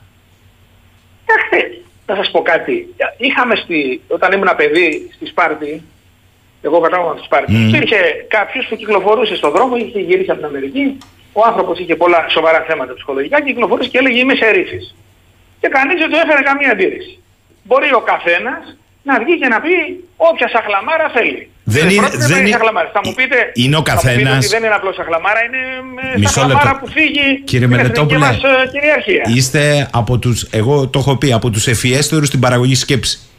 Κοιτάξτε, 1.26 1.82
θα 2.06 2.14
σας 2.14 2.30
πω 2.30 2.42
κάτι. 2.42 2.94
Είχαμε 3.16 3.54
στη, 3.54 4.00
όταν 4.08 4.32
ήμουν 4.32 4.48
παιδί 4.56 5.10
στη 5.14 5.26
Σπάρτη, 5.26 5.82
εγώ 6.62 6.80
κατάγομαι 6.80 7.08
από 7.10 7.18
τη 7.18 7.24
Σπάρτη, 7.24 7.52
mm. 7.56 7.68
υπήρχε 7.68 7.96
κάποιος 8.28 8.66
που 8.66 8.76
κυκλοφορούσε 8.76 9.36
στον 9.36 9.50
δρόμο, 9.50 9.76
είχε 9.76 10.00
γυρίσει 10.00 10.30
από 10.30 10.40
την 10.40 10.48
Αμερική, 10.48 10.98
ο 11.32 11.42
άνθρωπος 11.46 11.78
είχε 11.78 11.96
πολλά 11.96 12.26
σοβαρά 12.28 12.64
θέματα 12.68 12.94
ψυχολογικά 12.94 13.40
και 13.40 13.52
κυκλοφορούσε 13.52 13.88
και 13.88 13.98
έλεγε 13.98 14.18
Είμαι 14.18 14.34
σε 14.34 14.50
ρήφη. 14.50 14.78
Και 15.60 15.68
κανείς 15.68 15.98
δεν 16.00 16.10
του 16.10 16.16
έφερε 16.16 16.42
καμία 16.42 16.70
αντίρρηση. 16.70 17.18
Μπορεί 17.62 17.92
ο 17.94 18.00
καθένας 18.00 18.76
να 19.08 19.14
βγει 19.22 19.34
και 19.40 19.48
να 19.54 19.60
πει 19.60 19.74
όποια 20.16 20.48
σαχλαμάρα 20.48 21.08
θέλει. 21.16 21.50
Δεν 21.64 21.88
είναι, 21.88 22.08
δεν 22.30 22.46
είναι, 22.46 22.58
Θα 22.92 23.00
μου 23.04 23.14
πείτε, 23.14 23.36
είναι 23.54 23.76
ο 23.76 23.82
καθένα. 23.82 24.36
ότι 24.36 24.46
δεν 24.46 24.62
είναι 24.64 24.74
απλώς 24.74 24.94
σαχλαμάρα, 24.94 25.40
είναι 25.46 26.24
ε, 26.24 26.28
σαχλαμάρα 26.28 26.78
που 26.78 26.88
φύγει 26.88 27.40
Κύριε 27.44 27.66
Μελετόπουλε, 27.66 28.18
μας 28.18 28.36
ε, 28.36 28.68
κυριαρχία. 28.72 29.22
Είστε 29.34 29.88
από 29.92 30.18
του, 30.18 30.34
εγώ 30.50 30.88
το 30.88 30.98
έχω 30.98 31.16
πει, 31.16 31.32
από 31.32 31.50
τους 31.50 31.66
ευφιέστερου 31.66 32.24
στην 32.24 32.40
παραγωγή 32.40 32.74
σκέψης. 32.74 33.30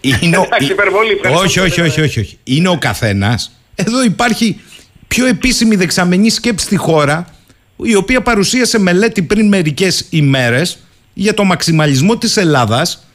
Είναι 0.00 0.36
ο, 0.36 0.46
υπερβολή, 0.58 1.20
όχι, 1.44 1.60
όχι, 1.60 1.80
όχι, 1.80 2.00
όχι, 2.00 2.20
όχι. 2.20 2.38
Είναι 2.44 2.68
ο 2.68 2.76
καθένας. 2.78 3.60
Εδώ 3.74 4.02
υπάρχει 4.04 4.60
πιο 5.08 5.26
επίσημη 5.26 5.76
δεξαμενή 5.76 6.30
σκέψη 6.30 6.64
στη 6.64 6.76
χώρα, 6.76 7.26
η 7.76 7.94
οποία 7.94 8.20
παρουσίασε 8.20 8.78
μελέτη 8.78 9.22
πριν 9.22 9.48
μερικές 9.48 10.06
ημέρες 10.10 10.78
για 11.12 11.34
το 11.34 11.44
μαξιμαλισμό 11.44 12.16
της 12.16 12.36
Ελλάδας 12.36 13.06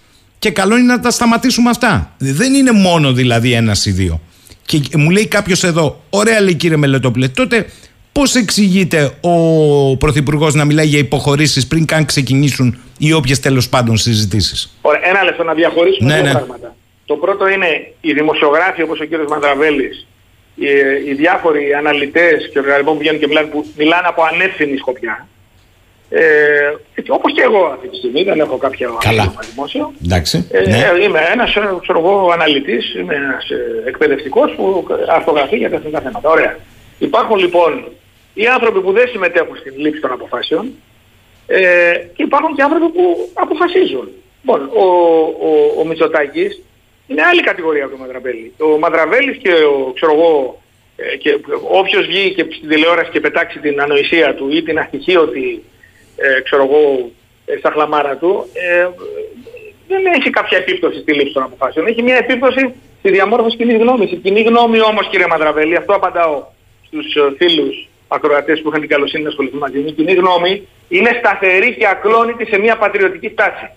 και 0.47 0.53
καλό 0.53 0.77
είναι 0.77 0.93
να 0.93 0.99
τα 0.99 1.11
σταματήσουμε 1.11 1.69
αυτά. 1.69 2.11
Δεν 2.17 2.53
είναι 2.53 2.71
μόνο 2.71 3.13
δηλαδή 3.13 3.53
ένας 3.53 3.85
ή 3.85 3.91
δύο. 3.91 4.21
Και 4.65 4.81
μου 4.97 5.09
λέει 5.09 5.27
κάποιος 5.27 5.63
εδώ, 5.63 6.01
ωραία 6.09 6.41
λέει 6.41 6.55
κύριε 6.55 6.77
Μελετόπουλε, 6.77 7.27
τότε 7.27 7.65
πώς 8.11 8.35
εξηγείται 8.35 9.11
ο 9.21 9.97
Πρωθυπουργός 9.97 10.53
να 10.53 10.65
μιλάει 10.65 10.85
για 10.85 10.99
υποχωρήσεις 10.99 11.67
πριν 11.67 11.85
καν 11.85 12.05
ξεκινήσουν 12.05 12.77
οι 12.97 13.13
όποιες 13.13 13.39
τέλος 13.39 13.69
πάντων 13.69 13.97
συζητήσεις; 13.97 14.77
Ωραία, 14.81 15.01
ένα 15.03 15.23
λεπτό 15.23 15.43
να 15.43 15.53
διαχωρίσουμε 15.53 16.09
ναι, 16.09 16.15
δύο 16.15 16.23
ναι. 16.23 16.31
πράγματα. 16.31 16.75
Το 17.05 17.15
πρώτο 17.15 17.47
είναι 17.47 17.93
οι 18.01 18.13
δημοσιογράφοι 18.13 18.81
όπως 18.81 18.99
ο 18.99 19.05
κύριος 19.05 19.27
Μανδραβέλης, 19.29 20.07
οι, 20.55 20.65
οι 21.07 21.13
διάφοροι 21.13 21.73
αναλυτές 21.73 22.49
και 22.51 22.59
οργανισμοί 22.59 22.91
που 22.91 22.97
βγαίνουν 22.97 23.19
και 23.19 23.27
μιλάνε, 23.27 23.47
που 23.47 23.65
μιλάνε 23.77 24.07
από 24.07 24.21
ανεύθυνη 24.33 24.77
σκοπιά. 24.77 25.27
Ε, 26.09 26.73
όπως 27.07 27.33
και 27.33 27.41
εγώ 27.41 27.65
αυτή 27.65 27.87
τη 27.87 27.95
στιγμή, 27.95 28.23
δεν 28.23 28.39
έχω 28.39 28.57
κάποια 28.57 28.89
Καλά. 28.99 29.33
δημόσιο. 29.53 29.93
Εντάξει, 30.05 30.47
ε, 30.51 30.69
ναι. 30.69 31.03
Είμαι 31.03 31.19
ένας 31.31 31.55
ε, 31.55 31.77
ξέρω 31.81 31.99
εγώ, 31.99 32.29
αναλυτής, 32.33 32.95
είμαι 32.95 33.15
ένας 33.15 33.49
ε, 33.49 33.83
εκπαιδευτικός 33.87 34.51
που 34.55 34.87
αυτογραφεί 35.09 35.57
για 35.57 35.69
τα 35.69 35.75
εθνικά 35.75 35.99
θέματα. 35.99 36.29
Ωραία. 36.29 36.57
Υπάρχουν 36.99 37.37
λοιπόν 37.37 37.87
οι 38.33 38.45
άνθρωποι 38.45 38.79
που 38.81 38.91
δεν 38.91 39.07
συμμετέχουν 39.07 39.57
στην 39.57 39.73
λήψη 39.77 40.01
των 40.01 40.11
αποφάσεων 40.11 40.71
ε, 41.47 41.59
και 42.15 42.23
υπάρχουν 42.23 42.55
και 42.55 42.61
άνθρωποι 42.61 42.89
που 42.89 43.29
αποφασίζουν. 43.33 44.09
Λοιπόν, 44.41 44.69
ο, 44.73 44.85
ο, 45.47 45.79
ο 45.79 45.85
Μητσοτάκης 45.85 46.61
είναι 47.07 47.21
άλλη 47.21 47.41
κατηγορία 47.41 47.83
από 47.83 47.91
τον 47.91 47.99
Μαδραβέλη. 47.99 48.53
Ο 48.57 48.77
Μαδραβέλης 48.77 49.37
και 49.37 49.51
ο, 49.51 49.91
ξέρω 49.95 50.13
εγώ, 50.13 50.61
ε, 50.95 51.17
και 51.17 51.37
όποιος 51.71 52.05
βγει 52.05 52.33
και 52.33 52.45
στην 52.57 52.69
τηλεόραση 52.69 53.09
και 53.11 53.19
πετάξει 53.19 53.59
την 53.59 53.81
ανοησία 53.81 54.35
του 54.35 54.49
ή 54.51 54.63
την 54.63 54.79
αστοιχείωτη 54.79 55.63
ε, 56.17 56.41
ξέρω 56.41 56.63
εγώ, 56.63 57.11
ε, 57.45 57.57
στα 57.57 57.71
χλαμάρα 57.71 58.15
του, 58.15 58.47
ε, 58.53 58.87
δεν 59.87 60.05
έχει 60.05 60.29
κάποια 60.29 60.57
επίπτωση 60.57 60.99
στη 60.99 61.13
λήψη 61.13 61.33
των 61.33 61.43
αποφάσεων. 61.43 61.87
Έχει 61.87 62.01
μια 62.01 62.15
επίπτωση 62.15 62.73
στη 62.99 63.11
διαμόρφωση 63.11 63.57
κοινής 63.57 63.77
γνώμης. 63.77 64.11
Η 64.11 64.15
κοινή 64.15 64.41
γνώμη 64.41 64.81
όμως 64.81 65.07
κύριε 65.09 65.27
Μαδραβέλη, 65.27 65.75
αυτό 65.75 65.93
απαντάω 65.95 66.43
στους 66.85 67.15
ε, 67.15 67.33
φίλους 67.37 67.87
ακροατές 68.07 68.61
που 68.61 68.69
είχαν 68.69 68.79
την 68.79 68.89
καλοσύνη 68.89 69.23
να 69.23 69.29
ασχοληθούν 69.29 69.59
μαζί 69.59 69.77
μου, 69.77 69.87
η 69.87 69.91
κοινή 69.91 70.13
γνώμη 70.13 70.67
είναι 70.87 71.11
σταθερή 71.19 71.75
και 71.75 71.87
ακλόνητη 71.87 72.45
σε 72.45 72.57
μια 72.57 72.77
πατριωτική 72.77 73.29
στάση. 73.29 73.69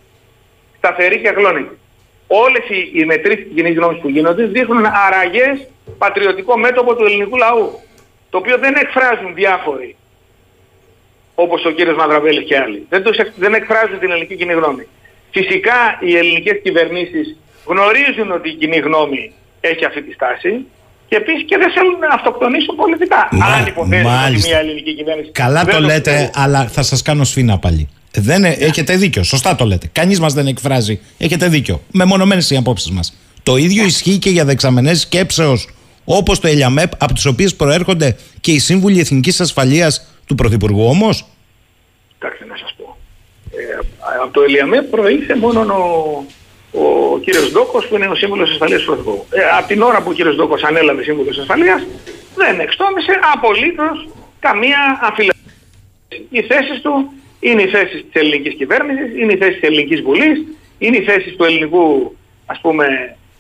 Σταθερή 0.76 1.20
και 1.20 1.28
ακλόνητη. 1.28 1.78
Όλες 2.26 2.64
οι, 2.68 2.90
οι 3.00 3.04
μετρήσεις 3.04 3.44
της 3.44 3.54
κοινής 3.54 3.76
γνώμης 3.76 4.00
που 4.00 4.08
γίνονται 4.08 4.44
δείχνουν 4.44 4.84
αραγές 5.06 5.68
πατριωτικό 5.98 6.58
μέτωπο 6.58 6.94
του 6.94 7.04
ελληνικού 7.04 7.36
λαού. 7.36 7.80
Το 8.30 8.38
οποίο 8.38 8.58
δεν 8.58 8.74
εκφράζουν 8.74 9.34
διάφοροι 9.34 9.96
όπως 11.44 11.64
ο 11.64 11.70
κύριος 11.70 11.96
Μαδραβέλης 11.96 12.44
και 12.48 12.56
άλλοι. 12.64 12.86
Δεν, 12.92 13.02
τους, 13.02 13.16
δεν 13.36 13.52
εκφράζουν 13.54 13.98
την 13.98 14.10
ελληνική 14.10 14.36
κοινή 14.36 14.52
γνώμη. 14.52 14.84
Φυσικά 15.36 15.78
οι 16.00 16.16
ελληνικές 16.16 16.56
κυβερνήσεις 16.62 17.26
γνωρίζουν 17.70 18.28
ότι 18.38 18.48
η 18.48 18.54
κοινή 18.60 18.78
γνώμη 18.78 19.32
έχει 19.60 19.84
αυτή 19.84 20.02
τη 20.02 20.12
στάση 20.12 20.52
και 21.08 21.16
επίσης 21.16 21.44
και 21.44 21.56
δεν 21.62 21.70
θέλουν 21.74 21.98
να 21.98 22.14
αυτοκτονήσουν 22.14 22.74
πολιτικά. 22.76 23.28
Μα, 23.30 23.46
Αν 23.46 23.66
υποθέσουν 23.66 24.12
ότι 24.28 24.48
μια 24.48 24.58
ελληνική 24.58 24.94
κυβέρνηση... 24.94 25.30
Καλά 25.30 25.64
το 25.64 25.80
λέτε, 25.80 26.30
αλλά 26.34 26.66
θα 26.66 26.82
σας 26.82 27.02
κάνω 27.02 27.24
σφίνα 27.24 27.58
πάλι. 27.58 27.88
Δεν, 28.12 28.42
yeah. 28.44 28.60
Έχετε 28.60 28.96
δίκιο, 28.96 29.22
σωστά 29.22 29.54
το 29.54 29.64
λέτε. 29.64 29.88
Κανείς 29.92 30.20
μας 30.20 30.32
δεν 30.34 30.46
εκφράζει. 30.46 31.00
Έχετε 31.18 31.48
δίκιο. 31.48 31.82
Μεμονωμένες 31.92 32.50
οι 32.50 32.56
απόψεις 32.56 32.90
μας. 32.90 33.16
Το 33.42 33.56
ίδιο 33.56 33.84
ισχύει 33.84 34.18
και 34.18 34.30
για 34.30 34.44
δεξαμενές 34.44 35.00
σκέψεως 35.00 35.68
όπως 36.16 36.40
το 36.40 36.48
ΕΛΙΑΜΕΠ, 36.48 36.92
από 37.02 37.12
τις 37.12 37.26
οποίες 37.26 37.54
προέρχονται 37.56 38.16
και 38.40 38.52
οι 38.52 38.58
σύμβουλοι 38.58 39.00
εθνικής 39.00 39.40
ασφαλείας 39.40 40.14
του 40.26 40.34
Πρωθυπουργού 40.34 40.84
όμως; 40.88 41.26
Κοιτάξτε 42.18 42.44
να 42.44 42.56
σας 42.56 42.74
πω. 42.76 42.96
Ε, 43.50 43.78
από 44.22 44.32
το 44.32 44.40
ΕΛΙΑΜΕ 44.42 44.82
προήλθε 44.82 45.36
μόνο 45.36 45.60
ο, 45.60 46.80
ο 46.80 47.18
κύριος 47.18 47.52
Ντόκος 47.52 47.86
που 47.86 47.96
είναι 47.96 48.06
ο 48.06 48.14
σύμβουλος 48.14 48.50
ασφαλείας 48.50 48.80
του 48.80 48.86
Πρωθυπουργού. 48.86 49.26
Ε, 49.30 49.40
από 49.58 49.66
την 49.68 49.82
ώρα 49.82 50.02
που 50.02 50.10
ο 50.10 50.12
κύριος 50.12 50.36
Ντόκος 50.36 50.62
ανέλαβε 50.62 51.02
σύμβουλος 51.02 51.38
ασφαλείας 51.38 51.86
δεν 52.34 52.60
εξτόμησε 52.60 53.12
απολύτως 53.34 54.08
καμία 54.40 55.00
αμφιλεγόμενη. 55.02 55.54
Οι 56.30 56.42
θέσεις 56.42 56.80
του 56.82 57.12
είναι 57.40 57.62
οι 57.62 57.68
θέσεις 57.68 58.04
της 58.10 58.22
ελληνικής 58.22 58.54
κυβέρνησης, 58.54 59.18
είναι 59.20 59.32
οι 59.32 59.36
θέσεις 59.36 59.54
της 59.60 59.68
ελληνικής 59.68 60.00
βουλής, 60.00 60.44
είναι 60.78 60.96
οι 60.96 61.02
θέσεις 61.02 61.36
του 61.36 61.44
ελληνικού, 61.44 62.16
ας 62.46 62.58
πούμε, 62.60 62.86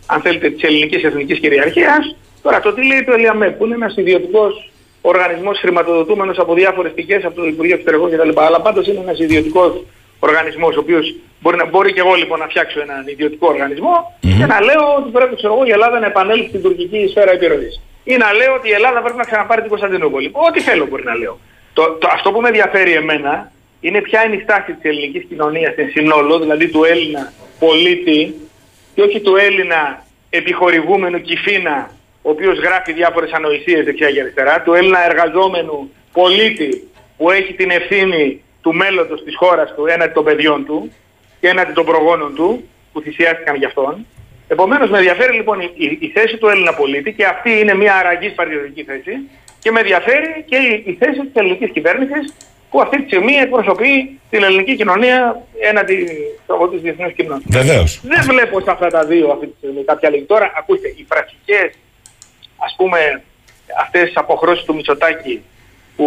αν 0.06 0.20
θέλετε, 0.20 0.50
της 0.50 0.62
ελληνικής 0.62 1.02
εθνικής 1.02 1.38
κυριαρχίας. 1.38 2.16
Τώρα 2.42 2.60
το 2.60 2.72
τι 2.72 2.86
λέει 2.86 3.04
το 3.04 3.12
ΕΛΙΑΜΕ 3.12 3.50
που 3.50 3.64
είναι 3.64 3.74
ένας 3.74 3.96
ιδιωτικός 3.96 4.70
οργανισμός 5.00 5.58
χρηματοδοτούμενος 5.58 6.38
από 6.38 6.54
διάφορες 6.54 6.92
πηγές, 6.92 7.24
από 7.24 7.34
το 7.34 7.46
Υπουργείο 7.46 7.74
Εξωτερικών 7.74 8.10
κτλ. 8.10 8.40
Αλλά 8.40 8.60
πάντως 8.60 8.86
είναι 8.86 9.00
ένας 9.00 9.18
ιδιωτικός 9.18 9.84
οργανισμός, 10.20 10.76
ο 10.76 10.80
οποίος 10.80 11.14
μπορεί, 11.40 11.56
να, 11.56 11.64
μπορεί 11.64 11.92
και 11.92 12.00
εγώ 12.00 12.14
λοιπόν 12.14 12.38
να 12.38 12.46
φτιάξω 12.46 12.80
έναν 12.80 13.06
ιδιωτικό 13.06 13.54
και 14.20 14.46
να 14.46 14.60
λέω 14.60 14.94
ότι 14.98 15.10
πρέπει 15.10 15.36
ξέρω 15.36 15.52
εγώ, 15.54 15.64
η 15.64 15.70
Ελλάδα 15.70 15.98
να 15.98 16.06
επανέλθει 16.06 16.48
στην 16.48 16.62
τουρκική 16.62 17.06
σφαίρα 17.10 17.30
επιρροής. 17.30 17.80
Ή 18.04 18.16
να 18.16 18.32
λέω 18.32 18.54
ότι 18.54 18.68
η 18.68 18.72
Ελλάδα 18.72 19.00
πρέπει 19.00 19.16
να 19.16 19.24
ξαναπάρει 19.24 19.60
την 19.60 19.70
Κωνσταντινούπολη. 19.70 20.30
Ό,τι 20.32 20.60
θέλω 20.60 20.86
μπορεί 20.86 21.04
να 21.04 21.14
λέω. 21.14 21.38
Το, 21.72 21.82
το, 22.00 22.08
αυτό 22.12 22.32
που 22.32 22.40
με 22.40 22.48
ενδιαφέρει 22.48 22.92
εμένα 22.92 23.52
είναι 23.80 24.00
ποια 24.00 24.24
είναι 24.24 24.36
η 24.36 24.40
στάση 24.40 24.72
της 24.72 24.90
ελληνικής 24.90 25.24
κοινωνίας 25.28 25.72
στην 25.72 25.90
συνόλο, 25.90 26.38
δηλαδή 26.38 26.68
του 26.68 26.84
Έλληνα 26.84 27.32
πολίτη 27.58 28.34
και 28.94 29.02
όχι 29.02 29.20
του 29.20 29.36
Έλληνα 29.36 30.04
επιχορηγούμενου 30.30 31.20
κυφίνα, 31.20 31.90
ο 32.22 32.30
οποίος 32.30 32.58
γράφει 32.58 32.92
διάφορες 32.92 33.32
ανοησίες 33.32 33.84
δεξιά 33.84 34.10
και 34.10 34.20
αριστερά, 34.20 34.62
του 34.62 34.72
Έλληνα 34.72 35.04
εργαζόμενου 35.10 35.90
πολίτη 36.12 36.88
που 37.16 37.30
έχει 37.30 37.52
την 37.52 37.70
ευθύνη 37.70 38.42
του 38.60 38.74
μέλλοντος 38.74 39.24
της 39.24 39.36
χώρας 39.36 39.74
του 39.74 39.86
έναντι 39.86 40.12
των 40.12 40.24
παιδιών 40.24 40.64
του 40.66 40.92
και 41.40 41.48
έναντι 41.48 41.72
των 41.72 41.84
προγόνων 41.84 42.34
του 42.34 42.68
που 42.92 43.00
θυσιάστηκαν 43.00 43.56
για 43.56 43.66
αυτόν. 43.66 44.06
Επομένως 44.48 44.90
με 44.90 44.96
ενδιαφέρει 44.98 45.36
λοιπόν 45.36 45.60
η, 45.60 45.70
η, 45.74 45.98
η 46.00 46.08
θέση 46.14 46.36
του 46.36 46.48
Έλληνα 46.48 46.74
πολίτη 46.74 47.12
και 47.12 47.24
αυτή 47.24 47.50
είναι 47.60 47.74
μια 47.74 47.94
αραγής 47.94 48.32
παριωτική 48.32 48.82
θέση 48.82 49.12
και 49.58 49.70
με 49.70 49.80
ενδιαφέρει 49.80 50.44
και 50.48 50.56
η, 50.56 50.82
η 50.86 50.96
θέση 51.00 51.20
της 51.20 51.34
ελληνικής 51.34 51.70
κυβέρνησης 51.70 52.34
που 52.70 52.80
αυτή 52.80 52.96
τη 52.96 53.04
στιγμή 53.06 53.34
εκπροσωπεί 53.34 54.20
την 54.30 54.42
ελληνική 54.42 54.76
κοινωνία 54.76 55.42
έναντι 55.60 55.94
τη 56.70 56.76
διεθνού 56.76 57.12
κοινωνία. 57.12 57.46
Βεβαίως. 57.46 58.00
Δεν 58.02 58.22
βλέπω 58.22 58.60
σε 58.60 58.70
αυτά 58.70 58.86
τα 58.86 59.04
δύο 59.04 59.30
αυτή 59.30 59.46
τη 59.46 59.56
στιγμή 59.56 59.84
κάποια 59.84 60.08
άλλη. 60.08 60.22
Τώρα, 60.22 60.52
ακούστε, 60.56 60.88
οι 60.96 61.02
πρακτικές, 61.02 61.70
ας 62.66 62.74
πούμε, 62.76 63.22
αυτές 63.82 64.02
τις 64.02 64.16
αποχρώσεις 64.16 64.64
του 64.64 64.74
Μητσοτάκη 64.74 65.42
που 65.96 66.06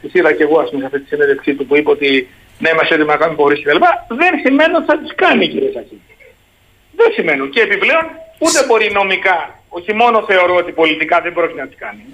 τις 0.00 0.14
είδα 0.14 0.32
και 0.32 0.42
εγώ 0.42 0.58
ας 0.60 0.68
πούμε, 0.70 0.80
σε 0.80 0.86
αυτή 0.86 1.00
τη 1.00 1.08
συνέντευξή 1.08 1.54
του 1.54 1.66
που 1.66 1.76
είπε 1.76 1.90
ότι 1.90 2.28
ναι, 2.58 2.68
είμαστε 2.68 2.94
έτοιμοι 2.94 3.08
να 3.08 3.16
κάνουμε 3.16 3.34
υποχωρήσει 3.34 3.62
κτλ. 3.62 3.76
Δεν 4.20 4.32
σημαίνει 4.44 4.74
ότι 4.74 4.86
θα 4.90 4.98
τις 4.98 5.12
κάνει, 5.14 5.48
κύριε 5.48 5.70
Σακή. 5.74 6.00
Δεν 6.96 7.12
σημαίνουν. 7.16 7.50
Και 7.50 7.60
επιπλέον 7.60 8.04
ούτε 8.38 8.58
μπορεί 8.66 8.90
νομικά, 8.92 9.38
όχι 9.68 9.92
μόνο 9.94 10.24
θεωρώ 10.30 10.54
ότι 10.54 10.72
πολιτικά 10.72 11.20
δεν 11.20 11.32
πρόκειται 11.32 11.60
να 11.60 11.66
τις 11.66 11.78
κάνει, 11.78 12.04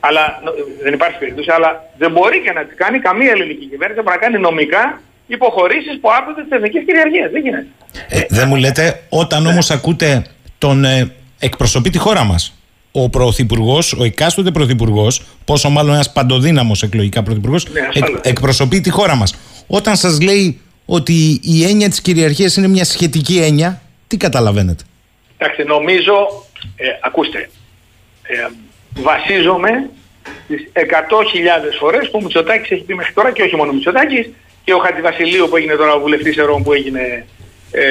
αλλά 0.00 0.42
δεν 0.82 0.92
υπάρχει 0.92 1.18
περίπτωση, 1.18 1.50
αλλά 1.56 1.70
δεν 1.98 2.10
μπορεί 2.10 2.40
και 2.40 2.52
να 2.52 2.64
τις 2.64 2.76
κάνει 2.76 2.98
καμία 2.98 3.30
ελληνική 3.30 3.66
κυβέρνηση 3.66 4.02
να 4.04 4.16
κάνει 4.16 4.38
νομικά 4.38 5.00
υποχωρήσεις 5.26 5.98
που 6.00 6.08
άπτονται 6.12 6.42
τη 6.42 6.56
εθνική 6.56 6.84
κυριαρχία. 6.84 7.28
Δεν 7.28 7.42
γίνεται. 7.42 7.66
Ε, 8.08 8.20
δεν 8.28 8.48
μου 8.48 8.56
λέτε, 8.56 9.02
όταν 9.08 9.46
όμως 9.46 9.70
ακούτε 9.70 10.26
τον 10.58 10.84
ε, 10.84 11.12
εκπροσωπεί 11.38 11.90
τη 11.90 11.98
χώρα 11.98 12.24
μας, 12.24 12.57
ο 12.92 13.08
πρωθυπουργός, 13.08 13.92
ο 13.92 14.04
εκάστοτε 14.04 14.50
πρωθυπουργός, 14.50 15.22
πόσο 15.44 15.68
μάλλον 15.70 15.92
ένας 15.92 16.12
παντοδύναμος 16.12 16.82
εκλογικά 16.82 17.22
πρωθυπουργός, 17.22 17.68
Ναι, 17.68 17.80
εκ, 17.80 17.86
ασφαλώς. 18.02 18.20
εκπροσωπεί 18.24 18.80
τη 18.80 18.90
χώρα 18.90 19.14
μας. 19.14 19.34
Όταν 19.66 19.96
σας 19.96 20.20
λέει 20.20 20.60
ότι 20.86 21.40
η 21.42 21.64
έννοια 21.64 21.88
της 21.88 22.00
κυριαρχίας 22.00 22.56
είναι 22.56 22.68
μια 22.68 22.84
σχετική 22.84 23.38
έννοια, 23.38 23.82
τι 24.06 24.16
καταλαβαίνετε; 24.16 24.82
Εντάξει, 25.38 25.62
νομίζω, 25.62 26.12
ε, 26.76 26.86
ακούστε, 27.00 27.50
ε, 28.22 28.34
βασίζομαι 29.02 29.90
στις 30.44 30.68
100.000 30.72 31.76
φορές 31.78 32.10
που 32.10 32.18
ο 32.18 32.22
Μητσοτάκης 32.22 32.70
έχει 32.70 32.82
πει 32.82 32.94
μέχρι 32.94 33.12
τώρα 33.12 33.32
και 33.32 33.42
όχι 33.42 33.56
μόνο 33.56 33.70
ο 33.70 33.74
Μητσοτάκης 33.74 34.28
και 34.64 34.72
ο 34.74 34.78
Χατζηβασιλείου 34.78 35.46
που 35.48 35.56
έγινε 35.56 35.74
τώρα 35.74 35.92
ο 35.94 36.00
βουλευτής 36.00 36.36
ερών 36.36 36.62
που 36.62 36.72
έγινε 36.72 37.26
ε, 37.70 37.84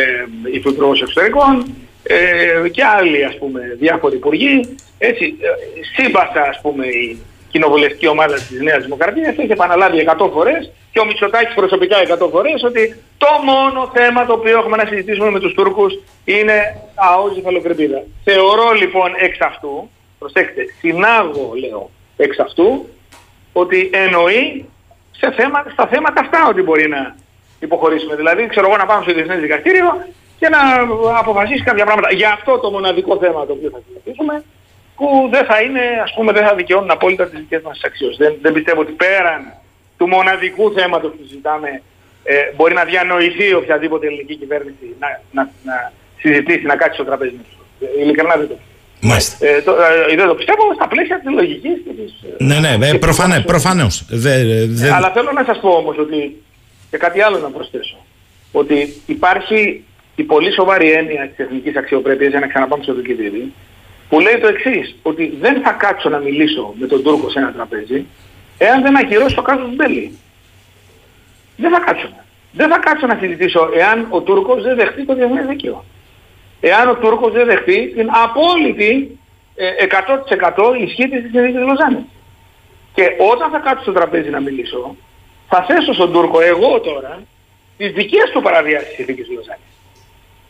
υπουργός 0.53 1.01
εξωτερικών 1.01 1.65
ε, 2.07 2.69
και 2.69 2.83
άλλοι 2.83 3.25
ας 3.25 3.37
πούμε 3.37 3.75
διάφοροι 3.79 4.15
υπουργοί. 4.15 4.77
Έτσι, 4.97 5.35
ε, 5.41 5.47
σύμπαστα 5.95 6.41
ας 6.41 6.59
πούμε 6.61 6.85
η 6.85 7.17
κοινοβουλευτική 7.49 8.07
ομάδα 8.07 8.33
της 8.33 8.59
Νέας 8.61 8.83
Δημοκρατίας 8.83 9.37
έχει 9.37 9.51
επαναλάβει 9.51 9.97
100 9.97 10.29
φορές 10.33 10.71
και 10.91 10.99
ο 10.99 11.05
Μητσοτάκης 11.05 11.53
προσωπικά 11.53 11.97
100 11.97 12.29
φορές 12.31 12.63
ότι 12.63 12.95
το 13.17 13.27
μόνο 13.43 13.91
θέμα 13.93 14.25
το 14.25 14.33
οποίο 14.33 14.57
έχουμε 14.59 14.77
να 14.77 14.85
συζητήσουμε 14.85 15.29
με 15.29 15.39
τους 15.39 15.53
Τούρκους 15.53 15.93
είναι 16.25 16.81
ΑΟΣ 16.95 17.33
Κεφαλοκρηπίδα. 17.33 18.03
Θεωρώ 18.23 18.71
λοιπόν 18.71 19.11
εξ 19.17 19.39
αυτού, 19.39 19.89
προσέξτε, 20.19 20.61
συνάγω 20.79 21.53
λέω 21.59 21.89
εξ 22.17 22.39
αυτού 22.39 22.89
ότι 23.53 23.89
εννοεί 23.93 24.65
σε 25.11 25.31
θέμα, 25.31 25.65
στα 25.71 25.87
θέματα 25.87 26.21
αυτά 26.21 26.47
ότι 26.47 26.61
μπορεί 26.61 26.87
να 26.87 27.15
υποχωρήσουμε. 27.59 28.15
Δηλαδή, 28.15 28.47
ξέρω 28.47 28.67
εγώ 28.67 28.77
να 28.77 28.85
πάμε 28.85 29.03
στο 29.03 29.13
Διεθνές 29.13 29.39
Δικαστήριο 29.39 30.05
και 30.39 30.49
να 30.49 30.59
αποφασίσει 31.19 31.63
κάποια 31.63 31.85
πράγματα. 31.85 32.13
Για 32.13 32.31
αυτό 32.31 32.57
το 32.59 32.69
μοναδικό 32.71 33.17
θέμα 33.17 33.45
το 33.45 33.53
οποίο 33.53 33.69
θα 33.73 33.79
συζητήσουμε, 33.87 34.43
που 34.95 35.27
δεν 35.31 35.45
θα 35.45 35.61
είναι, 35.61 35.81
ας 36.03 36.13
πούμε, 36.15 36.31
δεν 36.31 36.43
θα 36.47 36.55
δικαιώνουν 36.55 36.91
απόλυτα 36.91 37.25
τις 37.29 37.39
δικές 37.39 37.61
μας 37.61 37.79
αξίες. 37.85 38.15
Δεν, 38.17 38.33
δεν 38.41 38.53
πιστεύω 38.53 38.81
ότι 38.81 38.91
πέραν 38.91 39.41
του 39.97 40.07
μοναδικού 40.07 40.73
θέματος 40.73 41.11
που 41.11 41.17
συζητάμε 41.27 41.81
ε, 42.23 42.35
μπορεί 42.55 42.73
να 42.73 42.83
διανοηθεί 42.83 43.53
οποιαδήποτε 43.53 44.07
ελληνική 44.07 44.35
κυβέρνηση 44.35 44.95
να, 44.99 45.07
να, 45.31 45.49
να 45.63 45.91
συζητήσει, 46.19 46.65
να 46.65 46.75
κάτσει 46.75 46.93
στο 46.95 47.03
τραπέζι 47.05 47.35
μας. 47.37 47.47
Ε, 47.97 48.01
Ειλικρινά 48.01 48.35
δεν 48.37 48.47
το 48.47 48.53
πιστεύω. 48.53 48.75
Μάλιστα. 49.01 49.47
Ε, 49.47 49.61
το, 49.61 49.71
ε, 49.71 50.15
δεν 50.15 50.27
το 50.27 50.35
πιστεύω 50.35 50.61
στα 50.75 50.87
πλαίσια 50.87 51.19
της 51.19 51.31
λογικής 51.33 51.77
και 51.85 51.91
της... 51.99 52.11
ε, 52.37 52.43
Ναι, 52.43 52.59
ναι, 52.77 52.87
ε, 52.87 52.91
και 52.91 52.97
προφανέ, 52.97 53.35
της- 53.35 53.45
προφανώς. 53.45 54.05
Δε, 54.09 54.43
δεν- 54.67 54.93
αλλά 54.93 55.11
θέλω 55.11 55.31
να 55.31 55.43
σας 55.43 55.59
πω 55.59 55.69
όμως 55.69 55.97
ότι 55.97 56.41
και 56.91 56.97
κάτι 56.97 57.21
άλλο 57.21 57.37
να 57.37 57.49
προσθέσω. 57.49 57.97
Ότι 58.51 59.01
υπάρχει 59.05 59.83
η 60.19 60.23
πολύ 60.23 60.51
σοβαρή 60.53 60.91
έννοια 60.91 61.27
της 61.27 61.45
εθνικής 61.45 61.75
αξιοπρέπειας, 61.75 62.29
για 62.29 62.39
να 62.39 62.47
ξαναπάμε 62.47 62.83
στο 62.83 62.93
Τουρκίδη, 62.93 63.53
που 64.09 64.19
λέει 64.19 64.37
το 64.37 64.47
εξής, 64.47 64.95
ότι 65.01 65.37
δεν 65.39 65.61
θα 65.61 65.71
κάτσω 65.71 66.09
να 66.09 66.17
μιλήσω 66.17 66.73
με 66.79 66.87
τον 66.87 67.03
Τούρκο 67.03 67.29
σε 67.29 67.39
ένα 67.39 67.51
τραπέζι, 67.51 68.05
εάν 68.57 68.81
δεν 68.81 68.97
ακυρώσει 68.97 69.35
το 69.35 69.41
κάτω 69.41 69.69
Μπέλη. 69.75 70.17
Δεν 71.57 71.71
θα 71.71 71.79
κάτσω. 71.79 72.09
Δεν 72.51 72.69
θα 72.69 72.79
κάτσω 72.79 73.05
να 73.07 73.17
συζητήσω 73.19 73.69
εάν 73.75 74.07
ο 74.09 74.21
Τούρκος 74.21 74.63
δεν 74.63 74.75
δεχτεί 74.75 75.05
το 75.05 75.13
διεθνές 75.15 75.45
δίκαιο. 75.45 75.83
Εάν 76.59 76.89
ο 76.89 76.95
Τούρκος 76.95 77.31
δεν 77.31 77.45
δεχτεί 77.45 77.93
την 77.95 78.09
απόλυτη 78.23 79.19
ε, 79.55 79.85
100% 79.89 80.81
ισχύ 80.85 81.09
της 81.09 81.21
συνθήκης 81.31 81.61
Λοζάνης. 81.61 82.05
Και 82.93 83.03
όταν 83.31 83.49
θα 83.51 83.59
κάτσω 83.59 83.81
στο 83.81 83.91
τραπέζι 83.91 84.29
να 84.29 84.39
μιλήσω, 84.39 84.95
θα 85.49 85.65
θέσω 85.67 85.93
στον 85.93 86.11
Τούρκο 86.11 86.41
εγώ 86.41 86.79
τώρα 86.79 87.19
τις 87.77 87.91
δικές 87.91 88.29
του 88.33 88.41
παραβιάσεις 88.41 88.87
της 88.87 88.95
συνθήκης 88.95 89.27
Λοζάνης. 89.27 89.66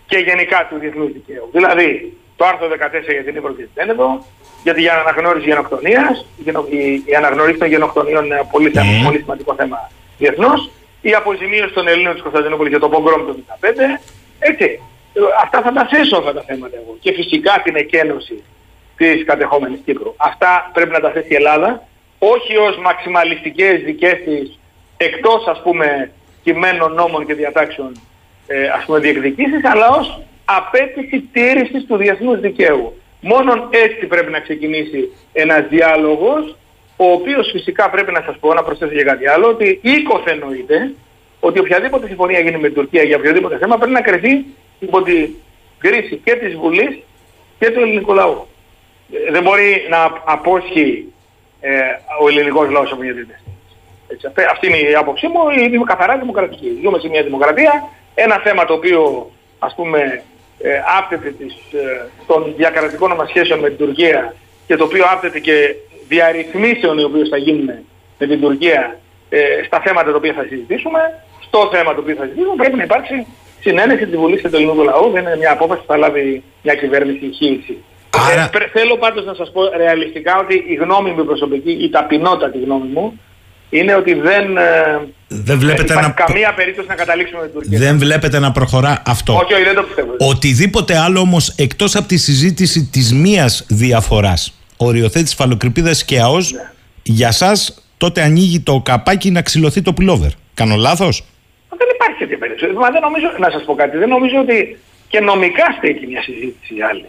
Και 0.07 0.17
γενικά 0.17 0.67
του 0.69 0.77
διεθνούς 0.79 1.11
δικαίου. 1.11 1.49
Δηλαδή, 1.51 2.17
το 2.35 2.45
άρθρο 2.45 2.67
14 2.67 3.11
για 3.11 3.23
την 3.23 3.35
ύπαρξη 3.35 3.61
της 3.61 3.69
Τένεδο, 3.73 4.25
για 4.63 4.73
την 4.73 4.89
αναγνώριση 4.89 5.47
γενοκτονίας, 5.47 6.25
η, 6.39 6.41
γενο- 6.41 6.67
η, 6.69 7.03
η 7.05 7.15
αναγνώριση 7.15 7.57
των 7.59 7.67
γενοκτονιών 7.67 8.25
είναι 8.25 8.33
ένα 8.35 8.43
πολύ, 8.45 8.69
θέμα, 8.69 8.91
Μμμ. 8.91 9.03
πολύ 9.05 9.17
σημαντικό 9.17 9.55
θέμα 9.55 9.91
διεθνώς, 10.17 10.69
η 11.01 11.13
αποζημίωση 11.13 11.73
των 11.73 11.87
Ελλήνων 11.87 12.13
της 12.13 12.21
Κωνσταντινούπολης 12.21 12.71
για 12.71 12.79
το 12.79 12.89
πογκρόμ 12.89 13.25
του 13.25 13.45
1975, 13.59 13.99
έτσι. 14.39 14.65
Ε, 15.13 15.19
Αυτά 15.43 15.61
θα 15.61 15.71
τα 15.71 15.87
θέσω 15.91 16.17
αυτά 16.17 16.33
τα 16.33 16.41
θέματα 16.41 16.75
εγώ. 16.75 16.97
Και 16.99 17.11
φυσικά 17.13 17.61
την 17.63 17.75
εκένωση 17.75 18.43
της 18.97 19.25
κατεχόμενης 19.25 19.79
Κύπρου. 19.85 20.13
Αυτά 20.17 20.69
πρέπει 20.73 20.91
να 20.91 20.99
τα 20.99 21.11
θέσει 21.11 21.27
η 21.29 21.35
Ελλάδα, 21.35 21.87
όχι 22.19 22.57
ως 22.57 22.77
μαξιμαλιστικές 22.77 23.81
δικές 23.83 24.17
της, 24.25 24.59
εκτός 24.97 25.47
ας 25.47 25.61
πούμε 25.61 26.11
κειμένων 26.43 26.93
νόμων 26.93 27.25
και 27.25 27.33
διατάξεων 27.33 27.91
ε, 28.47 28.67
ας 28.67 28.85
πούμε 28.85 28.99
διεκδικήσεις, 28.99 29.65
αλλά 29.65 29.89
ως 29.89 30.21
απέτηση 30.45 31.29
τήρησης 31.33 31.85
του 31.85 31.95
διεθνούς 31.97 32.39
δικαίου. 32.39 33.01
Μόνον 33.21 33.67
έτσι 33.69 34.05
πρέπει 34.05 34.31
να 34.31 34.39
ξεκινήσει 34.39 35.11
ένας 35.33 35.67
διάλογος, 35.69 36.55
ο 36.97 37.11
οποίος 37.11 37.49
φυσικά 37.51 37.89
πρέπει 37.89 38.11
να 38.11 38.21
σας 38.25 38.37
πω, 38.39 38.53
να 38.53 38.63
προσθέσω 38.63 38.93
και 38.93 39.03
κάτι 39.03 39.27
άλλο, 39.27 39.47
ότι 39.47 39.79
οίκοθε 39.83 40.31
εννοείται 40.31 40.93
ότι 41.39 41.59
οποιαδήποτε 41.59 42.07
συμφωνία 42.07 42.39
γίνει 42.39 42.57
με 42.57 42.67
την 42.67 42.73
Τουρκία 42.75 43.03
για 43.03 43.17
οποιοδήποτε 43.17 43.57
θέμα 43.57 43.77
πρέπει 43.77 43.93
να 43.93 44.01
κρυθεί 44.01 44.45
υπό 44.79 45.01
την 45.01 45.29
κρίση 45.77 46.21
και 46.23 46.35
της 46.35 46.55
Βουλής 46.55 46.99
και 47.59 47.69
του 47.69 47.79
ελληνικού 47.79 48.13
λαού. 48.13 48.47
Ε, 49.27 49.31
Δεν 49.31 49.43
μπορεί 49.43 49.87
να 49.89 50.21
απόσχει 50.25 51.13
ε, 51.59 51.71
ο 52.21 52.27
ελληνικός 52.29 52.69
λαός 52.69 52.91
από 52.91 53.01
μια 53.01 53.15
τέτοια 53.15 53.39
έτσι, 54.07 54.27
αυτή- 54.27 54.43
αυτή 54.51 54.67
είναι 54.67 54.77
η 54.77 54.95
άποψή 54.95 55.27
μου, 55.27 55.49
είμαι 55.73 55.83
καθαρά 55.85 56.17
δημοκρατική. 56.17 56.79
Ζούμε 56.83 56.99
σε 56.99 57.07
μια 57.09 57.23
δημοκρατία, 57.23 57.89
ένα 58.25 58.37
θέμα 58.43 58.65
το 58.65 58.73
οποίο 58.73 59.31
ας 59.59 59.73
πούμε 59.75 60.23
ε, 60.59 60.69
άπτεται 60.97 61.29
της, 61.29 61.53
ε, 61.53 62.05
των 62.27 62.53
διακρατικών 62.57 63.11
μας 63.15 63.29
σχέσεων 63.29 63.59
με 63.59 63.67
την 63.69 63.77
Τουρκία 63.77 64.35
και 64.67 64.75
το 64.75 64.83
οποίο 64.83 65.03
άπτεται 65.13 65.39
και 65.39 65.75
διαρρυθμίσεων 66.07 66.97
οι 66.97 67.03
οποίες 67.03 67.27
θα 67.29 67.37
γίνουν 67.37 67.65
με 68.19 68.27
την 68.27 68.41
Τουρκία 68.41 68.99
ε, 69.29 69.39
στα 69.65 69.79
θέματα 69.85 70.09
τα 70.11 70.17
οποία 70.17 70.33
θα 70.33 70.45
συζητήσουμε, 70.49 70.99
στο 71.47 71.69
θέμα 71.73 71.93
το 71.95 71.99
οποίο 72.01 72.15
θα 72.15 72.23
συζητήσουμε 72.23 72.55
πρέπει 72.55 72.75
να 72.77 72.83
υπάρξει 72.83 73.25
συνένεση 73.61 74.05
της 74.05 74.17
Βουλής 74.17 74.41
και 74.41 74.49
του 74.49 74.55
ελληνικού 74.55 74.83
λαού, 74.83 75.09
δεν 75.11 75.21
είναι 75.23 75.37
μια 75.37 75.51
απόφαση 75.51 75.79
που 75.81 75.87
θα 75.87 75.97
λάβει 75.97 76.43
μια 76.61 76.75
κυβέρνηση 76.75 77.29
χείριση. 77.37 77.77
Άρα- 78.31 78.41
Ε, 78.41 78.49
πρε- 78.51 78.69
θέλω 78.71 78.95
πάντως 78.97 79.25
να 79.25 79.33
σας 79.33 79.51
πω 79.51 79.61
ρεαλιστικά 79.77 80.39
ότι 80.39 80.63
η 80.67 80.73
γνώμη 80.73 81.11
μου 81.11 81.25
προσωπική, 81.25 81.71
η 81.71 81.89
ταπεινότατη 81.89 82.57
γνώμη 82.59 82.87
μου, 82.93 83.19
είναι 83.69 83.95
ότι 83.95 84.13
δεν, 84.13 84.57
ε, 84.57 84.99
δεν 85.27 85.59
βλέπετε 85.59 85.93
υπάρχει 85.93 86.07
να... 86.07 86.25
καμία 86.25 86.53
περίπτωση 86.53 86.87
να 86.87 86.95
καταλήξουμε 86.95 87.41
με 87.41 87.47
την 87.47 87.59
Τουρκία. 87.59 87.79
Δεν 87.79 87.97
βλέπετε 87.97 88.39
να 88.39 88.51
προχωρά 88.51 89.01
αυτό. 89.05 89.33
Όχι, 89.33 89.53
όχι, 89.53 89.63
δεν 89.63 89.75
το 89.75 89.83
πιστεύω. 89.83 90.15
Οτιδήποτε 90.19 90.97
άλλο 90.97 91.19
όμως 91.19 91.49
εκτός 91.49 91.95
από 91.95 92.07
τη 92.07 92.17
συζήτηση 92.17 92.89
της 92.91 93.13
μίας 93.13 93.65
διαφοράς 93.69 94.57
οριοθέτηση 94.77 95.35
φαλοκρηπίδας 95.35 96.05
και 96.05 96.19
ΑΟΣ 96.19 96.55
για 97.03 97.31
σας 97.31 97.83
τότε 97.97 98.21
ανοίγει 98.21 98.59
το 98.59 98.81
καπάκι 98.81 99.31
να 99.31 99.41
ξυλωθεί 99.41 99.81
το 99.81 99.93
πουλόβερ. 99.93 100.29
Κάνω 100.53 100.75
λάθος; 100.75 101.23
Δεν 101.69 101.87
υπάρχει 101.95 102.17
τέτοια 102.19 102.37
περίπτωση. 102.37 102.71
Μα 102.73 102.89
δεν 102.89 103.01
νομίζω, 103.01 103.27
να 103.39 103.49
σας 103.49 103.63
πω 103.63 103.75
κάτι, 103.75 103.97
δεν 103.97 104.09
νομίζω 104.09 104.39
ότι 104.39 104.77
και 105.07 105.19
νομικά 105.19 105.65
στέκει 105.77 106.07
μια 106.07 106.21
συζήτηση 106.21 106.73
άλλη. 106.89 107.05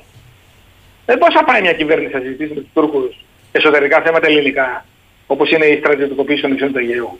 Δεν 1.06 1.18
πώς 1.18 1.34
θα 1.34 1.44
πάει 1.44 1.60
μια 1.60 1.72
κυβέρνηση 1.72 2.14
να 2.14 2.20
συζητήσει 2.20 2.52
με 2.54 2.60
τους 2.60 2.70
Τούρκους 2.74 3.24
εσωτερικά 3.52 4.00
θέματα 4.00 4.26
ελληνικά, 4.26 4.84
όπως 5.32 5.50
είναι 5.50 5.66
η 5.66 5.76
στρατιωτικοποίηση 5.78 6.40
των 6.40 6.50
νησιών 6.50 6.72
του 6.72 6.78
Αιγαίου. 6.78 7.18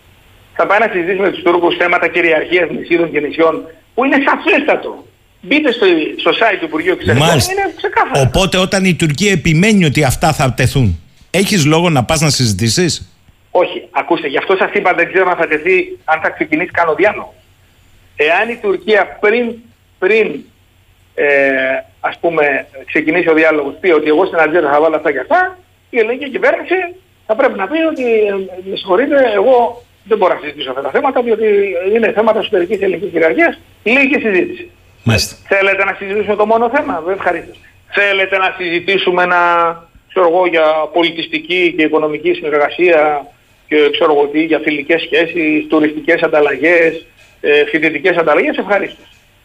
Θα 0.57 0.67
πάει 0.67 0.79
να 0.79 0.89
συζητήσει 0.93 1.21
με 1.21 1.31
τους 1.31 1.43
Τούρκους 1.43 1.77
θέματα 1.77 2.09
κυριαρχίας 2.09 2.71
νησίδων 2.71 3.11
και 3.13 3.21
νησιών, 3.21 3.55
που 3.95 4.05
είναι 4.05 4.17
σαφέστατο. 4.27 5.07
Μπείτε 5.41 5.73
στο, 5.73 5.87
στο 6.17 6.31
site 6.31 6.57
του 6.59 6.65
Υπουργείου 6.65 6.93
Εξωτερικών, 6.93 7.29
είναι 7.29 7.73
ξεκάθαρο. 7.77 8.21
Οπότε 8.27 8.57
όταν 8.59 8.85
η 8.85 8.95
Τουρκία 8.95 9.33
επιμένει 9.33 9.85
ότι 9.85 10.05
αυτά 10.05 10.33
θα 10.33 10.55
τεθούν, 10.55 11.01
έχεις 11.31 11.65
λόγο 11.67 11.91
να 11.91 12.05
πας 12.05 12.21
να 12.21 12.31
συζητήσεις; 12.31 13.13
Όχι, 13.51 13.89
ακούστε, 13.91 14.29
γι' 14.29 14.37
αυτό 14.37 14.57
σας 14.57 14.71
είπα 14.73 14.95
δεν 14.95 15.13
ξέρω 15.13 15.31
αν 15.31 15.37
θα 15.37 15.47
τεθεί, 15.47 15.99
αν 16.05 16.21
θα 16.21 16.31
ξεκινήσει 16.31 16.71
κάνω 16.71 16.95
διάλογο. 16.95 17.35
Εάν 18.17 18.49
η 18.49 18.57
Τουρκία 18.63 19.19
πριν, 19.21 19.55
πριν 19.99 20.41
ε, 21.15 21.27
ας 22.01 22.19
πούμε 22.21 22.67
ξεκινήσει 22.87 23.29
ο 23.29 23.35
διάλογος 23.35 23.75
πει 23.81 23.91
ότι 23.91 24.09
εγώ 24.09 24.27
στην 24.27 24.39
Ατζέντα 24.39 24.71
θα 24.71 24.81
βάλω 24.81 24.97
αυτά 24.97 25.13
και 25.13 25.19
αυτά, 25.19 25.59
η 25.91 25.99
ελληνική 25.99 26.31
κυβέρνηση 26.31 26.75
θα 27.29 27.35
πρέπει 27.37 27.59
να 27.59 27.67
πει 27.69 27.79
ότι 27.93 28.05
ε, 28.05 28.35
με 28.71 28.77
συγχωρείτε, 28.77 29.17
εγώ 29.35 29.83
δεν 30.05 30.19
μπορώ 30.19 30.35
να 30.35 30.41
συζητήσω 30.41 30.71
αυτά 30.71 30.83
τα 30.83 30.91
θέματα 30.91 31.23
διότι 31.23 31.47
είναι 31.95 32.13
θέματα 32.13 32.39
εσωτερικής 32.39 32.81
ελληνικής 32.81 33.11
κυριαρχίας, 33.11 33.61
λίγη 33.83 34.19
συζήτηση. 34.25 34.71
Μάλιστα. 35.05 35.37
Θέλετε 35.49 35.85
να 35.85 35.95
συζητήσουμε 35.99 36.37
το 36.37 36.47
μόνο 36.47 36.71
θέμα, 36.75 37.03
δεν 37.07 37.15
ευχαρίστω. 37.15 37.53
Θέλετε 37.89 38.37
να 38.37 38.55
συζητήσουμε 38.59 39.25
να, 39.25 39.41
ξέρω 40.09 40.27
εγώ, 40.29 40.47
για 40.47 40.65
πολιτιστική 40.93 41.75
και 41.77 41.83
οικονομική 41.85 42.33
συνεργασία 42.33 43.27
και 43.69 43.77
ξέρω 43.91 44.13
εγώ 44.13 44.27
τι, 44.27 44.41
για 44.45 44.59
φιλικές 44.59 45.01
σχέσεις, 45.03 45.67
τουριστικές 45.69 46.23
ανταλλαγές, 46.23 47.07
ε, 47.41 47.65
φοιτητικές 47.65 48.17
ανταλλαγές, 48.17 48.57
ευχαρίστω. 48.57 49.03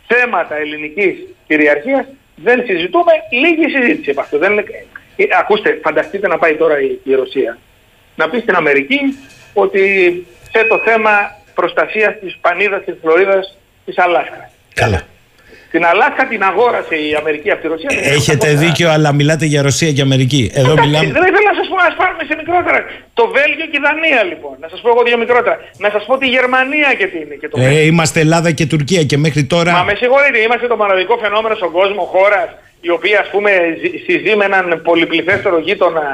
Θέματα 0.07 0.55
ελληνικής 0.55 1.15
κυριαρχίας 1.47 2.05
δεν 2.35 2.63
συζητούμε, 2.65 3.11
λίγη 3.31 3.69
συζήτηση 3.77 4.09
από 4.09 4.21
αυτό. 4.21 4.37
Δεν 4.37 4.51
είναι... 4.51 4.63
ε, 5.15 5.23
ακούστε, 5.39 5.79
φανταστείτε 5.83 6.27
να 6.27 6.37
πάει 6.37 6.55
τώρα 6.55 6.81
η, 6.81 6.99
η 7.03 7.13
Ρωσία. 7.13 7.57
Να 8.15 8.29
πει 8.29 8.39
στην 8.39 8.55
Αμερική 8.55 8.99
ότι 9.53 9.81
σε 10.51 10.63
το 10.69 10.81
θέμα 10.85 11.11
προστασίας 11.53 12.13
της 12.21 12.37
Πανίδας, 12.41 12.83
της 12.85 12.95
Φλωρίδας, 13.01 13.57
της 13.85 13.97
Αλάσκας. 13.97 14.49
Καλά. 14.73 15.01
Την 15.71 15.85
Αλάσκα 15.85 16.27
την 16.27 16.43
αγόρασε 16.43 16.95
η 16.95 17.15
Αμερική 17.21 17.51
από 17.51 17.61
τη 17.61 17.67
Ρωσία. 17.67 17.89
την 17.89 17.97
Έχετε 18.17 18.45
αγόρασε. 18.47 18.65
δίκιο, 18.65 18.89
αλλά 18.95 19.09
μιλάτε 19.19 19.45
για 19.45 19.61
Ρωσία 19.61 19.91
και 19.91 20.01
Αμερική. 20.01 20.51
Εδώ 20.53 20.71
Εντάξει, 20.71 20.87
μιλάμε. 20.89 21.11
Δεν 21.17 21.23
ήθελα 21.29 21.47
να 21.51 21.57
σας 21.59 21.67
πω, 21.71 21.75
ας 21.89 21.95
πάρουμε 22.01 22.23
σε 22.29 22.35
μικρότερα. 22.41 22.79
Το 23.13 23.23
Βέλγιο 23.35 23.65
και 23.71 23.77
η 23.79 23.83
Δανία 23.85 24.23
λοιπόν. 24.31 24.55
Να 24.63 24.67
σας 24.71 24.79
πω 24.81 24.89
εγώ 24.93 25.01
δύο 25.07 25.17
μικρότερα. 25.23 25.55
Να 25.77 25.89
σας 25.89 26.03
πω 26.07 26.17
τη 26.17 26.27
Γερμανία 26.27 26.89
και 26.99 27.07
τι 27.11 27.17
είναι. 27.23 27.35
Και 27.41 27.47
το 27.49 27.55
Ε, 27.61 27.85
είμαστε 27.91 28.19
Ελλάδα 28.25 28.51
και 28.57 28.65
Τουρκία 28.65 29.03
και 29.03 29.17
μέχρι 29.25 29.43
τώρα. 29.53 29.71
Μα 29.71 29.83
με 29.83 29.95
συγχωρείτε, 30.01 30.37
είμαστε 30.45 30.67
το 30.67 30.75
μοναδικό 30.75 31.13
φαινόμενο 31.23 31.55
στον 31.55 31.71
κόσμο 31.71 32.03
χώρας 32.13 32.47
η 32.81 32.89
οποία 32.97 33.17
ας 33.23 33.29
πούμε 33.33 33.51
ζη- 33.81 33.95
συζεί 34.07 34.33
με 34.39 34.45
έναν 34.45 34.81
πολυπληθέστερο 34.87 35.57
γείτονα, 35.67 36.05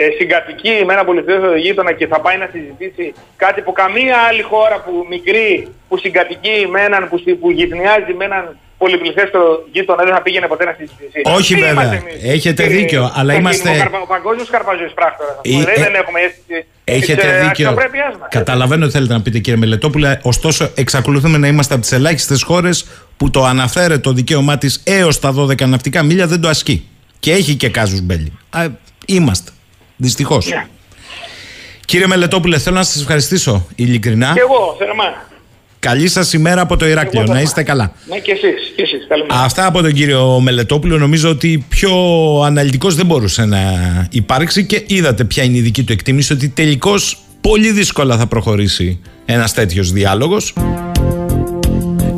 ε, 0.00 0.04
συγκατοικεί 0.18 0.74
με 0.86 0.92
έναν 0.94 1.04
πολυπληθέστερο 1.08 1.56
γείτονα 1.64 1.92
και 1.98 2.06
θα 2.12 2.18
πάει 2.24 2.36
να 2.42 2.48
συζητήσει 2.52 3.06
κάτι 3.44 3.60
που 3.64 3.72
καμία 3.82 4.16
άλλη 4.28 4.42
χώρα 4.52 4.76
που 4.84 4.92
μικρή, 5.14 5.68
που 5.88 5.96
συγκατοικεί 6.04 6.56
με 6.72 6.80
έναν, 6.88 7.02
που, 7.08 7.16
συ- 7.22 7.38
που 7.40 7.50
γυπνιάζει 7.58 8.12
με 8.18 8.24
έναν 8.30 8.44
πολυπληθέστερο 8.78 9.46
γείτονα 9.72 10.02
δεν 10.04 10.14
θα 10.14 10.22
πήγαινε 10.22 10.46
ποτέ 10.46 10.64
να 10.64 10.74
συζητήσει. 10.78 11.20
Όχι, 11.36 11.54
Τι 11.54 11.60
βέβαια. 11.60 11.72
είμαστε 11.72 11.96
εμείς, 11.96 12.34
Έχετε 12.34 12.62
κύριε 12.62 12.78
δίκιο, 12.78 13.02
αλλά 13.02 13.32
Κοκκίνη, 13.32 13.38
είμαστε- 13.40 13.70
Ο, 13.70 13.78
καρπα, 13.78 13.98
ο 14.00 14.06
παγκόσμιος 14.06 14.48
καρπαζός 14.50 14.92
πράκτορας. 14.94 15.34
ας 15.34 15.40
πούμε. 15.42 15.62
Ε, 15.62 15.64
Δεν- 15.64 15.74
ε, 15.74 15.82
δεν 15.86 15.94
έχουμε 16.02 16.18
αίσθηση 16.20 16.58
Έχετε 16.84 17.20
της, 17.22 17.30
ε, 17.30 17.32
δίκιο. 17.32 17.48
αξιοπρέπειάς 17.68 18.12
μας. 18.20 18.28
Καταλαβαίνω 18.30 18.84
ότι 18.84 18.92
θέλετε 18.96 19.12
να 19.12 19.20
πείτε 19.22 19.38
κύριε 19.38 19.58
Μελετόπουλα. 19.58 20.18
Ωστόσο, 20.22 20.70
εξακολουθούμε 20.74 21.38
να 21.38 21.46
είμαστε 21.46 21.72
από 21.74 21.82
τις 21.82 21.92
ελάχιστες 21.92 22.42
χώρες 22.42 22.86
που 23.16 23.30
το 23.30 23.44
αναφέρεται 23.44 23.98
το 23.98 24.12
δικαίωμά 24.12 24.58
της 24.58 24.82
έως 24.84 25.18
τα 25.20 25.32
12 25.32 25.66
ναυτικά 25.66 26.02
μίλια 26.02 26.26
δεν 26.26 26.40
το 26.40 26.48
ασκεί. 26.48 26.88
Και 27.20 27.32
έχει 27.32 27.54
και 27.54 27.68
κάζους 27.68 28.00
μπέλη. 28.00 28.32
Α, 28.50 28.64
είμαστε. 29.06 29.50
Δυστυχώς. 29.96 30.46
Ναι. 30.48 30.66
Κύριε 31.84 32.06
Μελετόπουλε, 32.06 32.58
θέλω 32.58 32.76
να 32.76 32.82
σας 32.82 33.00
ευχαριστήσω 33.00 33.66
ειλικρινά. 33.74 34.32
Και 34.34 34.40
εγώ, 34.40 34.74
θερμά. 34.78 35.24
Καλή 35.78 36.08
σας 36.08 36.32
ημέρα 36.32 36.60
από 36.60 36.76
το 36.76 36.86
Ηράκλειο. 36.88 37.20
Εγώ 37.20 37.20
Να 37.20 37.26
θερμά. 37.26 37.40
είστε 37.48 37.62
καλά. 37.62 37.92
Ναι, 38.08 38.18
και 38.18 38.32
εσείς. 38.32 38.72
Και 38.76 38.82
εσείς. 38.82 39.06
Καλημέρα. 39.08 39.40
Αυτά 39.40 39.66
από 39.66 39.82
τον 39.82 39.92
κύριο 39.92 40.40
Μελετόπουλο. 40.40 40.98
Νομίζω 40.98 41.28
ότι 41.30 41.64
πιο 41.68 41.92
αναλυτικός 42.44 42.94
δεν 42.94 43.06
μπορούσε 43.06 43.44
να 43.44 43.60
υπάρξει 44.10 44.64
και 44.66 44.84
είδατε 44.86 45.24
ποια 45.24 45.42
είναι 45.42 45.56
η 45.56 45.60
δική 45.60 45.82
του 45.82 45.92
εκτίμηση 45.92 46.32
ότι 46.32 46.48
τελικώς 46.48 47.18
πολύ 47.40 47.70
δύσκολα 47.70 48.16
θα 48.16 48.26
προχωρήσει 48.26 49.00
ένας 49.24 49.52
τέτοιος 49.52 49.92
διάλογος. 49.92 50.54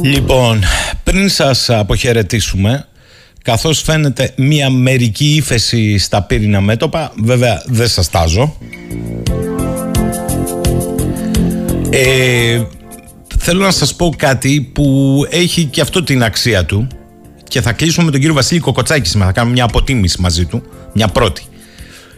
Λοιπόν, 0.02 0.62
πριν 1.04 1.28
σας 1.28 1.70
αποχαιρετήσουμε, 1.70 2.87
καθώς 3.48 3.82
φαίνεται 3.82 4.32
μια 4.36 4.70
μερική 4.70 5.34
ύφεση 5.34 5.98
στα 5.98 6.22
πύρινα 6.22 6.60
μέτωπα, 6.60 7.12
βέβαια 7.22 7.62
δεν 7.66 7.88
σας 7.88 8.10
τάζω, 8.10 8.56
ε, 11.90 12.62
θέλω 13.38 13.64
να 13.64 13.70
σας 13.70 13.94
πω 13.94 14.14
κάτι 14.16 14.70
που 14.72 15.26
έχει 15.30 15.64
και 15.64 15.80
αυτό 15.80 16.02
την 16.02 16.22
αξία 16.22 16.64
του 16.64 16.86
και 17.48 17.60
θα 17.60 17.72
κλείσουμε 17.72 18.04
με 18.04 18.10
τον 18.10 18.20
κύριο 18.20 18.34
Βασίλη 18.34 18.60
Κοκοτσάκη 18.60 19.08
σήμερα. 19.08 19.30
Θα 19.30 19.34
κάνουμε 19.34 19.54
μια 19.54 19.64
αποτίμηση 19.64 20.20
μαζί 20.20 20.44
του, 20.44 20.62
μια 20.92 21.08
πρώτη. 21.08 21.42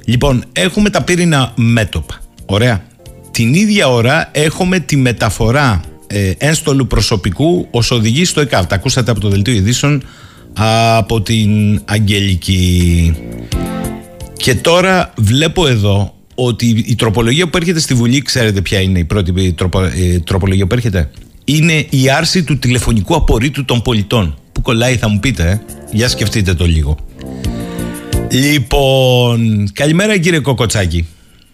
Λοιπόν, 0.05 0.45
έχουμε 0.53 0.91
τα 0.91 1.03
πύρινα 1.03 1.53
μέτωπα. 1.57 2.21
Ωραία. 2.47 2.85
Την 3.31 3.55
ίδια 3.55 3.89
ώρα 3.89 4.29
έχουμε 4.33 4.79
τη 4.79 4.97
μεταφορά 4.97 5.81
ε, 6.07 6.33
ένστολου 6.39 6.87
προσωπικού 6.87 7.69
ως 7.71 7.91
οδηγή 7.91 8.25
στο 8.25 8.41
ΕΚΑΒ. 8.41 8.67
Τα 8.67 8.75
ακούσατε 8.75 9.11
από 9.11 9.21
το 9.21 9.29
Δελτίο 9.29 9.55
Ειδήσεων 9.55 10.03
από 10.57 11.21
την 11.21 11.81
Αγγελική. 11.85 13.15
Και 14.37 14.55
τώρα 14.55 15.13
βλέπω 15.17 15.67
εδώ 15.67 16.15
ότι 16.35 16.85
η 16.87 16.95
τροπολογία 16.95 17.49
που 17.49 17.57
έρχεται 17.57 17.81
στη 17.81 17.95
Βουλή, 17.95 18.23
ξέρετε 18.23 18.61
ποια 18.61 18.81
είναι 18.81 18.99
η 18.99 19.05
πρώτη 19.05 19.53
τροπο- 19.53 19.83
ε, 19.83 20.19
τροπολογία 20.25 20.67
που 20.67 20.75
έρχεται. 20.75 21.11
Είναι 21.45 21.87
η 21.91 22.11
άρση 22.11 22.45
του 22.45 22.59
τηλεφωνικού 22.59 23.15
απορρίτου 23.15 23.65
των 23.65 23.83
πολιτών. 23.83 24.39
Που 24.53 24.63
κολλάει 24.63 24.97
θα 24.97 25.09
μου 25.09 25.21
πείτε, 25.21 25.51
ε. 25.51 25.61
Για 25.93 26.09
σκεφτείτε 26.09 26.55
το 26.55 26.65
λίγο. 26.65 26.97
Λοιπόν, 28.31 29.71
καλημέρα 29.73 30.19
κύριε 30.19 30.41
Κοκοτσάκη. 30.41 31.09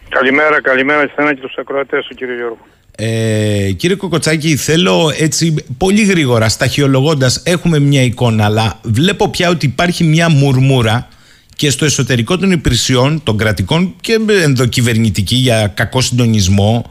Καλημέρα, 0.08 0.60
καλημέρα 0.60 1.00
σε 1.00 1.34
και 1.34 1.40
τους 1.40 1.54
ακροατές 1.58 2.04
σου 2.04 2.14
κύριε 2.14 2.34
Γιώργο. 2.34 2.58
Ε, 2.98 3.70
κύριε 3.76 3.96
Κοκοτσάκη, 3.96 4.56
θέλω 4.56 5.12
έτσι 5.18 5.54
πολύ 5.78 6.04
γρήγορα, 6.04 6.48
σταχυολογώντας, 6.48 7.40
έχουμε 7.44 7.78
μια 7.78 8.02
εικόνα, 8.02 8.44
αλλά 8.44 8.80
βλέπω 8.82 9.28
πια 9.28 9.48
ότι 9.48 9.66
υπάρχει 9.66 10.04
μια 10.04 10.28
μουρμούρα 10.28 11.08
και 11.56 11.70
στο 11.70 11.84
εσωτερικό 11.84 12.38
των 12.38 12.50
υπηρεσιών, 12.50 13.22
των 13.22 13.36
κρατικών 13.36 13.94
και 14.00 14.18
ενδοκυβερνητική 14.42 15.34
για 15.34 15.66
κακό 15.66 16.00
συντονισμό. 16.00 16.90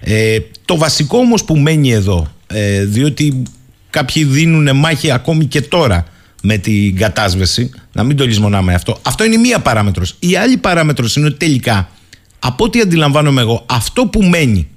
Ε, 0.00 0.38
το 0.64 0.76
βασικό 0.76 1.18
όμως 1.18 1.44
που 1.44 1.56
μένει 1.56 1.92
εδώ, 1.92 2.32
ε, 2.46 2.84
διότι 2.84 3.42
κάποιοι 3.90 4.24
δίνουν 4.24 4.76
μάχη 4.76 5.10
ακόμη 5.10 5.44
και 5.44 5.60
τώρα 5.60 6.06
με 6.42 6.56
την 6.56 6.96
κατάσβεση, 6.96 7.70
να 7.92 8.02
μην 8.02 8.16
το 8.16 8.26
λησμονάμε 8.26 8.74
αυτό. 8.74 8.98
Αυτό 9.02 9.24
είναι 9.24 9.36
μία 9.36 9.58
παράμετρος. 9.58 10.16
Η 10.18 10.36
άλλη 10.36 10.56
παράμετρος 10.56 11.16
είναι 11.16 11.26
ότι 11.26 11.36
τελικά, 11.36 11.88
από 12.38 12.64
ό,τι 12.64 12.80
αντιλαμβάνομαι 12.80 13.40
εγώ, 13.40 13.62
αυτό 13.66 14.06
που 14.06 14.22
μένει 14.22 14.68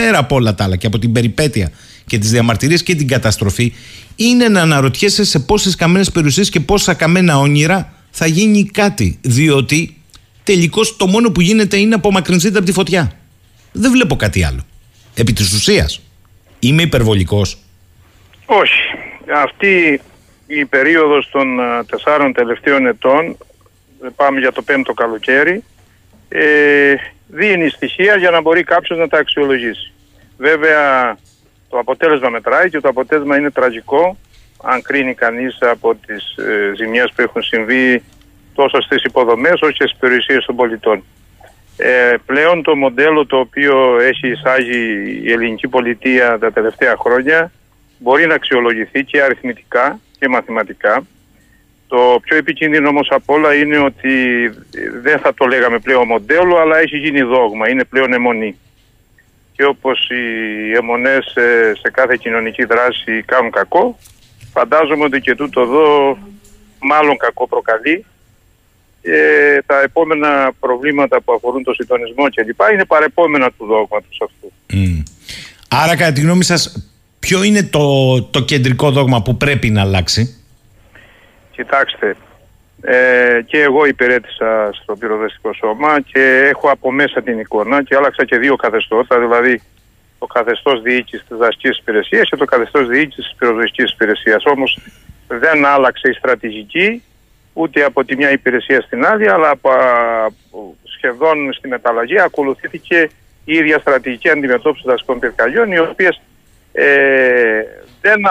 πέρα 0.00 0.18
από 0.18 0.34
όλα 0.34 0.54
τα 0.54 0.64
άλλα 0.64 0.76
και 0.76 0.86
από 0.86 0.98
την 0.98 1.12
περιπέτεια 1.12 1.70
και 2.06 2.18
τις 2.18 2.30
διαμαρτυρίες 2.30 2.82
και 2.82 2.94
την 2.94 3.08
καταστροφή 3.08 3.72
είναι 4.16 4.48
να 4.48 4.60
αναρωτιέσαι 4.60 5.24
σε 5.24 5.38
πόσες 5.38 5.74
καμένες 5.74 6.10
περιουσίες 6.10 6.50
και 6.50 6.60
πόσα 6.60 6.94
καμένα 6.94 7.38
όνειρα 7.38 7.92
θα 8.10 8.26
γίνει 8.26 8.64
κάτι 8.64 9.18
διότι 9.20 9.96
τελικώς 10.44 10.96
το 10.96 11.06
μόνο 11.06 11.30
που 11.30 11.40
γίνεται 11.40 11.76
είναι 11.76 11.88
να 11.88 11.96
απομακρυνθείτε 11.96 12.56
από 12.56 12.66
τη 12.66 12.72
φωτιά. 12.72 13.12
Δεν 13.72 13.90
βλέπω 13.90 14.16
κάτι 14.16 14.44
άλλο. 14.44 14.60
Επί 15.14 15.32
της 15.32 15.52
ουσίας 15.52 16.00
είμαι 16.58 16.82
υπερβολικός. 16.82 17.58
Όχι. 18.46 18.80
Αυτή 19.34 20.00
η 20.46 20.64
περίοδος 20.64 21.28
των 21.30 21.60
α, 21.60 21.84
τεσσάρων 21.84 22.32
τελευταίων 22.32 22.86
ετών, 22.86 23.36
ε, 24.04 24.08
πάμε 24.16 24.38
για 24.40 24.52
το 24.52 24.62
πέμπτο 24.62 24.92
καλοκαίρι, 24.92 25.62
ε, 26.28 26.94
δίνει 27.28 27.68
στοιχεία 27.68 28.16
για 28.16 28.30
να 28.30 28.40
μπορεί 28.40 28.62
κάποιος 28.62 28.98
να 28.98 29.08
τα 29.08 29.18
αξιολογήσει. 29.18 29.92
Βέβαια 30.36 31.16
το 31.68 31.78
αποτέλεσμα 31.78 32.28
μετράει 32.28 32.70
και 32.70 32.80
το 32.80 32.88
αποτέλεσμα 32.88 33.36
είναι 33.36 33.50
τραγικό 33.50 34.16
αν 34.62 34.82
κρίνει 34.82 35.14
κανείς 35.14 35.58
από 35.60 35.94
τις 35.94 36.36
ε, 36.36 36.72
ζημιές 36.76 37.12
που 37.14 37.22
έχουν 37.22 37.42
συμβεί 37.42 38.02
τόσο 38.54 38.80
στις 38.80 39.02
υποδομές 39.02 39.52
όσο 39.52 39.72
και 39.72 39.86
στις 39.86 39.98
περιουσίες 39.98 40.44
των 40.44 40.56
πολιτών. 40.56 41.04
Ε, 41.76 42.14
πλέον 42.26 42.62
το 42.62 42.76
μοντέλο 42.76 43.26
το 43.26 43.38
οποίο 43.38 44.00
έχει 44.00 44.28
εισάγει 44.28 45.20
η 45.24 45.32
ελληνική 45.32 45.68
πολιτεία 45.68 46.38
τα 46.38 46.52
τελευταία 46.52 46.96
χρόνια 46.98 47.52
μπορεί 47.98 48.26
να 48.26 48.34
αξιολογηθεί 48.34 49.04
και 49.04 49.22
αριθμητικά 49.22 50.00
και 50.18 50.28
μαθηματικά. 50.28 51.06
Το 51.88 52.18
πιο 52.22 52.36
επικίνδυνο 52.36 52.88
όμως 52.88 53.08
απ' 53.10 53.30
όλα 53.30 53.54
είναι 53.54 53.78
ότι 53.78 54.14
δεν 55.02 55.18
θα 55.18 55.34
το 55.34 55.46
λέγαμε 55.46 55.78
πλέον 55.78 56.06
μοντέλο 56.06 56.56
αλλά 56.56 56.78
έχει 56.78 56.96
γίνει 56.96 57.20
δόγμα, 57.20 57.68
είναι 57.70 57.84
πλέον 57.84 58.12
αιμονή. 58.12 58.56
και 59.52 59.64
όπως 59.64 60.10
οι 60.10 60.22
αιμονές 60.76 61.24
σε, 61.34 61.74
σε 61.74 61.90
κάθε 61.90 62.16
κοινωνική 62.20 62.64
δράση 62.64 63.22
κάνουν 63.26 63.50
κακό, 63.50 63.98
φαντάζομαι 64.52 65.04
ότι 65.04 65.20
και 65.20 65.34
τούτο 65.34 65.60
εδώ 65.60 66.18
μάλλον 66.78 67.16
κακό 67.16 67.48
προκαλεί 67.48 68.04
και 69.02 69.18
τα 69.66 69.80
επόμενα 69.80 70.52
προβλήματα 70.60 71.20
που 71.20 71.32
αφορούν 71.32 71.62
το 71.62 71.72
συντονισμό 71.72 72.24
κλπ. 72.34 72.60
είναι 72.72 72.84
παρεπόμενα 72.84 73.50
του 73.50 73.66
δόγματος 73.66 74.20
αυτού. 74.24 74.52
Μμ. 74.72 75.02
Άρα, 75.68 75.96
κατά 75.96 76.12
τη 76.12 76.20
γνώμη 76.20 76.44
σας, 76.44 76.90
ποιο 77.18 77.42
είναι 77.42 77.62
το, 77.62 78.22
το 78.22 78.40
κεντρικό 78.40 78.90
δόγμα 78.90 79.22
που 79.22 79.36
πρέπει 79.36 79.70
να 79.70 79.80
αλλάξει; 79.80 80.37
Κοιτάξτε, 81.58 82.16
ε, 82.80 83.40
και 83.46 83.62
εγώ 83.62 83.86
υπηρέτησα 83.86 84.70
στο 84.72 84.96
πυροδεστικό 84.96 85.52
σώμα 85.52 86.00
και 86.00 86.50
έχω 86.54 86.70
από 86.70 86.92
μέσα 86.92 87.22
την 87.22 87.38
εικόνα 87.38 87.82
και 87.82 87.96
άλλαξα 87.96 88.24
και 88.24 88.38
δύο 88.38 88.56
καθεστώτα, 88.56 89.18
δηλαδή 89.18 89.62
το 90.18 90.26
καθεστώς 90.26 90.82
διοίκησης 90.82 91.26
της 91.28 91.36
δασικής 91.36 91.78
υπηρεσίας 91.78 92.28
και 92.28 92.36
το 92.36 92.44
καθεστώς 92.44 92.88
διοίκησης 92.88 93.24
της 93.24 93.34
πυροδοτική 93.38 93.82
υπηρεσίας. 93.82 94.44
Όμως 94.44 94.78
δεν 95.28 95.64
άλλαξε 95.64 96.08
η 96.08 96.12
στρατηγική 96.12 97.02
ούτε 97.52 97.84
από 97.84 98.04
τη 98.04 98.16
μια 98.16 98.30
υπηρεσία 98.30 98.80
στην 98.80 99.06
άλλη, 99.06 99.30
αλλά 99.30 99.50
από, 99.50 99.70
από 100.24 100.76
σχεδόν 100.84 101.52
στη 101.52 101.68
μεταλλαγή 101.68 102.20
ακολουθήθηκε 102.20 103.10
η 103.44 103.54
ίδια 103.54 103.78
στρατηγική 103.78 104.30
αντιμετώπισης 104.30 104.86
δασικών 104.86 105.18
πυρκαγιών, 105.18 105.72
οι 105.72 105.78
οποίες 105.78 106.20
ε, 106.72 107.62
δεν 108.00 108.26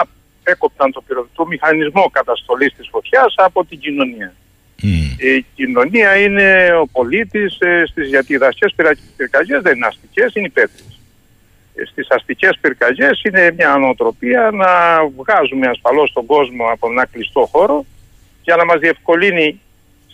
έκοπταν 0.50 0.92
το, 0.92 1.00
πυρο- 1.06 1.28
το 1.34 1.46
μηχανισμό 1.46 2.10
καταστολής 2.12 2.74
της 2.76 2.88
φωτιάς 2.90 3.34
από 3.36 3.64
την 3.64 3.78
κοινωνία. 3.78 4.32
Η 5.38 5.44
κοινωνία 5.54 6.16
είναι 6.18 6.72
ο 6.82 6.86
πολίτης 6.92 7.58
ε, 7.60 7.82
στις 7.86 8.08
γιατί 8.08 8.32
οι 8.32 8.36
δασικές 8.36 8.72
πυρα- 8.76 8.96
πυρκαγιές 9.16 9.62
δεν 9.62 9.76
είναι 9.76 9.86
αστικές, 9.86 10.34
είναι 10.34 10.46
υπεύθυνες. 10.46 11.00
Ε, 11.74 11.84
Στις 11.84 12.06
αστικές 12.10 12.58
πυρκαγιές 12.60 13.22
είναι 13.24 13.52
μια 13.56 13.72
ανοτροπία 13.72 14.50
να 14.52 14.68
βγάζουμε 15.16 15.66
ασφαλώς 15.66 16.12
τον 16.12 16.26
κόσμο 16.26 16.64
από 16.72 16.88
ένα 16.90 17.06
κλειστό 17.06 17.48
χώρο 17.52 17.84
για 18.42 18.56
να 18.56 18.64
μας 18.64 18.78
διευκολύνει 18.78 19.60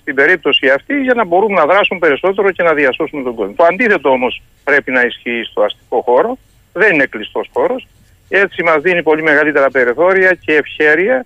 στην 0.00 0.14
περίπτωση 0.14 0.68
αυτή 0.68 1.00
για 1.02 1.14
να 1.14 1.24
μπορούμε 1.24 1.54
να 1.54 1.66
δράσουμε 1.66 1.98
περισσότερο 1.98 2.50
και 2.50 2.62
να 2.62 2.74
διασώσουμε 2.74 3.22
τον 3.22 3.34
κόσμο. 3.34 3.54
Το 3.56 3.64
αντίθετο 3.64 4.08
όμως 4.10 4.42
πρέπει 4.64 4.90
να 4.90 5.00
ισχύει 5.00 5.42
στο 5.50 5.62
αστικό 5.62 6.00
χώρο, 6.00 6.38
δεν 6.72 6.94
είναι 6.94 7.06
κλειστός 7.06 7.48
χώρος, 7.52 7.86
έτσι 8.28 8.62
μας 8.62 8.82
δίνει 8.82 9.02
πολύ 9.02 9.22
μεγαλύτερα 9.22 9.70
περιθώρια 9.70 10.34
και 10.34 10.54
ευχέρεια 10.54 11.24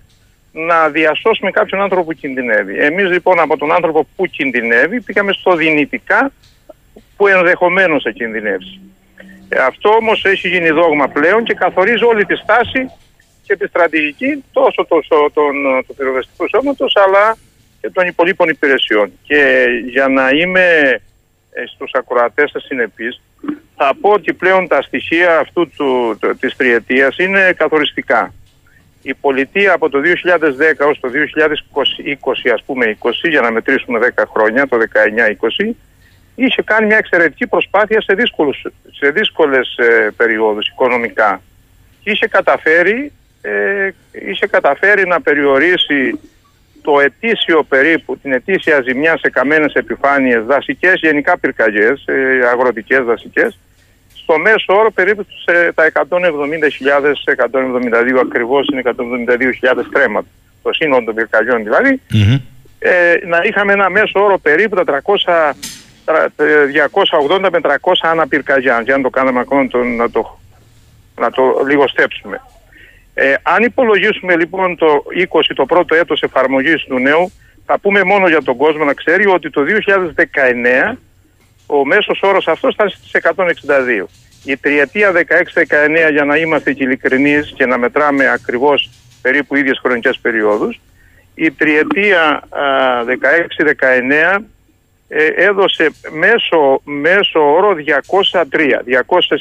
να 0.51 0.89
διασώσουμε 0.89 1.51
κάποιον 1.51 1.81
άνθρωπο 1.81 2.03
που 2.03 2.13
κινδυνεύει. 2.13 2.79
Εμείς 2.79 3.09
λοιπόν 3.09 3.39
από 3.39 3.57
τον 3.57 3.71
άνθρωπο 3.71 4.07
που 4.15 4.25
κινδυνεύει 4.25 5.01
πήγαμε 5.01 5.31
στο 5.31 5.55
δυνητικά 5.55 6.31
που 7.17 7.27
ενδεχομένως 7.27 8.03
θα 8.03 8.11
κινδυνεύσει. 8.11 8.79
Ε, 9.49 9.59
αυτό 9.59 9.89
όμως 9.89 10.25
έχει 10.25 10.47
γίνει 10.47 10.69
δόγμα 10.69 11.07
πλέον 11.07 11.43
και 11.43 11.53
καθορίζει 11.53 12.03
όλη 12.03 12.25
τη 12.25 12.35
στάση 12.35 12.91
και 13.43 13.57
τη 13.57 13.67
στρατηγική 13.67 14.43
τόσο 14.51 14.85
το, 14.87 14.99
το, 15.07 15.31
τον, 15.33 15.53
του 15.87 15.95
πυροβεστικού 15.95 16.47
σώματος 16.49 16.95
αλλά 17.05 17.37
και 17.81 17.89
των 17.89 18.07
υπολείπων 18.07 18.49
υπηρεσιών. 18.49 19.11
Και 19.23 19.65
για 19.89 20.07
να 20.07 20.29
είμαι 20.29 20.99
ε, 21.51 21.65
στους 21.65 21.91
ακροατές 21.93 22.49
σας 22.51 22.63
συνεπής, 22.63 23.21
θα 23.75 23.91
πω 24.01 24.09
ότι 24.09 24.33
πλέον 24.33 24.67
τα 24.67 24.81
στοιχεία 24.81 25.39
αυτού 25.39 25.69
του, 25.69 26.17
το, 26.19 26.35
της 26.35 26.55
τριετίας 26.55 27.17
είναι 27.17 27.53
καθοριστικά. 27.57 28.33
Η 29.01 29.13
πολιτεία 29.13 29.73
από 29.73 29.89
το 29.89 29.99
2010 29.99 30.87
ως 30.89 30.99
το 30.99 31.09
2020, 31.09 32.49
ας 32.53 32.63
πούμε 32.63 32.97
20, 33.01 33.11
για 33.29 33.41
να 33.41 33.51
μετρήσουμε 33.51 33.99
10 34.15 34.23
χρόνια, 34.33 34.67
το 34.67 34.77
19-20, 35.67 35.75
είχε 36.35 36.61
κάνει 36.61 36.85
μια 36.85 36.97
εξαιρετική 36.97 37.47
προσπάθεια 37.47 38.01
σε, 38.01 38.13
δύσκολους, 38.13 38.65
σε 38.91 39.09
δύσκολες 39.09 39.75
ε, 39.77 40.09
περιόδους 40.17 40.67
οικονομικά. 40.67 41.41
Και 42.03 42.11
είχε 42.11 42.27
καταφέρει, 42.27 43.11
ε, 43.41 43.89
είχε 44.11 44.47
καταφέρει 44.47 45.07
να 45.07 45.21
περιορίσει 45.21 46.19
το 46.89 46.99
ετήσιο 46.99 47.63
περίπου, 47.63 48.17
την 48.17 48.31
ετήσια 48.33 48.81
ζημιά 48.81 49.17
σε 49.17 49.29
καμένες 49.29 49.73
επιφάνειες, 49.73 50.43
δασικές 50.43 50.99
γενικά 51.01 51.37
πυρκαγιές, 51.37 52.03
ε, 52.05 52.47
αγροτικές 52.51 53.03
δασικές, 53.03 53.59
στο 54.13 54.37
μέσο 54.37 54.65
όρο 54.79 54.91
περίπου 54.91 55.25
σε 55.45 55.71
τα 55.73 55.85
170.000, 55.85 57.13
172 57.25 58.19
ακριβώς 58.21 58.67
είναι 58.71 58.79
172.000 58.79 59.89
τρέματα. 59.91 60.27
Το 60.63 60.73
σύνολο 60.73 61.03
των 61.05 61.15
πυρκαγιών 61.15 61.63
δηλαδή, 61.63 62.01
ε, 62.79 63.15
να 63.27 63.39
είχαμε 63.43 63.73
ένα 63.73 63.89
μέσο 63.89 64.23
όρο 64.23 64.37
περίπου 64.37 64.75
τα 64.75 64.83
300, 64.83 65.53
τρα- 66.05 66.29
ε, 66.37 66.65
280 66.65 67.49
με 67.51 67.59
300 67.61 68.07
αναπυρκαγιά, 68.11 68.81
για 68.81 68.97
να 68.97 69.03
το 69.03 69.09
κάνουμε 69.09 69.39
ακόμα 69.39 69.67
το, 69.67 69.83
να, 69.83 70.09
το, 70.09 70.39
να 71.19 71.29
το 71.31 71.43
λιγοστέψουμε. 71.67 72.41
Ε, 73.21 73.35
αν 73.43 73.63
υπολογίσουμε 73.63 74.35
λοιπόν 74.35 74.75
το 74.75 75.03
20, 75.29 75.41
το 75.55 75.65
πρώτο 75.65 75.95
έτος 75.95 76.21
εφαρμογής 76.21 76.83
του 76.83 76.99
νέου, 76.99 77.31
θα 77.65 77.79
πούμε 77.79 78.03
μόνο 78.03 78.27
για 78.27 78.41
τον 78.41 78.57
κόσμο 78.57 78.83
να 78.83 78.93
ξέρει 78.93 79.27
ότι 79.27 79.49
το 79.49 79.61
2019 80.91 80.97
ο 81.65 81.85
μέσος 81.85 82.19
όρος 82.21 82.47
αυτός 82.47 82.73
ήταν 82.73 82.89
στις 82.89 83.11
162. 83.13 84.05
Η 84.45 84.57
τριετία 84.57 85.11
16-19 85.11 86.11
για 86.11 86.25
να 86.25 86.37
είμαστε 86.37 86.73
και 86.73 86.83
ειλικρινείς 86.83 87.53
και 87.55 87.65
να 87.65 87.77
μετράμε 87.77 88.29
ακριβώς 88.29 88.89
περίπου 89.21 89.55
ίδιες 89.55 89.79
χρονικές 89.79 90.19
περιόδους, 90.21 90.79
η 91.35 91.51
τριετία 91.51 92.21
α, 92.49 93.03
16-19 94.37 94.43
ε, 95.07 95.25
έδωσε 95.25 95.91
μέσο, 96.11 96.81
μέσο 96.83 97.53
όρο 97.53 97.75
203, 97.75 98.43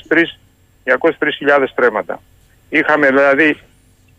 203, 0.08 0.24
203.000 0.84 1.66
τρέματα. 1.74 2.20
Είχαμε 2.68 3.06
δηλαδή 3.06 3.56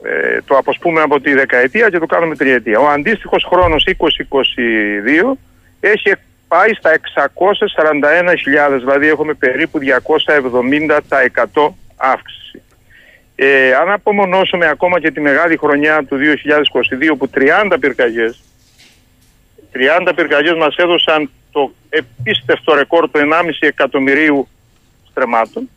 ε, 0.04 0.42
το 0.46 0.58
αποσπούμε 0.58 1.02
από 1.02 1.22
τη 1.22 1.34
δεκαετία 1.34 1.90
και 1.90 2.00
το 2.00 2.06
κάνουμε 2.06 2.36
τριετία. 2.36 2.80
Ο 2.80 2.88
αντίστοιχος 2.88 3.48
χρόνος 3.50 3.88
2022 3.88 3.94
έχει 5.80 6.14
πάει 6.48 6.74
στα 6.74 7.00
641.000, 8.70 8.78
δηλαδή 8.80 9.08
έχουμε 9.08 9.34
περίπου 9.34 9.80
270% 11.56 11.70
αύξηση. 11.96 12.62
Ε, 13.36 13.74
αν 13.74 13.92
απομονώσουμε 13.92 14.68
ακόμα 14.68 15.00
και 15.00 15.12
τη 15.12 15.22
μεγάλη 15.22 15.58
χρονιά 15.58 16.04
του 16.04 16.18
2022 17.12 17.18
που 17.18 17.30
30 17.36 17.78
πυρκαγιές 17.80 18.44
30 19.74 20.12
πυρκαγιές 20.16 20.58
μας 20.58 20.76
έδωσαν 20.76 21.30
το 21.52 21.72
επίστευτο 21.90 22.74
ρεκόρ 22.74 23.10
του 23.10 23.20
1,5 23.20 23.50
εκατομμυρίου 23.60 24.48
στρεμάτων 25.10 25.70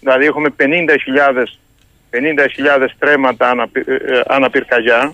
δηλαδή 0.00 0.24
έχουμε 0.24 0.54
50.000 0.58 0.66
50.000 2.10 2.88
τρέματα 2.98 3.50
ανα, 3.50 3.68
ε, 3.72 3.80
ε, 3.80 4.20
αναπυρκαγιά, 4.26 5.12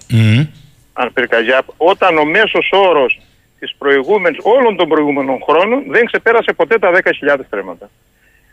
αναπυρκαγιά 0.93 1.63
όταν 1.77 2.19
ο 2.19 2.25
μέσος 2.25 2.71
όρος 2.73 3.21
της 3.59 3.75
προηγούμενης, 3.79 4.39
όλων 4.43 4.77
των 4.77 4.89
προηγούμενων 4.89 5.39
χρόνων 5.49 5.83
δεν 5.89 6.05
ξεπέρασε 6.05 6.53
ποτέ 6.53 6.79
τα 6.79 6.91
10.000 6.93 7.45
τρέματα. 7.51 7.91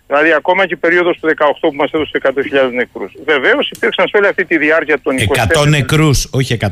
Δηλαδή 0.08 0.34
ακόμα 0.34 0.66
και 0.66 0.74
η 0.74 0.78
περίοδος 0.78 1.18
του 1.20 1.28
18 1.28 1.34
που 1.60 1.76
μας 1.76 1.92
έδωσε 1.92 2.20
100.000 2.24 2.72
νεκρούς. 2.74 3.12
Βεβαίως 3.26 3.70
υπήρξαν 3.76 4.08
σε 4.08 4.18
όλη 4.18 4.28
αυτή 4.28 4.46
τη 4.46 4.58
διάρκεια 4.58 5.00
των 5.00 5.16
100 5.18 5.68
νεκρούς, 5.68 6.28
όχι 6.32 6.58
100.000. 6.62 6.68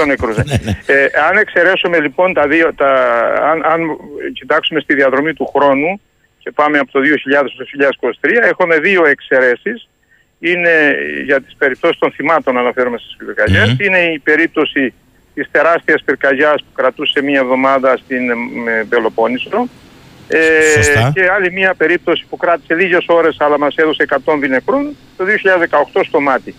100 0.00 0.06
νεκρούς. 0.06 0.36
ε. 0.36 0.42
ε, 0.94 1.08
αν 1.28 1.36
εξαιρέσουμε 1.36 2.00
λοιπόν 2.00 2.32
τα 2.34 2.46
δύο, 2.46 2.74
τα, 2.74 2.90
αν, 3.50 3.62
αν 3.64 3.80
κοιτάξουμε 4.32 4.80
στη 4.80 4.94
διαδρομή 4.94 5.32
του 5.34 5.46
χρόνου 5.56 6.00
και 6.38 6.50
πάμε 6.50 6.78
από 6.78 6.92
το 6.92 7.00
2000 7.00 7.46
στο 7.54 7.64
2023, 8.20 8.28
έχουμε 8.42 8.78
δύο 8.78 9.06
εξαιρέσεις. 9.06 9.88
Είναι 10.50 10.96
για 11.24 11.40
τις 11.40 11.54
περιπτώσεις 11.58 11.98
των 11.98 12.12
θυμάτων 12.12 12.58
αναφέρομαι 12.58 12.98
στις 12.98 13.16
πυρκαγιές. 13.16 13.76
Είναι 13.78 13.98
η 13.98 14.18
περίπτωση 14.18 14.94
της 15.34 15.48
τεράστιας 15.50 16.02
πυρκαγιάς 16.04 16.62
που 16.62 16.72
κρατούσε 16.74 17.22
μία 17.22 17.40
εβδομάδα 17.40 17.96
στην 17.96 18.30
ε, 18.30 18.84
Πελοπόννησο. 18.88 19.68
Ε, 20.28 20.38
Σωστά. 20.74 21.10
και 21.14 21.30
άλλη 21.30 21.52
μία 21.52 21.74
περίπτωση 21.74 22.24
που 22.30 22.36
κράτησε 22.36 22.74
λίγες 22.74 23.04
ώρες 23.08 23.36
αλλά 23.38 23.58
μας 23.58 23.76
έδωσε 23.76 24.06
100 24.24 24.48
νεκρών 24.48 24.96
το 25.16 25.24
2018 25.94 26.00
στο 26.04 26.20
μάτι 26.20 26.54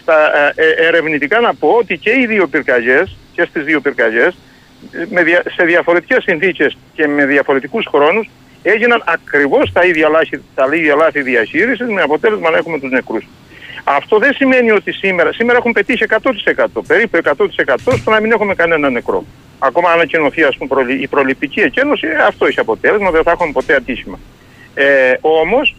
στα, 0.00 0.32
ε, 0.54 0.86
ερευνητικά 0.86 1.40
να 1.40 1.54
πω 1.54 1.68
ότι 1.68 1.98
και 1.98 2.10
οι 2.10 2.26
δύο 2.26 2.46
πυρκαγιές 2.46 3.16
και 3.32 3.44
στις 3.44 3.64
δύο 3.64 3.80
πυρκαγιές 3.80 4.36
με 5.10 5.22
δια, 5.22 5.42
σε 5.56 5.64
διαφορετικές 5.64 6.22
συνθήκες 6.22 6.76
και 6.94 7.08
με 7.08 7.26
διαφορετικούς 7.26 7.86
χρόνους 7.90 8.28
έγιναν 8.70 9.02
ακριβώς 9.06 9.72
τα 9.72 9.84
ίδια 9.84 10.08
λάθη, 10.08 10.42
τα 10.54 10.68
ίδια 10.72 10.94
λάθη 10.94 11.22
διαχείρισης 11.22 11.88
με 11.88 12.02
αποτέλεσμα 12.02 12.50
να 12.50 12.56
έχουμε 12.56 12.78
τους 12.78 12.90
νεκρούς. 12.90 13.24
Αυτό 13.84 14.18
δεν 14.18 14.32
σημαίνει 14.34 14.70
ότι 14.70 14.92
σήμερα, 14.92 15.32
σήμερα 15.32 15.58
έχουν 15.58 15.72
πετύχει 15.72 16.04
100%, 16.04 16.82
περίπου 16.86 17.16
100% 17.16 17.96
στο 17.96 18.10
να 18.10 18.20
μην 18.20 18.32
έχουμε 18.32 18.54
κανένα 18.54 18.90
νεκρό. 18.90 19.24
Ακόμα 19.58 19.88
αν 19.88 19.94
ανακοινωθεί 19.94 20.42
ας 20.42 20.56
πούμε, 20.56 20.68
προλη- 20.68 21.02
η 21.02 21.06
προληπτική 21.06 21.60
εκένωση, 21.60 22.06
ε, 22.06 22.16
αυτό 22.16 22.46
έχει 22.46 22.60
αποτέλεσμα, 22.60 23.10
δεν 23.10 23.22
θα 23.22 23.30
έχουμε 23.30 23.52
ποτέ 23.52 23.74
ατύχημα. 23.74 24.18
Ε, 24.74 25.12
όμως 25.20 25.76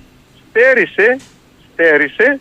στέρισε, 0.49 1.17
στέρισε 1.73 2.39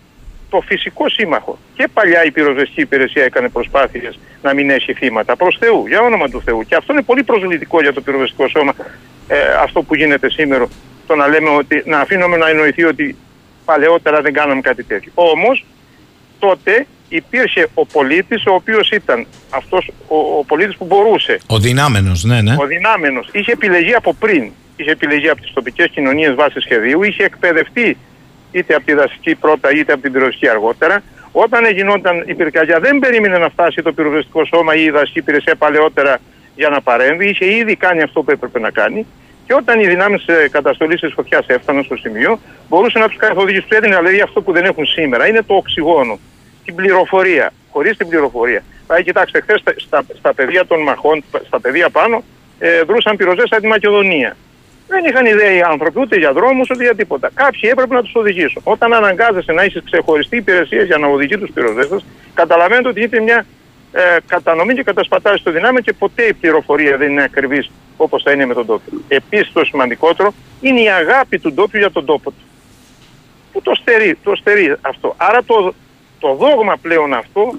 το 0.50 0.60
φυσικό 0.60 1.08
σύμμαχο. 1.08 1.58
Και 1.76 1.88
παλιά 1.92 2.24
η 2.24 2.30
πυροσβεστική 2.30 2.80
υπηρεσία 2.80 3.24
έκανε 3.24 3.48
προσπάθειες 3.48 4.18
να 4.42 4.54
μην 4.54 4.70
έχει 4.70 4.92
θύματα. 4.92 5.36
Προς 5.36 5.56
Θεού, 5.60 5.86
για 5.86 6.00
όνομα 6.00 6.28
του 6.28 6.42
Θεού. 6.44 6.62
Και 6.68 6.74
αυτό 6.74 6.92
είναι 6.92 7.02
πολύ 7.02 7.22
προσβλητικό 7.22 7.80
για 7.80 7.92
το 7.92 8.00
πυροσβεστικό 8.00 8.48
σώμα, 8.48 8.74
ε, 9.28 9.36
αυτό 9.62 9.82
που 9.82 9.94
γίνεται 9.94 10.30
σήμερα 10.30 10.66
το 11.06 11.14
να 11.14 11.28
λέμε 11.28 11.48
ότι, 11.48 11.82
να 11.86 11.98
αφήνουμε 11.98 12.36
να 12.36 12.48
εννοηθεί 12.48 12.84
ότι 12.84 13.16
παλαιότερα 13.64 14.20
δεν 14.20 14.32
κάναμε 14.32 14.60
κάτι 14.60 14.84
τέτοιο. 14.84 15.12
Όμως 15.14 15.64
τότε 16.38 16.86
υπήρχε 17.08 17.68
ο 17.74 17.86
πολίτης 17.86 18.46
ο 18.46 18.54
οποίος 18.54 18.90
ήταν 18.90 19.26
αυτός 19.50 19.90
ο, 20.08 20.16
ο 20.16 20.44
πολίτης 20.44 20.76
που 20.76 20.84
μπορούσε. 20.84 21.38
Ο 21.46 21.58
δυνάμενος, 21.58 22.24
ναι, 22.24 22.42
ναι. 22.42 22.56
Ο 22.58 22.66
δυνάμενος. 22.66 23.28
Είχε 23.32 23.52
επιλεγεί 23.52 23.94
από 23.94 24.14
πριν. 24.14 24.50
Είχε 24.76 24.90
επιλεγεί 24.90 25.28
από 25.28 25.40
τις 25.40 25.52
τοπικές 25.52 25.90
κοινωνίες 25.90 26.34
βάσει 26.34 26.60
σχεδίου. 26.60 27.02
Είχε 27.02 27.24
εκπαιδευτεί 27.24 27.96
είτε 28.52 28.74
από 28.74 28.84
τη 28.84 28.94
δασική 28.94 29.34
πρώτα 29.34 29.70
είτε 29.70 29.92
από 29.92 30.02
την 30.02 30.12
πυροσβεστική 30.12 30.48
αργότερα. 30.48 31.02
Όταν 31.32 31.70
γινόταν 31.70 32.24
η 32.26 32.34
πυρκαγιά 32.34 32.80
δεν 32.80 32.98
περίμενε 32.98 33.38
να 33.38 33.48
φτάσει 33.48 33.82
το 33.82 33.92
πυροσβεστικό 33.92 34.44
σώμα 34.44 34.74
ή 34.74 34.82
η 34.82 34.90
δασική 34.90 35.18
υπηρεσία 35.18 35.54
παλαιότερα 35.54 36.18
για 36.56 36.68
να 36.68 36.80
παρέμβει. 36.80 37.28
Είχε 37.28 37.54
ήδη 37.54 37.76
κάνει 37.76 38.02
αυτό 38.02 38.22
που 38.22 38.30
έπρεπε 38.30 38.58
να 38.58 38.70
κάνει. 38.70 39.06
Και 39.46 39.54
όταν 39.54 39.80
οι 39.80 39.86
δυνάμεις 39.86 40.24
καταστολής 40.50 41.00
της 41.00 41.12
φωτιάς 41.12 41.46
έφταναν 41.46 41.84
στο 41.84 41.96
σημείο, 41.96 42.40
μπορούσε 42.68 42.98
να 42.98 43.08
τους 43.08 43.16
καθοδηγήσει. 43.16 43.66
Του 43.68 43.74
έδινε 43.74 43.96
δηλαδή 43.96 44.20
αυτό 44.20 44.42
που 44.42 44.52
δεν 44.52 44.64
έχουν 44.64 44.86
σήμερα. 44.86 45.28
Είναι 45.28 45.42
το 45.42 45.54
οξυγόνο. 45.54 46.18
Την 46.64 46.74
πληροφορία. 46.74 47.52
Χωρίς 47.70 47.96
την 47.96 48.08
πληροφορία. 48.08 48.62
Δηλαδή, 48.86 49.04
κοιτάξτε, 49.04 49.40
χθες 49.40 49.60
στα, 49.60 49.74
στα, 49.76 50.04
στα 50.18 50.34
πεδία 50.34 50.66
των 50.66 50.82
μαχών, 50.82 51.24
στα 51.46 51.60
πεδία 51.60 51.90
πάνω, 51.90 52.22
ε, 52.58 52.82
δρούσαν 52.82 53.16
πυροζέ 53.16 53.42
από 53.50 53.60
τη 53.60 53.66
Μακεδονία. 53.66 54.36
Δεν 54.88 55.04
είχαν 55.04 55.26
ιδέα 55.26 55.52
οι 55.52 55.60
άνθρωποι 55.60 56.00
ούτε 56.00 56.16
για 56.16 56.32
δρόμους 56.32 56.70
ούτε 56.70 56.82
για 56.82 56.94
τίποτα. 56.94 57.30
Κάποιοι 57.34 57.70
έπρεπε 57.72 57.94
να 57.94 58.02
τους 58.02 58.14
οδηγήσουν. 58.14 58.62
Όταν 58.64 58.94
αναγκάζεσαι 58.94 59.52
να 59.52 59.64
είσαι 59.64 59.82
ξεχωριστή 59.84 60.36
υπηρεσία 60.36 60.82
για 60.82 60.98
να 60.98 61.06
οδηγεί 61.06 61.38
τους 61.38 61.50
πυροσβέστες, 61.54 62.04
καταλαβαίνετε 62.34 62.88
ότι 62.88 63.02
είναι 63.02 63.20
μια 63.20 63.46
ε, 63.96 64.16
κατανομή 64.26 64.74
και 64.74 64.82
κατασπατάληση 64.82 65.44
των 65.44 65.52
δυνάμεων 65.52 65.82
και 65.82 65.92
ποτέ 65.92 66.22
η 66.22 66.32
πληροφορία 66.32 66.96
δεν 66.96 67.10
είναι 67.10 67.22
ακριβής 67.22 67.70
όπως 67.96 68.22
θα 68.22 68.32
είναι 68.32 68.46
με 68.46 68.54
τον 68.54 68.66
τόπιο. 68.66 69.00
Επίσης, 69.08 69.52
το 69.52 69.64
σημαντικότερο 69.64 70.34
είναι 70.60 70.80
η 70.80 70.88
αγάπη 70.88 71.38
του 71.38 71.52
ντόπιου 71.52 71.78
για 71.78 71.90
τον 71.90 72.04
τόπο 72.04 72.30
του. 72.30 72.44
Που 73.52 73.62
το 73.62 73.74
στερεί, 73.74 74.18
το 74.22 74.34
στερεί 74.34 74.74
αυτό; 74.80 75.14
Άρα 75.16 75.42
το, 75.44 75.74
το 76.18 76.34
δόγμα 76.34 76.76
πλέον 76.82 77.12
αυτό 77.12 77.54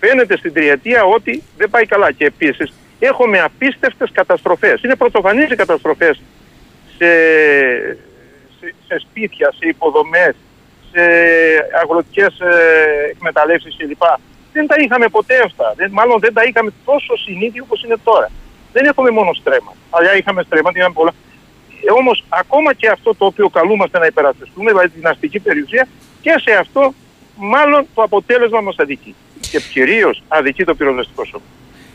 φαίνεται 0.00 0.36
στην 0.36 0.52
τριετία 0.52 1.04
ότι 1.04 1.42
δεν 1.56 1.70
πάει 1.70 1.86
καλά. 1.86 2.12
Και 2.12 2.24
επίσης 2.24 2.72
έχουμε 2.98 3.40
απίστευτες 3.40 4.10
καταστροφές. 4.12 4.82
Είναι 4.82 4.96
πρωτοφανείς 4.96 5.50
οι 5.50 5.56
καταστροφές 5.56 6.20
σε, 6.96 7.06
σε, 8.58 8.74
σε, 8.86 8.98
σπίτια, 8.98 9.52
σε 9.58 9.68
υποδομές, 9.68 10.34
σε 10.92 11.00
αγροτικές 11.82 12.40
ε, 12.40 13.10
εκμεταλλεύσεις 13.10 13.76
κλπ. 13.78 14.02
Δεν 14.54 14.66
τα 14.70 14.76
είχαμε 14.82 15.06
ποτέ 15.16 15.36
αυτά. 15.48 15.66
Δεν, 15.76 15.88
μάλλον 15.98 16.16
δεν 16.24 16.32
τα 16.36 16.42
είχαμε 16.48 16.70
τόσο 16.84 17.12
συνήθι 17.24 17.58
όπως 17.66 17.78
είναι 17.84 17.98
τώρα. 18.08 18.28
Δεν 18.74 18.84
έχουμε 18.90 19.10
μόνο 19.18 19.30
στρέμμα. 19.40 19.72
Αλλιά 19.96 20.12
είχαμε 20.16 20.40
στρέμμα, 20.46 20.70
είχαμε 20.74 20.94
πολλά. 21.00 21.12
Ε, 21.86 21.90
Όμως, 22.00 22.16
ακόμα 22.28 22.70
και 22.80 22.88
αυτό 22.96 23.10
το 23.18 23.24
οποίο 23.30 23.48
καλούμαστε 23.48 23.98
να 23.98 24.06
υπερασπιστούμε, 24.06 24.70
δηλαδή 24.70 24.88
την 24.88 25.06
αστική 25.12 25.38
περιουσία, 25.46 25.88
και 26.24 26.32
σε 26.44 26.52
αυτό 26.62 26.94
μάλλον 27.54 27.86
το 27.94 28.02
αποτέλεσμα 28.02 28.60
μας 28.60 28.76
αδικεί. 28.78 29.14
Και 29.50 29.60
κυρίως 29.72 30.22
αδικεί 30.28 30.64
το 30.64 30.74
πυροσβεστικό 30.74 31.24
σώμα. 31.24 31.44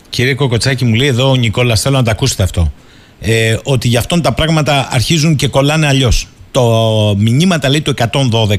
Κύριε 0.10 0.34
Κοκοτσάκη, 0.34 0.86
μου 0.86 0.94
λέει 0.94 1.07
εδώ 1.07 1.30
ο 1.30 1.36
Νικόλας, 1.36 1.81
θέλω 1.81 1.98
να 1.98 2.03
τα 2.03 2.11
ακούσετε 2.11 2.44
αυτό. 2.44 2.72
Ε, 3.19 3.57
ότι 3.64 3.88
γι' 3.88 3.98
αυτόν 3.98 4.22
τα 4.22 4.34
πράγματα 4.34 4.88
αρχίζουν 4.91 5.36
και 5.36 5.48
κολλάνε 5.48 5.88
αλλιώς. 5.88 6.27
Το 6.52 6.64
μηνύματα 7.18 7.69
λέει 7.69 7.81
το 7.81 7.94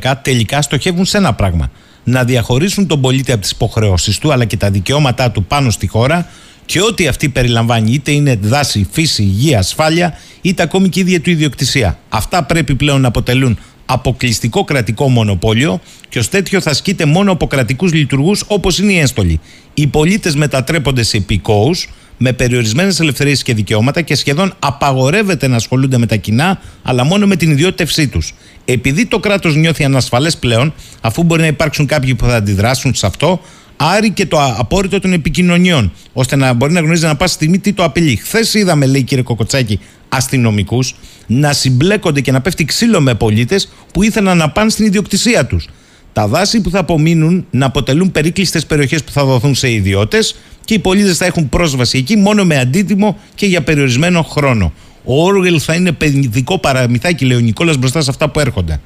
112 0.02 0.12
τελικά 0.22 0.62
στοχεύουν 0.62 1.04
σε 1.04 1.16
ένα 1.16 1.34
πράγμα. 1.34 1.70
Να 2.04 2.24
διαχωρίσουν 2.24 2.86
τον 2.86 3.00
πολίτη 3.00 3.32
από 3.32 3.40
τις 3.40 3.50
υποχρεώσεις 3.50 4.18
του 4.18 4.32
αλλά 4.32 4.44
και 4.44 4.56
τα 4.56 4.70
δικαιώματά 4.70 5.30
του 5.30 5.44
πάνω 5.44 5.70
στη 5.70 5.86
χώρα 5.86 6.28
και 6.66 6.80
ό,τι 6.82 7.06
αυτή 7.06 7.28
περιλαμβάνει, 7.28 7.92
είτε 7.92 8.10
είναι 8.10 8.38
δάση, 8.42 8.88
φύση, 8.90 9.22
υγεία, 9.22 9.58
ασφάλεια, 9.58 10.18
είτε 10.40 10.62
ακόμη 10.62 10.88
και 10.88 10.98
η 10.98 11.02
ίδια 11.02 11.20
του 11.20 11.30
ιδιοκτησία. 11.30 11.98
Αυτά 12.08 12.44
πρέπει 12.44 12.74
πλέον 12.74 13.00
να 13.00 13.08
αποτελούν 13.08 13.58
αποκλειστικό 13.86 14.64
κρατικό 14.64 15.08
μονοπόλιο 15.08 15.80
και 16.08 16.18
ως 16.18 16.28
τέτοιο 16.28 16.60
θα 16.60 16.70
ασκείται 16.70 17.04
μόνο 17.04 17.32
από 17.32 17.46
κρατικούς 17.46 17.92
λειτουργούς 17.92 18.44
όπως 18.46 18.78
είναι 18.78 18.92
η 18.92 18.98
ένστολη. 18.98 19.40
Οι 19.74 19.86
πολίτες 19.86 20.34
μετατρέπονται 20.34 21.02
σε 21.02 21.16
υπηκόους 21.16 21.88
με 22.22 22.32
περιορισμένες 22.32 23.00
ελευθερίες 23.00 23.42
και 23.42 23.54
δικαιώματα 23.54 24.00
και 24.00 24.14
σχεδόν 24.14 24.52
απαγορεύεται 24.58 25.46
να 25.46 25.56
ασχολούνται 25.56 25.98
με 25.98 26.06
τα 26.06 26.16
κοινά, 26.16 26.60
αλλά 26.82 27.04
μόνο 27.04 27.26
με 27.26 27.36
την 27.36 27.50
ιδιότητευσή 27.50 28.08
τους. 28.08 28.34
Επειδή 28.64 29.06
το 29.06 29.18
κράτος 29.18 29.56
νιώθει 29.56 29.84
ανασφαλές 29.84 30.36
πλέον, 30.36 30.74
αφού 31.00 31.22
μπορεί 31.22 31.40
να 31.40 31.46
υπάρξουν 31.46 31.86
κάποιοι 31.86 32.14
που 32.14 32.24
θα 32.24 32.36
αντιδράσουν 32.36 32.94
σε 32.94 33.06
αυτό, 33.06 33.40
άρει 33.76 34.10
και 34.10 34.26
το 34.26 34.38
απόρριτο 34.58 35.00
των 35.00 35.12
επικοινωνιών, 35.12 35.92
ώστε 36.12 36.36
να 36.36 36.52
μπορεί 36.52 36.72
να 36.72 36.80
γνωρίζει 36.80 37.04
να 37.04 37.16
πάση 37.16 37.34
στιγμή 37.34 37.58
τι 37.58 37.72
το 37.72 37.84
απειλεί. 37.84 38.16
Χθες 38.16 38.54
είδαμε, 38.54 38.86
λέει 38.86 39.02
κύριε 39.02 39.22
Κοκοτσάκη, 39.22 39.80
αστυνομικούς 40.08 40.94
να 41.26 41.52
συμπλέκονται 41.52 42.20
και 42.20 42.32
να 42.32 42.40
πέφτει 42.40 42.64
ξύλο 42.64 43.00
με 43.00 43.14
πολίτες 43.14 43.72
που 43.92 44.02
ήθελαν 44.02 44.36
να 44.36 44.50
πάνε 44.50 44.70
στην 44.70 44.84
ιδιοκτησία 44.86 45.46
τους. 45.46 45.68
Τα 46.12 46.26
δάση 46.26 46.60
που 46.60 46.70
θα 46.70 46.78
απομείνουν 46.78 47.46
να 47.50 47.66
αποτελούν 47.66 48.12
περίκλειστες 48.12 48.66
περιοχές 48.66 49.04
που 49.04 49.10
θα 49.10 49.24
δοθούν 49.24 49.54
σε 49.54 49.70
ιδιώτες 49.70 50.36
και 50.64 50.74
οι 50.74 50.78
πολίτες 50.78 51.16
θα 51.16 51.24
έχουν 51.24 51.48
πρόσβαση 51.48 51.98
εκεί 51.98 52.16
μόνο 52.16 52.44
με 52.44 52.58
αντίτιμο 52.58 53.18
και 53.34 53.46
για 53.46 53.62
περιορισμένο 53.62 54.22
χρόνο. 54.22 54.72
Ο 55.04 55.24
Όργελ 55.24 55.60
θα 55.62 55.74
είναι 55.74 55.92
παιδικό 55.92 56.58
παραμυθάκι, 56.58 57.24
λέει 57.24 57.36
ο 57.36 57.40
Νικόλας, 57.40 57.76
μπροστά 57.76 58.00
σε 58.00 58.10
αυτά 58.10 58.28
που 58.28 58.40
έρχονται. 58.40 58.80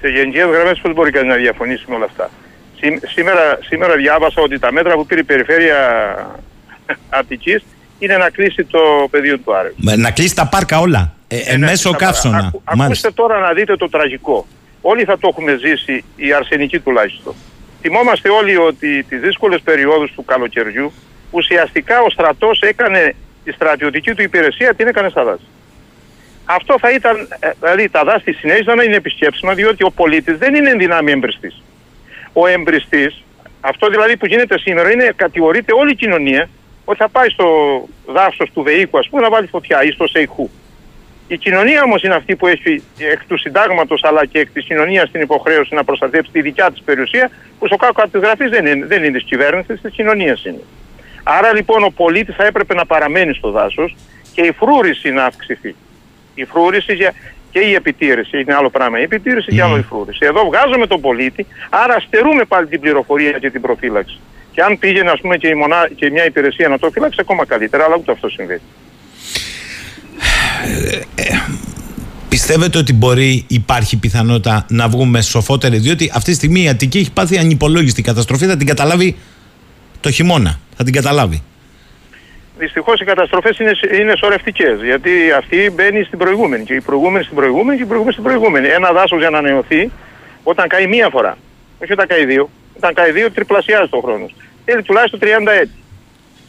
Σε 0.00 0.08
γενικές 0.08 0.44
γραμμές, 0.44 0.78
πώς 0.82 0.94
μπορεί 0.94 1.10
κανείς 1.10 1.28
να 1.28 1.36
διαφωνήσει 1.36 1.84
με 1.88 1.94
όλα 1.94 2.04
αυτά; 2.04 2.30
Σήμερα, 3.06 3.58
σήμερα 3.60 3.96
διάβασα 3.96 4.42
ότι 4.42 4.58
τα 4.58 4.72
μέτρα 4.72 4.94
που 4.94 5.06
πήρε 5.06 5.20
η 5.20 5.24
περιφέρεια 5.24 5.78
Αττικής 7.18 7.64
είναι 7.98 8.16
να 8.16 8.30
κλείσει 8.30 8.64
το 8.64 8.78
πεδίο 9.10 9.38
του 9.38 9.54
Άρεου. 9.54 9.74
Να 9.96 10.10
κλείσει 10.10 10.34
τα 10.34 10.46
πάρκα 10.46 10.78
όλα. 10.78 11.14
Ε, 11.28 11.36
ε, 11.36 11.56
ναι, 11.56 11.66
μέσω 11.66 11.90
καύσωνα. 11.90 12.52
ακούστε 12.64 13.10
τώρα 13.10 13.38
να 13.38 13.52
δείτε 13.52 13.76
το 13.76 13.88
τραγικό. 13.88 14.46
Όλοι 14.80 15.04
θα 15.04 15.18
το 15.18 15.28
έχουμε 15.30 15.56
ζήσει, 15.56 16.04
οι 16.16 16.32
αρσενικοί 16.32 16.80
τουλάχιστον. 16.80 17.34
Θυμόμαστε 17.80 18.28
όλοι 18.28 18.56
ότι 18.56 19.02
τις 19.02 19.20
δύσκολες 19.20 19.60
περιόδους 19.60 20.12
του 20.12 20.24
καλοκαιριού 20.24 20.92
ουσιαστικά 21.30 22.00
ο 22.00 22.10
στρατός 22.10 22.60
έκανε 22.60 23.14
τη 23.44 23.52
στρατιωτική 23.52 24.14
του 24.14 24.22
υπηρεσία 24.22 24.74
την 24.74 24.86
έκανε 24.86 25.08
στα 25.08 25.24
δάση. 25.24 25.44
Αυτό 26.44 26.78
θα 26.78 26.90
ήταν, 26.90 27.28
ε, 27.40 27.50
δηλαδή 27.60 27.88
τα 27.88 28.04
δάση 28.04 28.32
συνέχισαν 28.32 28.76
να 28.76 28.82
είναι 28.82 28.96
επισκέψιμα 28.96 29.54
διότι 29.54 29.84
ο 29.84 29.90
πολίτης 29.90 30.38
δεν 30.38 30.54
είναι 30.54 30.70
ενδυνάμει 30.70 31.10
εμπριστή. 31.10 31.52
Ο 32.32 32.46
εμπριστή, 32.46 33.14
αυτό 33.60 33.88
δηλαδή 33.88 34.16
που 34.16 34.26
γίνεται 34.26 34.58
σήμερα, 34.58 34.92
είναι 34.92 35.12
κατηγορείται 35.16 35.72
όλη 35.74 35.90
η 35.90 35.94
κοινωνία 35.94 36.48
ότι 36.84 36.98
θα 36.98 37.08
πάει 37.08 37.28
στο 37.28 37.46
δάσος 38.06 38.50
του 38.54 38.62
Δεϊκού, 38.62 38.98
ας 38.98 39.08
πούμε, 39.08 39.22
να 39.22 39.30
βάλει 39.30 39.46
φωτιά 39.46 39.82
ή 39.82 39.90
στο 39.90 40.06
Σεϊχού. 40.06 40.50
Η 41.34 41.36
κοινωνία 41.38 41.82
όμως 41.82 42.02
είναι 42.02 42.14
αυτή 42.14 42.36
που 42.36 42.46
έχει 42.46 42.82
εκ 43.12 43.24
του 43.26 43.38
συντάγματος 43.38 44.04
αλλά 44.04 44.26
και 44.26 44.38
εκ 44.38 44.50
της 44.50 44.64
κοινωνίας 44.64 45.10
την 45.10 45.20
υποχρέωση 45.20 45.74
να 45.74 45.84
προστατεύσει 45.84 46.32
τη 46.32 46.40
δικιά 46.40 46.70
της 46.70 46.82
περιουσία, 46.82 47.30
που 47.58 47.66
στο 47.66 47.76
κάκο 47.76 48.08
τη 48.08 48.18
γραφή 48.18 48.48
δεν 48.48 48.66
είναι, 48.66 48.86
δεν 48.86 49.04
είναι 49.04 49.18
τη 49.18 49.24
κυβέρνηση, 49.24 49.74
τη 49.74 49.90
κοινωνία 49.90 50.38
είναι. 50.42 50.62
Άρα 51.22 51.54
λοιπόν 51.54 51.84
ο 51.84 51.90
πολίτης 51.96 52.34
θα 52.34 52.44
έπρεπε 52.44 52.74
να 52.74 52.86
παραμένει 52.86 53.34
στο 53.34 53.50
δάσος 53.50 53.96
και 54.34 54.40
η 54.42 54.52
φρούρηση 54.52 55.10
να 55.10 55.24
αυξηθεί. 55.24 55.74
Η 56.34 56.44
φρούρηση 56.44 56.94
για... 56.94 57.12
και 57.50 57.60
η 57.60 57.74
επιτήρηση 57.74 58.40
είναι 58.40 58.54
άλλο 58.54 58.70
πράγμα. 58.70 58.98
Η 58.98 59.02
επιτήρηση 59.02 59.48
mm. 59.50 59.54
και 59.54 59.62
άλλο 59.62 59.76
η 59.76 59.82
φρούρηση. 59.82 60.26
Εδώ 60.26 60.44
βγάζουμε 60.44 60.86
τον 60.86 61.00
πολίτη, 61.00 61.46
άρα 61.70 62.00
στερούμε 62.00 62.44
πάλι 62.44 62.66
την 62.66 62.80
πληροφορία 62.80 63.30
και 63.30 63.50
την 63.50 63.60
προφύλαξη. 63.60 64.18
Και 64.52 64.62
αν 64.62 64.78
πήγαινε, 64.78 65.10
ας 65.10 65.20
πούμε, 65.20 65.36
και, 65.36 65.48
η 65.48 65.54
μονά, 65.54 65.88
και 65.94 66.10
μια 66.10 66.24
υπηρεσία 66.24 66.68
να 66.68 66.78
το 66.78 66.90
φυλάξει, 66.90 67.18
ακόμα 67.20 67.46
καλύτερα, 67.46 67.84
αλλά 67.84 67.96
ούτε 67.96 68.12
αυτό 68.12 68.28
συμβαίνει. 68.28 68.62
Ε, 70.64 71.22
ε, 71.22 71.42
πιστεύετε 72.28 72.78
ότι 72.78 72.92
μπορεί, 72.92 73.44
υπάρχει 73.48 73.96
πιθανότητα 73.96 74.66
να 74.68 74.88
βγούμε 74.88 75.22
σοφότεροι, 75.22 75.78
διότι 75.78 76.10
αυτή 76.14 76.30
τη 76.30 76.36
στιγμή 76.36 76.62
η 76.62 76.68
Αττική 76.68 76.98
έχει 76.98 77.12
πάθει 77.12 77.38
ανυπολόγιστη 77.38 78.02
καταστροφή, 78.02 78.46
θα 78.46 78.56
την 78.56 78.66
καταλάβει 78.66 79.16
το 80.00 80.10
χειμώνα. 80.10 80.58
Θα 80.76 80.84
την 80.84 80.94
καταλάβει. 80.94 81.42
Δυστυχώς 82.58 83.00
οι 83.00 83.04
καταστροφές 83.04 83.58
είναι, 83.58 83.72
είναι 84.00 84.12
σωρευτικές. 84.16 84.82
Γιατί 84.82 85.10
αυτή 85.38 85.70
μπαίνει 85.74 86.02
στην 86.04 86.18
προηγούμενη. 86.18 86.64
Και 86.64 86.74
η 86.74 86.80
προηγούμενη 86.80 87.24
στην 87.24 87.36
προηγούμενη 87.36 87.76
και 87.76 87.82
η 87.82 87.86
προηγούμενη 87.86 88.12
στην 88.12 88.24
προηγούμενη. 88.24 88.68
Ένα 88.68 88.92
δάσος 88.92 89.18
για 89.18 89.30
να 89.30 89.38
ανανεωθεί 89.38 89.90
όταν 90.42 90.68
καεί 90.68 90.86
μία 90.86 91.08
φορά. 91.08 91.36
Όχι 91.82 91.92
όταν 91.92 92.06
καεί 92.06 92.24
δύο. 92.24 92.50
Όταν 92.76 92.94
καεί 92.94 93.12
δύο, 93.12 93.30
τριπλασιάζει 93.30 93.88
τον 93.88 94.00
χρόνος. 94.00 94.34
Θέλει 94.64 94.82
τουλάχιστον 94.82 95.18
30 95.22 95.26
έτη. 95.60 95.70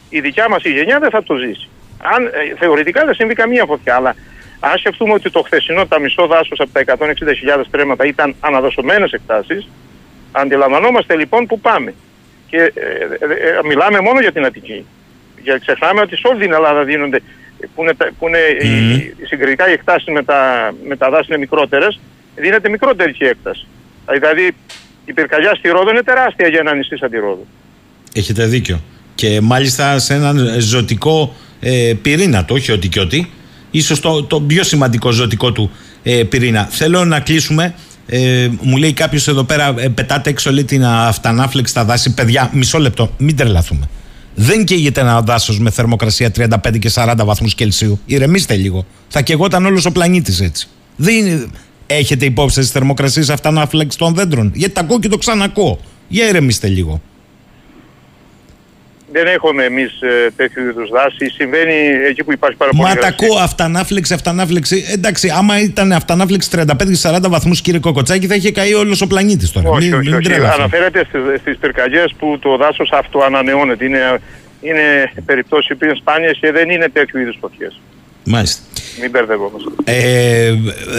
Η 0.08 0.20
δικιά 0.20 0.48
μας 0.48 0.62
η 0.64 0.70
γενιά 0.70 0.98
δεν 0.98 1.10
θα 1.10 1.22
το 1.22 1.34
ζήσει. 1.34 1.68
Αν, 2.14 2.26
ε, 2.26 2.30
θεωρητικά 2.58 3.04
δεν 3.04 3.14
συμβεί 3.14 3.34
καμία 3.34 3.64
φωτιά, 3.64 3.94
αλλά 3.96 4.14
αν 4.60 4.78
σκεφτούμε 4.78 5.12
ότι 5.12 5.30
το 5.30 5.42
χθεσινό 5.42 5.86
τα 5.86 6.00
μισό 6.00 6.26
δάσος 6.26 6.60
από 6.60 6.70
τα 6.72 6.80
160.000 6.80 7.62
τρέματα 7.70 8.04
ήταν 8.06 8.34
αναδοσωμένε 8.40 9.06
εκτάσεις, 9.10 9.68
αντιλαμβανόμαστε 10.32 11.16
λοιπόν 11.16 11.46
που 11.46 11.60
πάμε. 11.60 11.94
Και 12.46 12.58
ε, 12.58 12.68
ε, 12.68 13.48
ε, 13.48 13.66
μιλάμε 13.68 14.00
μόνο 14.00 14.20
για 14.20 14.32
την 14.32 14.44
Αττική. 14.44 14.84
Γιατί 15.42 15.60
ξεχνάμε 15.60 16.00
ότι 16.00 16.16
σε 16.16 16.28
όλη 16.28 16.40
την 16.40 16.52
Ελλάδα 16.52 16.84
δίνονται, 16.84 17.20
που 17.74 17.82
είναι, 17.82 17.92
που 18.18 18.28
είναι 18.28 18.38
mm. 18.60 18.64
οι, 19.20 19.26
συγκριτικά 19.26 19.68
οι 19.68 19.72
εκτάσεις 19.72 20.08
με 20.12 20.22
τα, 20.22 20.72
με 20.88 20.96
τα 20.96 21.10
δάση 21.10 21.26
είναι 21.28 21.38
μικρότερες, 21.38 22.00
δίνεται 22.36 22.68
μικρότερη 22.68 23.14
η 23.18 23.26
έκταση. 23.26 23.66
Δηλαδή 24.12 24.54
η 25.04 25.12
πυρκαγιά 25.12 25.54
στη 25.54 25.68
Ρόδο 25.68 25.90
είναι 25.90 26.02
τεράστια 26.02 26.48
για 26.48 26.58
ένα 26.58 26.74
νησί 26.74 26.96
σαν 26.96 27.10
τη 27.10 27.18
Ρόδο. 27.18 27.46
Έχετε 28.14 28.46
δίκιο. 28.46 28.80
Και 29.14 29.40
μάλιστα 29.40 29.98
σε 29.98 30.14
έναν 30.14 30.60
ζωτικό 30.60 31.34
ε, 31.64 31.94
πυρήνα 32.02 32.44
το, 32.44 32.54
όχι 32.54 32.72
ότι 32.72 32.88
και 32.88 33.00
ότι. 33.00 33.30
ίσως 33.70 34.00
το, 34.00 34.22
το 34.22 34.40
πιο 34.40 34.62
σημαντικό 34.62 35.10
ζωτικό 35.10 35.52
του 35.52 35.70
ε, 36.02 36.22
πυρήνα. 36.22 36.68
Θέλω 36.70 37.04
να 37.04 37.20
κλείσουμε. 37.20 37.74
Ε, 38.06 38.48
μου 38.60 38.76
λέει 38.76 38.92
κάποιος 38.92 39.28
εδώ 39.28 39.44
πέρα, 39.44 39.74
ε, 39.78 39.88
πετάτε 39.88 40.30
έξω 40.30 40.52
λέει 40.52 40.64
την 40.64 40.84
αυτανάφλεξη 40.84 41.72
στα 41.72 41.84
δάση. 41.84 42.14
Παιδιά, 42.14 42.50
μισό 42.52 42.78
λεπτό, 42.78 43.10
μην 43.18 43.36
τρελαθούμε. 43.36 43.88
Δεν 44.34 44.64
καίγεται 44.64 45.00
ένα 45.00 45.20
δάσος 45.20 45.58
με 45.58 45.70
θερμοκρασία 45.70 46.30
35 46.36 46.78
και 46.78 46.90
40 46.94 47.14
βαθμούς 47.24 47.54
Κελσίου. 47.54 48.00
Ηρεμήστε 48.06 48.54
λίγο. 48.54 48.86
Θα 49.08 49.22
καιγόταν 49.22 49.66
όλος 49.66 49.84
ο 49.84 49.92
πλανήτης 49.92 50.40
έτσι. 50.40 50.68
Δεν 50.96 51.14
είναι... 51.14 51.46
Έχετε 51.86 52.24
υπόψη 52.24 52.60
τις 52.60 52.70
θερμοκρασίες 52.70 53.30
αυτανάφλεξης 53.30 53.98
των 53.98 54.14
δέντρων; 54.14 54.52
Γιατί 54.54 54.74
τα 54.74 54.80
ακούω 54.80 54.98
και 54.98 55.08
το 55.08 55.18
ξανακούω. 55.18 55.80
Για 56.08 56.28
ηρεμήστε 56.28 56.68
λίγο 56.68 57.00
δεν 59.12 59.26
έχουμε 59.26 59.64
εμείς 59.64 60.00
ε, 60.00 60.30
τέτοιου 60.36 60.62
είδους 60.68 60.88
δάση. 60.90 61.30
Συμβαίνει 61.30 61.74
εκεί 62.08 62.24
που 62.24 62.32
υπάρχει 62.32 62.56
πάρα 62.56 62.70
πολύ. 62.70 62.82
Μα 62.82 62.94
τα 62.94 63.06
ακούω 63.06 63.38
αυτανάφλεξη, 63.38 64.14
αυτανάφλεξη. 64.14 64.84
Εντάξει, 64.92 65.28
άμα 65.36 65.60
ήταν 65.60 65.92
αυτανάφλεξη 65.92 66.48
35-40 66.52 67.28
βαθμούς, 67.28 67.60
κύριε 67.60 67.80
Κοκοτσάκη, 67.80 68.26
θα 68.26 68.34
είχε 68.34 68.52
καεί 68.52 68.74
όλος 68.74 69.00
ο 69.00 69.06
πλανήτης 69.06 69.52
τώρα. 69.52 69.68
Όχι, 69.68 69.88
μην, 69.88 69.94
όχι, 69.94 70.08
μην 70.08 70.18
όχι. 70.18 70.34
Αναφέρεται 70.34 71.06
στις 71.40 71.58
πυρκαγιές 71.58 72.14
που 72.18 72.38
το 72.38 72.56
δάσος 72.56 72.90
αυτοανανεώνεται. 72.92 73.84
Είναι, 73.84 74.18
είναι 74.60 75.12
περιπτώσεις 75.26 75.76
που 75.76 75.84
είναι 75.84 75.94
σπάνιες 75.94 76.38
και 76.40 76.52
δεν 76.52 76.70
είναι 76.70 76.88
τέτοιου 76.88 77.20
είδους 77.20 77.36
φωτιέ. 77.40 77.68
Μάλιστα. 78.24 78.60
Μην 79.00 79.10
μπερδευόμαστε. 79.10 79.70
Ε, 79.84 80.54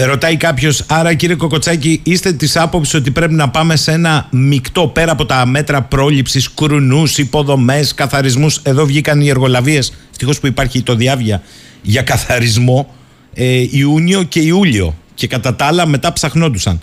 ρωτάει 0.05 0.37
κάποιος, 0.37 0.85
άρα 0.87 1.13
κύριε 1.13 1.35
Κοκοτσάκη, 1.35 2.01
είστε 2.03 2.33
της 2.33 2.57
άποψης 2.57 2.93
ότι 2.93 3.11
πρέπει 3.11 3.33
να 3.33 3.49
πάμε 3.49 3.75
σε 3.75 3.91
ένα 3.91 4.27
μεικτό 4.31 4.87
πέρα 4.87 5.11
από 5.11 5.25
τα 5.25 5.45
μέτρα 5.45 5.81
πρόληψης, 5.81 6.53
κρουνού, 6.53 7.03
υποδομές, 7.15 7.93
καθαρισμούς; 7.93 8.59
Εδώ 8.63 8.85
βγήκαν 8.85 9.21
οι 9.21 9.29
εργολαβίες. 9.29 9.93
Ευτυχώς 10.11 10.39
που 10.39 10.47
υπάρχει 10.47 10.81
το 10.81 10.95
διάβια 10.95 11.41
για 11.81 12.01
καθαρισμό 12.01 12.93
ε, 13.33 13.65
Ιούνιο 13.69 14.23
και 14.23 14.39
Ιούλιο. 14.39 14.95
Και 15.13 15.27
κατά 15.27 15.55
τα 15.55 15.65
άλλα 15.65 15.87
μετά 15.87 16.13
ψαχνόντουσαν. 16.13 16.79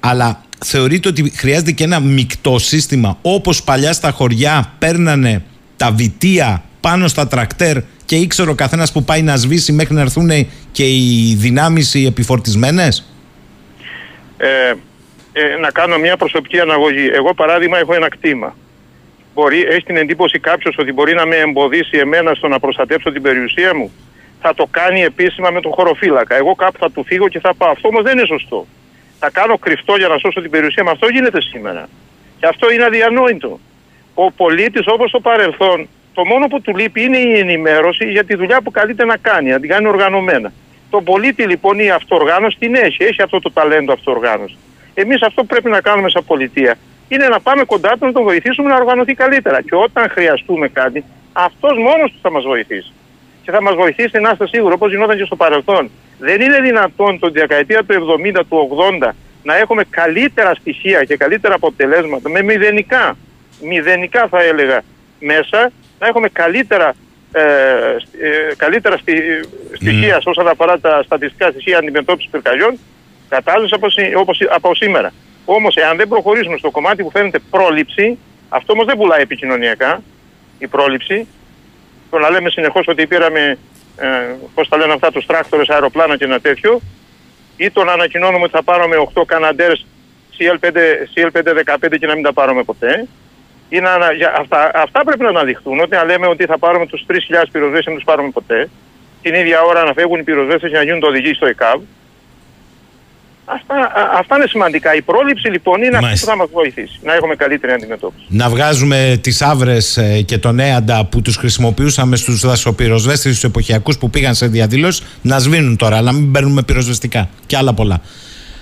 Αλλά 0.00 0.42
θεωρείτε 0.64 1.08
ότι 1.08 1.32
χρειάζεται 1.36 1.72
και 1.72 1.84
ένα 1.84 2.00
μεικτό 2.00 2.58
σύστημα 2.58 3.18
όπως 3.22 3.62
παλιά 3.62 3.92
στα 3.92 4.10
χωριά 4.10 4.72
παίρνανε 4.78 5.44
τα 5.76 5.90
βιτία 5.90 6.62
πάνω 6.80 7.08
στα 7.08 7.26
τρακτέρ 7.26 7.78
και 8.04 8.16
ήξερε 8.16 8.50
ο 8.50 8.54
καθένας 8.54 8.92
που 8.92 9.04
πάει 9.04 9.22
να 9.22 9.36
σβήσει 9.36 9.72
μέχρι 9.72 9.94
να 9.94 10.00
έρθουν 10.00 10.30
και 10.72 10.84
οι 10.84 11.34
δυνάμεις 11.38 11.94
οι 11.94 12.06
επιφορτισμένες; 12.06 13.12
Ε, 14.36 14.74
ε, 15.32 15.56
να 15.60 15.70
κάνω 15.70 15.98
μια 15.98 16.16
προσωπική 16.16 16.60
αναγωγή. 16.60 17.10
Εγώ, 17.12 17.34
παράδειγμα, 17.34 17.78
έχω 17.78 17.94
ένα 17.94 18.08
κτήμα. 18.08 18.56
Μπορεί, 19.34 19.62
έχει 19.62 19.84
την 19.84 19.96
εντύπωση 19.96 20.38
κάποιος 20.38 20.76
ότι 20.78 20.92
μπορεί 20.92 21.14
να 21.14 21.26
με 21.26 21.36
εμποδίσει 21.36 21.98
εμένα 21.98 22.34
στο 22.34 22.48
να 22.48 22.58
προστατέψω 22.60 23.12
την 23.12 23.22
περιουσία 23.22 23.74
μου; 23.74 23.92
Θα 24.40 24.54
το 24.54 24.66
κάνει 24.70 25.00
επίσημα 25.00 25.50
με 25.50 25.60
τον 25.60 25.72
χωροφύλακα. 25.72 26.36
Εγώ 26.36 26.54
κάπου 26.54 26.78
θα 26.78 26.90
του 26.90 27.04
φύγω 27.04 27.28
και 27.28 27.40
θα 27.40 27.54
πάω. 27.54 27.70
Αυτό 27.70 27.88
όμως 27.88 28.02
δεν 28.02 28.18
είναι 28.18 28.26
σωστό. 28.26 28.66
Θα 29.18 29.30
κάνω 29.30 29.58
κρυφτό 29.58 29.96
για 29.96 30.08
να 30.08 30.18
σώσω 30.18 30.40
την 30.40 30.50
περιουσία 30.50 30.84
μου. 30.84 30.90
Αυτό 30.90 31.06
γίνεται 31.08 31.40
σήμερα. 31.40 31.88
Και 32.38 32.46
αυτό 32.46 32.72
είναι 32.72 32.84
αδιανόητο. 32.84 33.60
Ο 34.14 34.30
πολίτης, 34.30 34.84
όπως 34.86 35.10
το 35.10 35.20
παρελθόν, 35.20 35.88
το 36.14 36.24
μόνο 36.24 36.46
που 36.46 36.60
του 36.60 36.76
λείπει 36.76 37.02
είναι 37.02 37.18
η 37.18 37.38
ενημέρωση 37.38 38.04
για 38.10 38.24
τη 38.24 38.34
δουλειά 38.36 38.60
που 38.60 38.70
καλείται 38.70 39.04
να 39.04 39.16
κάνει, 39.16 39.50
να 39.50 39.60
την 39.60 39.68
κάνει 39.68 39.86
οργανωμένα. 39.86 40.52
Το 40.90 41.00
πολίτη 41.00 41.42
λοιπόν 41.46 41.78
η 41.78 41.90
αυτοργάνωση 41.90 42.56
την 42.58 42.74
έχει, 42.74 43.04
έχει 43.04 43.22
αυτό 43.22 43.40
το 43.40 43.50
ταλέντο 43.52 43.92
αυτοργάνωση. 43.92 44.56
Εμείς 44.94 45.22
αυτό 45.22 45.40
που 45.40 45.46
πρέπει 45.46 45.70
να 45.70 45.80
κάνουμε 45.80 46.08
σαν 46.08 46.24
πολιτεία 46.24 46.74
είναι 47.08 47.28
να 47.28 47.40
πάμε 47.40 47.64
κοντά 47.64 47.90
του 47.98 48.06
να 48.06 48.12
τον 48.12 48.22
βοηθήσουμε 48.22 48.68
να 48.68 48.76
οργανωθεί 48.76 49.14
καλύτερα. 49.14 49.62
Και 49.62 49.74
όταν 49.74 50.08
χρειαστούμε 50.10 50.68
κάτι, 50.68 51.04
αυτός 51.32 51.78
μόνος 51.78 52.10
του 52.12 52.18
θα 52.22 52.30
μας 52.30 52.44
βοηθήσει. 52.44 52.92
Και 53.42 53.50
θα 53.50 53.62
μας 53.62 53.74
βοηθήσει 53.74 54.18
να 54.20 54.30
είστε 54.30 54.46
σίγουροι, 54.46 54.74
όπως 54.74 54.90
γινόταν 54.90 55.16
και 55.16 55.24
στο 55.24 55.36
παρελθόν. 55.36 55.90
Δεν 56.18 56.40
είναι 56.40 56.60
δυνατόν 56.60 57.18
τον 57.18 57.32
δεκαετία 57.32 57.84
του 57.84 57.94
70, 57.94 58.40
του 58.48 58.78
80 59.00 59.08
να 59.42 59.56
έχουμε 59.56 59.84
καλύτερα 59.90 60.54
στοιχεία 60.54 61.04
και 61.04 61.16
καλύτερα 61.16 61.54
αποτελέσματα 61.54 62.30
με 62.30 62.42
μηδενικά, 62.42 63.16
μηδενικά 63.62 64.28
θα 64.28 64.42
έλεγα 64.42 64.82
μέσα 65.20 65.72
να 65.98 66.06
έχουμε 66.06 66.28
καλύτερα, 66.28 66.94
ε, 67.32 67.40
ε, 67.40 68.54
καλύτερα 68.56 68.96
στη, 68.96 69.14
στοιχεία 69.74 70.18
mm. 70.18 70.22
όσον 70.24 70.48
αφορά 70.48 70.78
τα 70.78 71.02
στατιστικά 71.02 71.50
στοιχεία 71.50 71.78
αντιμετώπισης 71.78 72.30
πυρκαγιών 72.30 72.78
κατάσταση 73.28 73.74
όπως, 73.74 73.96
όπως, 74.16 74.38
από 74.50 74.74
σήμερα. 74.74 75.12
Όμως, 75.44 75.76
εάν 75.76 75.96
δεν 75.96 76.08
προχωρήσουμε 76.08 76.56
στο 76.56 76.70
κομμάτι 76.70 77.02
που 77.02 77.10
φαίνεται 77.10 77.38
πρόληψη, 77.50 78.18
αυτό 78.48 78.72
όμως 78.72 78.86
δεν 78.86 78.96
πουλάει 78.96 79.20
επικοινωνιακά, 79.20 80.02
η 80.58 80.66
πρόληψη. 80.66 81.26
Το 82.10 82.18
να 82.18 82.30
λέμε 82.30 82.50
συνεχώς 82.50 82.86
ότι 82.88 83.06
πήραμε, 83.06 83.58
ε, 83.96 84.06
πώς 84.54 84.68
τα 84.68 84.76
λένε 84.76 84.92
αυτά, 84.92 85.10
τους 85.12 85.26
τράκτορε, 85.26 85.62
αεροπλάνα 85.68 86.16
και 86.16 86.24
ένα 86.24 86.40
τέτοιο, 86.40 86.80
ή 87.56 87.70
το 87.70 87.84
να 87.84 87.92
ανακοινώνουμε 87.92 88.44
ότι 88.44 88.52
θα 88.52 88.62
πάρουμε 88.62 88.96
8 89.14 89.24
Καναντέρ 89.26 89.72
CL5, 90.38 90.76
CL515 91.14 91.98
και 91.98 92.06
να 92.06 92.14
μην 92.14 92.22
τα 92.22 92.32
πάρουμε 92.32 92.62
ποτέ 92.62 93.06
είναι 93.76 93.88
αυτά, 94.40 94.70
αυτά 94.74 95.04
πρέπει 95.04 95.22
να 95.22 95.28
αναδειχθούν. 95.28 95.80
Όταν 95.80 96.06
λέμε 96.06 96.26
ότι 96.26 96.44
θα 96.44 96.58
πάρουμε 96.58 96.86
τους 96.86 97.04
3.000 97.08 97.16
πυροσβέστε, 97.52 97.84
δεν 97.90 97.94
τους 97.94 98.04
πάρουμε 98.04 98.30
ποτέ. 98.30 98.68
Την 99.22 99.34
ίδια 99.34 99.60
ώρα 99.62 99.84
να 99.84 99.92
φεύγουν 99.92 100.18
οι 100.20 100.22
πυροσβέστε 100.22 100.68
για 100.68 100.78
να 100.78 100.84
γίνουν 100.84 101.00
το 101.00 101.06
οδηγοί 101.06 101.34
στο 101.34 101.46
ΕΚΑΒ. 101.46 101.80
Αυτά, 103.44 103.74
αυτά 104.18 104.36
είναι 104.36 104.46
σημαντικά. 104.46 104.94
Η 104.94 105.02
πρόληψη 105.02 105.48
λοιπόν 105.48 105.82
είναι 105.82 105.90
Μάλιστα. 105.90 106.08
αυτή 106.08 106.20
που 106.20 106.30
θα 106.30 106.36
μας 106.36 106.48
βοηθήσει 106.52 107.00
να 107.02 107.14
έχουμε 107.14 107.34
καλύτερη 107.34 107.72
αντιμετώπιση. 107.72 108.26
Να 108.28 108.48
βγάζουμε 108.48 109.18
τις 109.20 109.42
άβρες 109.42 109.96
ε, 109.96 110.22
και 110.22 110.38
τον 110.38 110.58
έαντα 110.58 111.04
που 111.04 111.22
τους 111.22 111.36
χρησιμοποιούσαμε 111.36 112.16
στους 112.16 112.40
δασοπυροσβέστες, 112.40 113.36
στου 113.36 113.46
εποχιακούς 113.46 113.98
που 113.98 114.10
πήγαν 114.10 114.34
σε 114.34 114.46
διαδηλώσει, 114.46 115.02
να 115.22 115.38
σβήνουν 115.38 115.76
τώρα, 115.76 115.96
αλλά 115.96 116.12
μην 116.12 116.32
παίρνουμε 116.32 116.62
πυροσβεστικά 116.62 117.28
και 117.46 117.56
άλλα 117.56 117.74
πολλά. 117.74 118.00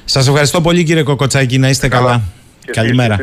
Σας 0.05 0.29
ευχαριστώ 0.29 0.61
πολύ 0.61 0.85
κύριε 0.85 1.03
Κοκοτσάκη, 1.03 1.59
να 1.59 1.69
είστε 1.69 1.89
καλά. 1.89 2.07
καλά. 2.07 2.23
Καλημέρα. 2.71 3.19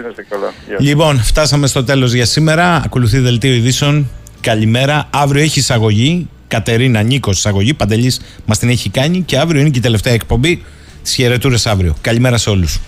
Λοιπόν, 0.80 1.20
φτάσαμε 1.20 1.68
στο 1.68 1.84
τέλος 1.84 2.14
για 2.14 2.26
σήμερα. 2.26 2.82
Ακολουθεί 2.86 3.20
δελτίο 3.20 3.54
ειδήσεων. 3.54 4.10
Καλημέρα. 4.42 5.08
Αύριο 5.10 5.44
έχει 5.44 5.60
εισαγωγή. 5.60 6.28
Κατερίνα 6.48 7.02
Νίκος 7.02 7.38
εισαγωγή. 7.38 7.74
Παντελής 7.74 8.22
μας 8.46 8.60
την 8.60 8.70
έχει 8.70 8.90
κάνει. 8.90 9.22
Και 9.22 9.38
αύριο 9.38 9.62
είναι 9.62 9.70
και 9.70 9.78
η 9.78 9.82
τελευταία 9.82 10.14
εκπομπή. 10.14 10.64
Τι 11.04 11.12
χαιρετούρες 11.12 11.68
αύριο. 11.68 11.96
Καλημέρα 12.02 12.38
σε 12.38 12.50
όλους. 12.50 12.80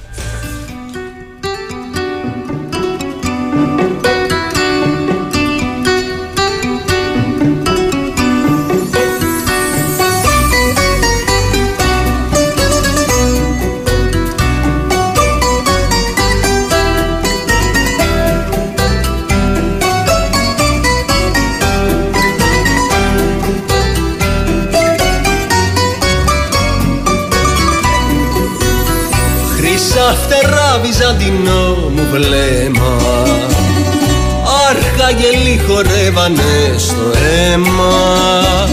κατέβανε 36.14 36.78
στο 36.78 37.12
αίμα 37.18 38.68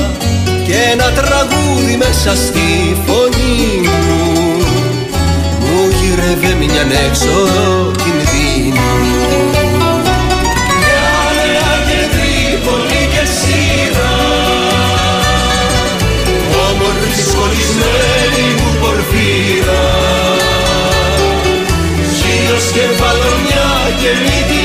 και 0.66 0.94
να 0.96 1.12
τραγούδι 1.12 1.96
μέσα 1.96 2.36
στη 2.36 2.96
φωνή 3.06 3.88
μου 3.88 4.62
μου 5.60 5.88
γυρεύε 6.00 6.54
μια 6.58 7.06
έξω 7.06 7.36
κινδύνου 7.96 8.90
Γυάλαια 10.82 11.70
και 11.88 12.00
Τρίπολη 12.12 13.08
και 13.12 13.24
Σύρα 13.38 14.14
όμορφη 16.68 17.22
σχολισμένη 17.30 18.46
μου 18.58 18.70
πορφύρα. 18.80 19.84
Γύρω 22.18 22.58
σκεφαλονιά 22.68 23.68
και 24.00 24.10
μύτη 24.24 24.57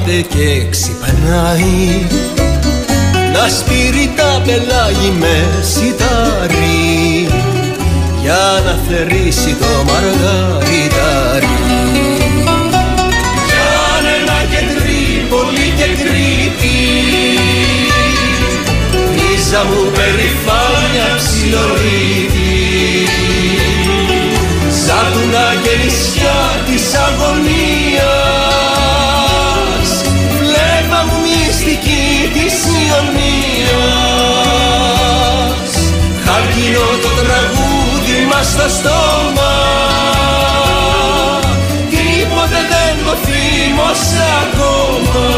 κοιμάται 0.00 0.26
και 0.34 0.66
ξυπνάει. 0.70 2.06
Να 3.32 3.48
σπείρει 3.48 4.12
τα 4.16 4.42
πελάγι 4.44 5.12
με 5.18 5.62
σιτάρι. 5.62 7.28
Για 8.22 8.62
να 8.64 8.78
θερήσει 8.88 9.56
το 9.60 9.84
μαργαριτάρι. 9.86 11.56
Γιάννενα 13.48 14.38
και 14.50 14.60
Τρίπολη 14.74 15.72
και 15.76 15.84
Κρήτη 16.02 16.78
Ρίζα 19.14 19.64
μου 19.64 19.90
περηφάνια 19.94 21.08
ψιλορίτη. 21.16 22.40
Σαν 24.84 25.12
του 25.12 25.22
και 25.59 25.59
στο 38.50 38.68
στόμα. 38.68 39.52
Τίποτε 41.90 42.60
δεν 42.72 43.04
το 43.04 43.14
θύμωσε 43.24 44.24
ακόμα. 44.42 45.28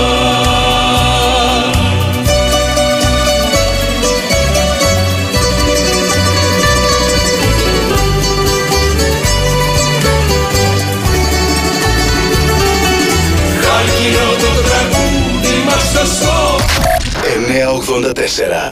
Χαλκινό 13.65 14.29
το 14.41 14.51
τραγούδι 14.69 15.65
μας 15.67 15.83
στο 15.83 16.07
στόμα. 16.15 16.53
984 17.33 18.71